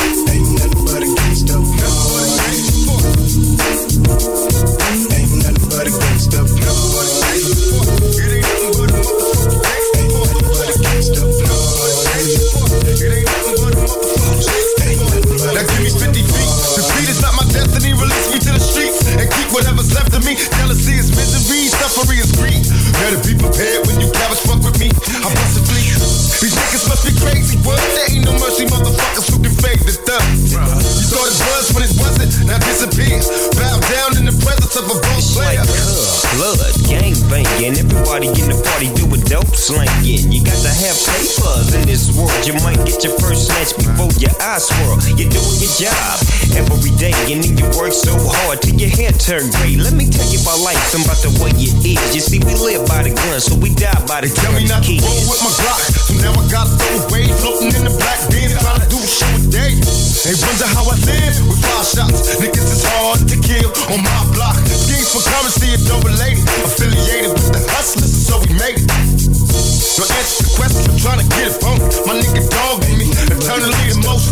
Better 23.12 23.28
be 23.28 23.36
prepared 23.36 23.84
when 23.88 24.00
you 24.00 24.08
cowards 24.16 24.40
fuck 24.48 24.64
with 24.64 24.80
me. 24.80 24.88
I 24.88 25.28
bust 25.36 25.60
a 25.60 25.62
fleet. 25.68 26.00
These 26.40 26.56
niggas 26.56 26.88
must 26.88 27.04
be 27.04 27.12
crazy. 27.20 27.60
What? 27.60 27.76
There 27.76 28.08
ain't 28.08 28.24
no 28.24 28.32
mercy, 28.40 28.64
motherfuckers 28.72 29.28
who 29.28 29.44
can 29.44 29.52
fake 29.52 29.84
the 29.84 29.92
thug. 29.92 30.24
You 30.32 31.12
thought 31.12 31.28
it 31.28 31.36
was 31.44 31.76
when 31.76 31.84
it 31.84 31.94
wasn't. 32.00 32.32
Now 32.48 32.56
disappears. 32.64 33.28
Bow 33.60 33.84
down 33.92 34.16
in 34.16 34.32
the 34.32 34.36
presence 34.40 34.80
of 34.80 34.88
a 34.88 34.96
boss 34.96 35.36
player. 35.36 35.60
Uh, 35.60 36.01
Blood, 36.40 36.58
gang 36.88 37.12
banging, 37.28 37.76
everybody 37.76 38.32
in 38.32 38.48
the 38.48 38.56
party 38.64 38.88
doing 38.96 39.20
dope 39.28 39.52
slanging. 39.52 40.32
You 40.32 40.40
got 40.40 40.56
to 40.64 40.72
have 40.72 40.96
papers 40.96 41.76
in 41.76 41.84
this 41.84 42.08
world. 42.16 42.32
You 42.48 42.56
might 42.64 42.80
get 42.88 43.04
your 43.04 43.20
first 43.20 43.52
snatch 43.52 43.76
before 43.76 44.08
your 44.16 44.32
eyes 44.40 44.64
swirl. 44.72 44.96
You're 45.20 45.28
doing 45.28 45.58
your 45.60 45.74
job 45.76 46.16
every 46.56 46.96
day, 46.96 47.12
and 47.28 47.44
then 47.44 47.60
you 47.60 47.68
work 47.76 47.92
so 47.92 48.16
hard 48.16 48.64
till 48.64 48.80
your 48.80 48.88
hair 48.96 49.12
turn 49.12 49.52
gray. 49.60 49.76
Let 49.76 49.92
me 49.92 50.08
tell 50.08 50.24
you 50.32 50.40
about 50.40 50.64
life 50.64 50.80
and 50.96 51.04
about 51.04 51.20
the 51.20 51.36
way 51.44 51.52
it 51.52 51.76
is. 51.84 52.00
You 52.16 52.24
see, 52.24 52.40
we 52.40 52.56
live 52.56 52.88
by 52.88 53.04
the 53.04 53.12
gun, 53.12 53.44
so 53.44 53.60
we 53.60 53.76
die 53.76 53.92
by 54.08 54.24
the 54.24 54.32
Tell 54.32 54.56
me 54.56 54.64
not 54.64 54.88
to 54.88 54.96
roll 55.04 55.24
with 55.28 55.42
my 55.44 55.52
Glock. 55.60 55.84
So 56.08 56.16
now 56.24 56.32
I 56.32 56.44
gotta 56.48 56.72
throw 56.80 57.12
away, 57.12 57.28
floating 57.44 57.76
in 57.76 57.84
the 57.84 57.94
black 58.00 58.24
beans, 58.32 58.56
trying 58.56 58.80
to 58.80 58.88
do 58.88 59.00
shit 59.04 59.28
with 59.36 59.52
day. 59.52 59.76
They 60.24 60.38
wonder 60.38 60.70
how 60.72 60.88
I 60.88 60.96
live 61.02 61.36
with 61.50 61.60
five 61.60 61.86
shots. 61.86 62.40
Niggas 62.40 62.72
is 62.72 62.84
hard 62.88 63.20
to 63.28 63.36
kill 63.42 63.68
on 63.92 64.00
my 64.00 64.22
block. 64.32 64.56
Schemes 64.70 65.10
for 65.12 65.20
currency 65.26 65.74
and 65.74 65.84
double 65.90 66.14
related. 66.22 66.48
Affiliated 66.64 67.32
with 67.34 67.52
the 67.52 67.62
hustlers, 67.72 68.28
so 68.28 68.40
we 68.40 68.54
made 68.54 68.78
it. 68.78 68.90
So 69.22 70.04
answer 70.04 70.44
the 70.44 70.54
question, 70.56 70.92
I'm 70.92 70.98
trying 70.98 71.20
to 71.20 71.28
get 71.36 71.48
it 71.50 71.56
phone. 71.62 71.80
My 72.06 72.14
nigga 72.20 72.50
dog 72.50 72.84
in 72.86 72.98
me, 72.98 73.10
eternally 73.10 73.90
the 73.90 73.98
most 74.06 74.30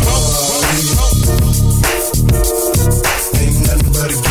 Ain't 3.40 3.58
nothing 3.66 3.92
but 3.92 4.10
a 4.12 4.29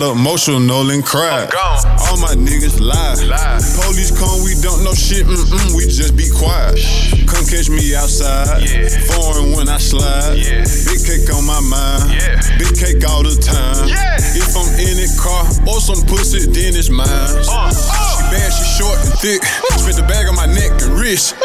got 0.00 0.12
emotional 0.12 0.90
and 0.90 1.04
cried. 1.04 1.48
All 1.54 2.18
my 2.20 2.34
niggas 2.36 2.80
lie. 2.80 3.16
lie. 3.24 3.60
Police 3.80 4.12
come, 4.12 4.44
we 4.44 4.52
don't 4.60 4.84
know 4.84 4.92
shit, 4.92 5.24
mm-mm, 5.24 5.72
we 5.76 5.88
just 5.88 6.16
be 6.16 6.28
quiet. 6.28 6.76
Come 7.24 7.44
catch 7.48 7.70
me 7.70 7.94
outside. 7.96 8.60
Foreign 9.08 9.56
when 9.56 9.68
I 9.68 9.78
slide. 9.78 10.36
Big 10.36 11.00
cake 11.00 11.28
on 11.32 11.46
my 11.46 11.60
mind. 11.64 12.12
Big 12.60 12.76
cake 12.76 13.08
all 13.08 13.22
the 13.22 13.36
time. 13.40 13.88
If 14.36 14.52
I'm 14.52 14.68
in 14.76 15.00
it 15.00 15.12
car 15.16 15.48
or 15.64 15.80
some 15.80 16.04
pussy, 16.04 16.44
then 16.44 16.76
it's 16.76 16.90
mine. 16.90 17.08
She 17.08 18.22
bad, 18.28 18.52
she 18.52 18.64
short 18.76 19.00
and 19.00 19.16
thick. 19.16 19.40
Spit 19.80 19.96
the 19.96 20.04
bag 20.04 20.28
on 20.28 20.36
my 20.36 20.46
neck 20.46 20.76
and 20.84 20.92
wrist. 21.00 21.36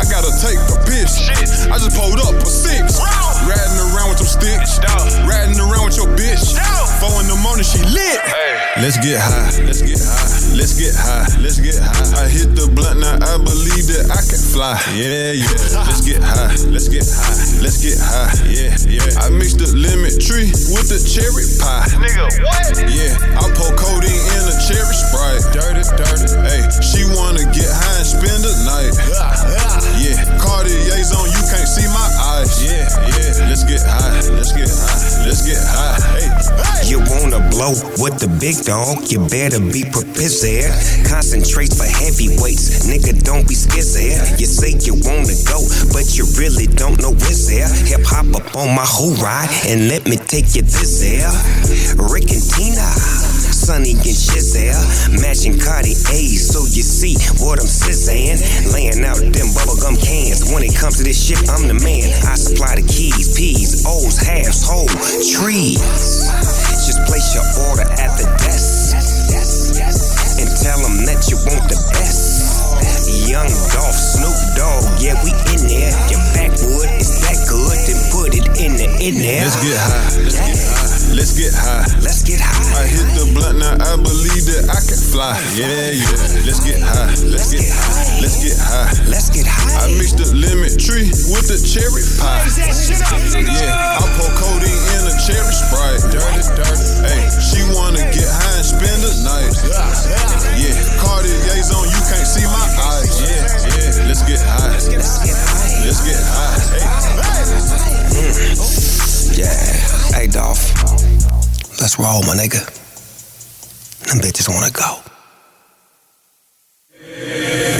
I 0.00 0.04
gotta 0.08 0.32
take 0.40 0.56
a 0.72 0.80
piss. 0.88 1.28
I 1.68 1.76
just 1.76 1.92
pulled 1.92 2.20
up 2.24 2.40
for 2.40 2.48
six. 2.48 2.96
Riding 3.44 3.80
around 3.92 4.16
with 4.16 4.24
some 4.24 4.32
sticks. 4.32 4.80
Riding 5.28 5.60
around 5.60 5.92
with 5.92 5.96
your 6.00 6.08
bitch. 6.16 6.56
Four 7.00 7.20
in 7.20 7.28
the 7.28 7.36
morning, 7.36 7.62
she 7.62 7.78
lit. 7.78 8.57
Let's 8.78 8.94
get 9.02 9.18
high. 9.18 9.50
Let's 9.66 9.82
get 9.82 9.98
high. 9.98 10.54
Let's 10.54 10.78
get 10.78 10.94
high. 10.94 11.26
Let's 11.42 11.58
get 11.58 11.74
high. 11.82 12.22
I 12.22 12.30
hit 12.30 12.54
the 12.54 12.70
blunt 12.70 13.02
now. 13.02 13.18
I 13.18 13.34
believe 13.42 13.90
that 13.90 14.06
I 14.06 14.22
can 14.22 14.38
fly. 14.38 14.78
Yeah, 14.94 15.34
yeah. 15.34 15.50
Let's 15.82 16.06
get 16.06 16.22
high. 16.22 16.54
Let's 16.70 16.86
get 16.86 17.02
high. 17.02 17.34
Let's 17.58 17.82
get 17.82 17.98
high. 17.98 18.30
Yeah, 18.46 18.70
yeah. 18.86 19.18
I 19.18 19.34
mixed 19.34 19.58
the 19.58 19.66
lemon 19.74 20.14
tree 20.22 20.54
with 20.70 20.94
the 20.94 21.02
cherry 21.02 21.42
pie. 21.58 21.90
Nigga, 21.98 22.30
what? 22.38 22.86
Yeah. 22.86 23.18
I 23.34 23.50
pour 23.58 23.74
codeine 23.74 24.14
in 24.14 24.46
a 24.46 24.54
cherry 24.62 24.94
sprite. 24.94 25.42
Dirty, 25.50 25.82
dirty. 25.98 26.38
Hey, 26.46 26.62
she 26.78 27.02
wanna 27.18 27.50
get 27.50 27.66
high 27.66 27.98
and 27.98 28.06
spend 28.06 28.46
the 28.46 28.54
night. 28.62 28.94
Yeah. 29.98 30.22
Cartier's 30.38 31.10
on. 31.18 31.26
You 31.26 31.42
can't 31.50 31.66
see 31.66 31.86
my 31.90 32.08
eyes. 32.38 32.62
Yeah, 32.62 32.86
yeah. 33.10 33.50
Let's 33.50 33.66
get 33.66 33.82
high. 33.82 34.22
Let's 34.38 34.54
get 34.54 34.70
high. 34.70 35.26
Let's 35.26 35.42
get 35.42 35.58
high. 35.66 35.98
Hey. 36.14 36.30
You 36.86 37.02
wanna 37.10 37.42
blow 37.50 37.74
with 37.98 38.22
the 38.22 38.30
big 38.38 38.54
dog, 38.68 39.10
you 39.10 39.18
better 39.32 39.58
be 39.58 39.80
prepared. 39.88 40.68
Concentrate 41.08 41.72
for 41.72 41.88
heavyweights, 41.88 42.84
nigga, 42.84 43.16
don't 43.24 43.48
be 43.48 43.54
scared. 43.54 43.78
You 44.38 44.44
say 44.44 44.76
you 44.84 44.92
wanna 45.08 45.32
go, 45.48 45.64
but 45.96 46.12
you 46.12 46.28
really 46.36 46.66
don't 46.66 47.00
know 47.00 47.16
what's 47.16 47.48
there. 47.48 47.68
Hip 47.88 48.04
hop 48.04 48.28
up 48.36 48.54
on 48.56 48.76
my 48.76 48.84
whole 48.84 49.14
ride, 49.24 49.48
and 49.64 49.88
let 49.88 50.04
me 50.04 50.16
take 50.16 50.54
you 50.54 50.62
this 50.62 51.00
there. 51.00 51.32
Rick 51.96 52.28
and 52.28 52.44
Tina. 52.44 53.28
Sonny 53.58 53.92
and 53.92 54.00
Shizelle, 54.00 54.80
matching 55.20 55.58
Cartiers, 55.58 56.48
so 56.48 56.60
you 56.72 56.80
see 56.80 57.16
what 57.42 57.60
I'm 57.60 57.66
saying. 57.66 58.38
Laying 58.72 59.04
out 59.04 59.18
them 59.18 59.48
bubblegum 59.52 59.98
cans. 60.00 60.52
When 60.52 60.62
it 60.62 60.76
comes 60.76 60.96
to 60.98 61.04
this 61.04 61.18
shit, 61.20 61.36
I'm 61.50 61.66
the 61.68 61.74
man. 61.74 62.08
I 62.24 62.36
supply 62.36 62.76
the 62.76 62.86
keys, 62.86 63.36
P's, 63.36 63.84
O's, 63.84 64.16
halves, 64.16 64.64
whole 64.64 64.88
trees. 65.36 65.82
Just 66.88 67.04
place 67.04 67.34
your 67.34 67.44
order 67.68 67.82
at 67.82 68.16
the 68.16 68.24
desk 68.40 68.96
and 70.40 70.48
tell 70.56 70.80
them 70.80 71.04
that 71.04 71.28
you 71.28 71.36
want 71.44 71.68
the 71.68 71.76
best. 71.92 73.28
Young 73.28 73.44
Dolph, 73.44 73.92
Snoop 73.92 74.56
Dogg, 74.56 74.96
yeah, 74.96 75.12
we 75.22 75.28
in 75.52 75.68
there. 75.68 75.92
Your 76.08 76.24
backwood 76.32 76.88
is 76.96 77.20
that 77.20 77.44
good, 77.44 77.76
then 77.84 78.00
put 78.08 78.32
it 78.32 78.48
in 78.56 78.72
the 78.80 78.88
in 79.04 79.20
there. 79.20 79.44
Let's 79.44 79.60
get 79.60 79.76
high. 79.76 80.16
Let's 80.16 80.38
get 80.40 80.56
high. 80.64 80.87
Let's 81.08 81.32
get 81.32 81.54
high. 81.56 81.88
Let's 82.04 82.22
get 82.22 82.40
high. 82.40 82.82
I 82.82 82.86
hit 82.86 83.08
the 83.16 83.32
blunt 83.32 83.58
now. 83.58 83.74
I 83.80 83.96
believe 83.96 84.44
that 84.52 84.68
I 84.68 84.80
can 84.84 85.00
fly. 85.00 85.34
Yeah, 85.56 85.96
yeah. 85.96 86.44
Let's 86.44 86.60
get 86.60 86.80
high. 86.84 87.10
Let's 87.24 87.48
get 87.48 87.64
high. 87.64 88.20
Let's 88.20 88.36
get 88.44 88.56
high. 88.60 88.92
Let's 89.08 89.28
get 89.32 89.46
high. 89.48 89.88
I 89.88 89.96
mixed 89.96 90.20
the 90.20 90.28
lemon 90.36 90.68
tree 90.76 91.08
with 91.32 91.48
the 91.48 91.56
cherry 91.64 92.04
pie. 92.20 92.44
Yeah, 93.40 93.98
I 93.98 94.04
pour 94.20 94.30
codeine 94.36 94.84
in 95.00 95.08
a 95.08 95.14
cherry 95.24 95.54
sprite. 95.54 96.04
Dirty, 96.12 96.44
dirty. 96.54 96.86
Hey, 97.00 97.24
she 97.40 97.64
wanna 97.72 98.04
get 98.12 98.28
high 98.28 98.60
and 98.60 98.68
spend 98.68 99.00
the 99.00 99.12
night. 99.24 99.52
Yeah, 99.64 99.80
yeah. 100.60 100.76
Cartier's 101.00 101.72
on. 101.72 101.88
You 101.88 102.00
can't 102.04 102.28
see 102.28 102.46
my 102.46 102.66
eyes. 102.94 103.16
Yeah, 103.24 103.48
yeah. 103.74 104.08
Let's 104.08 104.22
get 104.28 104.44
high. 104.44 104.76
Let's 104.76 105.18
get 105.24 105.36
high. 105.40 105.88
Let's 105.88 106.00
get 106.04 106.20
high. 106.20 106.62
Hey. 106.76 108.54
Mm. 108.54 109.07
Yeah. 109.38 109.54
Hey, 110.10 110.26
Dolph. 110.26 110.74
Let's 111.80 111.96
roll, 111.96 112.24
my 112.24 112.34
nigga. 112.34 112.66
Them 114.08 114.18
bitches 114.18 114.48
wanna 114.52 114.72
go. 114.72 115.17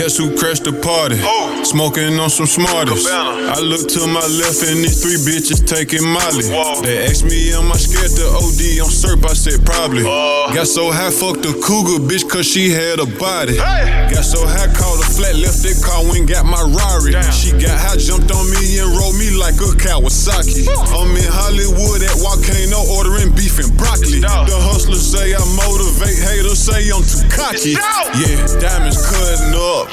Guess 0.08 0.16
who 0.16 0.32
crashed 0.40 0.64
the 0.64 0.72
party? 0.72 1.20
Oh. 1.20 1.60
Smoking 1.68 2.16
on 2.16 2.30
some 2.32 2.48
smartest. 2.48 3.04
I 3.12 3.60
look 3.60 3.92
to 3.92 4.08
my 4.08 4.24
left 4.24 4.64
and 4.64 4.80
these 4.80 5.04
three 5.04 5.20
bitches 5.20 5.60
taking 5.60 6.00
Molly. 6.00 6.48
They 6.80 7.04
asked 7.04 7.28
me, 7.28 7.52
am 7.52 7.68
I 7.68 7.76
scared 7.76 8.16
to 8.16 8.24
OD 8.40 8.80
on 8.80 8.88
SERP? 8.88 9.20
I 9.28 9.36
said 9.36 9.60
probably. 9.68 10.08
Got 10.08 10.64
so 10.64 10.88
high, 10.88 11.12
fucked 11.12 11.44
the 11.44 11.52
cougar 11.60 12.00
bitch 12.00 12.24
cause 12.24 12.48
she 12.48 12.72
had 12.72 13.04
a 13.04 13.08
body. 13.20 13.60
Got 13.60 14.24
so 14.24 14.48
high, 14.48 14.72
called 14.72 15.04
a 15.04 15.08
flat, 15.12 15.36
left 15.36 15.60
that 15.68 15.76
car, 15.84 16.00
went 16.08 16.24
got 16.24 16.48
my 16.48 16.56
Rari. 16.56 17.12
She 17.28 17.52
got 17.52 17.76
high, 17.76 18.00
jumped 18.00 18.32
on 18.32 18.48
me 18.48 18.80
and 18.80 18.88
rolled 18.96 19.20
me 19.20 19.28
like 19.36 19.60
a 19.60 19.76
Kawasaki. 19.76 20.64
I'm 20.88 21.12
in 21.20 21.28
Hollywood 21.28 22.00
at 22.00 22.16
Volcano 22.16 22.80
ordering 22.96 23.36
beef 23.36 23.60
and 23.60 23.68
broccoli. 23.76 24.24
The 24.24 24.56
hustlers 24.72 25.04
say 25.04 25.36
I 25.36 25.44
motivate, 25.52 26.16
haters 26.16 26.64
say 26.64 26.88
I'm 26.88 27.04
too 27.04 27.28
cocky. 27.28 27.76
Yeah, 28.16 28.40
diamonds 28.56 29.04
cutting 29.04 29.52
up, 29.52 29.92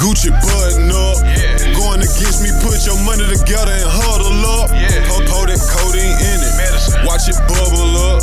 Gucci 0.00 0.30
button 0.30 0.90
up. 0.90 1.18
Going 1.76 2.00
against 2.00 2.42
me, 2.42 2.50
put 2.62 2.84
your 2.84 2.98
money 3.04 3.24
together 3.28 3.72
and 3.72 3.88
huddle 3.88 4.44
up. 4.60 4.70
Pour, 5.08 5.22
pour 5.28 5.44
that 5.46 5.60
codeine 5.72 6.16
in 6.16 6.38
it, 6.42 6.54
Medicine. 6.56 7.04
watch 7.06 7.28
it 7.28 7.38
bubble 7.48 7.96
up. 8.10 8.22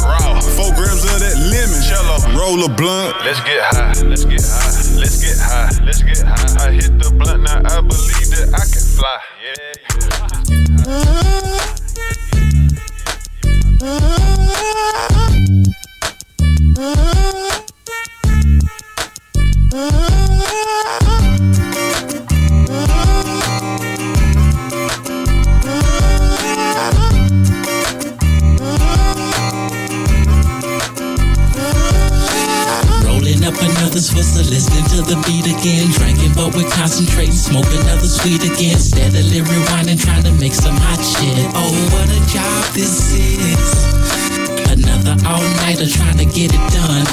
Four 0.57 0.71
grams 0.75 1.03
of 1.05 1.17
that 1.19 1.37
lemon, 1.49 1.81
roll 2.37 2.63
a 2.63 2.69
blunt. 2.69 3.15
Let's 3.25 3.39
get 3.41 3.61
high. 3.61 3.93
Let's 4.03 4.25
get 4.25 4.41
high. 4.41 4.97
Let's 4.97 5.21
get 5.21 5.37
high. 5.37 5.69
Let's 5.85 6.01
get 6.03 6.21
high. 6.21 6.67
I 6.67 6.71
hit 6.71 6.99
the 6.99 7.09
blunt 7.11 7.43
now. 7.43 7.61
I 7.65 7.81
believe 7.81 8.29
that 8.35 8.53
I 8.53 8.63
can 8.69 8.83
fly. 8.83 9.19
Rolling 9.33 11.17
up 17.97 18.12
Steadily 38.83 39.41
rewinding, 39.41 39.99
trying 39.99 40.23
to 40.23 40.31
make 40.33 40.53
some 40.53 40.75
hot 40.75 40.99
shit. 41.03 41.47
Oh, 41.55 41.71
what 41.93 42.09
a 42.09 42.19
job 42.31 42.73
this 42.73 43.13
is. 43.13 44.22
Another 44.83 45.15
all 45.27 45.43
nighter 45.63 45.87
trying 45.87 46.17
to 46.17 46.25
get 46.25 46.51
it 46.53 46.65
done. 46.71 47.05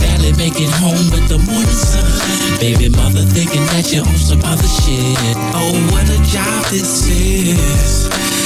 Barely 0.00 0.32
make 0.38 0.60
it 0.60 0.70
home 0.70 1.10
with 1.10 1.28
the 1.28 1.38
morning 1.38 1.66
sun. 1.66 2.06
Baby 2.60 2.88
mother 2.88 3.22
thinking 3.22 3.64
that 3.74 3.92
you're 3.92 4.06
on 4.06 4.16
some 4.16 4.42
other 4.44 4.68
shit. 4.82 5.36
Oh, 5.54 5.74
what 5.90 6.06
a 6.08 6.18
job 6.30 6.64
this 6.70 7.06
is. 7.10 8.41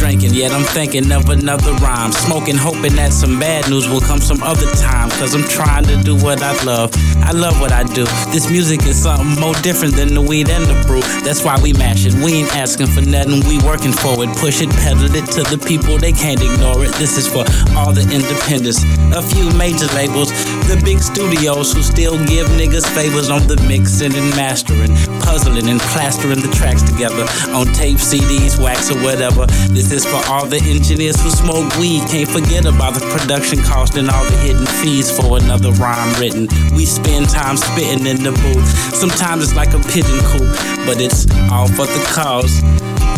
Drinking, 0.00 0.32
yet 0.32 0.52
I'm 0.52 0.64
thinking 0.64 1.12
of 1.12 1.28
another 1.28 1.74
rhyme. 1.74 2.10
Smoking, 2.10 2.56
hoping 2.56 2.96
that 2.96 3.12
some 3.12 3.38
bad 3.38 3.68
news 3.68 3.86
will 3.86 4.00
come 4.00 4.18
some 4.18 4.42
other 4.42 4.64
time. 4.80 5.10
Cause 5.20 5.34
I'm 5.34 5.44
trying 5.44 5.84
to 5.92 6.02
do 6.02 6.16
what 6.16 6.40
I 6.42 6.56
love. 6.64 6.90
I 7.20 7.32
love 7.32 7.60
what 7.60 7.70
I 7.70 7.84
do. 7.84 8.06
This 8.32 8.50
music 8.50 8.86
is 8.86 9.02
something 9.02 9.38
more 9.38 9.52
different 9.60 9.94
than 9.96 10.14
the 10.14 10.22
weed 10.22 10.48
and 10.48 10.64
the 10.64 10.72
brew. 10.86 11.02
That's 11.20 11.44
why 11.44 11.60
we 11.60 11.74
mash 11.74 12.06
it. 12.06 12.14
We 12.14 12.40
ain't 12.40 12.56
asking 12.56 12.86
for 12.86 13.02
nothing, 13.02 13.44
we 13.44 13.60
working 13.60 13.92
for 13.92 14.24
it. 14.24 14.32
Push 14.40 14.62
it, 14.62 14.70
pedal 14.80 15.04
it 15.04 15.28
to 15.36 15.44
the 15.52 15.60
people, 15.60 15.98
they 15.98 16.12
can't 16.12 16.40
ignore 16.40 16.82
it. 16.82 16.96
This 16.96 17.18
is 17.20 17.28
for 17.28 17.44
all 17.76 17.92
the 17.92 18.08
independents. 18.08 18.80
A 19.12 19.20
few 19.20 19.52
major 19.60 19.86
labels, 19.92 20.32
the 20.64 20.80
big 20.82 21.04
studios 21.04 21.74
who 21.76 21.82
still 21.82 22.16
give 22.24 22.48
niggas 22.56 22.88
favors 22.96 23.28
on 23.28 23.46
the 23.46 23.60
mixing 23.68 24.16
and 24.16 24.30
mastering, 24.32 24.96
puzzling 25.20 25.68
and 25.68 25.80
plastering 25.92 26.40
the 26.40 26.48
tracks 26.56 26.80
together 26.80 27.28
on 27.52 27.68
tape, 27.76 28.00
CDs, 28.00 28.56
wax, 28.56 28.90
or 28.90 28.96
whatever. 29.04 29.44
This 29.68 29.89
is 29.92 30.04
for 30.04 30.22
all 30.30 30.46
the 30.46 30.58
engineers 30.70 31.20
who 31.22 31.30
smoke 31.30 31.66
weed. 31.78 32.02
Can't 32.08 32.28
forget 32.28 32.66
about 32.66 32.94
the 32.94 33.02
production 33.10 33.58
cost 33.62 33.96
and 33.96 34.10
all 34.10 34.24
the 34.24 34.36
hidden 34.38 34.66
fees 34.66 35.10
for 35.10 35.38
another 35.38 35.72
rhyme 35.82 36.12
written. 36.20 36.46
We 36.74 36.86
spend 36.86 37.28
time 37.28 37.56
spitting 37.56 38.06
in 38.06 38.22
the 38.22 38.32
booth. 38.32 38.68
Sometimes 38.94 39.44
it's 39.44 39.54
like 39.54 39.74
a 39.74 39.80
pigeon 39.90 40.20
coop, 40.30 40.50
but 40.86 41.00
it's 41.00 41.26
all 41.50 41.66
for 41.66 41.86
the 41.86 42.02
cause. 42.14 42.62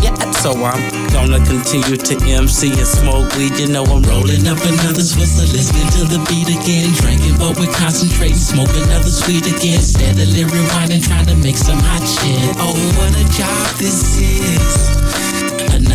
Yeah, 0.03 0.15
so 0.43 0.53
I'm 0.53 0.81
gonna 1.13 1.45
continue 1.45 1.97
to 1.97 2.15
MC 2.25 2.73
and 2.73 2.89
smoke 2.89 3.29
weed. 3.37 3.59
You 3.59 3.69
know 3.69 3.85
I'm 3.85 4.03
rolling 4.03 4.49
up 4.49 4.59
another 4.65 5.05
Swisher, 5.05 5.47
listening 5.53 5.89
to 5.99 6.09
the 6.09 6.21
beat 6.29 6.49
again. 6.51 6.93
Drinking, 7.01 7.37
but 7.39 7.59
we're 7.59 7.73
concentrating. 7.73 8.37
Smoke 8.37 8.73
another 8.87 9.11
sweet 9.11 9.47
again. 9.47 9.81
Steadily 9.81 10.45
rewinding, 10.45 11.05
trying 11.05 11.27
to 11.27 11.37
make 11.37 11.57
some 11.57 11.79
hot 11.79 12.03
shit. 12.03 12.57
Oh, 12.59 12.75
what 12.99 13.13
a 13.15 13.25
job 13.31 13.79
this 13.79 14.19
is. 14.21 15.32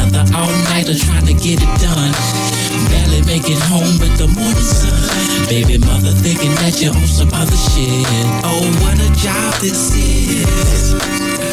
Another 0.08 0.36
all 0.36 0.52
nighter 0.72 0.96
trying 0.96 1.26
to 1.26 1.34
get 1.34 1.60
it 1.62 1.74
done. 1.82 2.14
Barely 2.90 3.22
make 3.26 3.50
it 3.50 3.60
home 3.68 4.00
with 4.00 4.16
the 4.18 4.28
morning 4.28 4.68
sun. 4.68 4.96
Baby 5.50 5.78
mother 5.80 6.12
thinking 6.12 6.52
that 6.64 6.80
you're 6.82 6.96
on 6.96 7.08
some 7.08 7.32
other 7.34 7.56
shit. 7.56 8.06
Oh, 8.44 8.64
what 8.84 8.98
a 9.00 9.10
job 9.20 9.54
this 9.62 9.96
is. 9.96 10.96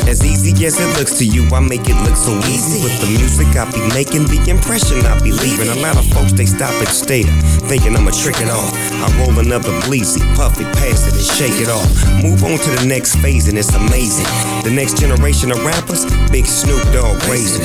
As 0.06 0.22
easy 0.22 0.52
as 0.66 0.78
it 0.78 0.86
looks 0.98 1.18
to 1.18 1.24
you, 1.24 1.48
I 1.50 1.60
make 1.60 1.88
it 1.88 1.96
look 2.04 2.14
so 2.14 2.36
easy. 2.46 2.84
With 2.84 3.00
the 3.00 3.08
music 3.18 3.48
I 3.56 3.64
be 3.72 3.80
making, 3.94 4.28
the 4.28 4.38
impression 4.50 5.00
I 5.06 5.18
be 5.22 5.32
leaving. 5.32 5.68
A 5.68 5.80
lot 5.80 5.96
of 5.96 6.04
folks 6.12 6.32
they 6.32 6.46
stop 6.46 6.74
and 6.76 6.88
stare, 6.88 7.24
thinking 7.66 7.96
I'ma 7.96 8.10
trick 8.12 8.36
it 8.38 8.50
off. 8.50 8.70
I 9.00 9.08
roll 9.18 9.38
another 9.38 9.72
bleezy, 9.88 10.20
puff 10.36 10.60
it, 10.60 10.68
pass 10.76 11.08
it, 11.08 11.14
and 11.16 11.24
shake 11.24 11.58
it 11.58 11.68
off. 11.72 11.88
Move 12.22 12.44
on 12.44 12.58
to 12.58 12.70
the 12.78 12.86
next 12.86 13.16
phase, 13.16 13.48
and 13.48 13.56
it's 13.58 13.74
amazing. 13.74 14.28
The 14.62 14.70
next 14.70 14.98
generation 15.00 15.50
of 15.50 15.64
rappers, 15.64 16.04
Big 16.30 16.46
Snoop 16.46 16.84
Dogg 16.92 17.16
raising. 17.24 17.64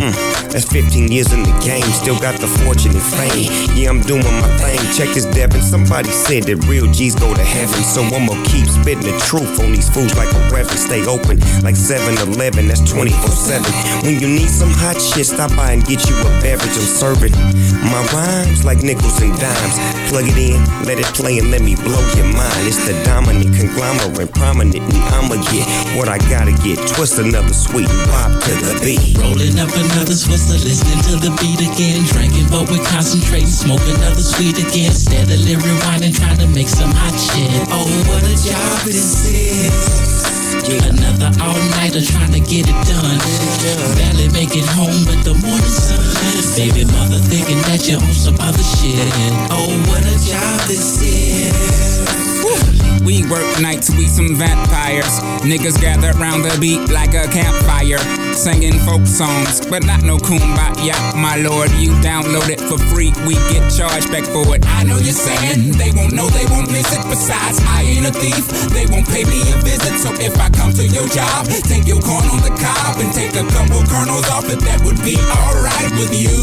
Mm, 0.00 0.16
that's 0.48 0.64
15 0.64 1.12
years 1.12 1.30
in 1.30 1.42
the 1.44 1.52
game, 1.60 1.84
still 1.92 2.16
got 2.24 2.40
the 2.40 2.48
fortune 2.64 2.96
and 2.96 3.04
fame. 3.04 3.52
Yeah, 3.76 3.92
I'm 3.92 4.00
doing 4.00 4.24
my 4.24 4.48
thing. 4.56 4.80
Check 4.96 5.12
this, 5.12 5.28
Devin. 5.28 5.60
Somebody 5.60 6.08
said 6.08 6.48
that 6.48 6.56
real 6.64 6.88
G's 6.88 7.14
go 7.14 7.28
to 7.34 7.44
heaven, 7.44 7.84
so 7.84 8.00
I'ma 8.08 8.32
keep 8.48 8.64
spitting 8.64 9.04
the 9.04 9.12
truth 9.28 9.60
on 9.60 9.76
these 9.76 9.92
fools 9.92 10.16
like 10.16 10.32
a 10.32 10.40
reverend. 10.48 10.80
Stay 10.80 11.04
open 11.04 11.36
like 11.60 11.76
7-Eleven, 11.76 12.72
that's 12.72 12.80
24-7. 12.88 14.00
When 14.00 14.16
you 14.16 14.28
need 14.32 14.48
some 14.48 14.72
hot 14.72 14.96
shit, 14.96 15.28
stop 15.28 15.52
by 15.52 15.76
and 15.76 15.84
get 15.84 16.00
you 16.08 16.16
a 16.16 16.32
beverage. 16.40 16.72
I'm 16.80 16.88
serving 16.88 17.36
my 17.84 18.00
rhymes 18.08 18.64
like 18.64 18.80
nickels 18.80 19.20
and 19.20 19.36
dimes. 19.36 19.76
Plug 20.08 20.24
it 20.24 20.40
in, 20.40 20.64
let 20.88 20.96
it 20.96 21.12
play, 21.12 21.36
and 21.36 21.52
let 21.52 21.60
me 21.60 21.76
blow 21.76 22.00
your 22.16 22.24
mind. 22.32 22.64
It's 22.64 22.80
the 22.88 22.96
dominant 23.04 23.52
conglomerate, 23.52 24.32
prominent, 24.32 24.80
and 24.80 25.02
I'ma 25.12 25.36
get 25.52 25.68
what 25.92 26.08
I 26.08 26.16
gotta 26.32 26.56
get. 26.64 26.80
Twist 26.96 27.20
another 27.20 27.52
sweet 27.52 27.92
pop 28.08 28.32
to 28.48 28.52
the 28.64 28.80
beat. 28.80 29.12
Rolling 29.20 29.60
up 29.60 29.68
another 29.92 30.14
Swisher, 30.14 30.58
listening 30.62 31.00
to 31.08 31.14
the 31.18 31.32
beat 31.40 31.60
again. 31.60 32.04
Drinking, 32.06 32.46
but 32.50 32.68
we're 32.70 32.84
concentrating. 32.84 33.48
Smoke 33.48 33.82
another 33.86 34.22
sweet 34.22 34.58
again. 34.58 34.92
Steadily 34.92 35.54
rewinding, 35.56 36.14
trying 36.14 36.38
to 36.38 36.48
make 36.48 36.68
some 36.68 36.90
hot 36.90 37.14
shit. 37.16 37.50
Oh, 37.70 37.86
what 38.06 38.22
a 38.22 38.36
job 38.38 38.84
this 38.86 39.30
is. 39.30 40.30
Another 40.70 41.30
all 41.42 41.58
nighter 41.78 42.00
trying 42.00 42.32
to 42.32 42.40
get 42.40 42.68
it 42.68 42.78
done. 42.86 43.18
Barely 43.96 44.28
make 44.30 44.54
it 44.54 44.66
home 44.76 45.02
with 45.06 45.24
the 45.24 45.34
morning 45.34 45.74
sun. 45.74 45.98
Baby 46.56 46.84
mother 46.92 47.18
thinking 47.18 47.58
that 47.66 47.88
you're 47.88 48.00
on 48.00 48.14
some 48.14 48.38
other 48.40 48.62
shit. 48.62 49.10
Oh, 49.50 49.70
what 49.88 50.04
a 50.04 50.16
job 50.22 50.60
this 50.68 51.02
is. 51.02 52.79
We 53.04 53.24
work 53.28 53.48
nights, 53.60 53.88
we 53.96 54.06
some 54.06 54.36
vampires. 54.36 55.20
Niggas 55.40 55.80
gather 55.80 56.12
round 56.18 56.44
the 56.44 56.56
beat 56.60 56.90
like 56.90 57.14
a 57.14 57.26
campfire. 57.32 57.98
Singing 58.34 58.78
folk 58.84 59.06
songs, 59.06 59.64
but 59.66 59.84
not 59.84 60.02
no 60.02 60.18
kumbaya, 60.18 60.94
my 61.16 61.36
lord. 61.36 61.70
You 61.80 61.92
download 62.04 62.48
it 62.48 62.60
for 62.60 62.78
free, 62.92 63.12
we 63.26 63.34
get 63.48 63.64
charged 63.72 64.12
back 64.12 64.24
for 64.24 64.44
it. 64.54 64.64
I 64.66 64.84
know 64.84 64.98
you're 64.98 65.16
saying 65.16 65.76
they 65.80 65.92
won't 65.96 66.12
know, 66.12 66.28
they 66.28 66.44
won't 66.52 66.70
miss 66.70 66.92
it. 66.92 67.02
Besides, 67.08 67.58
I 67.64 67.82
ain't 67.88 68.06
a 68.06 68.12
thief, 68.12 68.46
they 68.70 68.86
won't 68.86 69.08
pay 69.08 69.24
me 69.24 69.40
a 69.48 69.56
visit. 69.64 69.96
So 69.98 70.12
if 70.20 70.36
I 70.38 70.48
come 70.50 70.72
to 70.76 70.86
your 70.86 71.08
job, 71.08 71.48
take 71.64 71.88
your 71.88 72.00
corn 72.00 72.24
on 72.28 72.40
the 72.44 72.52
cob 72.52 73.00
and 73.00 73.12
take 73.12 73.32
a 73.34 73.44
couple 73.48 73.80
kernels 73.88 74.28
off 74.28 74.48
it, 74.52 74.60
that 74.68 74.84
would 74.84 75.00
be 75.00 75.16
alright 75.16 75.90
with 75.96 76.12
you. 76.12 76.36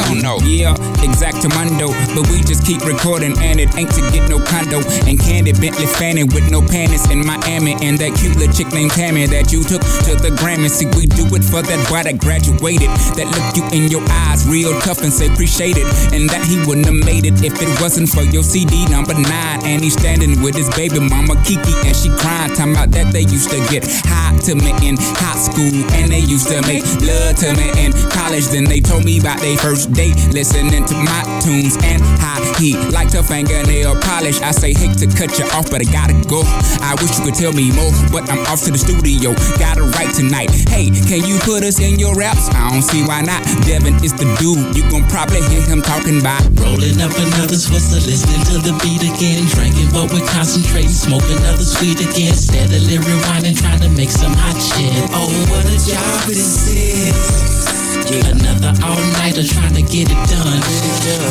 Hell 0.00 0.16
no. 0.16 0.34
Yeah, 0.44 0.74
exactamundo, 1.04 1.92
but 2.16 2.24
we 2.32 2.40
just 2.42 2.64
keep 2.66 2.84
recording 2.84 3.36
and 3.38 3.60
it 3.60 3.74
ain't 3.76 3.92
to 3.94 4.02
get 4.10 4.28
no 4.28 4.40
condo. 4.40 4.80
And 5.06 5.20
candy 5.20 5.52
Fanning 5.94 6.26
with 6.34 6.50
no 6.50 6.60
panties 6.60 7.08
in 7.10 7.24
Miami. 7.26 7.74
And 7.82 7.98
that 7.98 8.14
cute 8.18 8.36
little 8.36 8.52
chick 8.52 8.72
named 8.72 8.92
Tammy 8.92 9.26
that 9.26 9.52
you 9.52 9.62
took 9.62 9.82
to 10.06 10.14
the 10.18 10.30
Grammy. 10.38 10.70
See, 10.70 10.86
we 10.98 11.06
do 11.06 11.26
it 11.34 11.44
for 11.44 11.62
that 11.62 11.80
boy 11.90 12.02
that 12.02 12.18
graduated. 12.18 12.90
That 13.18 13.30
look 13.30 13.46
you 13.54 13.64
in 13.70 13.90
your 13.90 14.02
eyes 14.10 14.46
real 14.46 14.74
tough 14.80 15.02
and 15.02 15.12
say 15.12 15.26
appreciate 15.30 15.76
it. 15.78 15.86
And 16.14 16.28
that 16.30 16.42
he 16.46 16.58
wouldn't 16.66 16.86
have 16.86 16.98
made 17.06 17.26
it 17.26 17.42
if 17.42 17.54
it 17.62 17.70
wasn't 17.80 18.08
for 18.08 18.22
your 18.22 18.42
CD 18.42 18.86
number 18.86 19.14
nine. 19.14 19.62
And 19.62 19.82
he's 19.82 19.94
standing 19.94 20.42
with 20.42 20.54
his 20.54 20.70
baby 20.74 20.98
mama 20.98 21.38
Kiki 21.46 21.74
and 21.86 21.94
she 21.94 22.10
crying. 22.18 22.54
Talking 22.54 22.74
about 22.74 22.90
that 22.92 23.12
they 23.12 23.26
used 23.26 23.50
to 23.50 23.58
get 23.70 23.86
hot 24.06 24.40
to 24.50 24.54
me 24.54 24.74
in 24.82 24.98
high 24.98 25.38
school. 25.38 25.74
And 25.94 26.10
they 26.10 26.22
used 26.26 26.48
to 26.50 26.58
make 26.66 26.82
love 27.02 27.38
to 27.42 27.54
me 27.54 27.70
in 27.78 27.94
college. 28.10 28.50
Then 28.50 28.64
they 28.64 28.80
told 28.80 29.04
me 29.04 29.20
about 29.20 29.40
their 29.40 29.56
first 29.58 29.92
date 29.92 30.16
listening 30.34 30.86
to 30.90 30.96
my 30.98 31.22
tunes 31.42 31.78
and 31.82 32.02
how 32.18 32.42
he 32.58 32.74
liked 32.90 33.14
her 33.14 33.22
fingernail 33.22 33.94
polish. 34.02 34.40
I 34.40 34.50
say, 34.50 34.74
hate 34.74 34.98
to 34.98 35.06
cut 35.06 35.38
you 35.38 35.46
off, 35.54 35.63
but 35.70 35.80
I 35.80 35.88
gotta 35.90 36.14
go. 36.28 36.42
I 36.82 36.96
wish 37.00 37.18
you 37.18 37.24
could 37.24 37.34
tell 37.34 37.52
me 37.52 37.72
more, 37.72 37.92
but 38.10 38.28
I'm 38.30 38.40
off 38.46 38.64
to 38.64 38.70
the 38.70 38.78
studio. 38.78 39.34
Gotta 39.58 39.82
write 39.96 40.14
tonight. 40.14 40.50
Hey, 40.68 40.90
can 41.08 41.24
you 41.24 41.38
put 41.42 41.62
us 41.62 41.80
in 41.80 41.98
your 41.98 42.14
raps? 42.14 42.48
I 42.50 42.70
don't 42.70 42.82
see 42.82 43.04
why 43.04 43.22
not. 43.22 43.42
Devin 43.66 43.96
is 44.04 44.12
the 44.12 44.26
dude. 44.40 44.76
You 44.76 44.82
gon' 44.90 45.06
probably 45.08 45.42
hear 45.48 45.62
him 45.62 45.82
talking 45.82 46.20
about 46.20 46.42
Rolling 46.58 47.00
up 47.00 47.12
another 47.14 47.58
Swisher, 47.58 48.00
listening 48.04 48.42
to 48.50 48.58
the 48.64 48.74
beat 48.82 49.02
again. 49.02 49.46
Drinking, 49.52 49.90
but 49.92 50.10
we're 50.12 50.26
concentrating. 50.26 50.90
Smoke 50.90 51.24
another 51.28 51.64
sweet 51.64 52.00
again. 52.00 52.34
Steadily 52.34 52.98
rewinding, 52.98 53.56
trying 53.58 53.80
to 53.80 53.90
make 53.90 54.10
some 54.10 54.32
hot 54.32 54.56
shit. 54.56 54.92
Oh, 55.12 55.30
what 55.50 55.64
a 55.66 55.78
job 55.84 56.28
this 56.28 56.72
is. 56.72 57.83
Another 57.94 58.74
all-nighter 58.84 59.42
trying 59.42 59.74
to 59.74 59.82
get 59.82 60.10
it 60.10 60.20
done. 60.28 60.60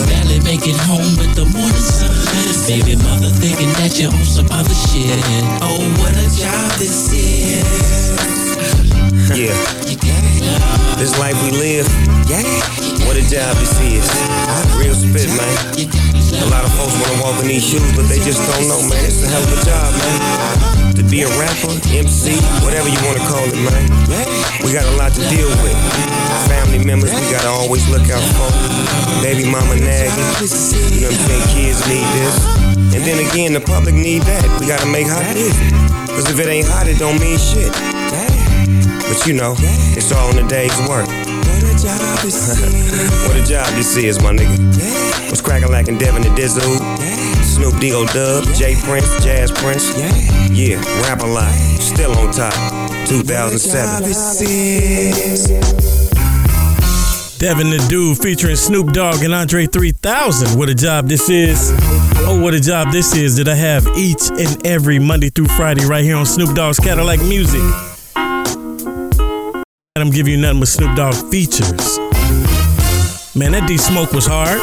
Barely 0.07 0.39
make 0.41 0.67
it 0.67 0.75
home 0.87 1.15
with 1.17 1.35
the 1.35 1.45
morning 1.45 1.83
sun. 1.83 2.11
Baby 2.67 2.95
mother 3.03 3.29
thinking 3.29 3.69
that 3.79 3.99
you're 3.99 4.11
on 4.11 4.25
some 4.25 4.47
other 4.51 4.73
shit. 4.73 5.19
Oh, 5.61 5.79
what 5.99 6.15
a 6.15 6.27
job 6.31 6.71
this 6.79 7.11
is. 7.11 7.63
Yeah. 9.35 9.55
This 10.97 11.17
life 11.19 11.35
we 11.43 11.51
live. 11.51 11.87
Yeah. 12.27 12.43
What 13.05 13.17
a 13.17 13.25
job 13.27 13.55
this 13.59 13.75
is. 13.83 14.07
Real 14.79 14.95
spit, 14.95 15.29
man. 15.35 15.55
A 16.41 16.47
lot 16.49 16.63
of 16.63 16.71
folks 16.73 16.95
wanna 16.99 17.21
walk 17.21 17.41
in 17.41 17.47
these 17.47 17.65
shoes, 17.67 17.91
but 17.95 18.07
they 18.07 18.19
just 18.19 18.39
don't 18.49 18.67
know, 18.67 18.81
man. 18.87 19.05
It's 19.05 19.21
a 19.23 19.27
hell 19.27 19.43
of 19.43 19.51
a 19.51 19.65
job, 19.65 19.93
man. 19.99 20.82
Be 21.13 21.21
a 21.21 21.29
rapper, 21.37 21.77
MC, 21.93 22.33
whatever 22.65 22.89
you 22.89 22.97
wanna 23.05 23.21
call 23.29 23.45
it, 23.45 23.53
man. 23.53 23.85
We 24.65 24.73
got 24.73 24.89
a 24.89 24.97
lot 24.97 25.13
to 25.13 25.21
deal 25.29 25.45
with. 25.61 25.77
Family 26.49 26.81
members, 26.83 27.13
we 27.13 27.21
gotta 27.29 27.49
always 27.49 27.87
look 27.87 28.09
out 28.09 28.25
for. 28.33 28.49
Baby 29.21 29.45
mama 29.45 29.77
nagging. 29.77 30.09
You 30.89 31.05
know 31.05 31.13
what 31.13 31.29
I'm? 31.29 31.45
Kids 31.53 31.85
need 31.85 32.01
this. 32.17 32.33
And 32.97 33.05
then 33.05 33.21
again, 33.29 33.53
the 33.53 33.61
public 33.61 33.93
need 33.93 34.23
that. 34.23 34.41
We 34.59 34.65
gotta 34.65 34.89
make 34.89 35.05
hot 35.05 35.21
music. 35.37 35.69
Cause 36.17 36.25
if 36.31 36.39
it 36.39 36.47
ain't 36.49 36.65
hot, 36.65 36.87
it 36.87 36.97
don't 36.97 37.21
mean 37.21 37.37
shit. 37.37 37.69
But 39.05 39.21
you 39.27 39.33
know, 39.37 39.53
it's 39.93 40.11
all 40.11 40.31
in 40.31 40.37
the 40.41 40.47
day's 40.49 40.73
work. 40.89 41.05
what 43.29 43.37
a 43.37 43.43
job 43.45 43.69
this 43.77 43.95
is, 43.97 44.19
my 44.19 44.33
nigga. 44.33 44.57
What's 45.29 45.41
crackin' 45.41 45.69
like 45.69 45.89
in 45.89 45.99
Devin 45.99 46.23
the 46.23 46.29
Dizzle? 46.29 46.81
Snoop 47.53 47.79
D.O. 47.79 48.05
Dub, 48.07 48.43
J 48.55 48.75
Prince, 48.81 49.23
Jas 49.23 49.51
Prince. 49.51 49.95
Yeah, 49.95 50.11
Yeah, 50.51 51.01
Rap-A-Lot. 51.03 51.53
Still 51.79 52.17
on 52.17 52.31
top. 52.33 52.51
2007. 53.07 54.03
Devin 57.37 57.69
the 57.69 57.77
Dude 57.89 58.17
featuring 58.17 58.55
Snoop 58.55 58.91
Dogg 58.91 59.23
and 59.23 59.35
Andre 59.35 59.67
3000. 59.67 60.57
What 60.57 60.69
a 60.69 60.73
job 60.73 61.07
this 61.07 61.29
is. 61.29 61.71
Oh, 62.25 62.41
what 62.41 62.55
a 62.55 62.59
job 62.59 62.91
this 62.91 63.15
is 63.15 63.37
that 63.37 63.47
I 63.47 63.53
have 63.53 63.87
each 63.95 64.31
and 64.31 64.65
every 64.65 64.97
Monday 64.97 65.29
through 65.29 65.49
Friday 65.49 65.85
right 65.85 66.03
here 66.03 66.15
on 66.15 66.25
Snoop 66.25 66.55
Dogg's 66.55 66.79
Cadillacc 66.79 67.21
Music. 67.27 67.61
And 68.15 69.63
I'm 69.97 70.09
giving 70.09 70.33
you 70.33 70.39
nothing 70.39 70.59
but 70.59 70.69
Snoop 70.69 70.95
Dogg 70.95 71.13
features. 71.29 71.99
Man, 73.35 73.51
that 73.51 73.65
D 73.67 73.77
Smoke 73.77 74.11
was 74.11 74.25
hard. 74.25 74.57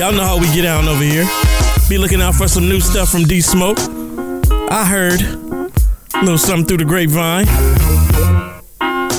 Y'all 0.00 0.12
know 0.12 0.24
how 0.24 0.36
we 0.36 0.46
get 0.52 0.62
down 0.62 0.88
over 0.88 1.04
here. 1.04 1.26
Be 1.88 1.96
looking 1.96 2.20
out 2.20 2.34
for 2.34 2.46
some 2.48 2.68
new 2.68 2.80
stuff 2.80 3.08
from 3.08 3.22
D 3.22 3.40
Smoke. 3.40 3.78
I 4.70 4.84
heard 4.84 5.22
a 5.22 6.20
little 6.20 6.36
something 6.36 6.66
through 6.66 6.76
the 6.78 6.84
grapevine. 6.84 7.46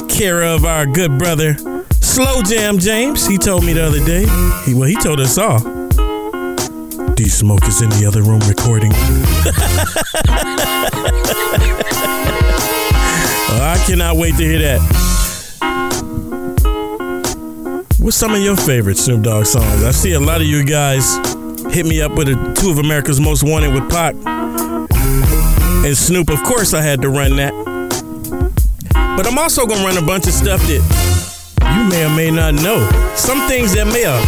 Care 0.07 0.43
of 0.43 0.65
our 0.65 0.85
good 0.85 1.17
brother 1.17 1.55
Slow 1.99 2.43
Jam 2.43 2.77
James. 2.77 3.25
He 3.25 3.39
told 3.39 3.65
me 3.65 3.73
the 3.73 3.83
other 3.83 4.05
day. 4.05 4.27
He 4.65 4.75
well, 4.75 4.87
he 4.87 4.95
told 4.95 5.19
us 5.19 5.39
all. 5.39 5.59
D 7.15 7.27
Smoke 7.27 7.65
is 7.65 7.81
in 7.81 7.89
the 7.89 8.05
other 8.07 8.21
room 8.21 8.41
recording. 8.41 8.91
Oh, 13.51 13.61
I 13.61 13.83
cannot 13.87 14.15
wait 14.15 14.35
to 14.37 14.43
hear 14.43 14.59
that. 14.59 14.79
What's 17.99 18.15
some 18.15 18.35
of 18.35 18.41
your 18.41 18.55
favorite 18.55 18.97
Snoop 18.97 19.23
Dogg 19.23 19.47
songs? 19.47 19.83
I 19.83 19.89
see 19.89 20.13
a 20.13 20.19
lot 20.19 20.39
of 20.39 20.45
you 20.45 20.63
guys 20.63 21.17
hit 21.71 21.85
me 21.85 22.01
up 22.01 22.13
with 22.13 22.29
a, 22.29 22.53
two 22.59 22.69
of 22.69 22.79
America's 22.79 23.19
Most 23.19 23.43
Wanted 23.43 23.73
with 23.73 23.89
Pac 23.89 24.15
and 25.85 25.95
Snoop. 25.95 26.29
Of 26.29 26.43
course, 26.43 26.73
I 26.73 26.81
had 26.81 27.01
to 27.01 27.09
run 27.09 27.35
that. 27.37 27.53
But 29.15 29.27
I'm 29.27 29.37
also 29.37 29.65
gonna 29.65 29.83
run 29.83 29.97
a 29.97 30.05
bunch 30.05 30.27
of 30.27 30.33
stuff 30.33 30.61
that 30.61 30.81
you 31.61 31.89
may 31.89 32.05
or 32.05 32.15
may 32.15 32.31
not 32.31 32.53
know. 32.55 32.89
Some 33.15 33.47
things 33.47 33.73
that 33.75 33.87
may 33.87 34.03
have 34.03 34.23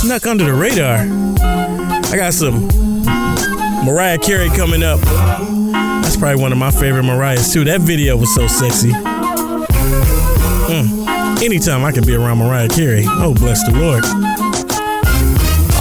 snuck 0.00 0.26
under 0.26 0.44
the 0.44 0.54
radar. 0.54 1.06
I 2.12 2.16
got 2.16 2.32
some 2.32 2.68
Mariah 3.84 4.18
Carey 4.18 4.48
coming 4.50 4.82
up. 4.82 5.00
That's 6.02 6.16
probably 6.16 6.40
one 6.40 6.52
of 6.52 6.58
my 6.58 6.70
favorite 6.70 7.04
Mariah's 7.04 7.52
too. 7.52 7.64
That 7.64 7.82
video 7.82 8.16
was 8.16 8.34
so 8.34 8.46
sexy. 8.46 8.92
Mm. 10.70 11.42
Anytime 11.42 11.84
I 11.84 11.92
can 11.92 12.04
be 12.04 12.14
around 12.14 12.38
Mariah 12.38 12.68
Carey, 12.68 13.04
oh 13.06 13.34
bless 13.34 13.62
the 13.64 13.78
Lord. 13.78 14.04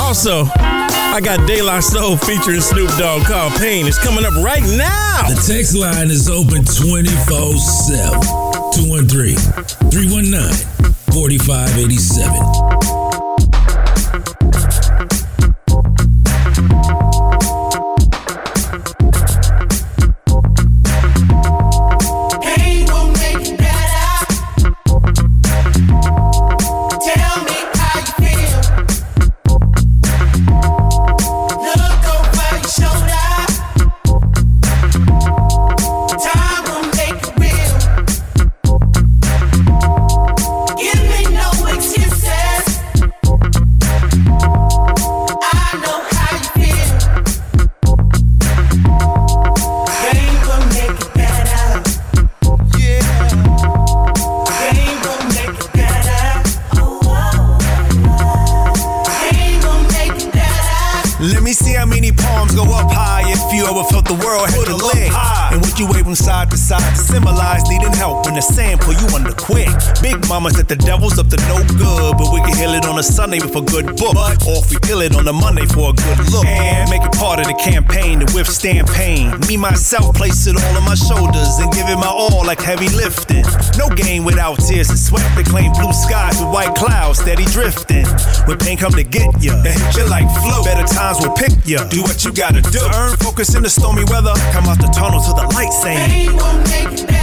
Also, 0.09 0.45
I 0.55 1.21
got 1.23 1.45
De 1.47 1.61
La 1.61 1.79
Soul 1.81 2.17
featuring 2.17 2.61
Snoop 2.61 2.89
Dogg 2.97 3.27
called 3.27 3.53
Pain. 3.59 3.85
It's 3.85 4.03
coming 4.03 4.25
up 4.25 4.33
right 4.43 4.63
now. 4.63 5.29
The 5.29 5.35
text 5.45 5.75
line 5.75 6.09
is 6.09 6.27
open 6.27 6.65
24 6.65 7.55
7. 7.59 8.19
213 8.73 9.37
319 9.91 10.93
4587. 11.13 12.98
Mama 70.29 70.51
said 70.51 70.67
the 70.67 70.75
devil's 70.77 71.17
up 71.17 71.27
to 71.27 71.37
no 71.49 71.57
good, 71.73 72.13
but 72.15 72.29
we 72.31 72.39
can 72.45 72.55
heal 72.55 72.77
it 72.77 72.85
on 72.85 72.99
a 72.99 73.03
Sunday 73.03 73.41
with 73.41 73.55
a 73.57 73.65
good 73.65 73.97
book. 73.97 74.13
Or 74.45 74.61
if 74.61 74.69
we 74.69 74.77
kill 74.85 75.01
it 75.01 75.17
on 75.17 75.27
a 75.27 75.33
Monday 75.33 75.65
for 75.65 75.89
a 75.89 75.93
good 75.93 76.19
look. 76.29 76.45
And 76.45 76.89
make 76.89 77.01
it 77.01 77.11
part 77.17 77.41
of 77.41 77.49
the 77.49 77.57
campaign 77.57 78.21
to 78.21 78.27
withstand 78.37 78.87
pain. 78.87 79.33
Me, 79.49 79.57
myself, 79.57 80.15
place 80.15 80.45
it 80.45 80.55
all 80.55 80.77
on 80.77 80.85
my 80.85 80.93
shoulders 80.93 81.57
and 81.57 81.73
give 81.73 81.89
it 81.89 81.97
my 81.97 82.07
all 82.07 82.45
like 82.45 82.61
heavy 82.61 82.87
lifting. 82.93 83.43
No 83.75 83.89
game 83.89 84.23
without 84.23 84.61
tears 84.61 84.89
and 84.89 84.99
sweat. 84.99 85.25
They 85.35 85.43
claim 85.43 85.73
blue 85.73 85.91
skies 85.91 86.37
with 86.37 86.53
white 86.53 86.75
clouds 86.75 87.19
steady 87.19 87.45
drifting. 87.49 88.05
When 88.45 88.57
pain 88.61 88.77
come 88.77 88.93
to 88.93 89.03
get 89.03 89.33
ya, 89.41 89.57
it 89.65 89.73
hit 89.73 89.97
you 89.97 90.05
like 90.07 90.29
flow. 90.45 90.63
Better 90.63 90.85
times 90.85 91.25
will 91.25 91.33
pick 91.33 91.57
ya. 91.65 91.89
Do 91.89 92.05
what 92.05 92.23
you 92.23 92.31
gotta 92.31 92.61
do. 92.61 92.79
Earn 92.93 93.17
focus 93.17 93.55
in 93.57 93.63
the 93.63 93.69
stormy 93.69 94.05
weather. 94.05 94.37
Come 94.53 94.69
out 94.69 94.77
the 94.77 94.93
tunnel 94.93 95.19
to 95.19 95.33
the 95.33 95.49
light 95.57 95.73
saying. 95.73 97.18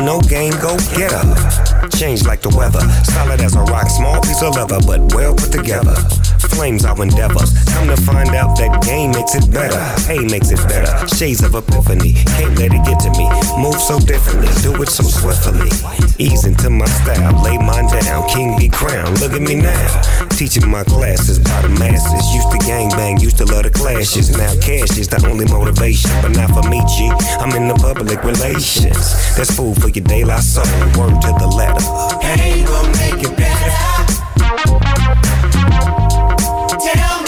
Pain, 0.00 0.06
no 0.06 0.20
game, 0.20 0.52
go 0.62 0.76
get 0.96 1.12
her. 1.12 1.88
Change 1.90 2.24
like 2.24 2.40
the 2.40 2.48
weather, 2.56 2.80
solid 3.04 3.40
as 3.40 3.54
a 3.54 3.60
rock, 3.62 3.88
small 3.90 4.20
piece 4.22 4.42
of 4.42 4.54
leather, 4.56 4.78
but 4.86 5.14
well 5.14 5.34
put 5.34 5.52
together. 5.52 5.94
Flames 6.50 6.84
our 6.84 7.00
endeavors. 7.02 7.52
Come 7.72 7.88
to 7.88 7.96
find 7.96 8.30
out 8.30 8.56
that 8.58 8.82
game 8.82 9.12
makes 9.12 9.34
it 9.34 9.50
better. 9.50 9.80
Pay 10.06 10.20
makes 10.26 10.50
it 10.50 10.60
better. 10.68 10.92
Shades 11.08 11.42
of 11.42 11.54
epiphany. 11.54 12.12
Can't 12.36 12.58
let 12.58 12.72
it 12.74 12.84
get 12.84 13.00
to 13.00 13.10
me. 13.16 13.26
Move 13.56 13.80
so 13.80 13.98
differently. 13.98 14.48
Do 14.60 14.74
it 14.82 14.88
so 14.88 15.04
swiftly. 15.04 15.70
Ease 16.18 16.44
into 16.44 16.68
my 16.68 16.86
style. 16.86 17.32
Lay 17.42 17.56
mine 17.56 17.88
down. 17.88 18.28
King 18.28 18.58
be 18.58 18.68
crowned. 18.68 19.20
Look 19.20 19.32
at 19.32 19.42
me 19.42 19.54
now. 19.54 20.26
Teaching 20.30 20.68
my 20.68 20.84
classes 20.84 21.38
by 21.38 21.62
the 21.62 21.68
masses. 21.80 22.34
Used 22.34 22.50
to 22.52 22.58
gang 22.66 22.90
bang. 22.90 23.18
Used 23.18 23.38
to 23.38 23.46
love 23.46 23.64
the 23.64 23.70
clashes. 23.70 24.36
Now 24.36 24.52
cash 24.60 24.98
is 24.98 25.08
the 25.08 25.24
only 25.26 25.46
motivation. 25.46 26.10
But 26.20 26.36
not 26.36 26.50
for 26.50 26.68
me, 26.68 26.80
G. 26.96 27.10
I'm 27.40 27.54
in 27.56 27.68
the 27.68 27.74
public 27.74 28.22
relations. 28.24 29.36
That's 29.36 29.54
food 29.56 29.80
for 29.80 29.88
your 29.88 30.04
daylight 30.04 30.42
soul. 30.42 30.66
Word 30.98 31.20
to 31.22 31.32
the 31.38 31.48
letter. 31.48 31.80
Pain 32.20 32.66
gon' 32.66 32.90
make 32.98 33.24
it 33.24 33.36
better. 33.36 33.60
Tell 36.80 37.19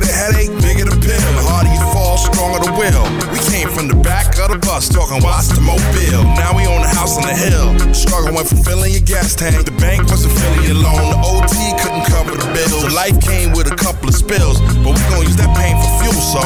the 0.00 0.10
headache, 0.10 0.50
bigger 0.64 0.88
the 0.88 0.96
pill. 0.96 1.20
The 1.20 1.44
harder 1.44 1.70
you 1.70 1.84
fall, 1.92 2.16
stronger 2.16 2.60
the 2.64 2.72
will. 2.72 3.04
We 3.32 3.38
came 3.52 3.68
from 3.68 3.88
the 3.88 3.98
back 4.00 4.38
of 4.40 4.50
the 4.50 4.58
bus, 4.58 4.88
talking 4.88 5.22
watch 5.22 5.52
the 5.52 5.60
mobile. 5.60 6.24
Now 6.40 6.56
we 6.56 6.66
own 6.66 6.82
a 6.82 6.88
house 6.88 7.16
on 7.20 7.24
the 7.28 7.36
hill. 7.36 7.76
Struggle 7.94 8.34
went 8.34 8.48
from 8.48 8.64
filling 8.64 8.92
your 8.92 9.04
gas 9.04 9.34
tank. 9.36 9.64
The 9.64 9.76
bank 9.76 10.08
wasn't 10.08 10.34
filling 10.40 10.64
your 10.64 10.80
loan. 10.80 11.04
The 11.12 11.20
OT 11.20 11.54
couldn't 11.84 12.06
cover 12.08 12.34
the 12.34 12.48
bills. 12.56 12.92
Life 12.94 13.20
came 13.20 13.52
with 13.52 13.70
a 13.70 13.76
couple 13.76 14.08
of 14.08 14.16
spills, 14.16 14.60
but 14.82 14.96
we 14.96 15.02
gon' 15.12 15.22
use 15.22 15.36
that 15.36 15.52
pain 15.54 15.76
for 15.76 15.90
fuel, 16.00 16.16
so. 16.16 16.40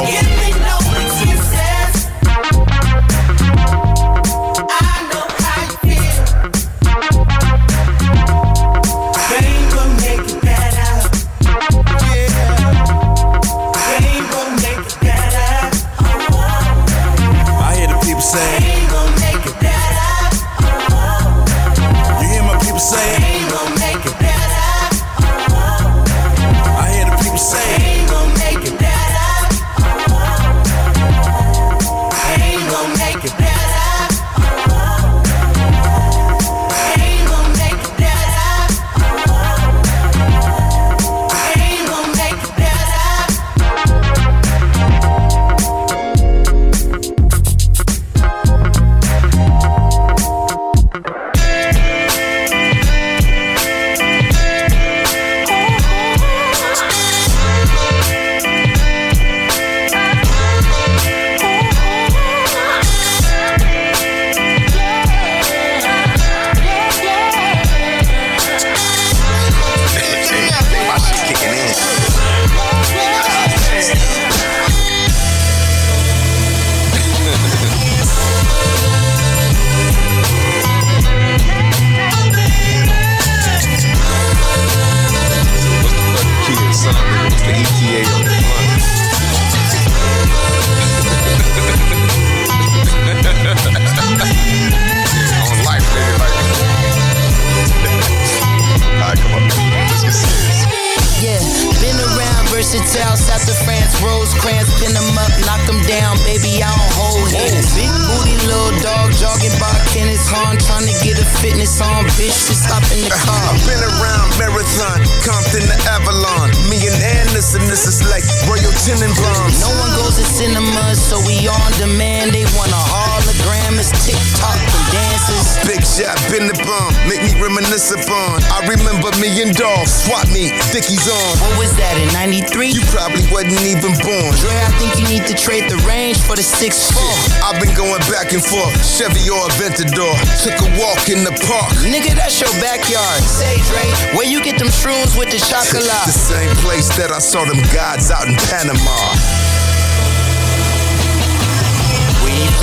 Swap 130.74 130.82
Dickies 130.82 131.06
on. 131.08 131.38
What 131.38 131.58
was 131.58 131.76
that 131.76 131.94
in 131.98 132.10
93? 132.12 132.74
You 132.74 132.82
probably 132.90 133.22
wasn't 133.30 133.62
even 133.62 133.94
born. 134.02 134.30
Dre, 134.42 134.54
I 134.58 134.70
think 134.78 134.98
you 134.98 135.06
need 135.06 135.26
to 135.30 135.34
trade 135.34 135.70
the 135.70 135.78
range 135.86 136.18
for 136.18 136.34
the 136.34 136.42
6'4. 136.42 136.98
I've 137.42 137.60
been 137.62 137.74
going 137.74 138.02
back 138.10 138.32
and 138.32 138.42
forth, 138.42 138.74
Chevy 138.82 139.30
or 139.30 139.46
Aventador. 139.54 140.14
Took 140.42 140.58
a 140.66 140.68
walk 140.78 141.08
in 141.08 141.22
the 141.22 141.34
park. 141.46 141.70
Nigga, 141.86 142.14
that's 142.14 142.40
your 142.40 142.50
backyard. 142.58 143.22
Say, 143.22 143.62
Dre, 143.70 143.86
where 144.18 144.26
you 144.26 144.42
get 144.42 144.58
them 144.58 144.68
shrooms 144.68 145.16
with 145.18 145.30
the 145.30 145.38
chocolate? 145.38 145.86
The 145.86 146.12
same 146.12 146.54
place 146.66 146.88
that 146.98 147.10
I 147.10 147.18
saw 147.18 147.44
them 147.44 147.62
gods 147.70 148.10
out 148.10 148.26
in 148.26 148.34
Panama. 148.50 149.33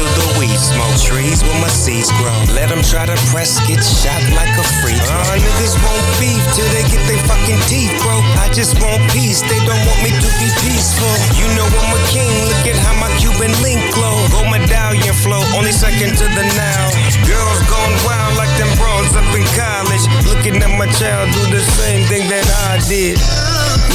Through 0.01 0.17
the 0.17 0.29
weed 0.41 0.57
smoke. 0.57 0.97
Trees 0.97 1.45
where 1.45 1.57
my 1.61 1.69
seeds 1.69 2.09
grow. 2.17 2.33
Let 2.57 2.73
them 2.73 2.81
try 2.81 3.05
to 3.05 3.17
press, 3.29 3.61
get 3.69 3.81
shot 3.85 4.21
like 4.33 4.49
a 4.57 4.65
free 4.81 4.97
throw. 4.97 5.21
Uh, 5.21 5.37
niggas 5.37 5.77
won't 5.77 6.05
beef 6.17 6.41
till 6.57 6.65
they 6.73 6.85
get 6.89 7.01
their 7.05 7.21
fucking 7.29 7.61
teeth 7.69 7.93
broke. 8.01 8.25
I 8.41 8.49
just 8.49 8.77
want 8.81 9.01
peace, 9.13 9.45
they 9.45 9.61
don't 9.65 9.83
want 9.85 9.99
me 10.01 10.11
to 10.11 10.29
be 10.41 10.49
peaceful. 10.65 11.13
You 11.37 11.45
know 11.53 11.67
I'm 11.69 11.93
a 11.93 12.01
king, 12.09 12.33
look 12.49 12.65
at 12.65 12.77
how 12.81 12.97
my 12.97 13.09
Cuban 13.21 13.53
link 13.61 13.81
glow. 13.93 14.17
Gold 14.33 14.49
medallion 14.49 15.13
flow, 15.21 15.41
only 15.53 15.71
second 15.71 16.17
to 16.17 16.25
the 16.33 16.45
now. 16.57 16.85
Girls 17.29 17.61
gone 17.69 17.95
wild 18.01 18.33
like 18.37 18.51
them 18.57 18.71
bros 18.81 19.13
up 19.13 19.29
in 19.37 19.45
college. 19.53 20.05
Looking 20.25 20.57
at 20.57 20.73
my 20.73 20.89
child 20.97 21.29
do 21.33 21.41
the 21.53 21.61
same 21.77 22.07
thing 22.09 22.25
that 22.29 22.45
I 22.73 22.81
did. 22.89 23.21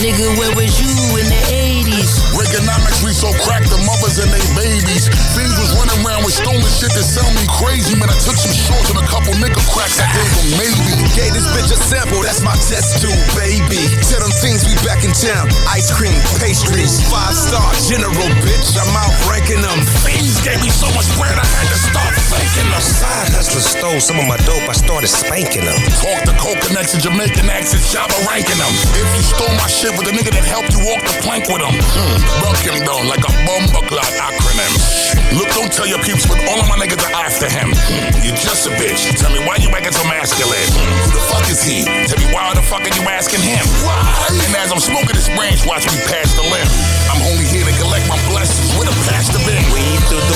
Nigga, 0.01 0.28
where 0.36 0.52
was 0.52 0.76
you 0.76 0.93
in 1.17 1.26
the 1.28 1.43
80s? 1.49 2.20
Reaganomics, 2.36 3.01
we 3.01 3.12
so 3.17 3.33
cracked 3.44 3.73
the 3.73 3.81
mothers 3.89 4.20
and 4.20 4.28
they 4.28 4.44
babies. 4.52 5.09
Fiends 5.33 5.57
was 5.57 5.73
running 5.97 6.07
around 6.07 6.25
with 6.25 6.34
stolen 6.34 6.60
shit 6.68 6.92
that 6.92 7.05
sound 7.05 7.33
me 7.36 7.47
crazy. 7.49 7.94
Man, 7.97 8.08
I 8.08 8.16
took 8.20 8.36
some 8.36 8.52
shorts 8.52 8.91
and 8.92 8.99
a 9.00 9.07
couple 9.07 9.33
nigga 9.41 9.60
cracks. 9.73 10.00
I 10.00 10.07
gave 10.12 10.33
them 10.36 10.49
maybe. 10.60 10.92
Gave 11.16 11.33
this 11.33 11.49
bitch 11.57 11.73
a 11.73 11.78
sample, 11.78 12.20
that's 12.23 12.42
my 12.44 12.52
test 12.68 13.00
tube, 13.00 13.16
baby. 13.33 13.81
Tell 14.05 14.20
them 14.20 14.33
things 14.44 14.68
we 14.68 14.76
back 14.84 15.00
in 15.05 15.12
town. 15.16 15.49
Ice 15.73 15.89
cream, 15.89 16.16
pastries, 16.36 17.00
five 17.08 17.33
star 17.33 17.65
general, 17.89 18.28
bitch. 18.44 18.76
I'm 18.76 18.92
out 18.97 19.15
ranking 19.31 19.62
them. 19.65 19.78
Fiends 20.05 20.41
gave 20.44 20.60
me 20.60 20.68
so 20.68 20.89
much 20.92 21.08
bread, 21.16 21.36
I 21.36 21.47
had 21.47 21.68
to 21.73 21.78
start 21.81 22.12
thanking 22.28 22.68
them. 22.68 22.83
Side 22.83 23.33
hustler 23.33 23.65
stole 23.65 24.00
some 24.00 24.18
of 24.20 24.26
my 24.28 24.36
dope, 24.44 24.68
I 24.68 24.76
started 24.76 25.08
spanking 25.08 25.65
them. 25.65 25.78
Talk 26.05 26.20
the 26.28 26.36
coke 26.36 26.60
connection, 26.68 27.00
Jamaican 27.00 27.49
accent, 27.49 27.81
Shabba 27.81 28.16
ranking 28.28 28.58
them. 28.60 28.73
If 28.92 29.08
you 29.16 29.23
stole 29.25 29.55
my 29.57 29.68
shit 29.70 29.97
with 29.97 30.10
a 30.10 30.15
nigga 30.15 30.36
that 30.36 30.44
helped 30.44 30.76
you 30.76 30.84
walk 30.84 31.00
the 31.00 31.16
plank 31.25 31.49
with 31.49 31.65
him, 31.65 31.73
hmm, 31.73 32.16
buck 32.44 32.60
him 32.60 32.84
down 32.84 33.08
like 33.08 33.25
a 33.25 33.33
bumper 33.49 33.84
clock 33.89 34.12
acronym. 34.20 34.73
Look, 35.35 35.51
don't 35.57 35.73
tell 35.73 35.87
your 35.87 35.99
peeps, 36.05 36.27
but 36.29 36.39
all 36.47 36.61
of 36.61 36.69
my 36.69 36.77
niggas 36.79 37.03
are 37.03 37.17
after 37.19 37.51
him. 37.51 37.75
You're 38.23 38.39
just 38.39 38.69
a 38.69 38.73
bitch. 38.79 39.11
Tell 39.19 39.33
me 39.33 39.41
why 39.43 39.57
you 39.59 39.69
acting 39.75 39.93
so 39.93 40.05
masculine. 40.07 40.71
Who 41.03 41.11
the 41.11 41.25
fuck 41.27 41.47
is 41.51 41.63
he? 41.65 41.83
Tell 42.07 42.21
me 42.21 42.29
why 42.31 42.55
the 42.55 42.63
fuck 42.63 42.87
are 42.87 42.95
you 42.95 43.05
asking 43.09 43.43
him? 43.43 43.65
Why? 43.83 43.99
And 44.31 44.55
as 44.55 44.71
I'm 44.71 44.81
smoking 44.81 45.17
this 45.17 45.29
branch, 45.35 45.67
watch 45.67 45.89
me 45.91 45.99
pass 46.07 46.31
the 46.39 46.45
limb. 46.47 46.69
I'm 47.11 47.23
only 47.33 47.47
here 47.49 47.65
to 47.65 47.75
collect 47.81 48.07
my 48.07 48.19
blessings 48.31 48.71
with 48.79 48.87
a 48.87 48.97
pastor. 49.11 49.41
Weed 49.47 50.01
through 50.09 50.23
the 50.23 50.35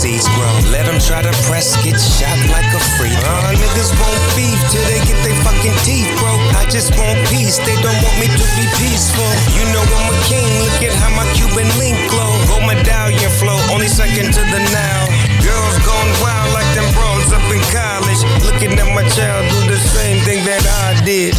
seeds 0.00 0.24
grow. 0.32 0.48
Let 0.72 0.88
them 0.88 0.96
try 0.96 1.20
to 1.20 1.34
press, 1.44 1.76
get 1.84 2.00
shot 2.00 2.32
like 2.48 2.64
a 2.72 2.80
freak. 2.96 3.12
Uh, 3.20 3.52
niggas 3.52 3.92
won't 4.00 4.24
beef 4.32 4.56
till 4.72 4.80
they 4.88 4.96
get 5.04 5.20
their 5.20 5.36
fucking 5.44 5.76
teeth 5.84 6.08
broke. 6.16 6.40
I 6.56 6.64
just 6.72 6.96
want 6.96 7.20
peace, 7.28 7.60
they 7.60 7.76
don't 7.84 8.00
want 8.00 8.16
me 8.16 8.32
to 8.32 8.46
be 8.56 8.64
peaceful. 8.80 9.28
You 9.52 9.68
know 9.76 9.84
I'm 9.84 10.08
a 10.08 10.16
king, 10.24 10.48
look 10.64 10.80
at 10.80 10.96
how 10.96 11.12
my 11.12 11.28
Cuban 11.36 11.68
link 11.76 12.00
glow. 12.08 12.32
Gold 12.48 12.64
medallion 12.64 13.30
flow, 13.36 13.60
only 13.68 13.92
second 13.92 14.32
to 14.32 14.42
the 14.48 14.60
now. 14.72 15.00
Girls 15.44 15.76
gone 15.84 16.10
wild 16.24 16.48
like 16.56 16.70
them 16.72 16.88
bros 16.96 17.28
up 17.36 17.44
in 17.52 17.60
college. 17.68 18.20
Looking 18.48 18.72
at 18.80 18.88
my 18.96 19.04
child 19.12 19.44
do 19.52 19.68
the 19.68 19.76
same 19.76 20.24
thing 20.24 20.40
that 20.48 20.64
I 20.64 20.96
did. 21.04 21.36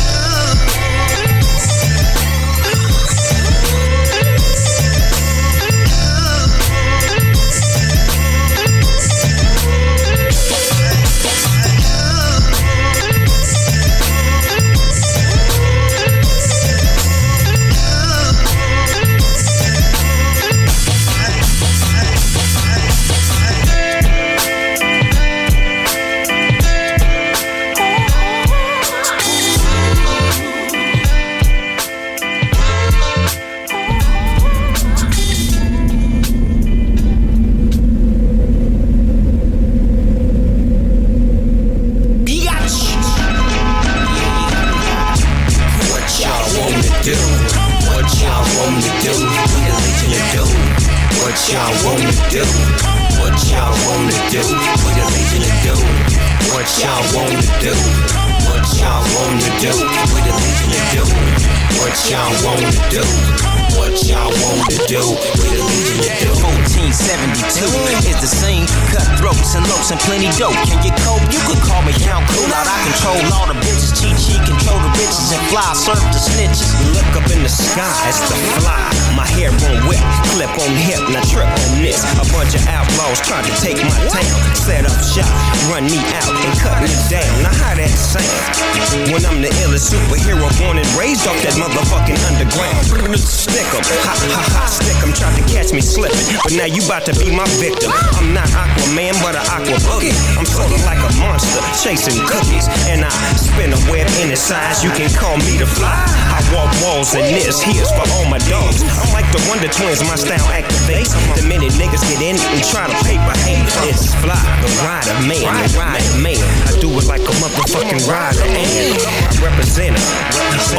Dope. 70.42 70.58
Can 70.66 70.82
get 70.82 70.98
cold? 71.06 71.22
You 71.30 71.40
could 71.46 71.62
call 71.62 71.82
me 71.86 71.94
Count 72.02 72.26
Cool 72.34 72.50
Out. 72.50 72.66
I 72.66 72.78
control 72.90 73.22
all 73.38 73.46
the 73.46 73.58
bitches. 73.62 73.94
Cheat 73.94 74.18
sheet, 74.18 74.42
control 74.42 74.82
the 74.82 74.92
bitches 74.98 75.30
and 75.30 75.44
fly. 75.54 75.70
Surf 75.78 76.02
the 76.10 76.18
snitches. 76.18 76.81
Look 77.12 77.28
up 77.28 77.32
in 77.36 77.44
the 77.44 77.52
sky, 77.52 77.92
it's 78.08 78.24
the 78.32 78.40
fly. 78.64 78.80
My 79.20 79.28
hair 79.36 79.52
on 79.52 79.76
whip, 79.84 80.00
clip 80.32 80.48
on 80.48 80.72
hip, 80.80 81.04
now 81.12 81.20
trip 81.28 81.44
on 81.44 81.84
this. 81.84 82.00
A 82.16 82.24
bunch 82.32 82.56
of 82.56 82.64
outlaws 82.72 83.20
trying 83.20 83.44
to 83.44 83.52
take 83.60 83.76
my 83.84 84.00
town. 84.08 84.40
Set 84.56 84.88
up 84.88 84.96
shop, 85.04 85.28
run 85.68 85.84
me 85.92 86.00
out 86.16 86.32
and 86.32 86.56
cut 86.64 86.80
me 86.80 86.88
down. 87.12 87.28
Now 87.44 87.52
how 87.52 87.76
that 87.76 87.92
sound? 87.92 89.12
When 89.12 89.28
I'm 89.28 89.44
the 89.44 89.52
illest 89.60 89.92
superhero 89.92 90.48
born 90.64 90.80
and 90.80 90.88
raised 90.96 91.28
off 91.28 91.36
that 91.44 91.52
motherfucking 91.60 92.16
underground. 92.32 92.80
Stick 93.20 93.68
'em, 93.76 93.84
ha 94.08 94.16
ha 94.16 94.44
ha, 94.56 94.64
stick 94.72 94.96
'em. 95.04 95.12
Tried 95.12 95.36
to 95.36 95.44
catch 95.52 95.76
me 95.76 95.84
slipping, 95.84 96.24
but 96.48 96.56
now 96.56 96.64
you 96.72 96.80
about 96.88 97.04
to 97.12 97.14
be 97.20 97.28
my 97.28 97.44
victim. 97.60 97.92
I'm 98.16 98.32
not 98.32 98.48
Aquaman, 98.56 99.20
but 99.20 99.36
an 99.36 99.44
Aqua 99.52 99.76
Boogie. 99.84 100.16
I'm 100.40 100.48
sorta 100.48 100.80
like 100.88 101.04
a 101.04 101.12
monster, 101.20 101.60
chasing 101.84 102.24
cookies. 102.24 102.72
And 102.88 103.04
I 103.04 103.12
spin 103.36 103.76
a 103.76 103.80
web 103.92 104.08
in 104.24 104.32
its 104.32 104.48
size, 104.48 104.80
you 104.80 104.96
can 104.96 105.12
call 105.12 105.36
me 105.44 105.60
the 105.60 105.68
fly. 105.68 106.31
Walk 106.50 106.72
walls 106.82 107.14
and 107.14 107.24
this 107.36 107.62
here's 107.62 107.92
for 107.94 108.06
all 108.18 108.26
my 108.26 108.40
dogs. 108.50 108.82
I'm 108.82 109.12
like 109.14 109.28
the 109.30 109.42
Wonder 109.48 109.70
Twins, 109.70 110.02
my 110.08 110.16
style 110.16 110.48
activates. 110.50 111.14
The 111.36 111.46
minute 111.46 111.74
niggas 111.78 112.04
get 112.08 112.20
in 112.24 112.36
and 112.40 112.62
try 112.72 112.88
to 112.88 112.98
paper 113.06 113.36
hate, 113.46 113.68
it's 113.88 114.16
fly, 114.24 114.40
the 114.64 114.70
rider 114.84 115.16
man, 115.28 115.44
the 115.44 115.70
rider 115.78 116.16
man. 116.18 116.42
I 116.68 116.72
do 116.80 116.90
it 116.98 117.06
like 117.06 117.22
a 117.22 117.34
motherfucking 117.44 118.04
rider, 118.08 118.44
and 118.48 118.96
I 118.98 119.32
represent 119.44 119.96
it 119.96 120.08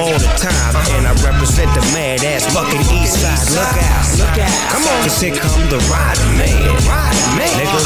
all 0.01 0.17
the 0.17 0.33
time, 0.41 0.75
and 0.97 1.07
I 1.07 1.13
represent 1.21 1.69
the 1.77 1.85
mad 1.93 2.25
ass 2.25 2.49
fucking 2.53 2.83
East 2.97 3.21
Side. 3.21 3.53
Look 3.53 3.77
out, 3.77 3.92
look 4.19 4.37
out, 4.39 4.53
come 4.73 4.85
on, 4.87 5.03
'cause 5.03 5.21
here 5.21 5.35
come 5.37 5.69
the 5.69 5.79
rider 5.89 6.29
man, 6.37 6.69
rider 6.85 7.29
man, 7.39 7.53
nigga, 7.59 7.81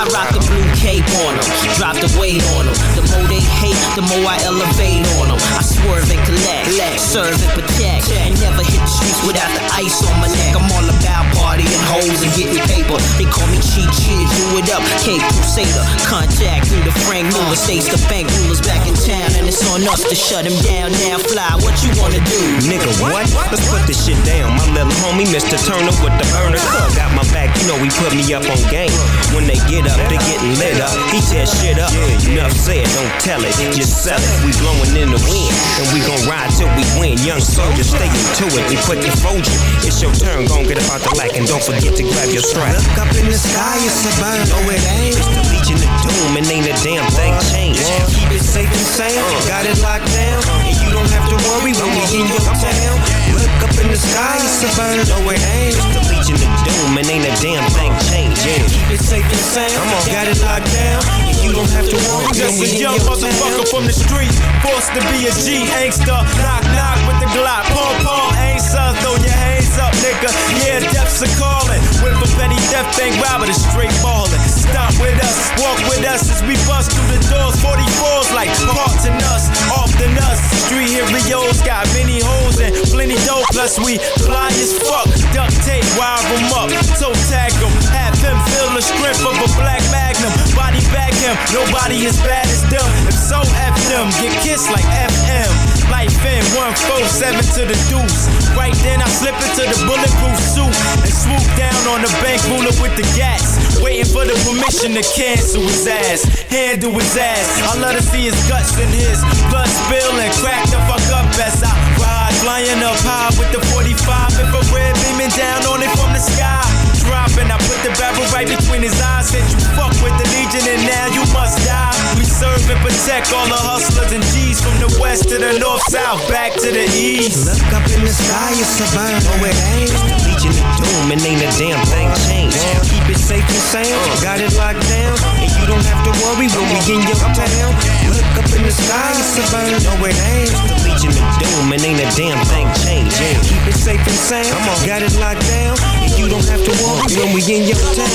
I 0.00 0.04
rock 0.14 0.30
the 0.32 0.40
blue 0.40 0.66
cape 0.76 1.06
on 1.26 1.36
them, 1.36 1.46
drop 1.76 1.96
the 1.98 2.10
weight 2.18 2.42
on 2.58 2.66
them. 2.66 2.76
The 2.94 3.02
more 3.10 3.26
they 3.28 3.40
hate, 3.40 3.78
the 3.94 4.02
more 4.02 4.26
I 4.26 4.38
elevate 4.44 5.06
on 5.18 5.28
them. 5.28 5.38
I 5.58 5.62
swerve 5.62 6.10
and 6.10 6.22
collect, 6.26 7.00
serve 7.00 7.38
and 7.42 7.52
protect, 7.54 8.10
and 8.10 8.38
never 8.40 8.62
hit 8.62 8.80
the 8.82 8.90
streets 8.90 9.20
without 9.26 9.50
the 9.54 9.62
ice 9.74 10.02
on 10.06 10.20
my 10.20 10.28
neck. 10.28 10.56
I'm 10.56 10.70
all 10.72 10.88
about 10.88 11.24
partying, 11.34 11.82
hoes 11.90 12.22
and 12.22 12.32
getting 12.34 12.62
paper. 12.66 12.98
They 13.18 13.24
call 13.24 13.46
me 13.48 13.58
cheat 13.62 13.90
shit, 13.94 14.26
do 14.36 14.58
it 14.58 14.68
up, 14.70 14.82
Cape 15.02 15.22
Crusader. 15.22 15.84
Contact 16.06 16.66
through 16.68 16.84
the 16.84 16.94
Frank 17.06 17.32
Miller 17.32 17.56
states, 17.56 17.88
the 17.88 17.98
bank 18.08 18.30
rulers 18.38 18.60
back 18.60 18.86
in 18.86 18.94
town, 18.94 19.34
and 19.38 19.46
it's 19.48 19.62
on 19.70 19.86
us 19.88 20.02
to 20.02 20.14
shut 20.14 20.44
him 20.44 20.56
down. 20.62 20.92
Now 21.06 21.18
fly, 21.18 21.54
what 21.62 21.74
you 21.82 21.90
wanna 22.00 22.20
do? 22.20 22.40
Nigga, 22.66 22.90
what? 23.00 23.26
Let's 23.50 23.66
put 23.68 23.86
this 23.86 24.04
shit 24.04 24.18
down. 24.24 24.56
My 24.56 24.66
little 24.74 24.92
homie, 25.02 25.30
Mr. 25.32 25.56
Turner 25.56 25.96
with 26.04 26.12
the 26.20 26.28
burner 26.28 26.60
cut. 26.60 26.92
Got 26.92 27.08
my 27.16 27.24
back, 27.32 27.48
you 27.56 27.64
know 27.64 27.80
he 27.80 27.88
put 27.96 28.12
me 28.12 28.20
up 28.36 28.44
on 28.52 28.60
game. 28.68 28.92
When 29.32 29.48
they 29.48 29.56
get 29.64 29.88
up, 29.88 29.96
they 30.12 30.20
getting 30.28 30.52
lit 30.60 30.76
up. 30.76 30.92
He 31.08 31.24
tear 31.24 31.48
shit 31.48 31.80
up. 31.80 31.88
Enough 32.28 32.52
said, 32.52 32.84
don't 32.92 33.08
tell 33.16 33.40
it, 33.40 33.56
just 33.72 34.04
sell 34.04 34.20
it. 34.20 34.36
We 34.44 34.52
blowing 34.60 34.92
in 34.92 35.08
the 35.08 35.16
wind, 35.24 35.56
and 35.80 35.88
we 35.96 36.04
gon' 36.04 36.20
ride 36.28 36.52
till 36.52 36.68
we 36.76 36.84
win. 37.00 37.16
Young 37.24 37.40
soldiers, 37.40 37.88
stay 37.88 38.12
into 38.12 38.44
it 38.60 38.76
and 38.76 38.80
put 38.84 39.00
your 39.00 39.16
Trojan. 39.24 39.56
It's 39.88 40.04
your 40.04 40.12
turn, 40.12 40.44
gon' 40.52 40.68
get 40.68 40.76
about 40.84 41.00
the 41.00 41.16
lack, 41.16 41.32
and 41.32 41.48
don't 41.48 41.64
forget 41.64 41.96
to 41.96 42.04
grab 42.12 42.28
your 42.28 42.44
strap. 42.44 42.76
Look 42.76 43.00
up 43.00 43.08
in 43.16 43.24
the 43.32 43.40
sky, 43.40 43.80
it's 43.88 44.04
a 44.04 44.12
bird. 44.20 44.52
No, 44.52 44.60
it 44.68 44.84
ain't. 44.84 45.16
It's 45.16 45.32
the 45.32 45.42
Legion 45.48 45.80
of 45.80 45.96
Doom, 46.04 46.36
and 46.36 46.44
ain't 46.44 46.68
a 46.68 46.76
damn 46.84 47.08
thing 47.16 47.32
changed. 47.48 47.80
Keep 48.12 48.36
it 48.36 48.44
safe 48.44 48.68
and 48.68 48.88
sound, 49.00 49.16
uh. 49.16 49.48
got 49.48 49.64
it 49.64 49.80
locked 49.80 50.12
down, 50.12 50.44
and 50.68 50.76
you 50.76 50.92
don't 50.92 51.08
have 51.08 51.24
to 51.24 51.40
worry 51.48 51.72
when 51.72 51.88
we 51.96 52.20
in 52.20 52.28
your 52.28 52.44
town. 52.44 53.21
Look 53.62 53.70
up 53.70 53.78
in 53.78 53.94
the 53.94 53.96
sky, 53.96 54.42
it's 54.42 54.66
a 54.66 54.70
bird. 54.74 55.06
No, 55.06 55.30
it 55.30 55.38
ain't. 55.54 55.78
It's 55.78 55.86
the 55.94 56.02
Legion 56.10 56.34
of 56.34 56.66
Doom, 56.66 56.98
and 56.98 57.06
ain't 57.06 57.22
a 57.22 57.34
damn 57.38 57.62
thing 57.70 57.94
changed. 58.10 58.42
Yeah, 58.42 58.58
keep 58.66 58.90
it 58.90 58.98
safe 58.98 59.22
and 59.22 59.38
sound, 59.38 59.70
come 59.70 59.86
on, 59.86 60.02
got 60.10 60.26
it 60.26 60.42
locked 60.42 60.66
down, 60.74 60.98
and 61.30 61.38
you 61.38 61.54
don't 61.54 61.70
have 61.70 61.86
to 61.86 61.94
worry 61.94 62.26
when 62.26 62.34
Just 62.34 62.58
a 62.58 62.66
young 62.74 62.98
your 62.98 63.06
motherfucker 63.06 63.70
from 63.70 63.86
the 63.86 63.94
street, 63.94 64.34
forced 64.66 64.90
to 64.98 65.00
be 65.14 65.30
a 65.30 65.32
G 65.46 65.62
gangster. 65.70 66.10
Knock 66.10 66.61
knock 66.76 66.98
with 67.06 67.18
the 67.20 67.28
Glock, 67.32 67.64
pom 67.72 67.94
pom, 68.04 68.34
ain't 68.36 68.60
sus, 68.60 68.96
throw 69.00 69.16
your 69.16 69.32
hands 69.32 69.78
up, 69.78 69.92
nigga. 70.02 70.28
Yeah, 70.64 70.80
death's 70.92 71.22
a 71.22 71.28
calling. 71.38 71.80
With 72.02 72.18
a 72.18 72.28
petty 72.36 72.58
death 72.72 72.90
bank 72.98 73.14
robber, 73.22 73.46
the 73.46 73.54
straight 73.54 73.94
ballin'. 74.02 74.40
Stop 74.44 74.92
with 74.98 75.16
us, 75.22 75.38
walk 75.62 75.78
with 75.88 76.04
us 76.04 76.26
as 76.28 76.42
we 76.42 76.58
bust 76.66 76.90
through 76.92 77.08
the 77.14 77.20
doors. 77.30 77.56
44s 77.62 78.34
like 78.34 78.50
parts 78.66 79.06
in 79.06 79.14
us, 79.30 79.48
off 79.70 79.92
often 79.92 80.18
us. 80.18 80.38
Street 80.66 80.90
heroes 80.90 81.60
got 81.62 81.86
many 81.94 82.20
holes 82.20 82.58
and 82.60 82.74
plenty 82.90 83.16
dope. 83.26 83.44
Plus 83.52 83.78
we 83.78 83.98
fly 84.24 84.48
as 84.58 84.72
fuck, 84.82 85.06
duct 85.32 85.54
tape, 85.64 85.84
wire 85.98 86.18
'em 86.32 86.52
up, 86.52 86.70
toe 86.98 87.14
tag 87.28 87.52
'em. 87.62 87.72
Have 87.92 88.18
him 88.18 88.38
feel 88.50 88.68
the 88.74 88.82
strength 88.82 89.24
of 89.24 89.36
a 89.36 89.48
black 89.60 89.82
magnum. 89.90 90.32
Body 90.54 90.80
back 90.92 91.14
him, 91.14 91.36
nobody 91.52 92.06
as 92.06 92.18
bad 92.20 92.46
as 92.46 92.62
them. 92.70 92.88
If 93.08 93.14
so, 93.14 93.40
F 93.40 93.76
them, 93.88 94.10
get 94.20 94.32
kissed 94.42 94.70
like 94.70 94.84
FM. 94.84 95.71
Life 95.92 96.24
in 96.24 96.40
147 96.56 97.36
to 97.52 97.62
the 97.68 97.76
deuce. 97.92 98.24
Right 98.56 98.72
then 98.80 99.04
I 99.04 99.08
slip 99.12 99.36
into 99.44 99.68
the 99.68 99.76
bulletproof 99.84 100.40
suit 100.40 100.72
and 100.72 101.12
swoop 101.12 101.44
down 101.60 101.76
on 101.92 102.00
the 102.00 102.08
bank 102.24 102.40
ruler 102.48 102.72
with 102.80 102.96
the 102.96 103.04
gas. 103.12 103.60
Waiting 103.84 104.08
for 104.08 104.24
the 104.24 104.32
permission 104.48 104.96
to 104.96 105.04
cancel 105.12 105.60
his 105.60 105.84
ass. 105.84 106.24
Handle 106.48 106.96
his 106.96 107.12
ass. 107.20 107.44
I 107.68 107.76
love 107.76 107.92
to 107.92 108.02
see 108.02 108.24
his 108.24 108.40
guts 108.48 108.72
and 108.80 108.88
his 108.88 109.20
blood 109.52 109.68
spill 109.68 110.16
and 110.16 110.32
crack 110.40 110.64
the 110.72 110.80
fuck 110.88 111.04
up 111.12 111.28
as 111.36 111.60
I 111.60 111.76
ride. 112.00 112.32
Flying 112.40 112.80
up 112.80 112.96
high 113.04 113.28
with 113.36 113.52
the 113.52 113.60
45 113.76 113.92
if 114.40 114.48
infrared 114.48 114.96
beaming 115.04 115.28
down 115.36 115.60
on 115.68 115.84
it 115.84 115.92
from 116.00 116.16
the 116.16 116.24
sky. 116.24 116.81
Dropping, 117.06 117.50
I 117.50 117.58
put 117.66 117.78
the 117.82 117.92
barrel 117.98 118.26
right 118.30 118.46
between 118.46 118.82
his 118.82 118.94
eyes. 119.00 119.30
Said 119.30 119.42
you 119.50 119.58
fuck 119.74 119.92
with 120.02 120.14
the 120.18 120.26
Legion 120.34 120.64
and 120.66 120.82
now 120.86 121.06
you 121.10 121.22
must 121.34 121.58
die. 121.66 121.90
We 122.14 122.24
serve 122.24 122.62
and 122.70 122.78
protect 122.78 123.32
all 123.32 123.46
the 123.48 123.58
hustlers 123.58 124.12
and 124.12 124.22
G's 124.30 124.60
from 124.60 124.76
the 124.78 124.90
west 125.00 125.28
to 125.30 125.36
the 125.38 125.58
north, 125.58 125.82
south, 125.90 126.22
back 126.30 126.52
to 126.60 126.68
the 126.70 126.86
east. 126.94 127.48
Look 127.48 127.62
up 127.74 127.86
in 127.90 128.04
the 128.04 128.14
sky, 128.14 128.54
it's 128.54 128.78
a 128.78 128.86
bird. 128.94 129.22
Oh, 129.34 129.48
it 129.48 129.56
ain't. 129.74 129.90
The 129.90 130.14
Legion 130.28 130.54
of 130.54 130.70
Doom, 130.78 131.06
and 131.16 131.22
ain't 131.24 131.42
a 131.42 131.50
damn 131.58 131.80
thing 131.90 132.08
changed. 132.28 132.60
Keep 132.86 133.06
it 133.10 133.20
safe 133.20 133.46
and 133.46 133.64
sound, 133.72 133.88
uh. 133.88 134.22
got 134.22 134.38
it 134.38 134.52
locked 134.54 134.84
down. 134.86 135.16
And 135.40 135.50
you 135.58 135.64
don't 135.66 135.86
have 135.86 136.02
to 136.06 136.12
worry 136.22 136.46
when 136.52 136.66
we 136.70 136.78
in 136.92 137.02
your 137.08 137.18
town. 137.34 137.72
Look 138.12 138.30
up 138.36 138.48
in 138.52 138.62
the 138.62 138.74
sky, 138.74 139.10
it's 139.16 139.38
a 139.40 139.44
bird. 139.50 139.80
No, 139.86 139.92
it 140.06 140.18
ain't. 140.36 140.52
The 140.52 140.76
Legion 140.86 141.14
of 141.16 141.30
Doom, 141.40 141.72
and 141.72 141.82
ain't 141.82 142.02
a 142.04 142.08
damn 142.14 142.38
thing 142.46 142.68
changed. 142.84 143.16
Keep 143.48 143.64
it 143.70 143.78
safe 143.78 144.04
and 144.04 144.20
sound, 144.28 144.54
got 144.84 145.02
it 145.02 145.14
locked 145.16 145.42
down. 145.48 146.01
You 146.16 146.28
don't 146.28 146.44
have 146.48 146.62
to 146.64 146.72
worry 146.82 147.14
when 147.16 147.32
we 147.34 147.40
in 147.48 147.64
your 147.68 147.80
town. 147.96 148.08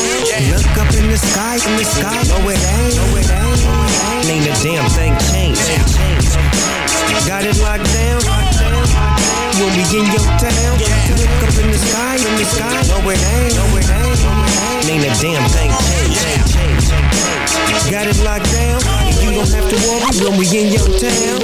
Look 0.54 0.78
up 0.78 0.94
in 0.94 1.10
the 1.10 1.18
sky, 1.18 1.58
in 1.58 1.74
the 1.78 1.86
sky. 1.86 2.24
No, 2.30 2.38
it 2.50 2.60
ain't. 2.60 2.96
No, 2.96 3.06
it 3.18 3.30
ain't. 3.30 4.28
Ain't 4.28 4.48
a 4.48 4.54
damn 4.62 4.86
thing 4.92 5.14
changed. 5.30 5.66
Got 7.28 7.44
it 7.46 7.58
locked 7.60 7.86
down. 7.94 8.22
When 9.58 9.74
we 9.74 9.84
in 9.90 10.06
your 10.14 10.26
town, 10.38 10.78
look 11.18 11.42
up 11.42 11.58
in 11.58 11.72
the 11.72 11.80
sky, 11.80 12.16
in 12.22 12.34
the 12.38 12.46
sky. 12.46 12.82
No, 12.88 13.10
it 13.10 13.18
ain't. 13.18 13.56
No, 13.56 13.66
it 13.78 13.90
ain't. 13.90 14.08
Ain't 14.90 15.04
a 15.04 15.12
damn 15.22 15.48
thing 15.50 15.72
changed. 15.82 16.92
Got 17.92 18.08
it 18.08 18.20
locked 18.24 18.52
down. 18.52 18.80
You 19.22 19.32
don't 19.34 19.50
have 19.50 19.68
to 19.70 19.76
worry 19.88 20.18
when 20.24 20.38
we 20.38 20.46
in 20.58 20.72
your 20.74 20.88
town. 21.00 21.42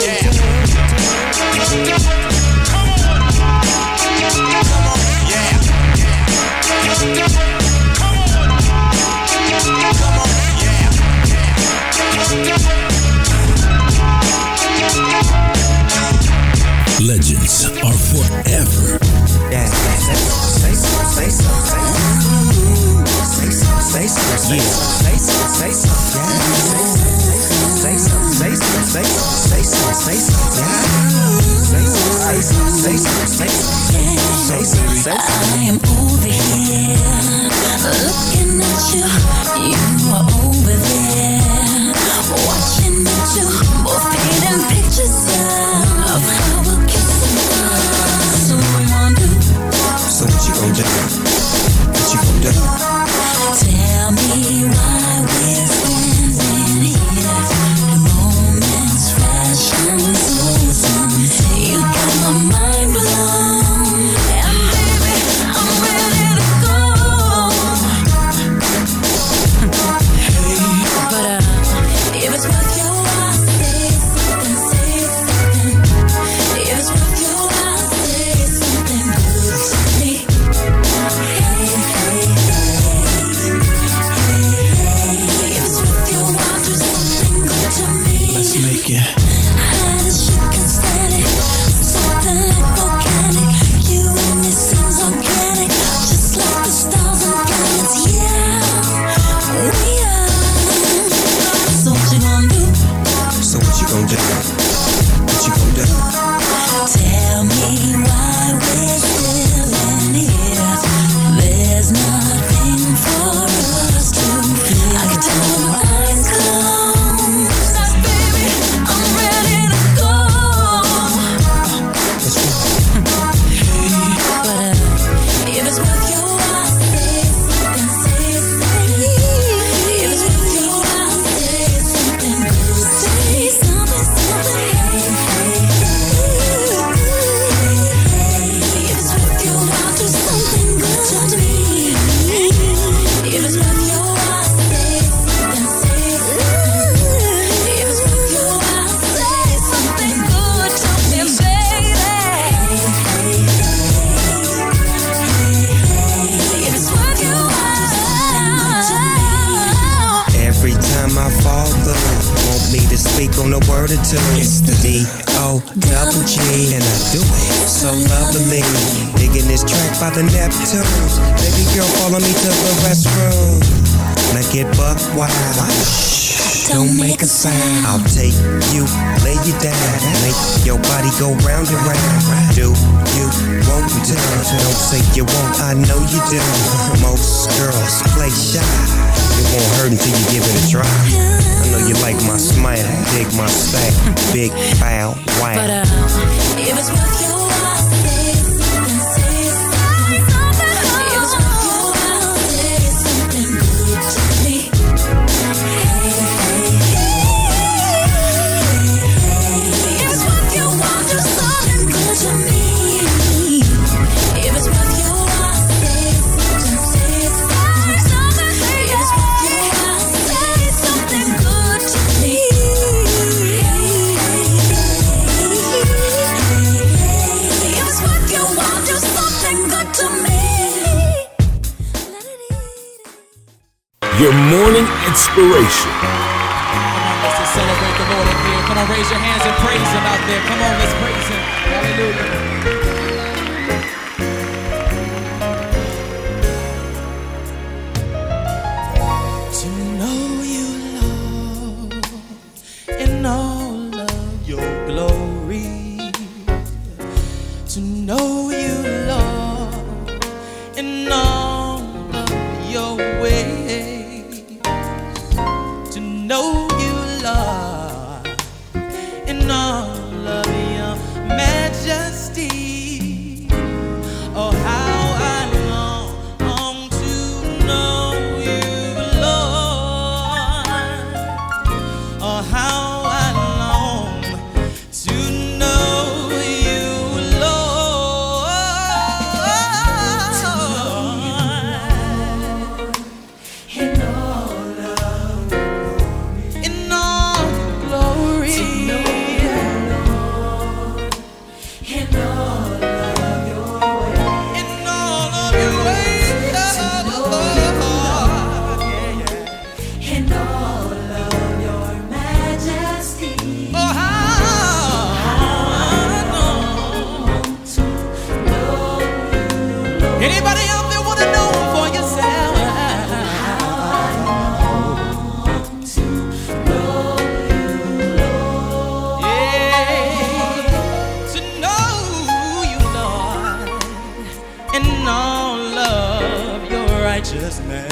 depend 334.93 335.09
on 335.09 335.75
love, 335.75 336.71
your 336.71 336.87
righteousness, 337.03 337.91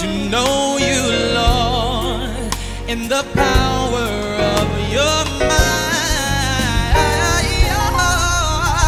to 0.00 0.06
know 0.30 0.78
you, 0.78 1.02
Lord, 1.34 2.54
in 2.88 3.08
the 3.08 3.24
power 3.34 4.08
of 4.56 4.68
your 4.92 5.24
mind. 5.40 5.86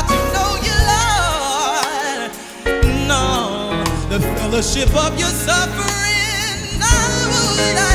To 0.08 0.16
know 0.34 0.50
you, 0.66 0.76
Lord, 0.92 2.30
in 2.84 3.10
all 3.10 3.84
the 4.08 4.20
fellowship 4.36 4.94
of 4.94 5.18
your 5.18 5.30
suffering. 5.30 5.86
Oh, 6.82 6.86
Lord. 7.76 7.87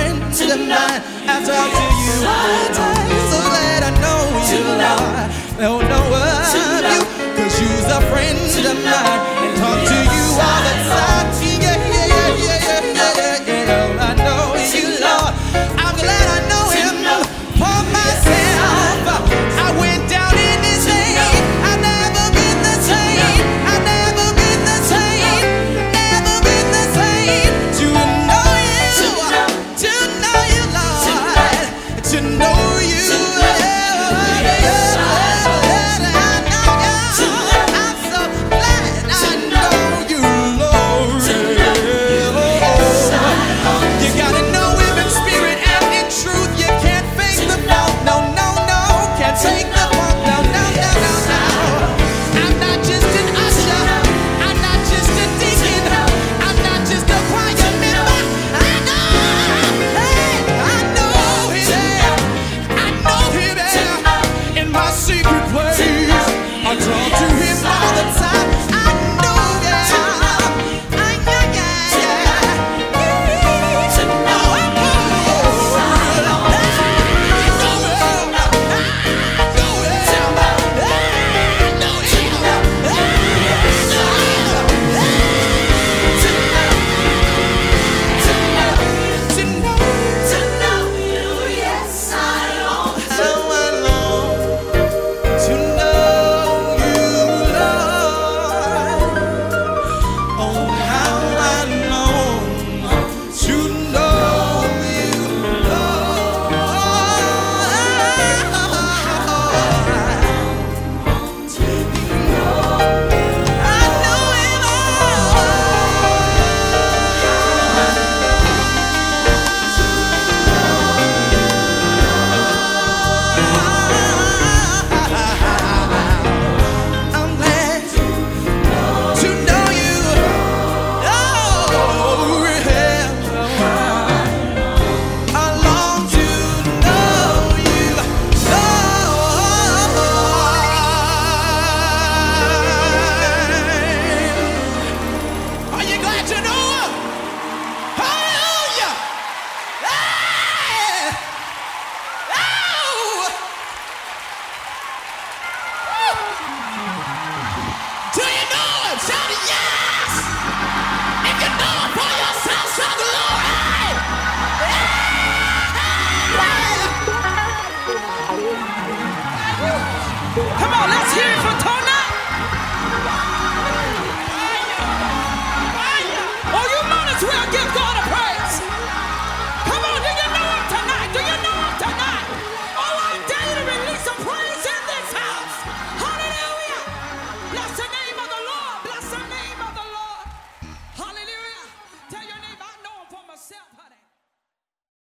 friend 0.00 0.18
tonight. 0.32 1.02
After 1.28 1.52
I 1.52 1.66
to 1.76 1.84
you, 2.00 2.16
I'm 2.24 3.20
so 3.32 3.38
glad 3.48 3.80
I 3.84 3.92
know 4.00 4.20
you 4.48 4.62
are. 4.80 5.28
Don't 5.60 5.84
know 5.88 6.04
what 6.12 6.54
you, 6.56 7.00
cause 7.36 7.54
you're 7.60 7.84
a 7.84 8.00
friend 8.08 8.38
of 8.70 8.78
mine. 8.80 9.20
And 9.44 9.52
talk 9.60 9.78
to 9.90 9.99